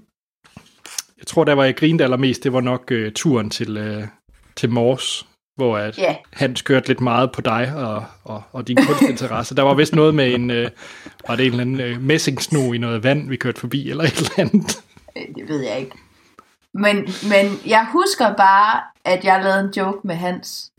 jeg 1.17 1.27
tror, 1.27 1.43
der 1.43 1.53
var 1.53 1.63
jeg 1.63 1.75
grinede 1.75 2.03
allermest, 2.03 2.43
det 2.43 2.53
var 2.53 2.61
nok 2.61 2.91
øh, 2.91 3.11
turen 3.15 3.49
til, 3.49 3.77
øh, 3.77 4.07
til 4.55 4.69
Mors, 4.69 5.27
hvor 5.55 5.77
at 5.77 5.97
Ja, 5.97 6.15
Hans 6.33 6.61
kørte 6.61 6.87
lidt 6.87 7.01
meget 7.01 7.31
på 7.31 7.41
dig 7.41 7.73
og, 7.75 8.05
og, 8.23 8.43
og 8.51 8.67
din 8.67 8.77
kunstinteresse. 8.87 9.55
Der 9.55 9.61
var 9.61 9.73
vist 9.73 9.95
noget 9.95 10.15
med 10.15 10.33
en... 10.33 10.51
Øh, 10.51 10.69
var 11.27 11.35
det 11.35 11.45
en 11.45 11.51
eller 11.51 11.61
anden 11.61 11.81
øh, 11.81 12.01
messingsno 12.01 12.73
i 12.73 12.77
noget 12.77 13.03
vand, 13.03 13.29
vi 13.29 13.37
kørte 13.37 13.59
forbi, 13.59 13.89
eller 13.89 14.03
et 14.03 14.17
eller 14.17 14.31
andet. 14.37 14.83
øh, 15.17 15.35
det 15.35 15.47
ved 15.47 15.61
jeg 15.61 15.79
ikke. 15.79 15.97
Men, 16.73 16.95
men 17.29 17.59
jeg 17.65 17.87
husker 17.91 18.35
bare, 18.35 18.81
at 19.05 19.23
jeg 19.23 19.43
lavede 19.43 19.59
en 19.59 19.73
joke 19.77 20.07
med 20.07 20.15
Hans. 20.15 20.71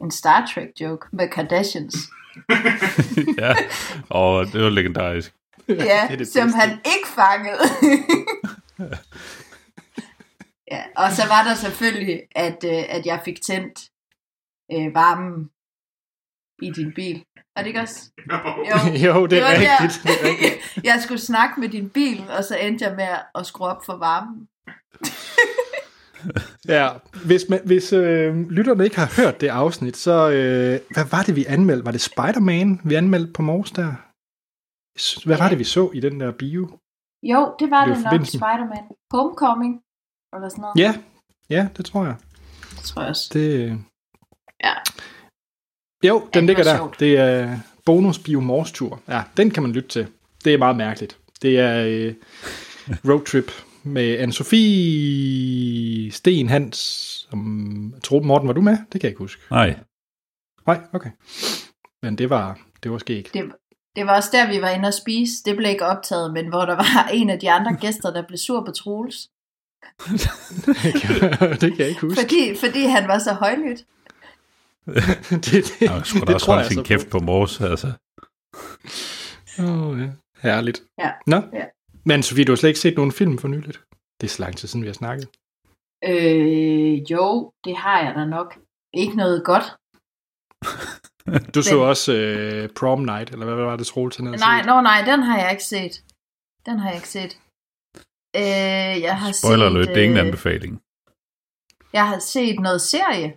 En 0.00 0.10
Star 0.10 0.50
Trek 0.54 0.68
joke 0.80 1.06
med 1.12 1.28
Kardashians. 1.28 1.96
ja, 3.42 3.54
og 4.10 4.46
det 4.46 4.62
var 4.62 4.70
legendarisk. 4.70 5.34
Ja, 5.68 5.74
det 5.74 6.12
er 6.12 6.16
det 6.16 6.28
som 6.28 6.46
bedste. 6.46 6.58
han 6.58 6.70
ikke 6.70 7.08
fangede. 7.08 7.58
ja, 10.72 10.82
og 10.96 11.12
så 11.12 11.22
var 11.28 11.44
der 11.44 11.54
selvfølgelig, 11.54 12.22
at, 12.30 12.64
øh, 12.64 12.84
at 12.88 13.06
jeg 13.06 13.20
fik 13.24 13.42
tændt 13.42 13.80
øh, 14.72 14.94
varmen 14.94 15.50
i 16.62 16.70
din 16.70 16.92
bil. 16.94 17.24
Var 17.56 17.62
det 17.62 17.66
ikke 17.66 17.80
også? 17.80 18.10
Jo, 18.30 19.08
jo, 19.08 19.26
det 19.26 19.38
er 19.38 19.42
var 19.42 19.50
rigtigt. 19.50 20.00
der. 20.04 20.10
Det 20.10 20.20
er 20.22 20.28
rigtigt. 20.28 20.84
jeg 20.90 21.00
skulle 21.02 21.20
snakke 21.20 21.60
med 21.60 21.68
din 21.68 21.90
bil, 21.90 22.24
og 22.38 22.44
så 22.44 22.56
endte 22.56 22.84
jeg 22.84 22.96
med 22.96 23.08
at 23.34 23.46
skrue 23.46 23.68
op 23.68 23.84
for 23.86 23.96
varmen. 23.96 24.48
Ja, 26.68 26.88
hvis, 27.26 27.44
man, 27.48 27.60
hvis 27.64 27.92
øh, 27.92 28.50
lytterne 28.50 28.84
ikke 28.84 28.96
har 28.96 29.22
hørt 29.22 29.40
det 29.40 29.48
afsnit, 29.48 29.96
så 29.96 30.30
øh, 30.30 30.80
hvad 30.90 31.04
var 31.10 31.22
det, 31.22 31.36
vi 31.36 31.44
anmeldte? 31.48 31.84
Var 31.84 31.90
det 31.92 32.00
Spider-Man, 32.00 32.80
vi 32.84 32.94
anmeldte 32.94 33.32
på 33.32 33.42
Mors 33.42 33.70
der? 33.70 33.92
Hvad 35.26 35.38
var 35.38 35.48
det, 35.48 35.58
vi 35.58 35.64
så 35.64 35.90
i 35.94 36.00
den 36.00 36.20
der 36.20 36.32
bio? 36.32 36.78
Jo, 37.22 37.54
det 37.58 37.70
var 37.70 37.86
Det 37.86 37.96
det, 37.96 38.04
nok. 38.04 38.26
Spider-Man. 38.26 38.84
Homecoming, 39.12 39.80
eller 40.34 40.48
sådan 40.48 40.62
noget. 40.62 40.76
Ja, 40.78 40.94
ja, 41.50 41.68
det 41.76 41.84
tror 41.84 42.04
jeg. 42.04 42.14
Det 42.70 42.78
tror 42.84 43.02
jeg 43.02 43.08
også. 43.08 43.30
Det, 43.32 43.70
øh, 43.70 43.72
Ja. 44.64 44.72
Jo, 46.08 46.18
den 46.20 46.28
det 46.34 46.44
ligger 46.44 46.64
der. 46.64 46.76
sjovt. 46.76 47.00
Det 47.00 47.18
er 47.18 47.58
bonus 47.84 48.18
bio 48.18 48.40
Mors 48.40 48.72
tur. 48.72 49.00
Ja, 49.08 49.22
den 49.36 49.50
kan 49.50 49.62
man 49.62 49.72
lytte 49.72 49.88
til. 49.88 50.06
Det 50.44 50.54
er 50.54 50.58
meget 50.58 50.76
mærkeligt. 50.76 51.18
Det 51.42 51.60
er 51.60 51.84
øh, 51.86 52.14
roadtrip 53.08 53.50
med 53.86 54.18
Anne-Sophie 54.18 56.10
Sten 56.16 56.48
Hans. 56.48 56.76
Som, 57.30 57.92
jeg 57.94 58.02
tror, 58.02 58.22
Morten, 58.22 58.48
var 58.48 58.54
du 58.54 58.60
med? 58.60 58.78
Det 58.92 59.00
kan 59.00 59.02
jeg 59.02 59.10
ikke 59.10 59.18
huske. 59.18 59.42
Nej, 59.50 59.78
Nej, 60.66 60.80
okay. 60.92 61.10
Men 62.02 62.18
det 62.18 62.30
var, 62.30 62.58
det 62.82 62.90
var 62.90 62.98
skægt. 62.98 63.34
Det, 63.34 63.52
det 63.96 64.06
var 64.06 64.16
også 64.16 64.28
der, 64.32 64.48
vi 64.48 64.62
var 64.62 64.68
inde 64.68 64.88
og 64.88 64.94
spise. 64.94 65.32
Det 65.44 65.56
blev 65.56 65.70
ikke 65.70 65.86
optaget, 65.86 66.32
men 66.32 66.48
hvor 66.48 66.64
der 66.64 66.74
var 66.74 67.08
en 67.12 67.30
af 67.30 67.40
de 67.40 67.50
andre 67.50 67.76
gæster, 67.80 68.12
der 68.12 68.26
blev 68.26 68.38
sur 68.38 68.64
på 68.64 68.72
Troels. 68.72 69.28
det 71.60 71.70
kan 71.70 71.78
jeg 71.78 71.88
ikke 71.88 72.00
huske. 72.00 72.20
Fordi, 72.20 72.54
fordi 72.60 72.84
han 72.84 73.08
var 73.08 73.18
så 73.18 73.32
højlydt. 73.32 73.84
det, 75.30 75.42
det, 75.52 75.80
jeg 75.80 76.02
skulle 76.04 76.26
da 76.26 76.34
også 76.34 76.52
holde 76.52 76.68
sin 76.68 76.84
kæft 76.84 77.10
på 77.10 77.18
mors, 77.18 77.60
altså. 77.60 77.92
Åh, 79.58 80.00
ja. 80.00 80.10
Herligt. 80.42 80.82
Ja. 80.98 81.10
Nå, 81.26 81.36
Ja. 81.52 81.64
Men 82.06 82.22
Sofie, 82.22 82.44
du 82.44 82.52
har 82.52 82.56
slet 82.56 82.70
ikke 82.70 82.80
set 82.80 82.96
nogen 82.96 83.12
film 83.12 83.38
for 83.38 83.48
nyligt. 83.48 83.80
Det 84.20 84.26
er 84.26 84.30
så 84.30 84.42
lang 84.42 84.56
tid 84.56 84.68
siden, 84.68 84.82
vi 84.82 84.88
har 84.88 84.94
snakket. 85.02 85.26
Øh, 86.10 87.10
jo, 87.12 87.52
det 87.64 87.76
har 87.76 87.98
jeg 88.04 88.14
da 88.14 88.24
nok. 88.24 88.58
Ikke 88.94 89.16
noget 89.16 89.44
godt. 89.44 89.64
Du 91.54 91.62
så 91.62 91.74
Men- 91.76 91.84
også 91.84 92.12
øh, 92.12 92.68
Prom 92.78 93.00
Night, 93.04 93.30
eller 93.30 93.44
hvad 93.46 93.54
var 93.54 93.76
det, 93.76 93.86
Troels 93.86 94.16
han 94.16 94.26
havde 94.26 94.38
Nej, 94.38 94.62
no, 94.66 94.80
nej, 94.80 95.02
den 95.10 95.22
har 95.22 95.38
jeg 95.38 95.50
ikke 95.50 95.64
set. 95.64 96.04
Den 96.66 96.78
har 96.78 96.88
jeg 96.88 96.96
ikke 96.96 97.08
set. 97.08 97.32
Øh, 98.36 98.96
jeg 99.06 99.16
har 99.20 99.32
Spoiler 99.32 99.68
set, 99.70 99.76
alert, 99.76 99.88
det 99.88 99.96
er 99.98 100.02
ingen 100.02 100.18
øh, 100.18 100.24
anbefaling. 100.26 100.72
Jeg 101.92 102.08
har 102.08 102.18
set 102.18 102.60
noget 102.60 102.80
serie. 102.80 103.28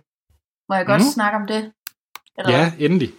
Må 0.68 0.74
jeg 0.74 0.86
godt 0.86 1.02
Mhm. 1.02 1.10
snakke 1.16 1.36
om 1.40 1.46
det? 1.46 1.72
Eller 2.38 2.50
Ja, 2.58 2.72
endelig. 2.86 3.10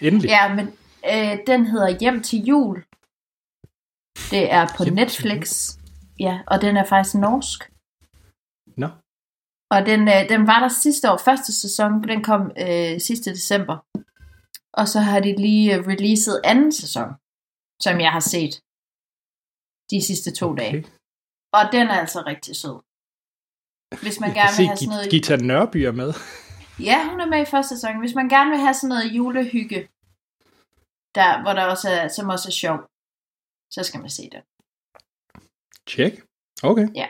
Endelig. 0.00 0.28
Ja, 0.28 0.54
men 0.54 0.66
øh, 1.12 1.38
den 1.46 1.66
hedder 1.66 1.98
Hjem 2.00 2.22
til 2.22 2.38
jul. 2.44 2.84
Det 4.30 4.52
er 4.52 4.66
på 4.76 4.84
til 4.84 4.94
Netflix. 4.94 5.76
Ja, 6.18 6.40
og 6.46 6.60
den 6.60 6.76
er 6.76 6.84
faktisk 6.84 7.14
norsk. 7.14 7.60
Nå. 8.76 8.88
Og 9.74 9.86
den, 9.86 10.00
øh, 10.08 10.28
den 10.28 10.46
var 10.46 10.60
der 10.60 10.68
sidste 10.68 11.12
år, 11.12 11.16
første 11.16 11.52
sæson, 11.62 12.02
den 12.02 12.24
kom 12.24 12.50
øh, 12.64 13.00
sidste 13.00 13.30
december. 13.30 13.76
Og 14.72 14.88
så 14.88 15.00
har 15.00 15.20
de 15.20 15.36
lige 15.36 15.74
øh, 15.74 15.86
releaset 15.86 16.40
anden 16.44 16.72
sæson, 16.72 17.08
som 17.82 18.00
jeg 18.00 18.12
har 18.12 18.20
set 18.20 18.54
de 19.90 20.06
sidste 20.08 20.30
to 20.34 20.46
okay. 20.50 20.62
dage. 20.62 20.86
Og 21.52 21.62
den 21.72 21.86
er 21.86 21.98
altså 22.04 22.22
rigtig 22.26 22.56
sød. 22.56 22.76
Hvis 24.02 24.20
man 24.20 24.28
Jeg 24.28 24.36
gerne 24.40 24.56
vil 24.58 24.66
have 24.66 24.76
sådan 24.76 24.88
noget... 24.88 25.10
Gita 25.10 25.36
Nørby 25.36 25.76
er 25.76 25.92
med. 25.92 26.12
Ja, 26.88 27.10
hun 27.10 27.20
er 27.20 27.26
med 27.26 27.42
i 27.42 27.50
første 27.54 27.76
sæson. 27.76 27.98
Hvis 27.98 28.14
man 28.14 28.28
gerne 28.28 28.50
vil 28.50 28.58
have 28.58 28.74
sådan 28.74 28.88
noget 28.88 29.16
julehygge, 29.16 29.80
der, 31.14 31.42
hvor 31.42 31.52
der 31.52 31.64
også 31.64 31.88
er, 31.90 32.08
som 32.08 32.28
også 32.28 32.48
er 32.48 32.58
sjov, 32.62 32.78
så 33.74 33.82
skal 33.82 34.00
man 34.00 34.10
se 34.10 34.22
det. 34.32 34.42
Tjek. 35.86 36.12
Okay. 36.62 36.88
Ja. 36.94 37.06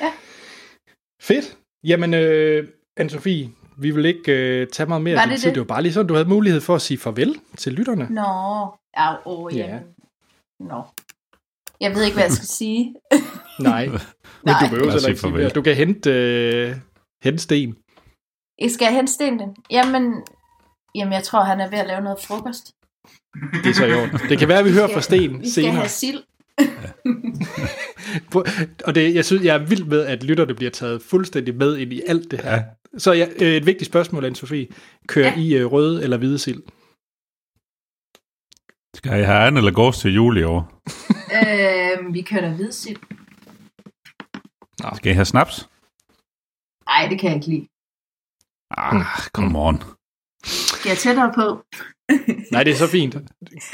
Ja. 0.00 0.12
Fedt. 1.22 1.56
Jamen, 1.84 2.14
øh, 2.14 2.68
Anne-Sophie, 3.00 3.48
vi 3.78 3.90
vil 3.90 4.04
ikke 4.04 4.32
øh, 4.32 4.68
tage 4.68 4.86
meget 4.86 5.02
mere 5.02 5.14
Var 5.14 5.20
af 5.22 5.26
din 5.28 5.32
det 5.32 5.40
tid. 5.40 5.48
det? 5.48 5.54
Det 5.54 5.60
var 5.60 5.66
bare 5.74 5.82
lige 5.82 5.92
sådan, 5.92 6.06
du 6.08 6.14
havde 6.14 6.28
mulighed 6.28 6.60
for 6.60 6.74
at 6.74 6.82
sige 6.82 6.98
farvel 6.98 7.40
til 7.56 7.72
lytterne. 7.72 8.06
Nå, 8.10 8.22
ja, 8.96 9.28
åh, 9.28 9.56
Ja. 9.56 9.66
jamen. 9.66 9.94
Nå. 10.60 10.82
Jeg 11.80 11.94
ved 11.94 12.02
ikke, 12.04 12.14
hvad 12.14 12.24
jeg 12.24 12.32
skal 12.32 12.46
sige. 12.48 12.94
Nej, 13.70 13.86
men 13.86 14.00
Nej. 14.46 14.54
du 14.60 14.68
behøver 14.70 14.90
heller 14.92 15.08
ikke 15.08 15.20
sige 15.20 15.32
mere. 15.32 15.48
Du 15.48 15.62
kan 15.62 15.74
hente, 15.76 16.10
øh, 16.10 16.76
hente 17.24 17.38
sten. 17.38 17.76
Jeg 18.58 18.70
skal 18.70 18.92
hente 18.92 19.12
Sten. 19.12 19.56
Jamen, 19.70 20.04
jamen, 20.94 21.12
jeg 21.12 21.22
tror, 21.22 21.40
han 21.40 21.60
er 21.60 21.70
ved 21.70 21.78
at 21.78 21.86
lave 21.86 22.00
noget 22.00 22.20
frokost. 22.20 22.74
Det 23.34 23.66
er 23.70 23.74
så 23.74 23.86
i 23.86 23.92
orden. 23.92 24.18
Det 24.28 24.38
kan 24.38 24.48
være, 24.48 24.58
at 24.58 24.64
vi 24.64 24.72
hører 24.72 24.92
fra 24.92 25.00
Sten 25.00 25.30
Vi 25.40 25.50
skal 25.50 25.52
senere. 25.52 25.72
have 25.74 25.88
sild. 25.88 26.22
Og 28.86 28.94
det, 28.94 29.14
jeg 29.14 29.24
synes, 29.24 29.42
jeg 29.44 29.54
er 29.54 29.58
vild 29.66 29.84
med, 29.84 30.00
at 30.06 30.22
lytterne 30.24 30.54
bliver 30.54 30.70
taget 30.70 31.02
fuldstændig 31.02 31.56
med 31.56 31.76
ind 31.76 31.92
i 31.92 32.02
alt 32.08 32.30
det 32.30 32.40
her. 32.40 32.52
Ja. 32.52 32.64
Så 32.98 33.12
ja, 33.12 33.26
øh, 33.40 33.48
et 33.48 33.66
vigtigt 33.66 33.86
spørgsmål, 33.90 34.24
Anne-Sophie. 34.24 34.74
Kører 35.08 35.26
Ja. 35.36 35.40
I 35.40 35.54
øh, 35.56 35.66
røde 35.72 36.02
eller 36.02 36.16
hvide 36.16 36.38
sild? 36.38 36.62
Skal 38.96 39.12
jeg 39.18 39.26
have 39.26 39.46
an 39.46 39.56
eller 39.56 39.70
gås 39.72 39.98
til 39.98 40.14
jul 40.14 40.36
i 40.38 40.42
år? 40.42 40.80
øh, 41.38 42.14
vi 42.14 42.22
kører 42.22 42.40
da 42.40 42.50
hvid 42.54 42.72
sild. 42.72 42.96
Skal 44.96 45.08
jeg 45.10 45.16
have 45.16 45.24
snaps? 45.24 45.68
Nej, 46.86 47.08
det 47.10 47.20
kan 47.20 47.28
jeg 47.30 47.36
ikke 47.36 47.48
lide. 47.48 47.66
Ah, 48.70 49.04
come 49.32 49.58
on. 49.58 49.82
Skal 50.44 50.88
jeg 50.88 50.98
tættere 50.98 51.32
på? 51.34 51.62
Nej, 52.52 52.62
det 52.62 52.72
er 52.72 52.76
så 52.76 52.86
fint. 52.86 53.14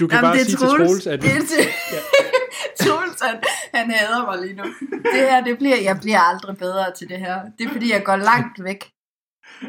Du 0.00 0.06
kan 0.06 0.16
Jamen, 0.16 0.22
bare 0.22 0.38
sige 0.38 0.46
til 0.56 0.58
Troels, 0.58 1.06
at 1.06 1.22
Det 1.22 1.30
er 1.30 1.38
til... 1.40 1.66
Troels, 2.86 3.20
han, 3.22 3.36
han 3.74 3.90
hader 3.90 4.24
mig 4.26 4.46
lige 4.46 4.54
nu. 4.56 4.64
Det 4.90 5.20
her, 5.30 5.44
det 5.44 5.58
bliver, 5.58 5.76
jeg 5.82 5.98
bliver 6.02 6.20
aldrig 6.20 6.56
bedre 6.56 6.92
til 6.98 7.08
det 7.08 7.18
her. 7.18 7.40
Det 7.58 7.66
er 7.66 7.70
fordi, 7.72 7.92
jeg 7.92 8.02
går 8.04 8.16
langt 8.16 8.64
væk. 8.64 8.84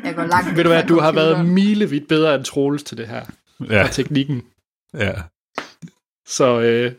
Jeg 0.03 0.15
går 0.15 0.23
langt 0.25 0.47
væk 0.47 0.55
ved 0.57 0.63
du 0.63 0.69
hvad, 0.69 0.83
du 0.83 0.99
har 0.99 1.11
været 1.11 1.45
milevidt 1.45 2.07
bedre 2.07 2.35
end 2.35 2.43
Troels 2.43 2.83
til 2.83 2.97
det 2.97 3.07
her. 3.07 3.25
Ja, 3.69 3.83
Og 3.83 3.91
teknikken. 3.91 4.43
ja. 4.93 5.13
Så, 6.27 6.61
øh, 6.61 6.91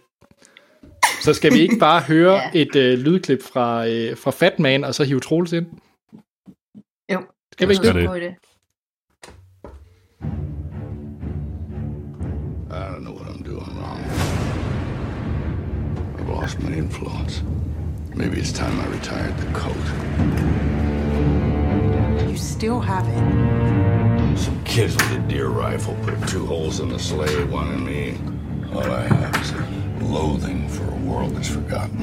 så 1.23 1.35
skal 1.35 1.53
vi 1.55 1.59
ikke 1.59 1.77
bare 1.78 2.01
høre 2.01 2.35
Ja. 2.43 2.51
et 2.55 2.77
øh, 2.77 2.99
lydklip 2.99 3.43
fra, 3.43 3.89
øh, 3.89 4.16
fra 4.16 4.31
Fatman, 4.31 4.85
og 4.85 4.95
så 4.95 5.05
hive 5.05 5.20
Troels 5.20 5.53
ind? 5.53 5.66
Jo. 7.12 7.23
Skal 7.53 7.69
vi 7.69 7.73
ikke 7.73 7.86
det? 7.93 7.95
det? 8.23 8.35
I've 16.29 16.35
lost 16.35 16.61
my 16.61 16.71
influence. 16.73 17.43
Maybe 18.15 18.39
it's 18.39 18.53
time 18.53 18.79
I 18.81 18.87
retired 18.89 19.35
the 19.39 19.47
coat. 19.59 19.77
You 22.29 22.37
still 22.37 22.81
have 22.81 23.09
it. 23.09 24.39
Some 24.39 24.63
kids 24.65 24.95
with 24.95 25.13
a 25.13 25.19
deer 25.27 25.49
rifle 25.49 25.97
put 26.03 26.29
two 26.29 26.45
holes 26.45 26.81
in 26.81 26.91
the 26.91 26.99
sleigh, 26.99 27.45
one 27.45 27.73
in 27.73 27.85
me. 27.85 28.19
All 28.75 28.83
I 28.83 29.07
have 29.07 29.35
is 29.41 29.53
a 29.53 29.67
loathing 30.05 30.69
for 30.69 30.85
a 30.85 30.97
world 30.97 31.35
that's 31.35 31.49
forgotten. 31.49 31.99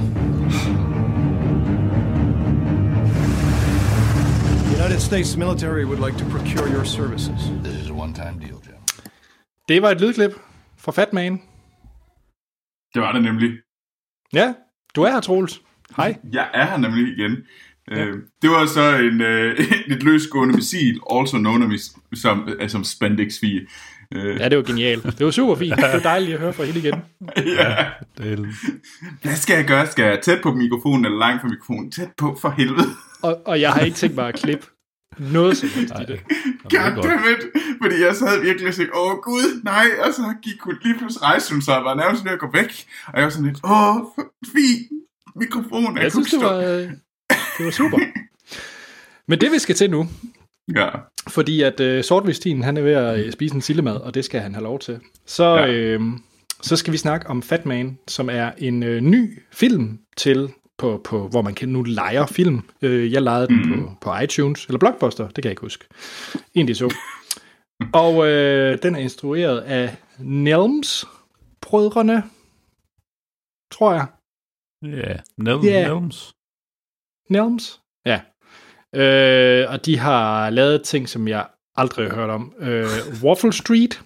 United 4.71 5.01
States 5.01 5.37
military 5.37 5.85
would 5.85 5.99
like 5.99 6.17
to 6.17 6.25
procure 6.25 6.67
your 6.67 6.85
services. 6.85 7.51
This 7.61 7.75
is 7.75 7.89
a 7.89 7.93
one-time 7.93 8.39
deal, 8.39 8.59
Jim. 8.65 8.75
Det 9.67 9.81
var 9.81 9.91
et 9.91 10.01
lydklip 10.01 10.31
fra 10.77 10.91
Fatman. 10.91 11.41
Det 12.93 13.01
var 13.01 13.11
det 13.11 13.21
nemlig. 13.21 13.64
Ja, 14.33 14.53
du 14.95 15.01
er 15.01 15.11
her, 15.11 15.19
Troels. 15.19 15.61
Hej. 15.97 16.17
Jeg 16.33 16.47
er 16.53 16.65
her 16.65 16.77
nemlig 16.77 17.17
igen. 17.17 17.37
Ja. 17.91 18.05
Øh, 18.05 18.17
det 18.41 18.49
var 18.49 18.65
så 18.65 18.97
en, 18.97 19.21
øh, 19.21 19.59
et 19.95 20.03
løsgående 20.03 20.55
missil, 20.55 20.99
also 21.13 21.37
known 21.37 21.73
as, 21.73 21.95
som, 22.13 22.49
øh, 22.59 22.69
som 22.69 22.83
spandex 22.83 23.33
-fie. 23.33 23.67
Øh, 24.15 24.39
Ja, 24.39 24.49
det 24.49 24.57
var 24.57 24.63
genialt. 24.63 25.03
Det 25.03 25.25
var 25.25 25.31
super 25.31 25.55
fint. 25.55 25.75
Det 25.75 25.83
var 25.83 25.99
dejligt 25.99 26.33
at 26.33 26.39
høre 26.39 26.53
fra 26.53 26.63
hende 26.63 26.79
igen. 26.79 26.93
ja. 27.59 27.85
Det 28.17 28.33
er, 28.33 28.45
Hvad 29.21 29.35
skal 29.35 29.55
jeg 29.55 29.65
gøre? 29.65 29.87
Skal 29.87 30.05
jeg 30.05 30.19
tæt 30.23 30.39
på 30.43 30.53
mikrofonen 30.53 31.05
eller 31.05 31.19
langt 31.19 31.41
fra 31.41 31.47
mikrofonen? 31.47 31.91
Tæt 31.91 32.09
på, 32.17 32.37
for 32.41 32.49
helvede. 32.49 32.87
Og, 33.21 33.41
og 33.45 33.61
jeg 33.61 33.71
har 33.71 33.81
ikke 33.81 33.97
tænkt 33.97 34.15
mig 34.15 34.27
at 34.27 34.35
klippe 34.35 34.65
noget 35.17 35.57
som 35.57 35.69
helst 35.69 35.93
i 36.01 36.05
det. 36.11 36.19
Goddammit. 36.63 37.41
Fordi 37.81 37.95
jeg 38.01 38.15
sad 38.15 38.41
virkelig 38.41 38.67
og 38.69 38.75
tænkte, 38.75 38.97
åh 38.97 39.11
gud, 39.17 39.61
nej. 39.63 39.85
Og 40.07 40.13
så 40.13 40.33
gik 40.43 40.61
hun 40.61 40.75
lige 40.83 40.97
pludselig 40.97 41.23
rejse 41.23 41.53
hun 41.53 41.61
sig 41.61 41.77
og 41.77 41.83
var 41.85 41.95
nærmest 41.95 42.25
ved 42.25 42.31
at 42.31 42.39
gå 42.39 42.47
væk. 42.53 42.85
Og 43.07 43.13
jeg 43.15 43.23
var 43.23 43.29
sådan 43.29 43.45
lidt, 43.45 43.59
åh, 43.63 43.95
fint. 44.55 44.87
Mikrofonen 45.35 45.97
er 45.97 46.01
Jeg 46.01 46.11
synes, 46.11 46.29
det 46.31 46.39
var, 46.41 46.55
øh, 46.57 46.89
Det 47.57 47.65
var 47.65 47.71
super. 47.71 47.97
Men 49.29 49.41
det 49.41 49.51
vi 49.51 49.59
skal 49.59 49.75
til 49.75 49.89
nu, 49.91 50.07
Ja. 50.75 50.89
fordi 51.27 51.61
at 51.61 51.79
øh, 51.79 52.03
Sortvistin, 52.03 52.63
han 52.63 52.77
er 52.77 52.81
ved 52.81 52.93
at 52.93 53.25
øh, 53.25 53.31
spise 53.31 53.55
en 53.55 53.61
sillemad, 53.61 53.95
og 53.95 54.13
det 54.13 54.25
skal 54.25 54.41
han 54.41 54.53
have 54.53 54.63
lov 54.63 54.79
til. 54.79 54.99
Så, 55.25 55.43
ja. 55.43 55.65
Ja. 55.65 55.71
øh, 55.73 56.01
så 56.61 56.75
skal 56.75 56.93
vi 56.93 56.97
snakke 56.97 57.27
om 57.27 57.41
Fat 57.43 57.65
Man, 57.65 57.97
som 58.07 58.29
er 58.29 58.51
en 58.57 58.83
øh, 58.83 59.01
ny 59.01 59.39
film 59.53 59.99
til, 60.17 60.49
på, 60.77 61.01
på, 61.03 61.27
hvor 61.27 61.41
man 61.41 61.55
kan 61.55 61.69
nu 61.69 61.83
leje 61.83 62.27
film. 62.27 62.69
Øh, 62.81 63.11
jeg 63.13 63.21
lejede 63.21 63.47
den 63.47 63.85
på, 63.85 63.91
på 64.01 64.17
iTunes, 64.17 64.65
eller 64.65 64.79
Blockbuster, 64.79 65.25
det 65.27 65.35
kan 65.35 65.43
jeg 65.43 65.51
ikke 65.51 65.61
huske. 65.61 65.85
Egentlig 66.55 66.75
så. 66.75 66.95
og 68.03 68.27
øh, 68.27 68.77
den 68.83 68.95
er 68.95 68.99
instrueret 68.99 69.59
af 69.59 69.95
Nelms 70.19 71.05
brødrene, 71.61 72.23
tror 73.71 73.93
jeg. 73.93 74.07
Ja, 74.83 75.15
Nel 75.37 75.59
Ja. 75.63 75.87
Nelms. 75.87 76.33
Nelms? 77.29 77.81
Ja. 78.05 78.21
Øh, 78.95 79.71
og 79.71 79.85
de 79.85 79.97
har 79.97 80.49
lavet 80.49 80.83
ting, 80.83 81.09
som 81.09 81.27
jeg 81.27 81.47
aldrig 81.75 82.07
har 82.09 82.15
hørt 82.15 82.29
om. 82.29 82.53
Øh, 82.59 82.87
Waffle 83.23 83.53
Street 83.53 84.03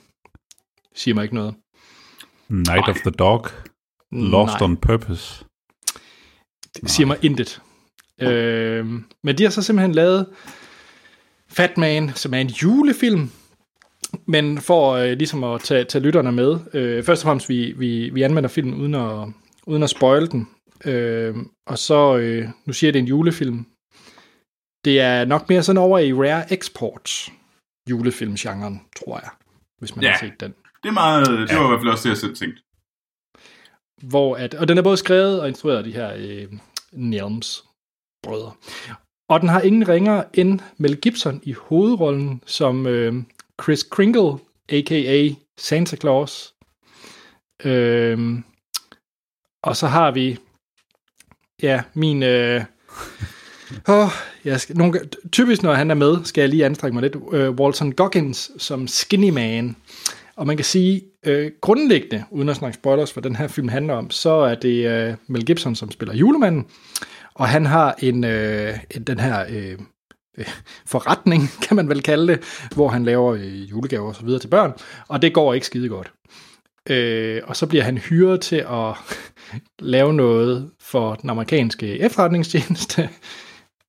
siger 0.95 1.15
mig 1.15 1.23
ikke 1.23 1.35
noget. 1.35 1.55
Night 2.49 2.89
of 2.89 2.95
the 2.95 3.11
Dog. 3.11 3.45
Lost 4.11 4.53
Nej, 4.59 4.61
on 4.61 4.77
Purpose. 4.77 5.45
Det 6.81 6.89
siger 6.91 7.07
mig 7.07 7.17
intet. 7.21 7.61
Øh, 8.21 8.85
men 9.23 9.37
de 9.37 9.43
har 9.43 9.49
så 9.49 9.61
simpelthen 9.61 9.91
lavet 9.95 10.27
Fat 11.51 11.77
Man, 11.77 12.11
som 12.15 12.33
er 12.33 12.37
en 12.37 12.47
julefilm, 12.47 13.29
men 14.25 14.57
for 14.61 14.91
øh, 14.93 15.11
ligesom 15.11 15.43
at 15.43 15.61
tage, 15.61 15.83
tage 15.83 16.03
lytterne 16.03 16.31
med. 16.31 16.59
Øh, 16.73 17.03
først 17.03 17.23
og 17.23 17.27
fremmest, 17.27 17.49
vi, 17.49 17.73
vi, 17.77 18.09
vi 18.09 18.21
anmelder 18.21 18.49
filmen 18.49 18.73
uden 18.81 18.95
at, 18.95 19.27
uden 19.67 19.83
at 19.83 19.89
spoil 19.89 20.31
den. 20.31 20.49
Øh, 20.85 21.35
og 21.67 21.77
så, 21.77 22.17
øh, 22.17 22.47
nu 22.65 22.73
siger 22.73 22.87
jeg, 22.87 22.93
det 22.93 22.99
er 22.99 23.03
en 23.03 23.07
julefilm. 23.07 23.65
Det 24.85 24.99
er 24.99 25.25
nok 25.25 25.49
mere 25.49 25.63
sådan 25.63 25.77
over 25.77 25.99
i 25.99 26.13
Rare 26.13 26.53
Exports 26.53 27.31
julefilmgenren, 27.89 28.81
tror 28.95 29.19
jeg, 29.19 29.29
hvis 29.79 29.95
man 29.95 30.03
Ja. 30.03 30.11
har 30.11 30.17
set 30.19 30.39
den. 30.39 30.53
Det, 30.83 30.89
er 30.89 30.93
meget, 30.93 31.27
det 31.27 31.57
var 31.57 31.65
i 31.65 31.67
hvert 31.67 31.79
fald 31.79 31.89
også 31.89 32.03
det, 32.03 32.09
jeg 32.09 32.17
selv 32.17 32.35
tænkte. 32.35 32.61
hvor 34.01 34.35
at, 34.35 34.53
og 34.55 34.67
den 34.67 34.77
er 34.77 34.81
både 34.81 34.97
skrevet 34.97 35.41
og 35.41 35.47
instrueret 35.47 35.77
af 35.77 35.83
de 35.83 35.91
her 35.93 36.13
øh, 36.17 36.47
Nelms 36.91 37.63
brødre. 38.23 38.51
Og 39.29 39.41
den 39.41 39.49
har 39.49 39.61
ingen 39.61 39.87
ringer 39.87 40.23
end 40.33 40.59
Mel 40.77 40.97
Gibson 40.97 41.41
i 41.43 41.51
hovedrollen 41.53 42.43
som 42.45 42.87
øh, 42.87 43.23
Chris 43.63 43.83
Kringle, 43.83 44.39
a.k.a. 44.69 45.29
Santa 45.57 45.95
Claus. 45.95 46.53
Øh, 47.65 48.39
og 49.63 49.75
så 49.75 49.87
har 49.87 50.11
vi 50.11 50.37
ja, 51.63 51.81
min... 51.93 52.23
Øh, 52.23 52.61
oh, 53.87 54.09
jeg 54.45 54.61
skal, 54.61 54.77
nogle, 54.77 54.99
typisk 55.31 55.63
når 55.63 55.73
han 55.73 55.91
er 55.91 55.95
med, 55.95 56.25
skal 56.25 56.41
jeg 56.41 56.49
lige 56.49 56.65
anstrenge 56.65 56.93
mig 56.93 57.01
lidt. 57.01 57.15
Øh, 57.33 57.49
Walton 57.49 57.91
Goggins 57.91 58.51
som 58.57 58.87
Skinny 58.87 59.29
Man. 59.29 59.75
Og 60.39 60.47
man 60.47 60.57
kan 60.57 60.65
sige, 60.65 61.01
øh, 61.25 61.51
grundlæggende, 61.61 62.23
uden 62.31 62.49
at 62.49 62.55
snakke 62.55 62.75
spoilers, 62.75 63.13
for 63.13 63.21
den 63.21 63.35
her 63.35 63.47
film 63.47 63.67
handler 63.67 63.93
om, 63.93 64.09
så 64.11 64.29
er 64.29 64.55
det 64.55 64.87
øh, 64.87 65.15
Mel 65.27 65.45
Gibson, 65.45 65.75
som 65.75 65.91
spiller 65.91 66.15
julemanden, 66.15 66.65
og 67.33 67.47
han 67.47 67.65
har 67.65 67.95
en, 68.01 68.23
øh, 68.23 68.77
en 68.95 69.03
den 69.03 69.19
her 69.19 69.45
øh, 69.49 69.77
øh, 70.37 70.45
forretning, 70.93 71.41
kan 71.67 71.75
man 71.75 71.89
vel 71.89 72.01
kalde 72.01 72.33
det, 72.33 72.67
hvor 72.75 72.87
han 72.87 73.03
laver 73.03 73.33
øh, 73.33 73.69
julegaver 73.69 74.07
og 74.07 74.15
så 74.15 74.25
videre 74.25 74.39
til 74.39 74.47
børn, 74.47 74.73
og 75.07 75.21
det 75.21 75.33
går 75.33 75.53
ikke 75.53 75.65
skide 75.65 75.89
godt. 75.89 76.11
Øh, 76.89 77.41
og 77.45 77.55
så 77.55 77.67
bliver 77.67 77.83
han 77.83 77.97
hyret 77.97 78.41
til 78.41 78.65
at 78.69 78.95
lave 79.79 80.13
noget 80.13 80.71
for 80.81 81.15
den 81.15 81.29
amerikanske 81.29 81.99
efterretningstjeneste, 81.99 83.09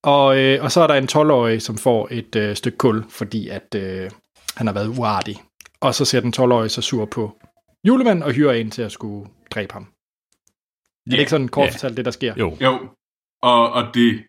og, 0.03 0.39
øh, 0.39 0.65
og 0.65 0.73
så 0.73 0.81
er 0.81 0.87
der 0.87 0.95
en 0.95 1.09
12-årig, 1.13 1.63
som 1.63 1.79
får 1.79 2.09
et 2.11 2.37
øh, 2.37 2.57
stykke 2.57 2.79
kul, 2.79 3.05
fordi 3.09 3.49
at 3.49 3.75
øh, 3.77 4.11
han 4.57 4.67
har 4.67 4.75
været 4.75 4.99
uartig. 4.99 5.43
Og 5.81 5.95
så 5.95 6.05
ser 6.05 6.21
den 6.21 6.33
12-årige 6.37 6.69
så 6.69 6.83
sur 6.83 7.05
på 7.05 7.39
julemanden 7.85 8.23
og 8.23 8.33
hyrer 8.33 8.53
en 8.53 8.71
til 8.71 8.83
at 8.83 8.93
skulle 8.93 9.31
dræbe 9.51 9.73
ham. 9.73 9.83
Er 11.07 11.11
det 11.11 11.19
ikke 11.19 11.31
sådan 11.31 11.49
kort 11.49 11.71
fortalt 11.73 11.97
det, 11.97 12.05
der 12.05 12.11
sker? 12.11 12.35
Jo. 12.39 12.57
Jo, 12.61 12.89
og, 13.43 13.73
og 13.73 13.95
det, 13.95 14.23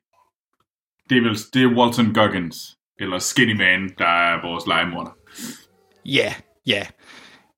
det 1.10 1.18
er 1.18 1.22
vel 1.22 1.38
det 1.54 1.64
er 1.64 1.78
Walton 1.78 2.14
Goggins, 2.14 2.78
eller 3.00 3.20
Skinny 3.20 3.56
Man, 3.56 3.90
der 3.98 4.08
er 4.08 4.48
vores 4.48 4.68
legemorder. 4.68 5.18
Ja, 6.06 6.34
ja. 6.68 6.86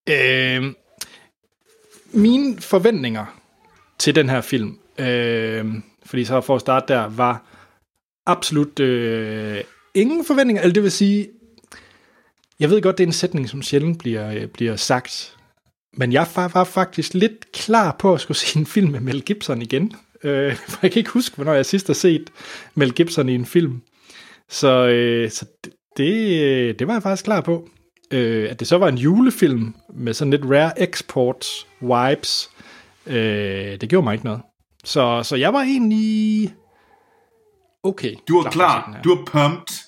Øh, 0.09 0.73
mine 2.13 2.61
forventninger 2.61 3.25
til 3.99 4.15
den 4.15 4.29
her 4.29 4.41
film, 4.41 4.79
øh, 4.99 5.73
fordi 6.05 6.25
så 6.25 6.41
for 6.41 6.55
at 6.55 6.61
starte 6.61 6.93
der, 6.93 7.07
var 7.07 7.45
absolut 8.25 8.79
øh, 8.79 9.63
ingen 9.93 10.25
forventninger. 10.25 10.61
Eller 10.61 10.73
det 10.73 10.83
vil 10.83 10.91
sige, 10.91 11.27
jeg 12.59 12.69
ved 12.69 12.81
godt, 12.81 12.97
det 12.97 13.03
er 13.03 13.07
en 13.07 13.13
sætning, 13.13 13.49
som 13.49 13.61
sjældent 13.61 13.99
bliver, 13.99 14.33
øh, 14.33 14.47
bliver 14.47 14.75
sagt, 14.75 15.37
men 15.93 16.13
jeg 16.13 16.27
var, 16.35 16.47
var 16.47 16.63
faktisk 16.63 17.13
lidt 17.13 17.51
klar 17.51 17.95
på 17.99 18.13
at 18.13 18.21
skulle 18.21 18.37
se 18.43 18.59
en 18.59 18.65
film 18.65 18.91
med 18.91 18.99
Mel 18.99 19.21
Gibson 19.21 19.61
igen. 19.61 19.91
Øh, 20.23 20.55
for 20.55 20.79
jeg 20.81 20.91
kan 20.91 20.99
ikke 20.99 21.11
huske, 21.11 21.35
hvornår 21.35 21.53
jeg 21.53 21.65
sidst 21.65 21.87
har 21.87 21.93
set 21.93 22.29
Mel 22.75 22.93
Gibson 22.93 23.29
i 23.29 23.35
en 23.35 23.45
film. 23.45 23.81
Så, 24.49 24.87
øh, 24.87 25.31
så 25.31 25.45
det, 25.63 25.73
det, 25.97 26.79
det 26.79 26.87
var 26.87 26.93
jeg 26.93 27.03
faktisk 27.03 27.25
klar 27.25 27.41
på. 27.41 27.69
Øh, 28.11 28.49
at 28.49 28.59
det 28.59 28.67
så 28.67 28.77
var 28.77 28.87
en 28.87 28.97
julefilm 28.97 29.75
med 29.95 30.13
sådan 30.13 30.31
lidt 30.31 30.45
rare 30.45 30.81
exports 30.81 31.67
vibes, 31.81 32.49
øh, 33.07 33.81
det 33.81 33.89
gjorde 33.89 34.03
mig 34.03 34.13
ikke 34.13 34.25
noget. 34.25 34.41
Så, 34.83 35.23
så 35.23 35.35
jeg 35.35 35.53
var 35.53 35.61
egentlig 35.61 36.53
okay. 37.83 38.15
Du 38.27 38.37
er 38.37 38.43
den 38.43 38.51
klar, 38.51 38.91
her. 38.95 39.01
du 39.01 39.11
er 39.11 39.25
pumped. 39.25 39.82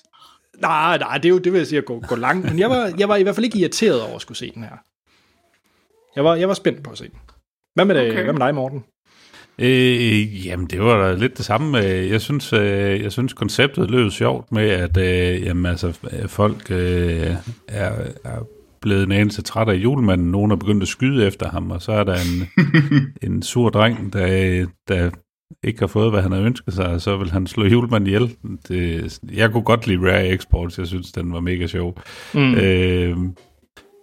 Nej, 0.60 0.98
nej, 0.98 1.18
det, 1.18 1.24
er 1.24 1.28
jo, 1.28 1.38
det 1.38 1.52
vil 1.52 1.58
jeg 1.58 1.66
sige 1.66 1.78
at 1.78 1.84
gå, 1.84 2.02
gå 2.08 2.14
langt, 2.14 2.44
men 2.50 2.58
jeg 2.58 2.70
var, 2.70 2.92
jeg 2.98 3.08
var 3.08 3.16
i 3.16 3.22
hvert 3.22 3.34
fald 3.34 3.44
ikke 3.44 3.58
irriteret 3.58 4.02
over 4.02 4.14
at 4.14 4.20
skulle 4.20 4.38
se 4.38 4.52
den 4.54 4.62
her. 4.62 4.76
Jeg 6.16 6.24
var, 6.24 6.34
jeg 6.34 6.48
var 6.48 6.54
spændt 6.54 6.82
på 6.82 6.90
at 6.90 6.98
se 6.98 7.04
den. 7.04 7.18
Hvad 7.74 7.84
med, 7.84 7.96
okay. 7.96 8.10
Okay. 8.10 8.22
hvad 8.24 8.32
med 8.32 8.40
dig, 8.40 8.54
Morten? 8.54 8.84
Øh, 9.58 10.46
jamen, 10.46 10.66
det 10.66 10.80
var 10.80 11.06
da 11.06 11.14
lidt 11.14 11.36
det 11.36 11.44
samme. 11.44 11.84
Øh, 11.84 12.10
Jeg 12.10 12.20
synes, 12.20 12.52
øh, 12.52 13.02
jeg 13.02 13.12
synes 13.12 13.32
konceptet 13.32 13.90
lød 13.90 14.10
sjovt 14.10 14.52
med, 14.52 14.70
at 14.70 14.96
øh, 14.96 15.42
jamen, 15.42 15.66
altså, 15.66 15.98
øh, 16.12 16.28
folk 16.28 16.70
øh, 16.70 17.34
er, 17.68 17.92
er 18.24 18.46
blevet 18.80 19.02
en 19.02 19.12
anelse 19.12 19.42
træt 19.42 19.68
af 19.68 19.74
julemanden. 19.74 20.30
Nogen 20.30 20.50
er 20.50 20.56
begyndt 20.56 20.82
at 20.82 20.88
skyde 20.88 21.26
efter 21.26 21.50
ham, 21.50 21.70
og 21.70 21.82
så 21.82 21.92
er 21.92 22.04
der 22.04 22.14
en, 22.14 22.64
en 23.32 23.42
sur 23.42 23.68
dreng, 23.70 24.12
der, 24.12 24.66
der 24.88 25.10
ikke 25.64 25.80
har 25.80 25.86
fået, 25.86 26.10
hvad 26.10 26.22
han 26.22 26.32
har 26.32 26.40
ønsket 26.40 26.74
sig, 26.74 27.02
så 27.02 27.16
vil 27.16 27.30
han 27.30 27.46
slå 27.46 27.64
julemanden 27.64 28.06
ihjel. 28.06 28.36
Det, 28.68 29.18
jeg 29.32 29.52
kunne 29.52 29.62
godt 29.62 29.86
lide 29.86 30.10
Rare 30.10 30.28
Exports, 30.28 30.78
jeg 30.78 30.86
synes, 30.86 31.12
den 31.12 31.32
var 31.32 31.40
mega 31.40 31.66
sjov. 31.66 32.00
Mm. 32.34 32.54
Øh, 32.54 33.16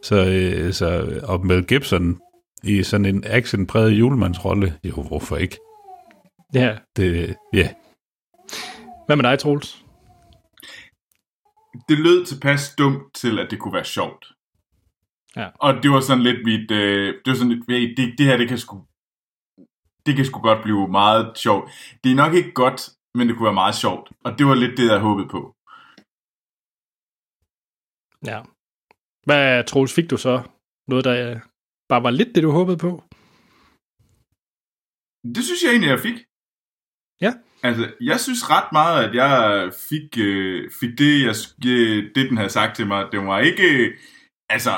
så, 0.03 0.25
øh, 0.25 0.73
så, 0.73 1.19
og 1.23 1.45
Mel 1.45 1.65
Gibson 1.65 2.19
i 2.63 2.83
sådan 2.83 3.05
en 3.05 3.23
actionpræget 3.27 3.91
julemandsrolle, 3.91 4.73
jo, 4.83 5.01
hvorfor 5.01 5.37
ikke? 5.37 5.57
Ja. 6.53 6.77
Det, 6.95 7.35
ja, 7.53 7.69
Hvad 9.05 9.15
med 9.15 9.23
dig, 9.23 9.39
Troels? 9.39 9.83
Det 11.89 11.99
lød 11.99 12.25
tilpas 12.25 12.75
dumt 12.77 13.03
til, 13.15 13.39
at 13.39 13.51
det 13.51 13.59
kunne 13.59 13.73
være 13.73 13.85
sjovt. 13.85 14.25
Ja. 15.35 15.47
Og 15.59 15.83
det 15.83 15.91
var 15.91 15.99
sådan 15.99 16.23
lidt 16.23 16.45
mit, 16.45 16.71
øh, 16.71 17.07
det 17.07 17.31
var 17.31 17.33
sådan 17.33 17.51
lidt, 17.67 17.97
det, 17.97 18.13
det 18.17 18.25
her, 18.25 18.37
det 18.37 18.47
kan 18.47 18.57
sgu, 18.57 18.85
det 20.05 20.15
kan 20.15 20.25
sgu 20.25 20.39
godt 20.39 20.63
blive 20.63 20.87
meget 20.87 21.37
sjovt. 21.37 21.65
Det 22.03 22.11
er 22.11 22.15
nok 22.23 22.33
ikke 22.33 22.53
godt, 22.61 22.81
men 23.17 23.27
det 23.27 23.33
kunne 23.35 23.49
være 23.49 23.61
meget 23.63 23.75
sjovt. 23.75 24.05
Og 24.25 24.31
det 24.37 24.45
var 24.45 24.55
lidt 24.55 24.77
det, 24.77 24.87
jeg 24.91 24.99
håbede 25.07 25.27
på. 25.35 25.41
Ja. 28.31 28.39
Hvad, 29.27 29.63
Troels, 29.63 29.93
fik 29.93 30.09
du 30.09 30.17
så? 30.17 30.35
Noget, 30.87 31.05
der 31.05 31.39
bare 31.89 32.03
var 32.03 32.11
lidt 32.11 32.35
det, 32.35 32.43
du 32.43 32.51
håbede 32.51 32.77
på? 32.77 32.91
Det 35.35 35.43
synes 35.43 35.63
jeg 35.63 35.71
egentlig, 35.71 35.93
jeg 35.95 36.05
fik. 36.07 36.17
Ja. 37.25 37.31
Altså, 37.67 37.83
jeg 38.09 38.19
synes 38.19 38.49
ret 38.49 38.69
meget, 38.71 38.97
at 39.05 39.15
jeg 39.21 39.33
fik, 39.89 40.07
øh, 40.27 40.71
fik 40.79 40.93
det, 41.01 41.13
jeg, 41.27 41.35
øh, 41.71 42.15
det, 42.15 42.29
den 42.29 42.37
havde 42.37 42.55
sagt 42.57 42.75
til 42.75 42.87
mig. 42.87 43.01
Det 43.11 43.19
var 43.19 43.39
ikke, 43.39 43.67
øh, 43.73 43.97
altså, 44.49 44.73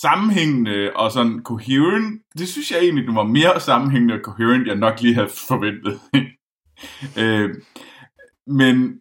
sammenhængende 0.00 0.92
og 0.94 1.12
sådan 1.12 1.42
coherent. 1.44 2.22
Det 2.38 2.48
synes 2.48 2.70
jeg 2.70 2.80
egentlig, 2.80 3.06
den 3.06 3.14
var 3.14 3.24
mere 3.24 3.60
sammenhængende 3.60 4.14
og 4.14 4.20
coherent, 4.24 4.66
jeg 4.66 4.76
nok 4.76 5.00
lige 5.00 5.14
havde 5.14 5.30
forventet. 5.48 6.00
øh, 7.22 7.50
men, 8.46 9.00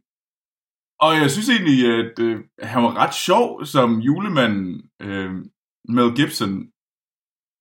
og 0.99 1.15
jeg 1.15 1.31
synes 1.31 1.49
egentlig, 1.49 1.85
at 1.85 2.19
øh, 2.19 2.39
han 2.61 2.83
var 2.83 2.97
ret 2.97 3.13
sjov 3.13 3.65
som 3.65 3.99
julemanden 3.99 4.81
øh, 5.01 5.31
Mel 5.89 6.15
Gibson. 6.15 6.67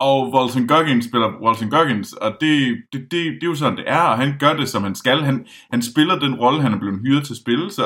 Og 0.01 0.35
Walton 0.35 0.67
Goggins 0.67 1.05
spiller 1.05 1.43
Walton 1.43 1.71
Goggins, 1.71 2.13
og 2.13 2.37
det, 2.41 2.83
det, 2.93 3.01
det, 3.01 3.13
det 3.13 3.43
er 3.43 3.47
jo 3.47 3.55
sådan, 3.55 3.77
det 3.77 3.85
er, 3.87 4.01
og 4.01 4.19
han 4.19 4.39
gør 4.39 4.53
det, 4.57 4.69
som 4.69 4.83
han 4.83 4.95
skal. 4.95 5.23
Han, 5.23 5.47
han 5.71 5.83
spiller 5.83 6.19
den 6.19 6.35
rolle, 6.35 6.63
han 6.63 6.73
er 6.73 6.79
blevet 6.79 7.01
hyret 7.01 7.25
til 7.25 7.33
at 7.33 7.37
spille, 7.37 7.71
så 7.71 7.85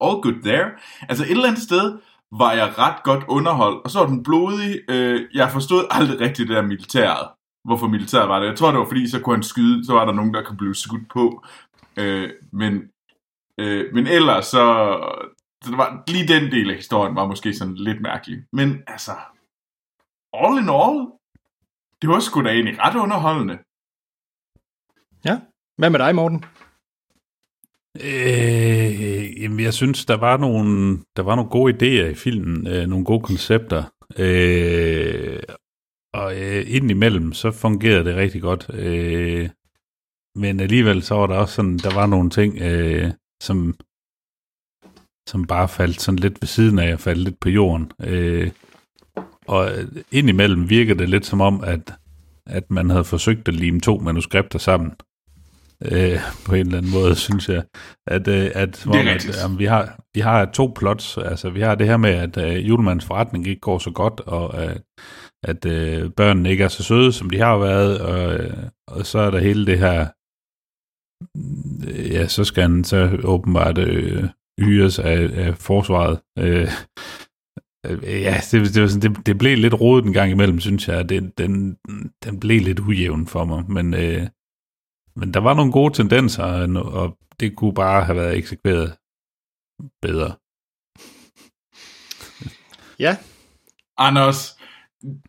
all 0.00 0.20
good 0.22 0.42
there. 0.42 0.70
Altså 1.08 1.24
et 1.24 1.30
eller 1.30 1.48
andet 1.48 1.62
sted 1.62 1.98
var 2.38 2.52
jeg 2.52 2.78
ret 2.78 3.02
godt 3.02 3.24
underholdt, 3.28 3.84
og 3.84 3.90
så 3.90 3.98
var 3.98 4.06
den 4.06 4.22
blodig. 4.22 4.80
Øh, 4.88 5.20
jeg 5.34 5.50
forstod 5.50 5.86
aldrig 5.90 6.20
rigtigt 6.20 6.48
det 6.48 6.56
der 6.56 6.62
militæret. 6.62 7.28
Hvorfor 7.64 7.88
militæret 7.88 8.28
var 8.28 8.38
det. 8.38 8.46
Jeg 8.46 8.56
tror, 8.56 8.70
det 8.70 8.80
var 8.80 8.86
fordi, 8.86 9.08
så 9.10 9.20
kunne 9.20 9.36
han 9.36 9.42
skyde, 9.42 9.86
så 9.86 9.92
var 9.92 10.04
der 10.04 10.12
nogen, 10.12 10.34
der 10.34 10.42
kunne 10.42 10.56
blive 10.56 10.74
skudt 10.74 11.08
på. 11.08 11.44
Øh, 11.96 12.30
men 12.52 12.72
Øh, 13.58 13.94
men 13.94 14.06
ellers 14.06 14.46
så, 14.46 14.64
så 15.64 15.70
det 15.70 15.78
var, 15.78 16.02
lige 16.06 16.28
den 16.28 16.52
del 16.52 16.70
af 16.70 16.76
historien 16.76 17.16
var 17.16 17.26
måske 17.26 17.54
sådan 17.54 17.74
lidt 17.74 18.00
mærkelig. 18.00 18.44
Men 18.52 18.82
altså, 18.86 19.12
all 20.32 20.58
in 20.62 20.70
all, 20.80 20.98
det 22.02 22.08
var 22.10 22.20
sgu 22.20 22.42
da 22.42 22.50
egentlig 22.50 22.78
ret 22.78 22.96
underholdende. 22.96 23.56
Ja. 25.24 25.40
Hvad 25.78 25.90
med 25.90 25.98
dig, 25.98 26.14
Morten? 26.14 26.44
Øh, 28.00 29.42
jamen, 29.42 29.60
jeg 29.60 29.74
synes, 29.74 30.04
der 30.04 30.16
var 30.16 30.36
nogle, 30.36 30.98
der 31.16 31.22
var 31.22 31.34
nogle 31.36 31.50
gode 31.50 31.72
idéer 31.74 32.10
i 32.10 32.14
filmen, 32.14 32.66
øh, 32.66 32.86
nogle 32.86 33.04
gode 33.04 33.20
koncepter. 33.20 33.84
Øh, 34.18 35.42
og 36.14 36.40
øh, 36.40 36.64
indimellem, 36.68 37.32
så 37.32 37.50
fungerede 37.50 38.04
det 38.04 38.16
rigtig 38.16 38.42
godt. 38.42 38.70
Øh, 38.74 39.48
men 40.34 40.60
alligevel, 40.60 41.02
så 41.02 41.14
var 41.14 41.26
der 41.26 41.34
også 41.34 41.54
sådan, 41.54 41.78
der 41.78 41.94
var 41.94 42.06
nogle 42.06 42.30
ting, 42.30 42.58
øh, 42.58 43.10
som, 43.42 43.74
som 45.28 45.46
bare 45.46 45.68
faldt 45.68 46.00
sådan 46.00 46.18
lidt 46.18 46.42
ved 46.42 46.46
siden 46.46 46.78
af, 46.78 46.92
og 46.92 47.00
faldt 47.00 47.20
lidt 47.20 47.40
på 47.40 47.48
jorden. 47.48 47.92
Øh, 48.00 48.50
og 49.46 49.78
øh, 49.78 49.88
indimellem 50.12 50.70
virkede 50.70 50.98
det 50.98 51.08
lidt 51.08 51.26
som 51.26 51.40
om, 51.40 51.64
at, 51.64 51.94
at 52.46 52.70
man 52.70 52.90
havde 52.90 53.04
forsøgt 53.04 53.48
at 53.48 53.54
lime 53.54 53.80
to 53.80 53.98
manuskripter 53.98 54.58
sammen 54.58 54.92
øh, 55.84 56.18
på 56.46 56.54
en 56.54 56.66
eller 56.66 56.78
anden 56.78 56.92
måde, 56.92 57.14
synes 57.14 57.48
jeg. 57.48 57.62
At, 58.06 58.28
øh, 58.28 58.50
at, 58.54 58.82
hvor, 58.84 58.94
at 58.94 59.50
øh, 59.50 59.58
vi, 59.58 59.64
har, 59.64 60.00
vi 60.14 60.20
har 60.20 60.44
to 60.44 60.72
plots. 60.76 61.18
Altså, 61.18 61.50
vi 61.50 61.60
har 61.60 61.74
det 61.74 61.86
her 61.86 61.96
med, 61.96 62.10
at 62.10 62.36
øh, 62.36 62.68
julemandens 62.68 63.04
forretning 63.04 63.46
ikke 63.46 63.60
går 63.60 63.78
så 63.78 63.90
godt, 63.90 64.20
og 64.20 64.64
øh, 64.64 64.76
at 65.44 65.66
øh, 65.66 66.10
børnene 66.10 66.50
ikke 66.50 66.64
er 66.64 66.68
så 66.68 66.82
søde, 66.82 67.12
som 67.12 67.30
de 67.30 67.38
har 67.38 67.58
været, 67.58 68.00
og, 68.00 68.34
øh, 68.34 68.56
og 68.88 69.06
så 69.06 69.18
er 69.18 69.30
der 69.30 69.38
hele 69.38 69.66
det 69.66 69.78
her, 69.78 70.06
ja, 72.12 72.26
så 72.26 72.44
skal 72.44 72.62
han 72.62 72.84
så 72.84 73.20
åbenbart 73.24 73.78
øh, 73.78 74.24
hyres 74.60 74.98
af, 74.98 75.30
af 75.34 75.58
forsvaret. 75.58 76.20
Øh, 76.38 76.68
øh, 77.86 78.02
ja, 78.02 78.40
det, 78.52 78.74
det, 78.74 78.82
var 78.82 78.88
sådan, 78.88 79.14
det, 79.14 79.26
det 79.26 79.38
blev 79.38 79.58
lidt 79.58 79.80
rodet 79.80 80.04
en 80.04 80.12
gang 80.12 80.30
imellem, 80.30 80.60
synes 80.60 80.88
jeg. 80.88 81.08
Det, 81.08 81.38
den, 81.38 81.76
den 82.24 82.40
blev 82.40 82.60
lidt 82.60 82.80
ujævn 82.80 83.26
for 83.26 83.44
mig, 83.44 83.64
men, 83.70 83.94
øh, 83.94 84.26
men 85.16 85.34
der 85.34 85.40
var 85.40 85.54
nogle 85.54 85.72
gode 85.72 85.94
tendenser, 85.94 86.44
og 86.82 87.18
det 87.40 87.56
kunne 87.56 87.74
bare 87.74 88.04
have 88.04 88.16
været 88.16 88.36
eksekveret 88.36 88.96
bedre. 90.02 90.34
Ja. 92.98 93.16
Anders, 93.98 94.58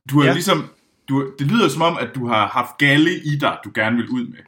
du 0.10 0.20
er 0.20 0.26
Ja. 0.26 0.34
ligesom, 0.34 0.70
du, 1.10 1.36
det 1.40 1.48
lyder 1.48 1.70
som 1.70 1.82
om, 1.82 1.98
at 1.98 2.10
du 2.16 2.28
har 2.28 2.48
haft 2.48 2.78
galle 2.78 3.12
i 3.24 3.36
dig, 3.42 3.58
du 3.64 3.72
gerne 3.76 3.98
vil 3.98 4.10
ud 4.10 4.28
med. 4.28 4.40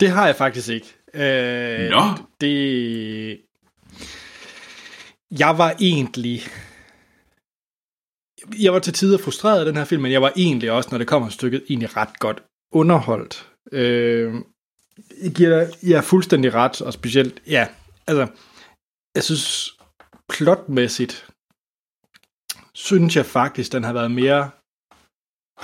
Det 0.00 0.10
har 0.10 0.26
jeg 0.26 0.36
faktisk 0.36 0.68
ikke. 0.68 0.94
Øh, 1.14 1.90
Nå. 1.90 2.02
Det... 2.40 3.40
Jeg 5.38 5.58
var 5.58 5.74
egentlig... 5.80 6.40
Jeg 8.62 8.72
var 8.72 8.78
til 8.78 8.92
tider 8.92 9.18
frustreret 9.18 9.58
af 9.60 9.66
den 9.66 9.76
her 9.76 9.84
film, 9.84 10.02
men 10.02 10.12
jeg 10.12 10.22
var 10.22 10.32
egentlig 10.36 10.70
også, 10.72 10.88
når 10.90 10.98
det 10.98 11.06
kommer 11.06 11.28
til 11.28 11.34
stykket, 11.34 11.64
egentlig 11.68 11.96
ret 11.96 12.18
godt 12.18 12.42
underholdt. 12.72 13.48
Øh, 13.72 14.34
jeg 15.22 15.32
giver 15.32 15.48
dig 15.48 15.68
jeg 15.82 15.96
er 15.96 16.02
fuldstændig 16.02 16.54
ret, 16.54 16.82
og 16.82 16.92
specielt, 16.92 17.42
ja, 17.46 17.66
altså, 18.06 18.26
jeg 19.14 19.22
synes 19.22 19.76
plotmæssigt, 20.28 21.26
synes 22.74 23.16
jeg 23.16 23.26
faktisk, 23.26 23.72
den 23.72 23.84
har 23.84 23.92
været 23.92 24.10
mere 24.10 24.50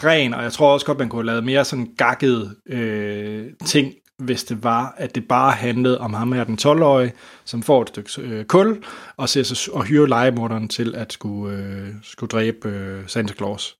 ren, 0.04 0.34
og 0.34 0.42
jeg 0.42 0.52
tror 0.52 0.72
også 0.72 0.86
godt, 0.86 0.98
man 0.98 1.08
kunne 1.08 1.20
have 1.20 1.26
lavet 1.26 1.44
mere 1.44 1.64
sådan 1.64 1.94
gakkede 1.96 2.56
øh, 2.66 3.52
ting, 3.64 3.94
hvis 4.18 4.44
det 4.44 4.64
var, 4.64 4.94
at 4.96 5.14
det 5.14 5.28
bare 5.28 5.52
handlede 5.52 6.00
om 6.00 6.14
ham 6.14 6.32
her, 6.32 6.44
den 6.44 6.58
12-årige, 6.60 7.12
som 7.44 7.62
får 7.62 7.82
et 7.82 7.88
stykke 7.88 8.22
øh, 8.22 8.44
kul, 8.44 8.84
og, 9.16 9.28
ser 9.28 9.42
sig, 9.42 9.74
og 9.74 9.84
hyrer 9.84 10.06
legemorderen 10.06 10.68
til 10.68 10.94
at 10.94 11.12
skulle, 11.12 11.56
øh, 11.56 11.88
skulle 12.02 12.28
dræbe 12.28 12.68
øh, 12.68 13.08
Santa 13.08 13.34
Claus. 13.34 13.76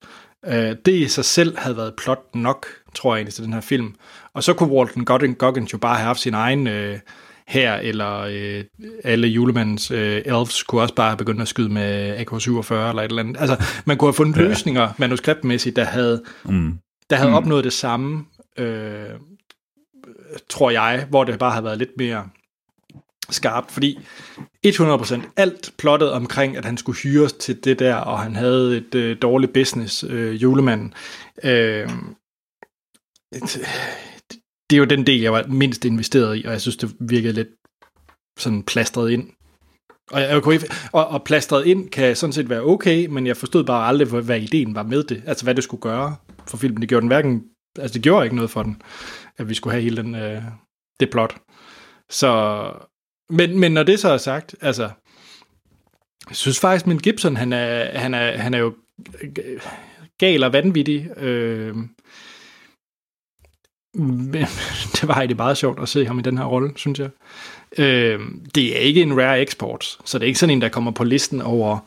Øh, 0.49 0.77
det 0.85 0.93
i 0.93 1.09
sig 1.09 1.25
selv 1.25 1.59
havde 1.59 1.77
været 1.77 1.95
plot 1.99 2.35
nok, 2.35 2.67
tror 2.95 3.15
jeg 3.15 3.19
egentlig, 3.19 3.35
til 3.35 3.45
den 3.45 3.53
her 3.53 3.61
film. 3.61 3.95
Og 4.35 4.43
så 4.43 4.55
kunne 4.55 4.73
Walton 4.73 5.35
Goggins, 5.35 5.73
jo 5.73 5.79
bare 5.79 5.97
have 5.97 6.07
haft 6.07 6.21
sin 6.21 6.35
egen 6.35 6.67
øh, 6.67 6.99
her, 7.49 7.75
eller 7.75 8.19
øh, 8.19 8.65
alle 9.05 9.29
julemandens 9.29 9.91
øh, 9.91 10.23
elves 10.25 10.63
kunne 10.63 10.83
også 10.83 10.95
bare 10.95 11.09
have 11.09 11.17
begyndt 11.17 11.43
at 11.43 11.49
skyde 11.49 11.69
med 11.69 12.17
AK-47 12.17 12.75
eller 12.75 13.03
et 13.03 13.09
eller 13.09 13.23
andet. 13.23 13.37
Altså, 13.41 13.65
man 13.85 13.97
kunne 13.97 14.09
have 14.09 14.15
fundet 14.15 14.37
løsninger 14.37 14.89
manuskriptmæssigt, 14.99 15.77
der 15.77 15.85
havde, 15.85 16.23
Mm. 16.45 16.79
der 17.11 17.17
havde 17.17 17.31
mm. 17.31 17.37
opnået 17.37 17.65
det 17.65 17.73
samme, 17.73 18.25
øh, 18.59 19.05
tror 20.49 20.71
jeg, 20.71 21.07
hvor 21.11 21.25
det 21.25 21.39
bare 21.39 21.51
havde 21.51 21.65
været 21.65 21.79
lidt 21.79 21.91
mere 21.99 22.29
skarpt, 23.31 23.71
fordi 23.71 23.99
100% 24.67 25.21
alt 25.37 25.73
plottet 25.79 26.13
omkring, 26.13 26.57
at 26.57 26.65
han 26.65 26.77
skulle 26.77 26.99
hyres 26.99 27.33
til 27.33 27.65
det 27.65 27.79
der, 27.79 27.95
og 27.95 28.21
han 28.21 28.37
havde 28.37 28.77
et 28.77 28.95
øh, 28.95 29.17
dårligt 29.23 29.53
business, 29.53 30.05
øh, 30.09 30.43
julemanden, 30.43 30.95
øh, 31.45 31.89
det, 33.33 33.43
det 34.71 34.77
er 34.77 34.79
jo 34.79 34.85
den 34.85 35.07
del, 35.07 35.21
jeg 35.21 35.33
var 35.33 35.47
mindst 35.49 35.85
investeret 35.85 36.39
i, 36.39 36.45
og 36.45 36.53
jeg 36.53 36.61
synes, 36.61 36.77
det 36.77 36.97
virkede 37.01 37.33
lidt 37.33 37.49
sådan 38.39 38.63
plastret 38.63 39.11
ind. 39.11 39.31
Og, 40.11 40.21
jeg, 40.21 40.31
jeg 40.31 40.43
kunne 40.43 40.55
ikke, 40.55 40.75
og, 40.93 41.09
og 41.09 41.25
plastret 41.25 41.67
ind 41.67 41.89
kan 41.89 42.17
sådan 42.17 42.33
set 42.33 42.51
være 42.51 42.63
okay, 42.63 43.07
men 43.07 43.27
jeg 43.27 43.37
forstod 43.37 43.65
bare 43.65 43.89
aldrig, 43.89 44.09
hvad, 44.09 44.23
hvad 44.23 44.41
ideen 44.41 44.75
var 44.75 44.83
med 44.83 45.03
det. 45.03 45.23
Altså, 45.27 45.45
hvad 45.45 45.55
det 45.55 45.65
skulle 45.65 45.81
gøre 45.81 46.17
for 46.47 46.57
filmen. 46.57 46.81
Det 46.81 46.89
gjorde 46.89 47.01
den 47.01 47.09
hverken... 47.09 47.45
Altså, 47.79 47.95
det 47.95 48.03
gjorde 48.03 48.27
ikke 48.27 48.37
noget 48.37 48.51
for 48.51 48.63
den, 48.63 48.83
at 49.37 49.49
vi 49.49 49.55
skulle 49.55 49.73
have 49.73 49.83
hele 49.83 49.97
den, 49.97 50.15
øh, 50.15 50.43
det 51.01 51.11
plot. 51.11 51.37
Så... 52.11 52.73
Men, 53.31 53.61
men 53.61 53.73
når 53.73 53.83
det 53.83 54.01
så 54.01 54.09
er 54.09 54.19
sagt, 54.19 54.55
altså... 54.61 54.91
Jeg 56.29 56.37
synes 56.37 56.61
faktisk, 56.61 56.87
at 56.87 57.03
Gibson, 57.03 57.37
han 57.37 57.53
er, 57.53 57.99
han 57.99 58.15
er, 58.15 58.37
han 58.37 58.55
er 58.55 58.59
jo 58.59 58.75
gal 60.19 60.45
og 60.45 60.53
vanvittig. 60.53 61.11
Øh, 61.17 61.77
men 63.95 64.47
det 64.95 65.09
var 65.09 65.15
egentlig 65.15 65.37
meget 65.37 65.57
sjovt 65.57 65.83
at 65.83 65.89
se 65.89 66.07
ham 66.07 66.19
i 66.19 66.23
den 66.23 66.39
her 66.39 66.45
rolle, 66.45 66.73
synes 66.77 66.99
jeg. 66.99 67.11
Øh, 67.79 68.21
det 68.55 68.77
er 68.77 68.81
ikke 68.81 69.03
en 69.03 69.21
rare 69.21 69.43
export, 69.43 69.99
så 70.05 70.19
det 70.19 70.25
er 70.25 70.27
ikke 70.27 70.39
sådan 70.39 70.57
en, 70.57 70.63
der 70.63 70.69
kommer 70.69 70.91
på 70.91 71.05
listen 71.05 71.43
over 71.43 71.79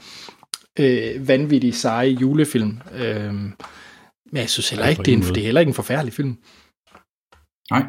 øh, 0.80 1.28
vanvittige, 1.28 1.74
seje 1.74 2.10
julefilm. 2.10 2.78
Øh, 2.96 3.34
men 3.34 3.54
jeg 4.34 4.50
synes 4.50 4.70
heller 4.70 4.88
ikke, 4.88 5.04
det 5.04 5.14
er, 5.14 5.18
en, 5.18 5.24
det 5.24 5.38
er 5.38 5.46
heller 5.46 5.62
ikke 5.62 5.70
en 5.70 5.76
forfærdelig 5.76 6.14
film. 6.14 6.38
Nej. 7.72 7.86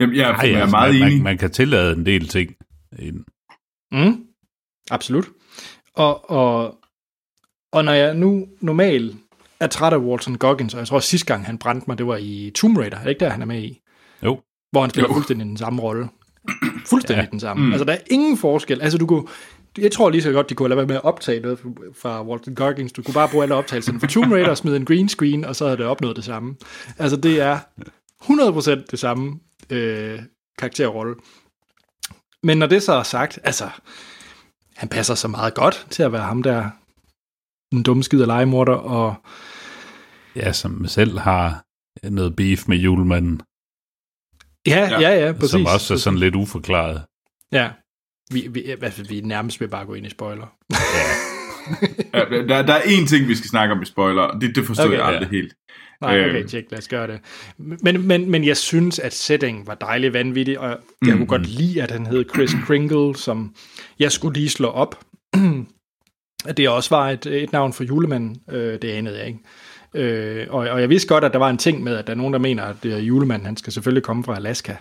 Jamen, 0.00 0.16
jeg, 0.16 0.30
Ej, 0.30 0.50
jeg 0.50 0.52
er 0.52 0.60
altså, 0.60 0.70
meget 0.70 0.94
man, 0.94 1.02
enig. 1.02 1.14
man, 1.16 1.22
man 1.22 1.38
kan 1.38 1.50
tillade 1.50 1.92
en 1.92 2.06
del 2.06 2.28
ting. 2.28 2.55
Den. 2.96 3.24
Mm, 3.92 4.24
absolut. 4.90 5.28
Og, 5.94 6.30
og, 6.30 6.78
og 7.72 7.84
når 7.84 7.92
jeg 7.92 8.14
nu 8.14 8.46
normalt 8.60 9.16
er 9.60 9.66
træt 9.66 9.92
af 9.92 9.98
Walton 9.98 10.38
Goggins, 10.38 10.74
og 10.74 10.80
jeg 10.80 10.86
tror 10.88 10.98
sidste 11.00 11.26
gang 11.26 11.46
han 11.46 11.58
brændte 11.58 11.84
mig, 11.88 11.98
det 11.98 12.06
var 12.06 12.16
i 12.20 12.52
Tomb 12.54 12.78
Raider, 12.78 12.96
er 12.96 13.02
det 13.02 13.10
ikke 13.10 13.20
der, 13.20 13.28
han 13.30 13.42
er 13.42 13.46
med 13.46 13.62
i? 13.62 13.80
Jo. 14.22 14.40
Hvor 14.70 14.80
han 14.80 14.90
spiller 14.90 15.08
Jo. 15.08 15.14
fuldstændig 15.14 15.46
den 15.46 15.56
samme 15.56 15.82
rolle. 15.82 16.08
Fuldstændig 16.90 17.22
Ja. 17.24 17.28
den 17.30 17.40
samme. 17.40 17.66
Mm. 17.66 17.72
Altså, 17.72 17.84
der 17.84 17.92
er 17.92 17.98
ingen 18.10 18.36
forskel. 18.36 18.80
Altså, 18.82 18.98
du 18.98 19.06
kunne, 19.06 19.26
jeg 19.78 19.92
tror 19.92 20.10
lige 20.10 20.22
så 20.22 20.32
godt, 20.32 20.50
de 20.50 20.54
kunne 20.54 20.68
lade 20.68 20.76
være 20.76 20.86
med 20.86 20.94
at 20.96 21.04
optage 21.04 21.40
noget 21.40 21.58
fra 22.00 22.24
Walton 22.26 22.54
Goggins. 22.54 22.92
Du 22.92 23.02
kunne 23.02 23.14
bare 23.14 23.28
bruge 23.28 23.42
alle 23.44 23.54
optagelserne 23.54 24.00
fra 24.00 24.06
Tomb 24.06 24.32
Raider 24.32 24.50
og 24.50 24.56
smide 24.56 24.76
en 24.76 24.84
green 24.84 25.08
screen, 25.08 25.44
og 25.44 25.56
så 25.56 25.64
havde 25.64 25.76
det 25.78 25.86
opnået 25.86 26.16
det 26.16 26.24
samme. 26.24 26.56
Altså, 26.98 27.16
det 27.16 27.40
er 27.40 27.58
100% 28.80 28.84
det 28.90 28.98
samme 28.98 29.40
øh, 29.70 30.18
karakterrolle. 30.58 31.14
Men 32.46 32.58
når 32.58 32.66
det 32.66 32.82
så 32.82 32.92
er 32.92 33.02
sagt, 33.02 33.38
altså, 33.44 33.70
han 34.76 34.88
passer 34.88 35.14
så 35.14 35.28
meget 35.28 35.54
godt 35.54 35.86
til 35.90 36.02
at 36.02 36.12
være 36.12 36.22
ham 36.22 36.42
der, 36.42 36.70
den 37.72 37.82
dumme 37.82 38.02
skid 38.02 38.20
af 38.20 38.26
legemorder, 38.26 38.74
og 38.74 39.14
Ja, 40.36 40.52
som 40.52 40.86
selv 40.88 41.18
har 41.18 41.64
noget 42.02 42.36
beef 42.36 42.68
med 42.68 42.76
julemanden, 42.76 43.42
ja, 44.66 45.00
ja, 45.00 45.26
ja, 45.26 45.32
præcis. 45.32 45.50
som 45.50 45.66
også 45.66 45.94
er 45.94 45.98
sådan 45.98 46.18
lidt 46.18 46.34
uforklaret. 46.34 47.02
Ja, 47.52 47.70
vi, 48.30 48.48
vi, 48.50 48.62
altså, 48.82 49.04
vi 49.04 49.20
nærmest 49.20 49.60
ved 49.60 49.68
bare 49.68 49.86
gå 49.86 49.94
ind 49.94 50.06
i 50.06 50.10
spoiler. 50.10 50.46
Ja, 52.14 52.20
der, 52.48 52.62
der 52.62 52.74
er 52.74 52.82
én 52.82 53.06
ting, 53.08 53.28
vi 53.28 53.34
skal 53.34 53.50
snakke 53.50 53.74
om 53.74 53.82
i 53.82 53.84
spoiler, 53.84 54.22
og 54.22 54.40
det, 54.40 54.56
det 54.56 54.66
forstod 54.66 54.84
Okay, 54.86 54.96
jeg 54.96 55.04
ja. 55.04 55.10
aldrig 55.10 55.30
helt. 55.30 55.54
Nej, 56.00 56.20
okay, 56.20 56.38
Øhm. 56.38 56.48
tjek, 56.48 56.64
lad 56.70 56.78
os 56.78 56.88
gøre 56.88 57.06
det. 57.06 57.20
Men, 57.58 58.06
men, 58.06 58.30
men 58.30 58.44
jeg 58.44 58.56
synes, 58.56 58.98
at 58.98 59.14
settingen 59.14 59.66
var 59.66 59.74
dejlig 59.74 60.12
vanvittig, 60.12 60.58
og 60.58 60.68
jeg 60.68 60.78
mm. 61.02 61.16
kunne 61.16 61.26
godt 61.26 61.46
lide, 61.46 61.82
at 61.82 61.90
han 61.90 62.06
hed 62.06 62.24
Chris 62.34 62.50
Kringle, 62.66 63.16
som 63.16 63.54
jeg 63.98 64.12
skulle 64.12 64.38
lige 64.38 64.48
slå 64.48 64.68
op. 64.68 65.04
at 66.48 66.56
det 66.56 66.68
også 66.68 66.96
var 66.96 67.10
et, 67.10 67.26
et 67.26 67.52
navn 67.52 67.72
for 67.72 67.84
julemanden, 67.84 68.36
øh, 68.50 68.82
det 68.82 68.90
anede 68.90 69.18
jeg 69.18 69.26
ikke. 69.26 69.40
Øh, 69.94 70.46
og, 70.50 70.58
og 70.58 70.80
jeg 70.80 70.88
vidste 70.88 71.08
godt, 71.08 71.24
at 71.24 71.32
der 71.32 71.38
var 71.38 71.50
en 71.50 71.58
ting 71.58 71.82
med, 71.82 71.96
at 71.96 72.06
der 72.06 72.12
er 72.12 72.16
nogen, 72.16 72.32
der 72.32 72.38
mener, 72.38 72.62
at 72.62 72.84
øh, 72.84 73.08
julemanden, 73.08 73.46
han 73.46 73.56
skal 73.56 73.72
selvfølgelig 73.72 74.02
komme 74.02 74.24
fra 74.24 74.36
Alaska, 74.36 74.74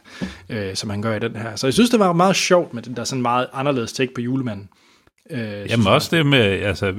øh, 0.50 0.76
som 0.76 0.90
han 0.90 1.02
gør 1.02 1.16
i 1.16 1.20
den 1.20 1.36
her. 1.36 1.56
Så 1.56 1.68
jeg 1.68 1.74
synes, 1.74 1.90
det 1.90 2.00
var 2.00 2.14
meget 2.14 2.36
sjovt 2.36 2.74
med 2.74 2.84
den 2.84 2.96
der 2.96 3.04
sådan 3.04 3.22
meget 3.22 3.48
anderledes 3.54 3.94
take 3.94 4.14
på 4.14 4.22
julemanden. 4.22 4.70
Øh, 4.70 4.85
synes 5.32 5.72
Jamen 5.72 5.88
også 5.88 6.16
det 6.18 6.26
med, 6.26 6.40
altså, 6.40 6.94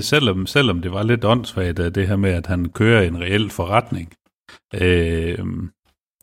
selvom, 0.00 0.46
selvom 0.46 0.82
det 0.82 0.92
var 0.92 1.02
lidt 1.02 1.24
åndssvagt, 1.24 1.78
at 1.78 1.94
det 1.94 2.08
her 2.08 2.16
med, 2.16 2.30
at 2.30 2.46
han 2.46 2.68
kører 2.68 3.02
en 3.02 3.20
reel 3.20 3.50
forretning. 3.50 4.12
Øh, 4.74 5.38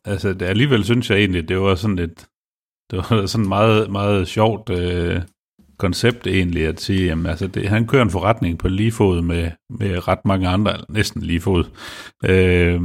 altså, 0.05 0.33
det, 0.33 0.41
alligevel 0.41 0.83
synes 0.83 1.09
jeg 1.09 1.17
egentlig, 1.19 1.49
det 1.49 1.59
var 1.59 1.75
sådan 1.75 1.95
lidt, 1.95 2.25
det 2.91 2.97
var 2.97 3.25
sådan 3.25 3.47
meget, 3.47 3.91
meget 3.91 4.27
sjovt 4.27 4.69
øh, 4.69 5.21
koncept 5.77 6.27
egentlig 6.27 6.65
at 6.65 6.81
sige, 6.81 7.05
jamen, 7.05 7.25
altså 7.25 7.47
det, 7.47 7.69
han 7.69 7.87
kører 7.87 8.03
en 8.03 8.09
forretning 8.09 8.59
på 8.59 8.67
lige 8.67 8.91
fod 8.91 9.21
med, 9.21 9.51
med 9.69 10.07
ret 10.07 10.25
mange 10.25 10.47
andre, 10.47 10.77
næsten 10.89 11.21
lige 11.21 11.41
fod. 11.41 11.63
Øh, 12.25 12.81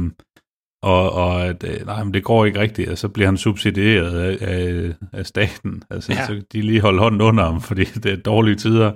og, 0.81 1.11
og 1.11 1.45
at, 1.45 1.63
øh, 1.63 1.85
nej, 1.85 2.03
men 2.03 2.13
det 2.13 2.23
går 2.23 2.45
ikke 2.45 2.59
rigtigt, 2.59 2.89
og 2.89 2.97
så 2.97 3.07
bliver 3.07 3.27
han 3.27 3.37
subsidieret 3.37 4.19
af, 4.19 4.37
af, 4.41 4.93
af 5.13 5.25
staten. 5.25 5.83
Altså, 5.89 6.13
Ja. 6.13 6.25
så 6.27 6.41
de 6.53 6.61
lige 6.61 6.81
holder 6.81 7.01
hånden 7.03 7.21
under 7.21 7.43
ham, 7.43 7.61
fordi 7.61 7.83
det 7.83 8.05
er 8.11 8.15
dårlige 8.15 8.55
tider. 8.55 8.91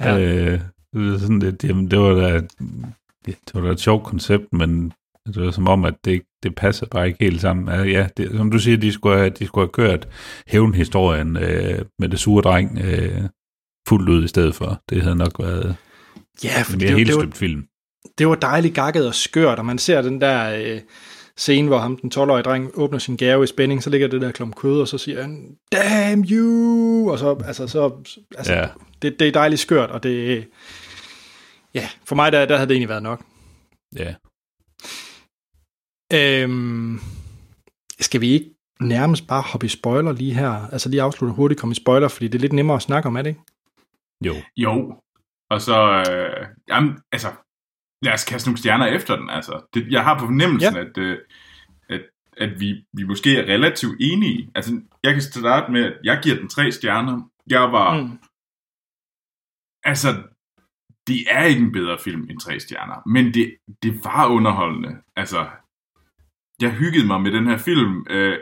Ja. 0.00 0.18
Øh, 0.18 0.60
det, 0.94 1.14
er 1.14 1.18
sådan, 1.18 1.40
det, 1.40 1.64
jamen, 1.64 1.90
det 1.90 1.98
var 1.98 2.14
da, 2.14 2.40
det 3.26 3.36
var 3.54 3.60
da 3.60 3.68
et 3.68 3.80
sjovt 3.80 4.04
koncept, 4.04 4.44
men 4.52 4.92
det 5.26 5.42
var 5.44 5.50
som 5.50 5.68
om, 5.68 5.84
at 5.84 5.94
det, 6.04 6.22
det 6.42 6.54
passer 6.54 6.86
bare 6.86 7.06
ikke 7.08 7.24
helt 7.24 7.40
sammen. 7.40 7.68
Ja, 7.68 7.82
Ja, 7.82 8.06
det, 8.16 8.30
som 8.36 8.50
du 8.50 8.58
siger, 8.58 8.76
de 8.76 8.92
skulle 8.92 9.18
have, 9.18 9.30
de 9.30 9.46
skulle 9.46 9.62
have 9.62 9.72
kørt 9.72 10.08
hævnhistorien 10.46 11.36
øh, 11.36 11.84
med 11.98 12.08
det 12.08 12.18
sure 12.20 12.42
dreng 12.42 12.78
øh, 12.84 13.20
fuldt 13.88 14.08
ud 14.08 14.24
i 14.24 14.28
stedet 14.28 14.54
for. 14.54 14.80
Det 14.90 15.02
havde 15.02 15.16
nok 15.16 15.38
været 15.38 15.76
Ja, 16.44 16.62
for 16.62 16.76
mere 16.76 16.88
det, 16.88 16.96
helt 16.96 17.06
det, 17.08 17.16
var, 17.16 17.22
støbt 17.22 17.36
film. 17.36 17.64
det 18.18 18.28
var 18.28 18.34
dejligt 18.34 18.74
gakket 18.74 19.06
og 19.06 19.14
skørt, 19.14 19.58
og 19.58 19.66
man 19.66 19.78
ser 19.78 20.02
den 20.02 20.20
der 20.20 20.54
øh, 20.74 20.80
scene, 21.40 21.68
hvor 21.68 21.78
ham, 21.78 21.96
den 21.96 22.12
12-årige 22.14 22.42
dreng, 22.42 22.70
åbner 22.74 22.98
sin 22.98 23.16
gave 23.16 23.44
i 23.44 23.46
spænding, 23.46 23.82
så 23.82 23.90
ligger 23.90 24.08
det 24.08 24.20
der 24.20 24.32
klump 24.32 24.56
kød, 24.56 24.80
og 24.80 24.88
så 24.88 24.98
siger 24.98 25.22
han, 25.22 25.56
damn 25.72 26.24
you! 26.30 27.10
Og 27.10 27.18
så, 27.18 27.42
altså, 27.44 27.66
så, 27.66 27.90
altså, 28.38 28.52
Ja. 28.52 28.68
det, 29.02 29.18
det 29.20 29.28
er 29.28 29.32
dejligt 29.32 29.60
skørt, 29.60 29.90
og 29.90 30.02
det, 30.02 30.48
ja, 31.74 31.88
for 32.04 32.14
mig, 32.16 32.32
der, 32.32 32.46
der 32.46 32.56
havde 32.56 32.68
det 32.68 32.74
egentlig 32.74 32.88
været 32.88 33.02
nok. 33.02 33.24
Ja. 33.96 34.14
Øhm, 36.12 37.00
skal 38.00 38.20
vi 38.20 38.28
ikke 38.32 38.50
nærmest 38.80 39.26
bare 39.26 39.42
hoppe 39.42 39.66
i 39.66 39.68
spoiler 39.68 40.12
lige 40.12 40.34
her? 40.34 40.68
Altså 40.72 40.88
lige 40.88 41.02
afslutte 41.02 41.34
hurtigt, 41.34 41.60
komme 41.60 41.72
i 41.72 41.74
spoiler, 41.74 42.08
fordi 42.08 42.28
det 42.28 42.34
er 42.34 42.40
lidt 42.40 42.52
nemmere 42.52 42.76
at 42.76 42.82
snakke 42.82 43.06
om, 43.06 43.16
er 43.16 43.22
det 43.22 43.30
ikke? 43.30 43.40
Jo. 44.24 44.34
Jo. 44.56 44.94
Og 45.50 45.60
så, 45.60 46.04
øh, 46.10 46.46
jamen, 46.68 46.98
altså, 47.12 47.28
lad 48.02 48.12
os 48.12 48.24
kaste 48.24 48.48
nogle 48.48 48.58
stjerner 48.58 48.86
efter 48.86 49.16
den. 49.16 49.30
Altså, 49.30 49.62
det, 49.74 49.92
jeg 49.92 50.04
har 50.04 50.18
på 50.18 50.24
fornemmelsen, 50.24 50.74
ja. 50.74 50.80
at, 50.80 50.98
øh, 50.98 51.18
at, 51.88 52.02
at 52.36 52.60
vi, 52.60 52.84
vi 52.92 53.04
måske 53.04 53.36
er 53.36 53.52
relativt 53.54 53.96
enige. 54.00 54.50
Altså, 54.54 54.80
jeg 55.02 55.12
kan 55.12 55.22
starte 55.22 55.72
med, 55.72 55.84
at 55.84 55.98
jeg 56.04 56.20
giver 56.22 56.36
den 56.36 56.48
tre 56.48 56.72
stjerner. 56.72 57.30
Jeg 57.46 57.72
var, 57.72 58.02
mm. 58.02 58.18
altså, 59.84 60.08
det 61.06 61.20
er 61.30 61.44
ikke 61.44 61.60
en 61.60 61.72
bedre 61.72 61.98
film 61.98 62.26
end 62.30 62.40
tre 62.40 62.60
stjerner, 62.60 63.08
men 63.08 63.34
det, 63.34 63.56
det 63.82 64.04
var 64.04 64.26
underholdende. 64.26 65.02
Altså, 65.16 65.48
jeg 66.60 66.70
hyggede 66.78 67.06
mig 67.06 67.20
med 67.20 67.32
den 67.32 67.46
her 67.46 67.58
film. 67.58 68.06
Øh, 68.10 68.38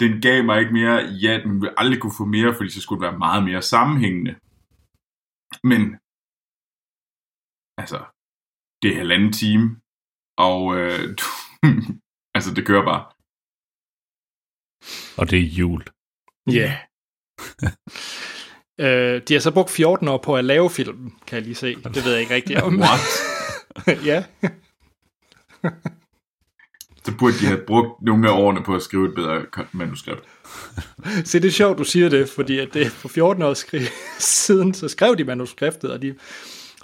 den 0.00 0.20
gav 0.20 0.44
mig 0.44 0.60
ikke 0.60 0.72
mere, 0.72 0.96
ja, 1.24 1.40
den 1.44 1.60
ville 1.60 1.78
aldrig 1.80 2.00
kunne 2.00 2.18
få 2.18 2.24
mere, 2.24 2.54
fordi 2.54 2.70
så 2.70 2.80
skulle 2.80 3.00
det 3.00 3.10
være 3.10 3.18
meget 3.18 3.44
mere 3.44 3.62
sammenhængende. 3.62 4.32
Men, 5.70 5.82
altså, 7.82 7.98
det 8.82 8.90
er 8.92 8.96
halvanden 8.96 9.32
time, 9.32 9.76
og 10.38 10.76
øh, 10.76 11.08
du, 11.18 11.24
altså, 12.36 12.54
det 12.54 12.66
kører 12.66 12.84
bare. 12.84 13.04
Og 15.16 15.30
det 15.30 15.38
er 15.38 15.42
jul. 15.42 15.84
Ja. 16.50 16.78
øh, 18.84 19.22
de 19.28 19.34
har 19.34 19.40
så 19.40 19.50
brugt 19.54 19.70
14 19.70 20.08
år 20.08 20.18
på 20.18 20.36
at 20.36 20.44
lave 20.44 20.70
film, 20.70 21.12
kan 21.26 21.36
jeg 21.36 21.42
lige 21.42 21.54
se. 21.54 21.74
Det 21.74 22.04
ved 22.04 22.12
jeg 22.12 22.20
ikke 22.20 22.34
rigtigt 22.34 22.60
om. 22.66 22.80
What? 22.80 23.00
ja. 24.04 24.24
Så 27.04 27.16
burde 27.18 27.38
de 27.38 27.46
have 27.46 27.64
brugt 27.66 28.02
nogle 28.02 28.28
af 28.30 28.32
årene 28.32 28.62
på 28.62 28.74
at 28.74 28.82
skrive 28.82 29.08
et 29.08 29.14
bedre 29.14 29.46
manuskript. 29.72 30.22
Se, 31.24 31.40
det 31.40 31.48
er 31.48 31.52
sjovt, 31.52 31.78
du 31.78 31.84
siger 31.84 32.08
det, 32.08 32.28
fordi 32.28 32.58
at 32.58 32.74
det 32.74 32.92
for 32.92 33.08
14 33.08 33.42
år 33.42 33.54
skri- 33.54 34.18
siden, 34.18 34.74
så 34.74 34.88
skrev 34.88 35.16
de 35.18 35.24
manuskriptet, 35.24 35.92
og 35.92 36.02
de, 36.02 36.14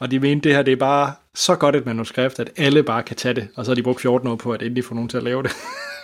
og 0.00 0.10
de 0.10 0.20
mente, 0.20 0.48
det 0.48 0.56
her 0.56 0.62
det 0.62 0.72
er 0.72 0.76
bare 0.76 1.14
så 1.34 1.56
godt 1.56 1.76
et 1.76 1.86
manuskript, 1.86 2.38
at 2.40 2.50
alle 2.56 2.82
bare 2.82 3.02
kan 3.02 3.16
tage 3.16 3.34
det, 3.34 3.48
og 3.56 3.64
så 3.64 3.70
har 3.70 3.74
de 3.74 3.82
brugt 3.82 4.00
14 4.00 4.28
år 4.28 4.36
på 4.36 4.52
at 4.52 4.62
endelig 4.62 4.84
få 4.84 4.94
nogen 4.94 5.08
til 5.08 5.16
at 5.16 5.22
lave 5.22 5.42
det. 5.42 5.50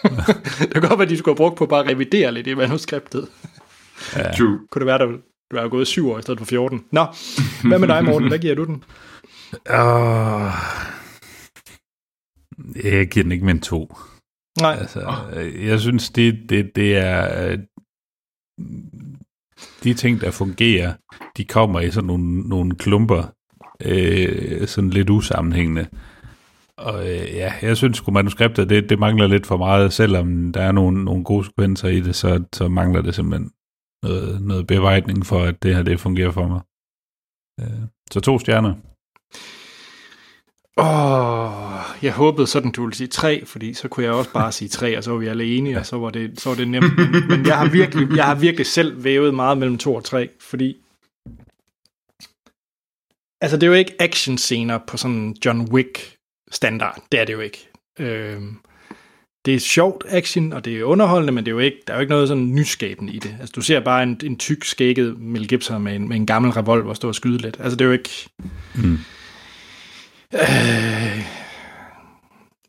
det 0.60 0.73
kan 0.73 0.81
godt 0.82 0.90
være, 0.98 1.02
at 1.02 1.09
de 1.10 1.19
skulle 1.19 1.32
have 1.32 1.36
brugt 1.36 1.56
på 1.56 1.66
bare 1.66 1.81
at 1.85 1.90
revidere 1.90 2.32
lidt 2.32 2.47
i 2.47 2.55
manuskriptet. 2.55 3.28
Ja. 4.16 4.32
True. 4.32 4.59
Kunne 4.70 4.81
det 4.81 4.86
være, 4.86 4.98
der 4.98 5.06
du 5.51 5.56
er 5.56 5.69
gået 5.69 5.86
syv 5.86 6.10
år 6.10 6.19
i 6.19 6.23
stedet 6.23 6.40
for 6.40 6.47
14. 6.47 6.85
Nå, 6.90 7.06
hvad 7.69 7.78
med 7.78 7.89
dig, 7.89 8.05
Morten? 8.05 8.28
Hvad 8.28 8.39
giver 8.39 8.55
du 8.55 8.64
den? 8.64 8.85
Uh, 9.70 10.52
jeg 12.85 13.09
giver 13.09 13.23
den 13.23 13.32
ikke 13.32 13.44
mere 13.44 13.51
end 13.55 13.60
to. 13.62 13.94
Nej, 14.60 14.77
Altså, 14.81 15.01
jeg 15.60 15.81
synes, 15.81 16.10
det, 16.10 16.39
det, 16.48 16.70
det 16.77 16.97
er... 16.97 17.51
øh, 17.51 17.59
De 19.85 19.94
ting, 19.94 20.20
der 20.20 20.31
fungerer, 20.31 20.94
de 21.36 21.44
kommer 21.44 21.81
i 21.81 21.90
sådan 21.90 22.06
nogle, 22.06 22.40
nogle 22.48 22.74
klumper, 22.74 23.23
øh, 23.84 24.66
sådan 24.66 24.90
lidt 24.90 25.10
usammenhængende. 25.10 25.86
Og 26.76 27.10
øh, 27.10 27.34
ja, 27.34 27.52
jeg 27.62 27.76
synes 27.76 27.96
sgu 27.96 28.12
manuskriptet, 28.12 28.70
det, 28.70 28.90
det 28.90 28.98
mangler 28.98 29.26
lidt 29.26 29.46
for 29.46 29.56
meget, 29.56 29.92
selvom 29.92 30.52
der 30.52 30.62
er 30.62 30.72
nogle, 30.72 31.04
nogle 31.04 31.24
gode 31.24 31.44
sekvenser 31.44 31.88
i 31.88 32.00
det, 32.00 32.14
så, 32.14 32.44
så 32.52 32.68
mangler 32.68 33.02
det 33.02 33.14
simpelthen 33.14 33.50
noget, 34.02 34.42
noget 34.42 34.66
bevejdning 34.66 35.26
for, 35.26 35.42
at 35.42 35.62
det 35.62 35.74
her 35.74 35.82
det 35.82 36.00
fungerer 36.00 36.30
for 36.30 36.48
mig. 36.48 36.60
Øh, 37.60 37.86
så 38.12 38.20
to 38.20 38.38
stjerner. 38.38 38.74
Åh, 40.76 42.02
jeg 42.02 42.12
håbede 42.12 42.46
sådan, 42.46 42.70
du 42.70 42.82
ville 42.82 42.94
sige 42.94 43.09
tre, 43.09 43.46
fordi 43.46 43.74
så 43.74 43.88
kunne 43.88 44.04
jeg 44.04 44.12
også 44.12 44.32
bare 44.32 44.52
sige 44.52 44.68
tre, 44.68 44.98
og 44.98 45.04
så 45.04 45.10
var 45.10 45.18
vi 45.18 45.26
alle 45.26 45.56
enige, 45.56 45.78
og 45.78 45.86
så 45.86 45.98
var 45.98 46.10
det, 46.10 46.40
så 46.40 46.48
var 46.48 46.56
det 46.56 46.68
nemt. 46.68 46.96
Men, 46.96 47.28
men 47.28 47.46
jeg, 47.46 47.59
har 47.59 47.68
virkelig, 47.68 48.16
jeg 48.16 48.24
har 48.24 48.34
virkelig 48.34 48.66
selv 48.66 49.04
vævet 49.04 49.34
meget 49.34 49.59
mellem 49.59 49.78
to 49.78 49.94
og 49.94 50.04
tre, 50.04 50.28
fordi 50.40 50.76
altså 53.43 53.56
det 53.56 53.62
er 53.62 53.66
jo 53.66 53.73
ikke 53.73 53.97
actionscener 53.98 54.78
på 54.78 54.97
sådan 54.97 55.36
John 55.44 55.73
Wick 55.73 56.16
standard, 56.51 57.02
det 57.12 57.20
er 57.20 57.24
det 57.24 57.32
jo 57.32 57.40
ikke. 57.40 57.69
Øhm, 57.98 58.56
det 59.44 59.55
er 59.55 59.59
sjovt 59.59 60.05
action, 60.09 60.52
og 60.52 60.64
det 60.64 60.81
er 60.81 60.85
underholdende, 60.85 61.32
men 61.32 61.44
det 61.44 61.51
er 61.51 61.55
jo 61.55 61.59
ikke, 61.59 61.82
der 61.86 61.93
er 61.93 61.97
jo 61.97 62.01
ikke 62.01 62.10
noget 62.10 62.28
sådan 62.28 62.55
nyskabende 62.55 63.12
i 63.12 63.19
det. 63.19 63.36
Altså, 63.40 63.52
du 63.56 63.60
ser 63.60 63.81
bare 63.81 64.02
en, 64.02 64.20
en 64.24 64.39
tyk, 64.39 64.64
skægget 64.64 65.20
Mel 65.20 65.48
Gibson 65.48 65.82
med 65.82 65.97
en, 65.97 66.09
med 66.09 66.16
en 66.16 66.27
gammel 66.27 66.52
revolver 66.52 66.94
stå 66.94 67.09
og 67.09 67.14
skyde 67.14 67.39
lidt. 67.39 67.56
Altså, 67.60 67.77
det 67.77 67.81
er 67.81 67.86
jo 67.86 67.93
ikke... 67.93 68.31
Mm. 68.74 68.98
Øh, 70.35 71.27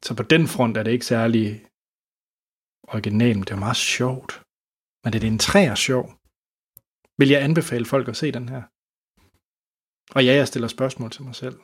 så 0.04 0.14
på 0.18 0.24
den 0.24 0.48
front 0.48 0.78
er 0.78 0.84
det 0.84 0.92
ikke 0.92 1.06
særlig 1.06 1.66
originalt, 2.88 3.38
men 3.38 3.44
det 3.44 3.52
er 3.52 3.56
meget 3.56 3.78
sjovt. 3.78 4.42
Men 5.04 5.14
det 5.14 5.24
er 5.24 5.28
en 5.28 5.40
træer 5.40 5.76
sjov. 5.76 6.14
Vil 7.18 7.30
jeg 7.30 7.44
anbefale 7.44 7.86
folk 7.86 8.08
at 8.08 8.18
se 8.18 8.32
den 8.32 8.50
her? 8.50 8.62
Og 10.16 10.26
ja, 10.26 10.34
jeg 10.34 10.48
stiller 10.48 10.68
spørgsmål 10.68 11.12
til 11.12 11.24
mig 11.24 11.36
selv. 11.36 11.56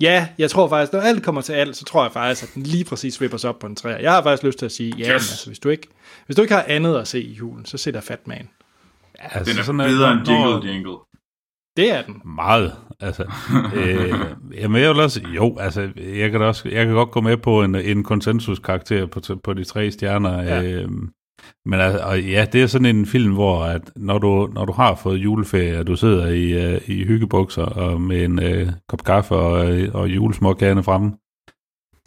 Ja, 0.00 0.28
jeg 0.38 0.50
tror 0.50 0.68
faktisk, 0.68 0.92
når 0.92 1.00
alt 1.00 1.22
kommer 1.22 1.40
til 1.40 1.52
alt, 1.52 1.76
så 1.76 1.84
tror 1.84 2.02
jeg 2.04 2.12
faktisk, 2.12 2.42
at 2.42 2.54
den 2.54 2.62
lige 2.62 2.84
præcis 2.84 3.20
vipper 3.20 3.36
sig 3.38 3.50
op 3.50 3.58
på 3.58 3.66
en 3.66 3.76
træer. 3.76 3.98
Jeg 3.98 4.12
har 4.12 4.22
faktisk 4.22 4.42
lyst 4.42 4.58
til 4.58 4.66
at 4.66 4.72
sige, 4.72 4.94
ja, 4.98 5.02
yes. 5.04 5.10
altså, 5.10 5.46
hvis 5.46 5.58
du, 5.58 5.68
ikke, 5.68 5.88
hvis 6.26 6.36
du 6.36 6.42
ikke 6.42 6.54
har 6.54 6.64
andet 6.68 6.96
at 6.96 7.08
se 7.08 7.22
i 7.22 7.32
julen, 7.32 7.64
så 7.66 7.78
se 7.78 7.92
der 7.92 8.00
Fat 8.00 8.26
Man. 8.28 8.48
Altså, 9.18 9.52
Den 9.52 9.58
er 9.60 9.64
sådan 9.64 9.78
bedre 9.78 10.12
end 10.12 10.20
når- 10.26 10.52
Jingle 10.54 10.70
Jingle. 10.72 10.96
Det 11.76 11.90
er 11.92 12.02
den. 12.02 12.22
Meget. 12.24 12.74
Altså, 13.00 13.22
øh, 13.76 14.08
jamen, 14.54 14.82
jeg 14.82 14.90
vil 14.90 15.00
også, 15.00 15.20
jo, 15.34 15.56
altså, 15.58 15.90
jeg 15.96 16.30
kan, 16.30 16.42
også, 16.42 16.68
jeg 16.68 16.86
kan 16.86 16.94
godt 16.94 17.10
gå 17.10 17.20
med 17.20 17.36
på 17.36 17.62
en, 17.62 17.74
en 17.74 18.04
konsensuskarakter 18.04 19.06
på, 19.06 19.20
på 19.44 19.52
de 19.54 19.64
tre 19.64 19.90
stjerner. 19.90 20.42
Ja. 20.42 20.62
Øh, 20.62 20.88
men 21.66 21.80
altså, 21.80 22.04
og 22.04 22.22
ja, 22.22 22.46
det 22.52 22.62
er 22.62 22.66
sådan 22.66 22.96
en 22.96 23.06
film, 23.06 23.32
hvor 23.32 23.64
at 23.64 23.90
når, 23.96 24.18
du, 24.18 24.50
når 24.52 24.64
du 24.64 24.72
har 24.72 24.94
fået 24.94 25.18
juleferie, 25.18 25.78
og 25.78 25.86
du 25.86 25.96
sidder 25.96 26.28
i, 26.28 26.74
uh, 26.74 26.88
i 26.88 27.04
hyggebukser 27.04 27.62
og 27.62 28.00
med 28.00 28.24
en 28.24 28.38
uh, 28.38 28.72
kop 28.88 29.04
kaffe 29.04 29.34
og, 29.34 29.72
øh, 29.72 29.94
og 29.94 30.08
julesmåkagerne 30.08 30.82
fremme, 30.82 31.12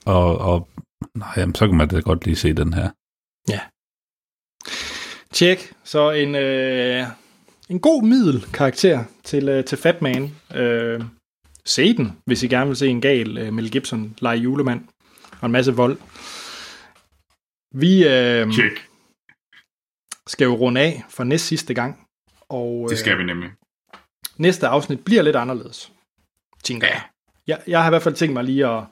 og, 0.05 0.37
og 0.37 0.69
nej, 1.15 1.33
jamen, 1.37 1.55
så 1.55 1.67
kan 1.67 1.77
man 1.77 1.87
da 1.87 1.99
godt 1.99 2.25
lige 2.25 2.35
se 2.35 2.53
den 2.53 2.73
her. 2.73 2.89
Tjek. 5.33 5.73
Så 5.83 6.11
en, 6.11 6.35
øh, 6.35 7.03
en 7.69 7.79
god 7.79 8.03
middel 8.03 8.45
karakter 8.53 9.03
til, 9.23 9.49
øh, 9.49 9.65
til 9.65 9.77
Fat 9.77 10.01
Man. 10.01 10.35
Øh, 10.55 11.01
se 11.65 11.97
den, 11.97 12.17
hvis 12.25 12.43
I 12.43 12.47
gerne 12.47 12.67
vil 12.67 12.75
se 12.75 12.87
en 12.87 13.01
gal 13.01 13.37
øh, 13.37 13.53
Mel 13.53 13.71
Gibson 13.71 14.15
lege 14.19 14.37
julemand 14.37 14.81
og 15.41 15.45
en 15.45 15.51
masse 15.51 15.75
vold. 15.75 15.97
Vi 17.75 18.07
øh, 18.07 18.51
Check. 18.51 18.87
Skal 20.27 20.45
jo 20.45 20.55
runde 20.55 20.81
af 20.81 21.03
for 21.09 21.23
næst 21.23 21.45
sidste 21.45 21.73
gang. 21.73 22.07
Og 22.49 22.83
øh, 22.85 22.89
Det 22.89 22.97
skal 22.97 23.17
vi 23.17 23.23
nemlig. 23.23 23.49
næste 24.37 24.67
afsnit 24.67 24.99
bliver 25.05 25.21
lidt 25.21 25.35
anderledes, 25.35 25.91
tænker 26.63 26.87
jeg. 26.87 27.01
jeg. 27.47 27.59
Jeg 27.67 27.79
har 27.81 27.89
i 27.89 27.91
hvert 27.91 28.01
fald 28.03 28.15
tænkt 28.15 28.33
mig 28.33 28.43
lige 28.43 28.67
at 28.67 28.83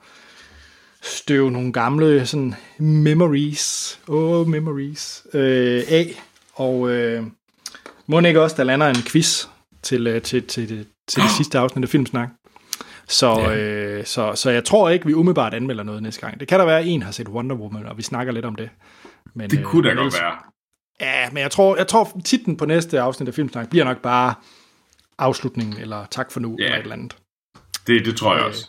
støve 1.02 1.50
nogle 1.50 1.72
gamle 1.72 2.26
sådan 2.26 2.54
memories, 2.78 4.00
oh 4.08 4.48
memories, 4.48 5.26
øh, 5.34 5.82
af. 5.88 6.22
Og 6.54 6.90
øh, 6.90 7.24
må 8.06 8.20
ikke 8.20 8.40
også, 8.42 8.56
der 8.56 8.64
lander 8.64 8.86
en 8.88 8.96
quiz 8.96 9.46
til, 9.82 10.06
øh, 10.06 10.22
til, 10.22 10.46
til, 10.46 10.68
til, 10.68 10.86
til 11.08 11.22
det 11.22 11.30
sidste 11.30 11.58
afsnit 11.58 11.82
af 11.84 11.88
Filmsnak. 11.88 12.28
Så, 13.08 13.38
Ja. 13.40 13.56
øh, 13.56 14.04
så, 14.06 14.32
så 14.34 14.50
jeg 14.50 14.64
tror 14.64 14.88
ikke, 14.90 15.06
vi 15.06 15.14
umiddelbart 15.14 15.54
anmelder 15.54 15.82
noget 15.84 16.02
næste 16.02 16.20
gang. 16.20 16.40
Det 16.40 16.48
kan 16.48 16.58
der 16.60 16.64
være, 16.66 16.80
at 16.80 16.86
en 16.86 17.02
har 17.02 17.10
set 17.10 17.28
Wonder 17.28 17.56
Woman, 17.56 17.86
og 17.86 17.96
vi 17.96 18.02
snakker 18.02 18.32
lidt 18.32 18.44
om 18.44 18.54
det. 18.54 18.70
Men, 19.34 19.50
Det 19.50 19.64
kunne 19.64 19.88
da 19.88 19.94
men 19.94 20.02
godt 20.04 20.14
ellers- 20.14 20.22
være. 20.22 20.36
Ja, 21.00 21.30
men 21.30 21.42
jeg 21.42 21.50
tror, 21.50 21.76
jeg 21.76 21.86
tror 21.88 22.20
titlen 22.24 22.56
på 22.56 22.66
næste 22.66 23.00
afsnit 23.00 23.28
af 23.28 23.34
Filmsnak 23.34 23.70
bliver 23.70 23.84
nok 23.84 24.02
bare 24.02 24.34
afslutningen, 25.18 25.76
eller 25.76 26.06
tak 26.10 26.32
for 26.32 26.40
nu, 26.40 26.56
Ja. 26.58 26.64
eller 26.64 26.76
et 26.76 26.82
eller 26.82 26.92
andet. 26.96 27.16
Det, 27.86 28.04
det 28.06 28.16
tror 28.16 28.32
jeg 28.34 28.40
Øh, 28.42 28.46
også. 28.48 28.68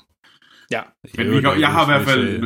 Ja, 0.72 0.82
Men 1.18 1.28
det- 1.28 1.60
jeg 1.60 1.68
har 1.68 1.84
i 1.84 1.86
hvert 1.86 2.08
fald 2.08 2.44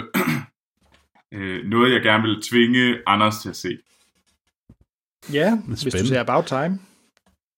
øh, 1.34 1.66
noget, 1.66 1.94
jeg 1.94 2.02
gerne 2.02 2.24
vil 2.24 2.42
tvinge 2.52 2.98
Anders 3.08 3.42
til 3.42 3.50
at 3.50 3.56
se. 3.56 3.78
ja 5.34 5.58
hvis 5.68 5.80
du 5.94 6.06
ser 6.06 6.20
About 6.20 6.46
Time. 6.46 6.80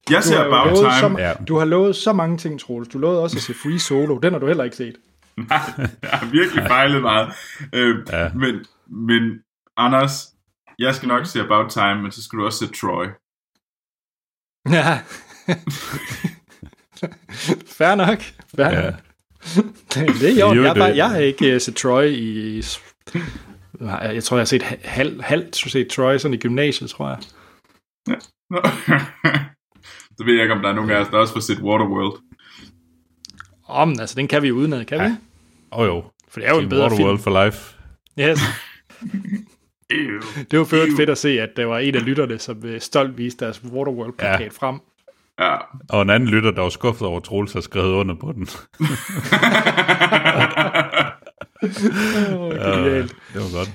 Jeg 0.09 0.17
Du 0.17 0.27
ser 0.27 0.39
About 0.39 0.65
lovet 0.67 0.93
Time. 0.99 1.15
så, 1.17 1.21
Ja. 1.21 1.33
du 1.47 1.57
har 1.57 1.65
lovet 1.65 1.95
så 1.95 2.13
mange 2.13 2.37
ting, 2.37 2.59
Troels. 2.59 2.87
Du 2.87 2.97
lovede 2.99 3.21
også 3.23 3.37
at 3.37 3.41
se 3.41 3.53
Free 3.53 3.79
Solo. 3.79 4.17
Den 4.17 4.33
har 4.33 4.39
du 4.39 4.47
heller 4.47 4.63
ikke 4.63 4.75
set. 4.75 4.95
Nej, 5.37 5.59
jeg 6.01 6.09
har 6.09 6.31
virkelig 6.31 6.63
fejlet 6.67 7.01
meget. 7.01 7.33
Øh, 7.73 8.05
Ja. 8.11 8.29
men, 8.33 8.65
men 8.87 9.39
Anders, 9.77 10.32
jeg 10.79 10.95
skal 10.95 11.07
nok 11.07 11.25
se 11.25 11.39
About 11.41 11.71
Time, 11.71 12.01
men 12.01 12.11
så 12.11 12.23
skal 12.23 12.39
du 12.39 12.45
også 12.45 12.59
se 12.65 12.73
Troy. 12.73 13.05
Ja. 14.69 14.99
Fair 17.77 17.95
nok. 17.95 18.19
Fair 18.55 18.69
Ja. 18.69 18.85
ja. 18.85 18.91
det 19.95 20.29
er 20.29 20.39
jo, 20.39 20.53
Jo, 20.53 20.63
jeg, 20.63 20.75
bare, 20.75 20.95
jeg 20.95 21.09
har 21.09 21.17
ikke 21.17 21.55
uh, 21.55 21.61
set 21.61 21.75
Troy 21.75 22.03
i... 22.07 22.63
Jeg 23.79 24.23
tror, 24.23 24.37
jeg 24.37 24.41
har 24.41 24.45
set 24.45 24.63
ha- 24.63 24.75
halv, 24.83 25.21
halvt 25.23 25.55
set 25.55 25.87
Troy 25.89 26.17
sådan 26.17 26.33
i 26.33 26.37
gymnasiet, 26.37 26.89
tror 26.89 27.07
jeg. 27.09 27.17
Nå. 28.07 28.15
så 30.17 30.23
ved 30.25 30.33
jeg 30.33 30.41
ikke, 30.43 30.53
om 30.53 30.61
der 30.61 30.69
er 30.69 30.73
nogen 30.73 30.89
af 30.91 30.95
os, 31.01 31.07
der 31.07 31.17
også 31.17 31.33
får 31.33 31.39
set 31.39 31.59
Waterworld. 31.59 32.21
Om, 33.67 33.95
altså, 33.99 34.15
den 34.15 34.27
kan 34.27 34.41
vi 34.41 34.47
jo 34.47 34.55
udenad, 34.55 34.85
kan 34.85 34.99
vi? 34.99 35.05
Åh 35.05 35.79
oh, 35.79 35.87
jo. 35.87 36.03
For 36.29 36.39
det 36.39 36.49
er 36.49 36.53
jo 36.53 36.59
en 36.59 36.69
bedre 36.69 36.89
film. 36.89 37.01
Waterworld 37.01 37.19
for 37.19 37.45
life. 37.45 37.75
Yes. 38.19 38.39
Det 40.51 40.59
var 40.59 40.65
Ew. 40.73 40.95
fedt 40.97 41.09
at 41.09 41.17
se, 41.17 41.29
at 41.41 41.49
der 41.57 41.65
var 41.65 41.79
en 41.79 41.95
af 41.95 42.05
lytterne, 42.05 42.39
som 42.39 42.65
øh, 42.65 42.81
stolt 42.81 43.17
viste 43.17 43.45
deres 43.45 43.63
Waterworld-plakat 43.63 44.41
ja. 44.41 44.47
frem. 44.47 44.79
Ja. 45.39 45.55
Og 45.89 46.01
en 46.01 46.09
anden 46.09 46.29
lytter, 46.29 46.51
der 46.51 46.61
var 46.61 46.69
skuffet 46.69 47.07
over, 47.07 47.17
at 47.17 47.23
Troels 47.23 47.53
har 47.53 47.61
skrevet 47.61 47.93
under 47.93 48.15
på 48.15 48.31
den. 48.31 48.47
Oh, 51.63 52.53
genialt. 52.53 53.15
Det 53.33 53.41
var 53.41 53.57
godt. 53.57 53.71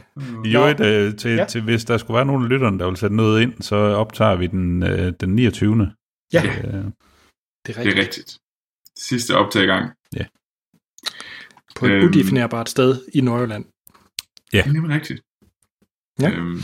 I 0.46 0.56
øvrigt, 0.56 0.80
øh, 0.80 1.16
til, 1.16 1.30
Ja. 1.30 1.36
ja. 1.36 1.44
til, 1.44 1.62
hvis 1.62 1.84
der 1.84 1.98
skulle 1.98 2.14
være 2.16 2.26
nogen 2.26 2.42
af 2.44 2.48
lytterne, 2.48 2.78
der 2.78 2.86
vil 2.88 2.96
sætte 2.96 3.16
noget 3.16 3.42
ind, 3.42 3.62
så 3.62 3.76
optager 3.76 4.36
vi 4.36 4.46
den, 4.46 4.82
øh, 4.82 5.12
den 5.20 5.34
29. 5.34 5.92
Ja, 6.32 6.42
Øh, 6.46 6.52
det 6.54 6.64
er 6.64 6.82
Det 7.66 7.76
rigtigt. 7.78 7.98
er 7.98 8.00
rigtigt. 8.02 8.38
Sidste 8.96 9.36
optag 9.36 9.62
i 9.62 9.66
gang. 9.66 9.90
På 11.76 11.86
et 11.86 11.90
Øhm. 11.90 12.08
udefinerbart 12.08 12.68
sted 12.68 13.00
i 13.14 13.20
Nordjylland. 13.20 13.64
Det 14.52 14.60
er 14.60 14.72
nemlig 14.72 14.94
rigtigt. 14.96 15.20
Ja. 16.22 16.30
Øhm, 16.30 16.62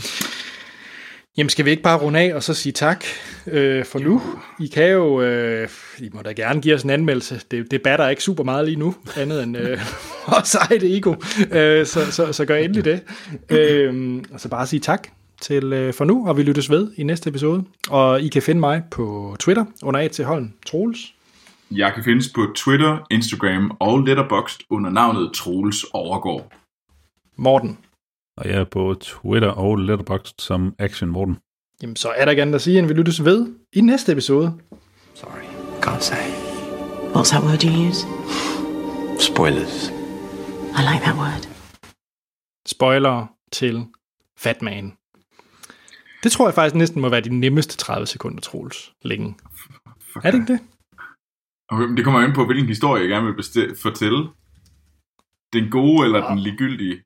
Jamen, 1.37 1.49
skal 1.49 1.65
vi 1.65 1.69
ikke 1.69 1.83
bare 1.83 1.97
runde 1.97 2.19
af 2.19 2.33
og 2.35 2.43
så 2.43 2.53
sige 2.53 2.73
tak 2.73 3.05
øh, 3.47 3.85
for 3.85 3.99
nu? 3.99 4.21
I 4.59 4.67
kan 4.67 4.91
jo, 4.91 5.21
øh, 5.21 5.69
I 5.99 6.09
må 6.13 6.21
da 6.21 6.31
gerne 6.31 6.61
give 6.61 6.75
os 6.75 6.83
en 6.83 6.89
anmeldelse. 6.89 7.41
Det, 7.51 7.71
det 7.71 7.81
batter 7.81 8.07
ikke 8.07 8.23
super 8.23 8.43
meget 8.43 8.65
lige 8.65 8.79
nu, 8.79 8.95
andet 9.17 9.43
end 9.43 9.57
øh, 9.57 9.79
vores 10.29 10.55
eget 10.55 10.97
ego. 10.97 11.15
Øh, 11.51 11.85
så, 11.85 12.11
så, 12.11 12.33
så 12.33 12.45
gør 12.45 12.55
endelig 12.55 12.85
det. 12.85 13.01
Øh, 13.49 14.23
og 14.31 14.39
så 14.39 14.49
bare 14.49 14.67
sige 14.67 14.79
tak 14.79 15.07
til 15.41 15.73
øh, 15.73 15.93
for 15.93 16.05
nu, 16.05 16.27
og 16.27 16.37
vi 16.37 16.43
lyttes 16.43 16.69
ved 16.69 16.91
i 16.97 17.03
næste 17.03 17.29
episode. 17.29 17.63
Og 17.89 18.21
I 18.21 18.27
kan 18.27 18.41
finde 18.41 18.59
mig 18.59 18.83
på 18.91 19.35
Twitter 19.39 19.65
under 19.83 19.99
A 19.99 20.07
til 20.07 20.25
Holm 20.25 20.53
Troels. 20.65 21.13
jeg 21.71 21.91
kan 21.95 22.03
findes 22.03 22.29
på 22.35 22.47
Twitter, 22.55 22.97
Instagram 23.11 23.77
og 23.79 23.99
Letterboxd 23.99 24.61
under 24.69 24.89
navnet 24.89 25.31
Troels 25.33 25.85
Overgaard. 25.93 26.51
Morten. 27.37 27.77
Og 28.37 28.49
jeg 28.49 28.59
er 28.59 28.63
på 28.63 28.95
Twitter 29.01 29.49
og 29.49 29.75
Letterboxd 29.75 30.41
som 30.41 30.75
Action 30.79 31.09
Morten. 31.09 31.37
Jamen, 31.81 31.95
så 31.95 32.09
er 32.09 32.25
der 32.25 32.31
ikke 32.31 32.41
andet 32.41 32.55
at 32.55 32.61
sige, 32.61 32.79
end 32.79 32.87
vi 32.87 32.93
lyttes 32.93 33.25
ved 33.25 33.55
i 33.73 33.81
næste 33.81 34.11
episode. 34.11 34.59
Sorry. 35.13 35.43
Can't 35.85 36.01
say. 36.01 36.25
What's 37.15 37.29
that 37.31 37.43
word 37.43 37.63
you 37.63 37.89
use? 37.89 38.01
Spoilers. 39.19 39.89
I 40.79 40.81
like 40.91 41.03
that 41.03 41.15
word. 41.15 41.43
Spoiler 42.67 43.27
til 43.51 43.85
Fatman. 44.37 44.97
Det 46.23 46.31
tror 46.31 46.47
jeg 46.47 46.53
faktisk 46.55 46.75
næsten 46.75 47.01
må 47.01 47.09
være 47.09 47.21
de 47.21 47.39
nemmeste 47.39 47.77
30 47.77 48.07
sekunder, 48.07 48.41
Troels, 48.41 48.93
længe. 49.01 49.35
Er 50.23 50.31
det 50.31 50.39
ikke 50.39 50.53
det? 50.53 50.59
Okay, 51.69 51.85
men 51.85 51.97
det 51.97 52.03
kommer 52.03 52.21
ind 52.21 52.33
på, 52.35 52.45
hvilken 52.45 52.67
historie 52.67 53.01
jeg 53.01 53.09
gerne 53.09 53.25
vil 53.25 53.35
fortælle. 53.81 54.29
Den 55.53 55.71
gode 55.71 56.05
eller 56.05 56.29
den 56.29 56.39
ligegyldige? 56.39 57.03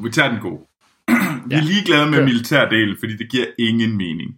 Og 0.00 0.04
vi 0.06 0.10
tager 0.10 0.30
den 0.32 0.40
gode. 0.40 0.60
vi 1.48 1.54
er 1.54 1.58
Ja, 1.58 1.60
ligeglade 1.60 2.10
med 2.10 2.18
kør. 2.18 2.24
militærdelen, 2.24 2.96
fordi 2.98 3.16
det 3.16 3.30
giver 3.30 3.46
ingen 3.58 3.96
mening. 3.96 4.30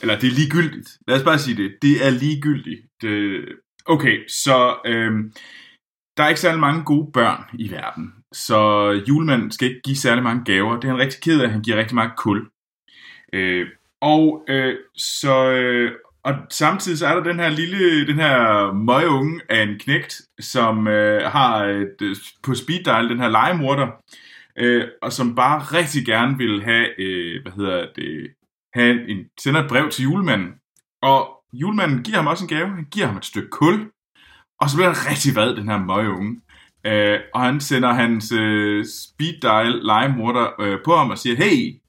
Eller 0.00 0.18
det 0.18 0.26
er 0.28 0.34
ligegyldigt. 0.34 0.88
Lad 1.08 1.16
os 1.16 1.22
bare 1.24 1.38
sige 1.38 1.56
det. 1.62 1.72
Det 1.82 2.06
er 2.06 2.10
ligegyldigt. 2.10 2.80
Det... 3.02 3.44
Okay, 3.86 4.28
så 4.28 4.76
øhm, 4.86 5.32
der 6.16 6.22
er 6.24 6.28
ikke 6.28 6.40
særlig 6.40 6.60
mange 6.60 6.84
gode 6.84 7.12
børn 7.12 7.44
i 7.58 7.70
verden. 7.70 8.12
Så 8.32 8.90
julemanden 9.08 9.50
skal 9.50 9.68
ikke 9.68 9.80
give 9.84 9.96
særlig 9.96 10.24
mange 10.24 10.44
gaver. 10.44 10.74
Det 10.80 10.84
er 10.84 10.92
han 10.92 11.00
rigtig 11.00 11.20
ked 11.22 11.40
af. 11.40 11.50
Han 11.50 11.62
giver 11.62 11.76
rigtig 11.76 11.94
meget 11.94 12.12
kul. 12.16 12.46
Øh, 13.32 13.66
og 14.00 14.44
øh, 14.48 14.74
så... 14.96 15.50
Øh, 15.50 15.92
og 16.24 16.34
samtidig 16.50 16.98
så 16.98 17.06
er 17.06 17.14
der 17.14 17.22
den 17.22 17.38
her 17.40 17.48
lille, 17.48 18.06
den 18.06 18.16
her 18.16 18.72
møgeunge 18.72 19.40
af 19.48 19.62
en 19.62 19.78
knægt, 19.78 20.22
som 20.40 20.88
øh, 20.88 21.22
har 21.22 21.64
et, 21.64 21.96
øh, 22.02 22.16
på 22.42 22.54
speed 22.54 22.84
dial 22.84 23.08
den 23.08 23.20
her 23.20 23.28
legemorder, 23.28 23.86
øh, 24.58 24.88
og 25.02 25.12
som 25.12 25.34
bare 25.34 25.58
rigtig 25.58 26.06
gerne 26.06 26.38
vil 26.38 26.64
have, 26.64 27.00
øh, 27.00 27.42
hvad 27.42 27.52
hedder 27.52 27.86
det, 27.96 28.30
have 28.74 29.08
en, 29.08 29.18
sender 29.40 29.62
et 29.62 29.68
brev 29.68 29.90
til 29.90 30.02
julemanden. 30.02 30.52
Og 31.02 31.28
julemanden 31.52 32.02
giver 32.02 32.16
ham 32.16 32.26
også 32.26 32.44
en 32.44 32.48
gave, 32.48 32.68
han 32.68 32.86
giver 32.90 33.06
ham 33.06 33.16
et 33.16 33.24
stykke 33.24 33.50
kul, 33.50 33.90
og 34.60 34.70
så 34.70 34.76
bliver 34.76 34.88
han 34.88 35.10
rigtig 35.10 35.34
vred, 35.34 35.56
den 35.56 35.68
her 35.68 35.78
møgeunge. 35.78 36.40
Øh, 36.86 37.20
og 37.34 37.40
han 37.40 37.60
sender 37.60 37.92
hans 37.92 38.32
øh, 38.32 38.84
speed 38.84 39.40
dial 39.42 39.72
legemorder 39.82 40.60
øh, 40.60 40.78
på 40.84 40.96
ham 40.96 41.10
og 41.10 41.18
siger, 41.18 41.36
hey, 41.36 41.80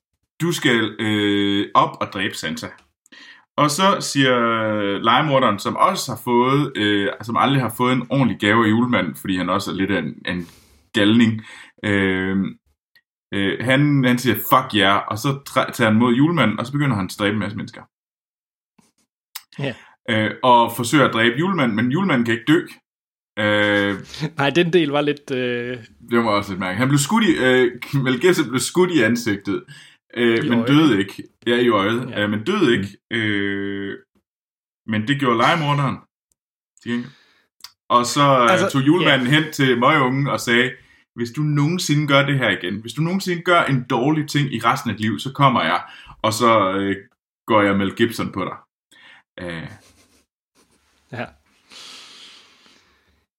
du 0.41 0.51
skal 0.51 0.95
øh, 0.99 1.67
op 1.73 1.97
og 2.01 2.07
dræbe 2.13 2.35
Santa. 2.35 2.67
Og 3.57 3.71
så 3.71 3.97
siger 3.99 4.37
legemorderen, 4.99 5.59
som 5.59 5.75
også 5.75 6.11
har 6.11 6.21
fået, 6.23 6.77
øh, 6.77 7.09
som 7.21 7.37
aldrig 7.37 7.61
har 7.61 7.73
fået 7.77 7.93
en 7.93 8.07
ordentlig 8.09 8.39
gave 8.39 8.65
af 8.65 8.69
julemanden, 8.69 9.15
fordi 9.15 9.37
han 9.37 9.49
også 9.49 9.71
er 9.71 9.75
lidt 9.75 9.91
af 9.91 9.99
en, 9.99 10.15
en 10.25 10.47
galning, 10.93 11.41
øh, 11.85 12.37
øh, 13.33 13.65
han, 13.65 14.03
han 14.03 14.17
siger, 14.17 14.35
fuck 14.35 14.75
ja, 14.75 14.79
yeah, 14.79 15.07
og 15.07 15.17
så 15.17 15.29
tager 15.73 15.89
han 15.91 15.99
mod 15.99 16.13
julemanden, 16.13 16.59
og 16.59 16.65
så 16.65 16.71
begynder 16.71 16.95
han 16.95 17.05
at 17.05 17.15
dræbe 17.19 17.33
en 17.33 17.39
masse 17.39 17.57
mennesker. 17.57 17.83
Ja. 19.59 19.73
Øh, 20.09 20.31
og 20.43 20.71
forsøger 20.75 21.07
at 21.07 21.13
dræbe 21.13 21.35
julemanden, 21.39 21.75
men 21.75 21.91
julemanden 21.91 22.25
kan 22.25 22.33
ikke 22.33 22.51
dø. 22.53 22.59
Øh, 23.39 23.95
Nej, 24.39 24.49
den 24.49 24.73
del 24.73 24.89
var 24.89 25.01
lidt... 25.01 25.31
Øh, 25.31 25.77
det 26.09 26.17
var 26.17 26.29
også 26.29 26.51
lidt 26.51 26.59
mærkeligt. 26.59 26.79
Han 26.79 26.87
blev 26.87 26.99
skudt 26.99 27.23
i, 27.23 27.31
øh, 27.37 27.71
Mel 28.03 28.19
Gibson 28.21 28.49
blev 28.49 28.59
skudt 28.59 28.91
i 28.91 29.01
ansigtet, 29.01 29.63
øh, 30.13 30.37
I 30.45 30.49
men 30.49 30.53
øjet. 30.59 30.67
døde 30.67 30.99
ikke. 30.99 31.23
Ja, 31.47 31.55
i 31.55 31.69
øjet, 31.69 32.09
Ja. 32.09 32.19
ja. 32.19 32.23
øh, 32.23 32.29
men 32.29 32.43
døde 32.43 32.77
ikke. 32.77 32.97
Øh, 33.11 33.97
men 34.87 35.07
det 35.07 35.19
gjorde 35.19 35.37
legemorderen. 35.37 35.97
Og 37.89 38.05
så 38.05 38.21
Altså, 38.21 38.53
altså, 38.53 38.69
tog 38.69 38.87
julemanden 38.87 39.27
yeah. 39.27 39.43
hen 39.43 39.53
til 39.53 39.79
møgeungen 39.79 40.27
og 40.27 40.39
sagde, 40.39 40.71
hvis 41.15 41.31
du 41.31 41.41
nogensinde 41.41 42.07
gør 42.07 42.25
det 42.25 42.37
her 42.37 42.49
igen, 42.49 42.81
hvis 42.81 42.93
du 42.93 43.01
nogensinde 43.01 43.41
gør 43.41 43.63
en 43.63 43.83
dårlig 43.89 44.29
ting 44.29 44.53
i 44.53 44.59
resten 44.59 44.89
af 44.91 44.97
dit 44.97 45.05
liv, 45.05 45.19
så 45.19 45.31
kommer 45.31 45.63
jeg, 45.63 45.81
og 46.21 46.33
så 46.33 46.71
øh, 46.73 46.95
går 47.47 47.61
jeg 47.61 47.75
Mel 47.77 47.95
Gibson 47.95 48.31
på 48.31 48.45
dig. 48.45 48.57
Øh, 49.47 49.67
ja. 51.11 51.25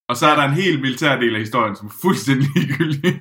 og 0.09 0.17
så 0.17 0.27
er 0.27 0.35
der 0.35 0.43
en 0.43 0.55
helt 0.55 0.81
militær 0.81 1.21
del 1.21 1.35
af 1.35 1.41
historien, 1.41 1.77
som 1.77 1.87
er 1.87 1.93
fuldstændig 2.03 2.49
ligegyldig. 2.57 3.21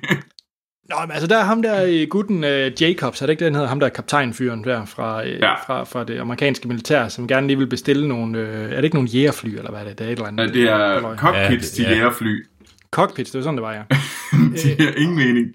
Nå, 0.90 0.96
men 1.00 1.10
altså 1.10 1.26
der 1.26 1.38
er 1.38 1.44
ham 1.44 1.62
der 1.62 1.82
i 1.82 2.04
gutten 2.06 2.44
uh, 2.44 2.82
Jacobs, 2.82 3.22
er 3.22 3.26
det 3.26 3.32
ikke 3.32 3.38
det, 3.40 3.46
han 3.46 3.54
hedder? 3.54 3.68
Ham 3.68 3.80
der 3.80 3.86
er 3.86 3.90
kaptajnfyren 3.90 4.64
der 4.64 4.84
fra, 4.84 5.22
uh, 5.22 5.28
Ja. 5.28 5.54
fra, 5.54 5.84
fra 5.84 6.04
det 6.04 6.18
amerikanske 6.18 6.68
militær, 6.68 7.08
som 7.08 7.28
gerne 7.28 7.46
lige 7.46 7.58
vil 7.58 7.66
bestille 7.66 8.08
nogle, 8.08 8.38
uh, 8.42 8.44
er 8.48 8.76
det 8.76 8.84
ikke 8.84 8.96
nogle 8.96 9.08
jægerfly, 9.08 9.48
eller 9.48 9.70
hvad 9.70 9.80
er 9.80 9.84
det? 9.84 9.98
Det 9.98 10.06
er 10.06 10.08
et 10.08 10.12
eller 10.16 10.26
andet. 10.26 10.46
Ja, 10.46 10.52
det 10.60 10.68
er 10.70 11.16
cockpits 11.16 11.34
Ja, 11.34 11.40
ja, 11.42 11.50
det- 11.50 11.62
til 11.64 11.84
ja. 11.84 11.90
jægerfly. 11.90 12.46
Cockpits, 12.94 13.30
det 13.30 13.38
var 13.38 13.42
sådan, 13.42 13.56
det 13.56 13.62
var, 13.62 13.72
ja. 13.72 13.82
det 14.62 14.78
giver 14.78 14.94
ingen 14.96 15.16
mening. 15.16 15.54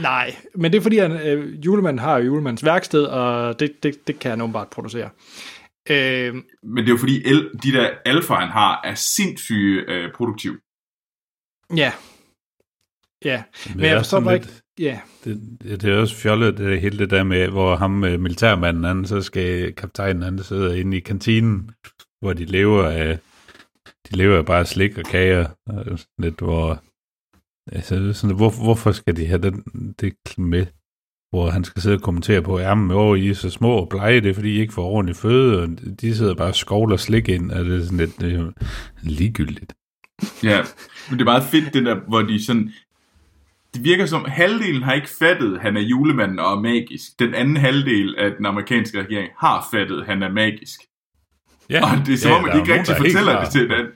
Nej, 0.00 0.36
men 0.54 0.72
det 0.72 0.78
er 0.78 0.82
fordi, 0.82 0.98
han, 0.98 1.12
uh, 1.12 1.64
julemanden 1.66 1.98
har 1.98 2.18
jo 2.18 2.24
julemandens 2.24 2.64
værksted, 2.64 3.02
og 3.04 3.60
det, 3.60 3.82
det, 3.82 4.06
det 4.06 4.18
kan 4.18 4.30
han 4.30 4.40
åbenbart 4.40 4.68
producere. 4.70 5.10
Uh, 5.90 5.94
Men 6.62 6.76
det 6.76 6.84
er 6.84 6.88
jo 6.92 6.96
fordi, 6.96 7.22
el, 7.26 7.50
de 7.62 7.72
der 7.72 7.90
alfa, 8.04 8.34
han 8.34 8.48
har, 8.48 8.80
er 8.84 8.94
sindssyge 8.94 9.84
øh, 9.88 10.12
produktiv. 10.14 10.58
ja. 11.76 11.92
Ja, 13.24 13.42
men 13.68 13.78
det 13.78 13.84
er 13.86 13.90
jeg 13.90 14.00
forstår 14.00 14.16
sådan 14.16 14.24
bare 14.24 14.36
lidt- 14.36 14.44
ikke... 14.46 14.60
Ja, 14.90 15.00
Det, 15.24 15.58
det, 15.62 15.82
det 15.82 15.92
er 15.92 15.96
også 15.98 16.16
fjollet, 16.16 16.58
det 16.58 16.80
hele 16.80 16.98
det 16.98 17.10
der 17.10 17.22
med, 17.22 17.48
hvor 17.48 17.76
ham 17.76 18.04
øh, 18.04 18.20
militærmanden, 18.20 18.84
han, 18.84 19.06
så 19.06 19.22
skal 19.22 19.72
kaptajnen, 19.72 20.22
han 20.22 20.38
sidder 20.42 20.74
inde 20.74 20.96
i 20.96 21.00
kantinen, 21.00 21.70
hvor 22.20 22.32
de 22.32 22.44
lever 22.44 22.84
af, 22.88 23.18
de 24.10 24.16
lever 24.16 24.36
jo 24.36 24.42
bare 24.42 24.66
slik 24.66 24.98
og 24.98 25.04
kager, 25.04 25.46
og 25.66 25.98
lidt, 26.18 26.40
hvor, 26.40 26.82
altså, 27.72 28.12
sådan, 28.12 28.36
hvor, 28.36 28.64
hvorfor 28.64 28.92
skal 28.92 29.16
de 29.16 29.26
have 29.26 29.42
den, 29.42 29.62
det 30.00 30.14
med? 30.38 30.66
hvor 31.34 31.50
han 31.50 31.64
skal 31.64 31.82
sidde 31.82 31.96
og 31.96 32.02
kommentere 32.02 32.42
på, 32.42 32.58
jamen, 32.58 32.90
åh, 32.90 33.18
I 33.18 33.28
er 33.28 33.34
så 33.34 33.50
små 33.50 33.72
og 33.76 33.88
blege, 33.88 34.20
det 34.20 34.30
er 34.30 34.34
fordi 34.34 34.56
I 34.56 34.60
ikke 34.60 34.72
får 34.72 34.84
ordentlig 34.84 35.16
føde, 35.16 35.62
og 35.62 35.68
de 36.00 36.16
sidder 36.16 36.34
bare 36.34 36.48
og 36.48 36.54
skovler 36.54 36.96
slik 36.96 37.28
ind, 37.28 37.50
og 37.50 37.64
det 37.64 37.76
er 37.76 37.84
sådan 37.84 37.98
lidt 37.98 38.20
det 38.20 38.34
er 38.34 38.50
ligegyldigt. 39.02 39.74
Ja, 40.42 40.58
men 41.10 41.18
det 41.18 41.20
er 41.20 41.32
meget 41.32 41.42
fedt, 41.42 41.74
det 41.74 41.86
der, 41.86 42.00
hvor 42.08 42.22
de 42.22 42.44
sådan... 42.44 42.72
Det 43.74 43.84
virker 43.84 44.06
som, 44.06 44.24
halvdelen 44.28 44.82
har 44.82 44.92
ikke 44.92 45.08
fattet, 45.08 45.54
at 45.54 45.62
han 45.62 45.76
er 45.76 45.80
julemanden 45.80 46.38
og 46.38 46.52
er 46.52 46.60
magisk. 46.60 47.18
Den 47.18 47.34
anden 47.34 47.56
halvdel 47.56 48.16
af 48.18 48.30
den 48.36 48.46
amerikanske 48.46 49.02
regering 49.02 49.28
har 49.38 49.68
fattet, 49.72 50.00
at 50.00 50.06
han 50.06 50.22
er 50.22 50.32
magisk. 50.32 50.80
Ja, 51.70 51.80
Og 51.84 52.06
det 52.06 52.14
er 52.14 52.18
som 52.18 52.30
ja, 52.30 52.38
om, 52.38 52.44
at 52.44 52.52
de 52.54 52.58
ikke 52.60 52.74
rigtig 52.74 52.92
er 52.92 52.96
fortæller 52.96 53.40
det 53.40 53.50
til 53.52 53.68
den. 53.70 53.86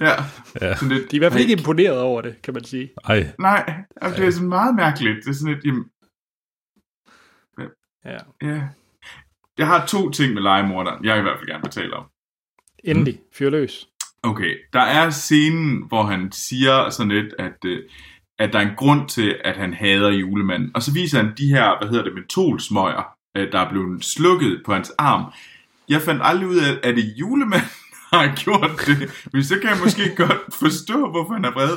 Ja, 0.00 0.12
Ja. 0.60 0.74
sådan 0.76 0.88
lidt, 0.96 1.10
De 1.10 1.16
er 1.16 1.18
i 1.18 1.18
hvert 1.18 1.32
fald 1.32 1.42
ikke 1.42 1.54
"Hey, 1.54 1.58
imponeret 1.60 2.00
over 2.00 2.20
det, 2.22 2.42
kan 2.42 2.54
man 2.54 2.64
sige. 2.64 2.90
Ej, 3.04 3.26
Nej, 3.38 3.74
altså, 4.02 4.20
det 4.20 4.26
er 4.26 4.30
sådan 4.30 4.48
meget 4.48 4.74
mærkeligt. 4.74 5.16
Det 5.24 5.30
er 5.30 5.34
sådan 5.34 5.54
et, 5.54 5.64
jamen, 5.64 5.84
Ja. 8.04 8.18
ja. 8.42 8.62
Jeg 9.58 9.66
har 9.66 9.86
to 9.86 10.10
ting 10.10 10.34
med 10.34 10.42
legemorderen, 10.42 11.04
jeg 11.04 11.18
i 11.18 11.22
hvert 11.22 11.38
fald 11.38 11.46
gerne 11.48 11.62
vil 11.62 11.70
tale 11.70 11.94
om. 11.96 12.04
Endelig, 12.84 13.20
fyr 13.38 13.50
løs. 13.50 13.88
Okay, 14.22 14.56
der 14.72 14.80
er 14.80 15.10
scenen, 15.10 15.84
hvor 15.88 16.02
han 16.02 16.32
siger 16.32 16.90
sådan 16.90 17.12
lidt, 17.12 17.34
at, 17.38 17.56
øh, 17.64 17.82
at 18.38 18.52
der 18.52 18.58
er 18.58 18.68
en 18.68 18.76
grund 18.76 19.08
til, 19.08 19.36
at 19.44 19.56
han 19.56 19.74
hader 19.74 20.10
julemanden. 20.10 20.70
Og 20.74 20.82
så 20.82 20.92
viser 20.92 21.22
han 21.22 21.32
de 21.38 21.48
her, 21.48 21.78
hvad 21.78 21.88
hedder 21.88 22.04
det, 22.04 22.14
mentolsmøger, 22.14 23.16
øh, 23.36 23.52
der 23.52 23.58
er 23.58 23.70
blevet 23.70 24.04
slukket 24.04 24.62
på 24.66 24.72
hans 24.72 24.90
arm. 24.98 25.32
Jeg 25.88 26.02
fandt 26.02 26.20
aldrig 26.24 26.48
ud 26.48 26.56
af, 26.56 26.78
at 26.82 26.96
det 26.96 27.14
julemanden 27.20 27.68
har 28.12 28.34
gjort 28.36 28.70
det. 28.86 29.24
Men 29.32 29.44
så 29.44 29.54
kan 29.60 29.70
jeg 29.70 29.78
måske 29.84 30.14
godt 30.16 30.54
forstå, 30.58 31.10
hvorfor 31.10 31.32
han 31.32 31.44
er 31.44 31.50
vred. 31.52 31.76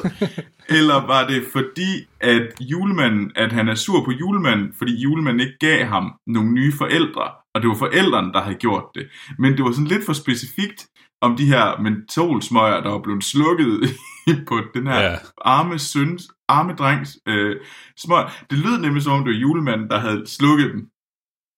Eller 0.69 1.07
var 1.07 1.27
det 1.27 1.43
fordi, 1.51 2.07
at 2.19 2.47
julemanden, 2.61 3.31
at 3.35 3.51
han 3.51 3.69
er 3.69 3.75
sur 3.75 4.03
på 4.05 4.11
julemanden, 4.11 4.73
fordi 4.77 5.01
julemanden 5.01 5.39
ikke 5.39 5.57
gav 5.59 5.85
ham 5.85 6.11
nogle 6.27 6.51
nye 6.51 6.73
forældre, 6.77 7.23
og 7.53 7.61
det 7.61 7.67
var 7.69 7.75
forældrene, 7.75 8.33
der 8.33 8.41
havde 8.41 8.55
gjort 8.57 8.83
det. 8.95 9.07
Men 9.39 9.57
det 9.57 9.63
var 9.63 9.71
sådan 9.71 9.87
lidt 9.87 10.05
for 10.05 10.13
specifikt 10.13 10.87
om 11.21 11.35
de 11.37 11.45
her 11.45 11.81
mentolsmøger, 11.81 12.81
der 12.81 12.89
var 12.89 12.99
blevet 13.01 13.23
slukket 13.23 13.89
på 14.49 14.59
den 14.75 14.87
her 14.87 15.01
Ja. 15.01 15.15
arme 15.41 15.79
søns, 15.79 16.27
arme 16.47 16.73
drengs 16.73 17.17
øh, 17.27 17.55
smøger. 17.97 18.29
Det 18.49 18.57
lød 18.59 18.77
nemlig 18.81 19.03
som 19.03 19.13
om, 19.13 19.23
det 19.23 19.33
var 19.33 19.39
julemanden, 19.39 19.89
der 19.89 19.99
havde 19.99 20.23
slukket 20.27 20.71
dem 20.73 20.81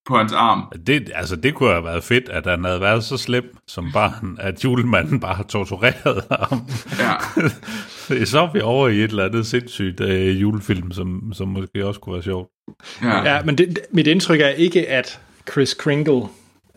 på 0.06 0.18
hans 0.18 0.34
arm. 0.34 0.72
det, 0.88 1.12
altså, 1.16 1.36
det 1.36 1.54
kunne 1.56 1.70
have 1.70 1.84
været 1.84 2.04
fedt, 2.04 2.30
at 2.30 2.46
han 2.46 2.64
havde 2.64 2.82
været 2.82 3.04
så 3.04 3.18
slem 3.18 3.58
som 3.68 3.92
barn, 3.94 4.38
at 4.40 4.64
julemanden 4.64 5.20
bare 5.20 5.36
har 5.36 5.44
tortureret 5.44 6.24
ham. 6.32 6.68
Ja, 7.00 7.16
Så 8.26 8.40
er 8.40 8.54
vi 8.54 8.62
over 8.62 8.88
i 8.88 8.98
et 8.98 9.10
eller 9.10 9.26
andet 9.26 9.48
sindssygt 9.48 10.02
øh, 10.02 10.42
julefilm, 10.42 10.92
som, 10.92 11.34
som 11.34 11.48
måske 11.48 11.86
også 11.88 12.00
kunne 12.00 12.14
være 12.14 12.24
sjovt. 12.24 12.50
ja. 13.02 13.36
Ja, 13.36 13.44
men 13.44 13.58
det, 13.58 13.80
mit 13.92 14.08
indtryk 14.08 14.40
er 14.42 14.48
ikke, 14.48 14.90
at 14.90 15.22
Chris 15.52 15.74
Kringle, 15.74 16.22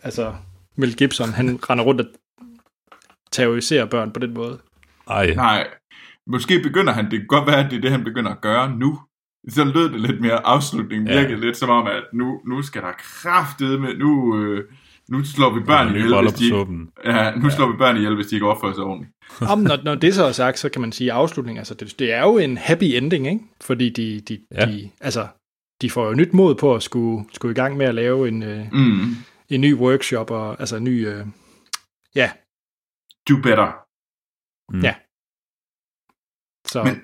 altså 0.03 0.33
Mel 0.77 0.95
Gibson, 0.95 1.29
han 1.29 1.59
render 1.69 1.83
rundt 1.85 2.01
og 2.01 2.07
terroriserer 3.31 3.85
børn 3.85 4.11
på 4.11 4.19
den 4.19 4.33
måde. 4.33 4.57
Ej, 5.09 5.33
Nej, 5.33 5.67
måske 6.27 6.59
begynder 6.59 6.93
han, 6.93 7.05
det 7.05 7.19
kan 7.19 7.27
godt 7.27 7.47
være, 7.47 7.65
at 7.65 7.71
det 7.71 7.77
er 7.77 7.81
det, 7.81 7.91
han 7.91 8.03
begynder 8.03 8.31
at 8.31 8.41
gøre 8.41 8.69
nu. 8.77 8.99
Så 9.49 9.63
lød 9.63 9.89
det 9.89 10.01
lidt 10.01 10.21
mere 10.21 10.45
afslutning, 10.45 11.07
Ja. 11.07 11.19
virkede 11.21 11.39
lidt 11.41 11.57
som 11.57 11.69
om, 11.69 11.87
at 11.87 12.03
nu, 12.13 12.41
nu 12.47 12.61
skal 12.61 12.81
der 12.81 12.91
kraftet 12.97 13.81
med, 13.81 13.97
nu, 13.97 14.37
øh, 14.39 14.69
nu 15.09 15.23
slår 15.23 15.53
vi 15.53 15.59
børn 15.65 15.87
ihjel, 15.95 16.21
hvis 16.21 16.33
de 16.33 16.45
ja, 17.11 17.35
nu 17.35 17.49
slår 17.49 17.71
vi 17.71 17.77
børn 17.77 17.97
ihjel, 17.97 18.15
hvis 18.15 18.27
de 18.27 18.35
ikke 18.35 18.47
opfører 18.47 18.73
sig 18.73 18.83
ordentligt. 18.83 19.13
Om, 19.51 19.59
når, 19.59 19.77
når 19.83 19.95
det 19.95 20.15
så 20.15 20.23
er 20.25 20.31
sagt, 20.31 20.59
så 20.59 20.69
kan 20.69 20.81
man 20.81 20.91
sige 20.91 21.11
afslutning. 21.11 21.57
Altså, 21.57 21.73
det, 21.73 21.99
det 21.99 22.13
er 22.13 22.21
jo 22.21 22.37
en 22.37 22.57
happy 22.57 22.83
ending, 22.83 23.27
ikke? 23.27 23.39
Fordi 23.61 23.89
de, 23.89 24.21
de, 24.21 24.39
Ja. 24.51 24.59
ja. 24.69 24.71
de, 24.71 24.89
altså, 25.01 25.27
de 25.81 25.89
får 25.89 26.07
jo 26.07 26.13
nyt 26.13 26.33
mod 26.33 26.55
på 26.55 26.75
at 26.75 26.83
skulle, 26.83 27.25
skulle 27.33 27.51
i 27.51 27.55
gang 27.55 27.77
med 27.77 27.85
at 27.85 27.95
lave 27.95 28.27
en, 28.27 28.43
øh, 28.43 28.65
Mm. 28.73 29.15
en 29.49 29.61
ny 29.61 29.73
workshop, 29.75 30.31
og 30.31 30.59
altså 30.59 30.75
en 30.75 30.83
ny... 30.83 31.07
Øh, 31.07 31.25
ja, 32.15 32.31
Do 33.29 33.35
better. 33.43 33.71
Mm. 34.73 34.81
Ja. 34.83 34.95
så... 36.67 36.83
Men- 36.83 37.01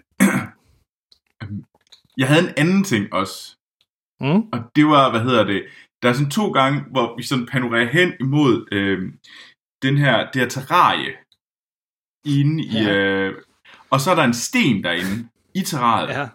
Jeg 2.22 2.28
havde 2.30 2.48
en 2.50 2.54
anden 2.58 2.84
ting 2.84 3.14
også, 3.14 3.58
mm, 4.20 4.42
og 4.54 4.60
det 4.76 4.86
var, 4.86 5.10
hvad 5.12 5.22
hedder 5.22 5.44
det, 5.44 5.62
der 6.02 6.10
er 6.10 6.14
sådan 6.14 6.32
to 6.32 6.52
gange, 6.52 6.82
hvor 6.92 7.16
vi 7.18 7.24
sådan 7.24 7.46
panorerer 7.46 7.90
hen 7.98 8.14
imod 8.20 8.68
øh, 8.72 9.14
den 9.82 9.98
her, 9.98 10.32
det 10.32 10.42
her 10.42 10.50
terrarie 10.50 11.12
inde 12.26 12.64
i, 12.64 12.72
Ja. 12.84 12.94
øh, 12.94 13.42
og 13.90 14.02
så 14.02 14.12
er 14.12 14.16
der 14.16 14.24
en 14.24 14.34
sten 14.34 14.84
derinde 14.84 15.30
i 15.54 15.62
terrariet. 15.62 16.10
ja, 16.10 16.28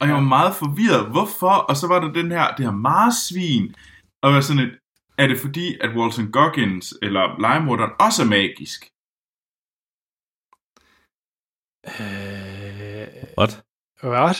Og 0.00 0.06
jeg 0.06 0.14
var 0.14 0.20
meget 0.36 0.54
forvirret. 0.54 1.10
Hvorfor? 1.10 1.50
Og 1.68 1.76
så 1.76 1.86
var 1.86 2.00
der 2.00 2.12
den 2.12 2.30
her, 2.30 2.54
det 2.56 2.64
her 2.64 2.72
marsvin. 2.72 3.74
Og 4.22 4.28
jeg 4.30 4.34
var 4.34 4.40
sådan 4.40 4.62
et, 4.62 4.78
er 5.18 5.26
det 5.26 5.38
fordi, 5.40 5.66
at 5.80 5.90
Walton 5.96 6.30
Goggins 6.32 6.94
eller 7.02 7.40
legemorderen 7.40 7.92
også 8.00 8.22
er 8.22 8.26
magisk? 8.26 8.80
øh, 12.00 13.24
What? 13.38 13.52
what? 14.04 14.36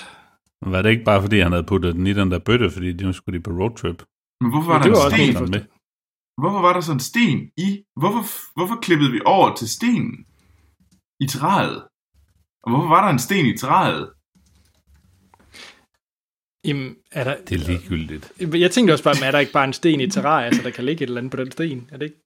Var 0.66 0.82
det 0.82 0.90
ikke 0.90 1.04
bare, 1.04 1.22
fordi 1.22 1.40
han 1.40 1.52
havde 1.52 1.64
puttet 1.64 1.94
den 1.94 2.06
i 2.06 2.12
den 2.12 2.30
der 2.30 2.38
bøtte, 2.38 2.70
fordi 2.70 2.92
de 2.92 3.04
nu 3.04 3.12
skulle 3.12 3.38
de 3.38 3.42
på 3.42 3.50
roadtrip? 3.50 4.02
Men 4.40 4.50
hvorfor 4.50 4.68
var 4.72 4.78
Ja, 4.78 4.84
der 4.84 4.90
var 4.90 5.10
en 5.18 5.32
sten? 5.34 5.50
med. 5.50 5.60
Hvorfor 6.40 6.60
var 6.60 6.72
der 6.72 6.80
sådan 6.80 6.96
en 6.96 7.00
sten 7.00 7.38
i? 7.56 7.82
Hvorfor, 8.00 8.22
hvorfor 8.58 8.76
klippede 8.82 9.10
vi 9.12 9.20
over 9.24 9.54
til 9.54 9.68
stenen 9.68 10.26
i 11.20 11.26
træet? 11.26 11.82
Og 12.62 12.70
hvorfor 12.70 12.88
var 12.88 13.04
der 13.04 13.12
en 13.12 13.18
sten 13.18 13.46
i 13.46 13.56
træet? 13.56 14.10
Jamen, 16.64 16.96
er 17.12 17.24
der, 17.24 17.36
Det 17.48 17.60
er 17.60 17.66
ligegyldigt. 17.68 18.32
Jeg 18.40 18.70
tænkte 18.70 18.92
også 18.92 19.04
bare, 19.04 19.26
er 19.26 19.30
der 19.30 19.38
ikke 19.38 19.52
bare 19.52 19.64
en 19.64 19.72
sten 19.72 20.00
i 20.00 20.10
terrarie, 20.10 20.54
så 20.54 20.62
der 20.62 20.70
kan 20.70 20.84
ligge 20.84 21.02
et 21.04 21.06
eller 21.08 21.18
andet 21.20 21.30
på 21.30 21.36
den 21.36 21.50
sten? 21.52 21.88
Er 21.92 21.96
det 21.96 22.04
ikke? 22.06 22.22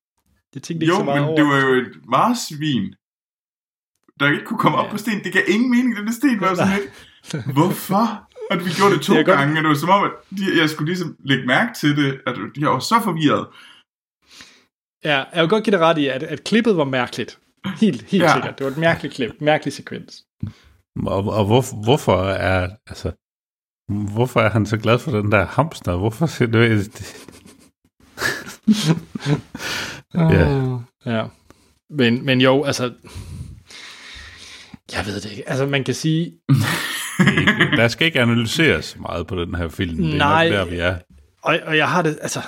Jeg 0.54 0.62
tænkte 0.62 0.84
ikke 0.84 0.92
Jo, 0.94 0.98
så 0.98 1.04
meget 1.04 1.20
men 1.20 1.28
over. 1.28 1.36
det 1.36 1.44
var 1.46 1.60
jo 1.66 1.72
et 1.82 1.92
marsvin, 2.08 2.94
der 4.20 4.30
ikke 4.32 4.44
kunne 4.46 4.58
komme 4.58 4.78
op 4.78 4.86
Ja. 4.86 4.90
på 4.90 4.98
sten. 4.98 5.24
Det 5.24 5.32
gav 5.32 5.42
ingen 5.48 5.70
mening, 5.70 5.96
den 5.96 6.12
sten 6.12 6.40
var 6.40 6.54
sådan 6.54 6.78
lidt. 6.80 6.90
Hvorfor? 7.56 8.29
Og 8.50 8.58
vi 8.64 8.70
gjorde 8.76 8.94
det 8.94 9.02
to 9.02 9.12
Det 9.14 9.20
er 9.20 9.24
godt- 9.24 9.38
gange, 9.38 9.58
og 9.58 9.62
det 9.62 9.68
var 9.68 9.74
som 9.74 9.88
om, 9.88 10.04
at 10.04 10.10
de, 10.38 10.60
jeg 10.60 10.70
skulle 10.70 10.88
ligesom 10.92 11.16
lægge 11.24 11.46
mærke 11.46 11.70
til 11.80 11.96
det, 11.96 12.20
at 12.26 12.34
jeg 12.58 12.68
var 12.68 12.78
så 12.78 13.00
forvirret. 13.04 13.46
Ja, 15.04 15.24
jeg 15.34 15.42
vil 15.42 15.48
godt 15.50 15.64
give 15.64 15.76
dig 15.76 15.80
ret 15.80 15.98
i, 15.98 16.06
at, 16.06 16.22
at 16.22 16.44
klippet 16.44 16.76
var 16.76 16.84
mærkeligt. 16.84 17.38
Helt, 17.80 18.02
helt 18.02 18.22
Ja. 18.22 18.32
sikkert. 18.34 18.58
Det 18.58 18.64
var 18.66 18.70
et 18.72 18.78
mærkeligt 18.78 19.14
klip, 19.14 19.30
mærkelig 19.40 19.72
sekvens. 19.72 20.24
Og, 21.06 21.24
og 21.24 21.44
hvor, 21.46 21.82
hvorfor 21.84 22.22
er, 22.22 22.68
altså, 22.86 23.12
hvorfor 24.14 24.40
er 24.40 24.50
han 24.50 24.66
så 24.66 24.76
glad 24.76 24.98
for 24.98 25.10
den 25.10 25.32
der 25.32 25.46
hamster? 25.46 25.96
Hvorfor 25.96 26.26
ser 26.26 26.46
det, 26.46 26.98
det 26.98 27.26
Ja. 30.14 30.78
Ja. 31.06 31.26
Men, 31.90 32.24
men 32.24 32.40
jo, 32.40 32.64
altså... 32.64 32.92
Jeg 34.92 35.06
ved 35.06 35.20
det 35.20 35.30
ikke. 35.30 35.48
Altså, 35.48 35.66
man 35.66 35.84
kan 35.84 35.94
sige... 35.94 36.32
der 37.76 37.88
skal 37.88 38.06
ikke 38.06 38.20
analyseres 38.20 38.84
så 38.84 38.96
meget 38.98 39.26
på 39.26 39.36
den 39.36 39.54
her 39.54 39.68
film. 39.68 39.96
Det 39.96 40.14
er 40.14 40.18
Nej. 40.18 40.48
nok 40.48 40.58
der, 40.58 40.64
vi 40.64 40.76
er. 40.76 40.96
Og, 41.42 41.58
og 41.66 41.76
jeg 41.76 41.88
har 41.88 42.02
det, 42.02 42.18
altså... 42.22 42.40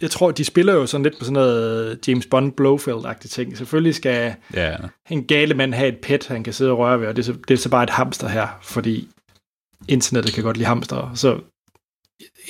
Jeg 0.00 0.10
tror, 0.10 0.30
de 0.30 0.44
spiller 0.44 0.72
jo 0.72 0.86
sådan 0.86 1.02
lidt 1.02 1.18
på 1.18 1.24
sådan 1.24 1.32
noget 1.32 2.08
James 2.08 2.26
Bond 2.26 2.52
Blofeld-agtigt 2.60 3.28
ting. 3.28 3.56
Selvfølgelig 3.56 3.94
skal 3.94 4.34
Ja, 4.54 4.76
en 5.10 5.24
gale 5.24 5.54
mand 5.54 5.74
have 5.74 5.88
et 5.88 5.98
pet, 5.98 6.26
han 6.26 6.44
kan 6.44 6.52
sidde 6.52 6.70
og 6.70 6.78
røre 6.78 7.00
ved, 7.00 7.08
og 7.08 7.16
det 7.16 7.22
er 7.22 7.26
så, 7.26 7.32
det 7.48 7.54
er 7.54 7.58
så 7.58 7.68
bare 7.70 7.82
et 7.82 7.90
hamster 7.90 8.28
her, 8.28 8.48
fordi 8.62 9.08
internettet 9.88 10.34
kan 10.34 10.44
godt 10.44 10.56
lide 10.56 10.66
hamster. 10.68 11.10
Så 11.14 11.40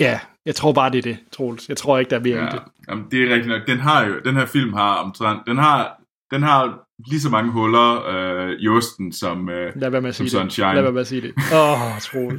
ja, 0.01 0.21
jeg 0.47 0.55
tror 0.55 0.73
bare, 0.73 0.91
det 0.91 0.99
er 0.99 1.03
det, 1.03 1.17
Troels. 1.33 1.69
Jeg 1.69 1.77
tror 1.77 1.99
ikke, 1.99 2.11
der 2.11 2.17
er 2.17 2.21
mere 2.23 2.37
ja. 2.39 2.49
i 2.49 2.51
det. 2.51 2.63
jamen, 2.89 3.05
det 3.11 3.23
er 3.23 3.35
rigtigt 3.35 3.49
nok. 3.49 3.67
Den, 3.67 3.79
har 3.79 4.07
jo, 4.07 4.21
den 4.25 4.37
her 4.37 4.47
film 4.47 4.73
har 4.73 4.95
omtrent, 4.95 5.41
den 5.47 5.59
har, 5.59 6.01
den 6.31 6.43
har 6.43 6.79
lige 7.07 7.21
så 7.21 7.29
mange 7.31 7.53
huller 7.53 8.07
øh, 8.09 8.57
i 8.61 8.69
osten 8.69 9.13
som, 9.13 9.49
øh, 9.49 9.73
Lad 9.77 9.91
være 9.91 10.01
med 10.01 10.09
at 10.09 10.15
som 10.15 10.27
sige 10.29 10.39
det. 10.41 10.43
Sunshine. 10.53 10.75
Lad 10.75 10.83
være 10.83 10.93
med 10.93 11.01
at 11.01 11.07
sige 11.07 11.21
det. 11.23 11.35
Åh, 11.53 11.83
oh. 11.83 12.33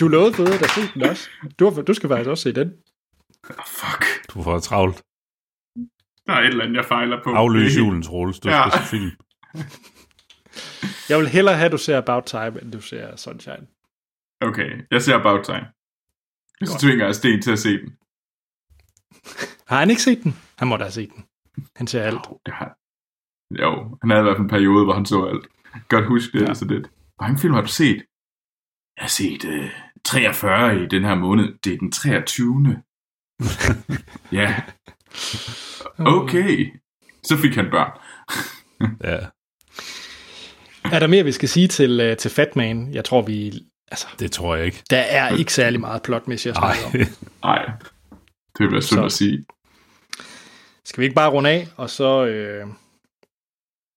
Du 0.00 0.08
lovede 0.08 0.34
fede, 0.34 0.54
at 0.54 0.70
se 0.70 0.80
den 0.94 1.02
også. 1.02 1.28
Du, 1.58 1.70
har, 1.70 1.82
du 1.82 1.94
skal 1.94 2.08
faktisk 2.08 2.30
også 2.30 2.42
se 2.42 2.52
den. 2.52 2.72
Fuck. 3.66 4.04
du 4.34 4.42
får 4.42 4.58
travlt. 4.58 5.02
Der 6.26 6.32
er 6.32 6.40
et 6.40 6.46
eller 6.46 6.64
andet, 6.64 6.76
jeg 6.76 6.84
fejler 6.84 7.22
på. 7.24 7.30
Afløs 7.30 7.76
julen, 7.78 8.02
Troels. 8.02 8.40
Du 8.40 8.48
Ja. 8.48 8.70
skal 8.70 8.80
se 8.82 8.88
film. 8.88 9.10
Jeg 11.08 11.18
vil 11.18 11.28
hellere 11.28 11.54
have, 11.56 11.66
at 11.66 11.72
du 11.72 11.78
ser 11.78 11.98
About 11.98 12.24
Time, 12.24 12.62
end 12.62 12.72
du 12.72 12.80
ser 12.80 13.16
Sunshine. 13.16 13.66
Okay, 14.40 14.70
jeg 14.90 15.02
ser 15.02 15.14
About 15.16 15.44
Time. 15.44 15.66
Så 16.64 16.78
tvinger 16.80 17.04
jeg 17.06 17.14
Sten 17.14 17.42
til 17.42 17.50
at 17.52 17.58
se 17.58 17.78
den. 17.78 17.96
Har 19.66 19.78
han 19.78 19.90
ikke 19.90 20.02
set 20.02 20.22
den? 20.22 20.36
Han 20.58 20.68
må 20.68 20.76
da 20.76 20.82
have 20.84 20.92
set 20.92 21.10
den. 21.14 21.24
Han 21.76 21.86
ser 21.86 22.02
alt. 22.02 22.14
Jo, 22.30 22.40
det 22.46 22.54
har... 22.54 22.76
jo, 23.62 23.98
han 24.02 24.10
havde 24.10 24.20
i 24.20 24.22
hvert 24.24 24.36
fald 24.36 24.44
en 24.44 24.48
periode, 24.50 24.84
hvor 24.84 24.94
han 24.94 25.06
så 25.06 25.24
alt. 25.24 25.46
Godt 25.88 26.06
huske 26.06 26.38
det, 26.40 26.48
Ja. 26.48 26.54
så 26.54 26.64
det. 26.64 26.80
Hvor 27.16 27.22
mange 27.26 27.38
film 27.38 27.54
har 27.54 27.60
du 27.60 27.68
set? 27.68 28.02
Jeg 28.96 29.02
har 29.02 29.08
set 29.08 29.44
øh, 29.44 29.70
43 30.04 30.82
i 30.82 30.86
den 30.86 31.04
her 31.04 31.14
måned. 31.14 31.54
Det 31.64 31.74
er 31.74 31.78
den 31.78 31.92
23. 31.92 32.82
ja, 34.32 34.62
okay. 35.98 36.72
Så 37.22 37.36
fik 37.36 37.54
han 37.54 37.66
børn. 37.70 37.92
Ja. 39.04 39.18
Er 40.92 40.98
der 40.98 41.06
mere, 41.06 41.24
vi 41.24 41.32
skal 41.32 41.48
sige 41.48 41.68
til, 41.68 42.10
uh, 42.10 42.16
til 42.16 42.30
Fatman? 42.30 42.94
Jeg 42.94 43.04
tror, 43.04 43.22
vi 43.22 43.52
altså, 43.90 44.06
Det 44.18 44.32
tror 44.32 44.54
jeg 44.56 44.66
ikke. 44.66 44.82
der 44.90 44.98
er 44.98 45.36
ikke 45.36 45.52
særlig 45.52 45.80
meget 45.80 46.02
plotmæssigt 46.02 46.56
at 46.56 46.62
Nej. 46.62 46.76
snakke 46.76 47.10
om. 47.10 47.16
Nej, 47.42 47.64
det 48.58 48.64
vil 48.64 48.72
være 48.72 48.82
synd 48.82 49.04
at 49.04 49.12
sige. 49.12 49.44
Skal 50.90 51.00
vi 51.00 51.04
ikke 51.04 51.14
bare 51.14 51.30
runde 51.30 51.50
af, 51.50 51.68
og 51.76 51.90
så... 51.90 52.26
Øh, 52.26 52.66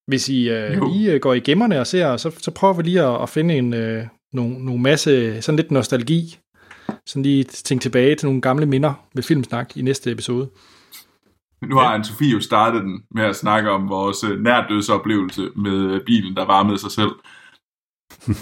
hvis 0.07 0.29
I 0.29 0.49
øh, 0.49 0.75
Jo. 0.75 0.91
lige 0.93 1.11
øh, 1.11 1.19
går 1.19 1.33
i 1.33 1.39
gemmerne 1.39 1.79
og 1.79 1.87
ser, 1.87 2.17
så, 2.17 2.31
så 2.37 2.51
prøver 2.51 2.73
vi 2.73 2.83
lige 2.83 3.01
at, 3.01 3.21
at 3.21 3.29
finde 3.29 3.57
en 3.57 3.73
øh, 3.73 4.07
nogle, 4.33 4.65
nogle 4.65 4.81
masse, 4.81 5.41
sådan 5.41 5.55
lidt 5.55 5.71
nostalgi. 5.71 6.39
Sådan 7.05 7.23
lige 7.23 7.43
tænke 7.43 7.81
tilbage 7.81 8.15
til 8.15 8.25
nogle 8.27 8.41
gamle 8.41 8.65
minder 8.65 8.93
med 9.13 9.23
Filmsnak 9.23 9.77
i 9.77 9.81
næste 9.81 10.11
episode. 10.11 10.49
Nu 11.61 11.75
har 11.75 11.97
Anne-Sophie 11.97 12.33
jo 12.33 12.39
startet 12.39 12.81
den 12.81 13.03
med 13.11 13.23
at 13.23 13.35
snakke 13.35 13.69
om 13.69 13.89
vores 13.89 14.23
øh, 14.23 14.39
nærdødsoplevelse 14.39 15.49
med 15.55 15.93
øh, 15.93 16.01
bilen, 16.05 16.35
der 16.35 16.45
varmede 16.45 16.77
sig 16.77 16.91
selv. 16.91 17.11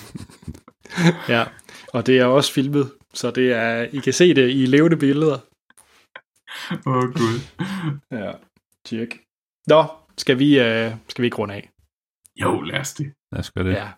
Ja, 1.29 1.45
og 1.93 2.05
det 2.07 2.19
er 2.19 2.25
også 2.25 2.53
filmet, 2.53 2.91
så 3.13 3.31
det 3.31 3.51
er, 3.51 3.81
I 3.91 3.97
kan 3.97 4.13
se 4.13 4.33
det 4.33 4.49
i 4.49 4.65
levende 4.65 4.97
billeder. 4.97 5.37
Åh, 6.87 6.97
oh, 6.97 7.03
gud. 7.03 7.37
Ja, 8.11 8.31
tjek. 8.85 9.19
Nå, 9.67 9.83
skal 10.17 10.39
vi, 10.39 10.59
øh, 10.59 10.91
skal 11.07 11.21
vi 11.21 11.27
ikke 11.27 11.37
runde 11.37 11.53
af? 11.53 11.69
Jo, 12.35 12.61
lad 12.61 12.79
os 12.79 12.93
det. 12.93 13.13
Lad 13.31 13.39
os 13.39 13.51
gøre 13.51 13.65
det. 13.65 13.73
Ja. 13.73 13.91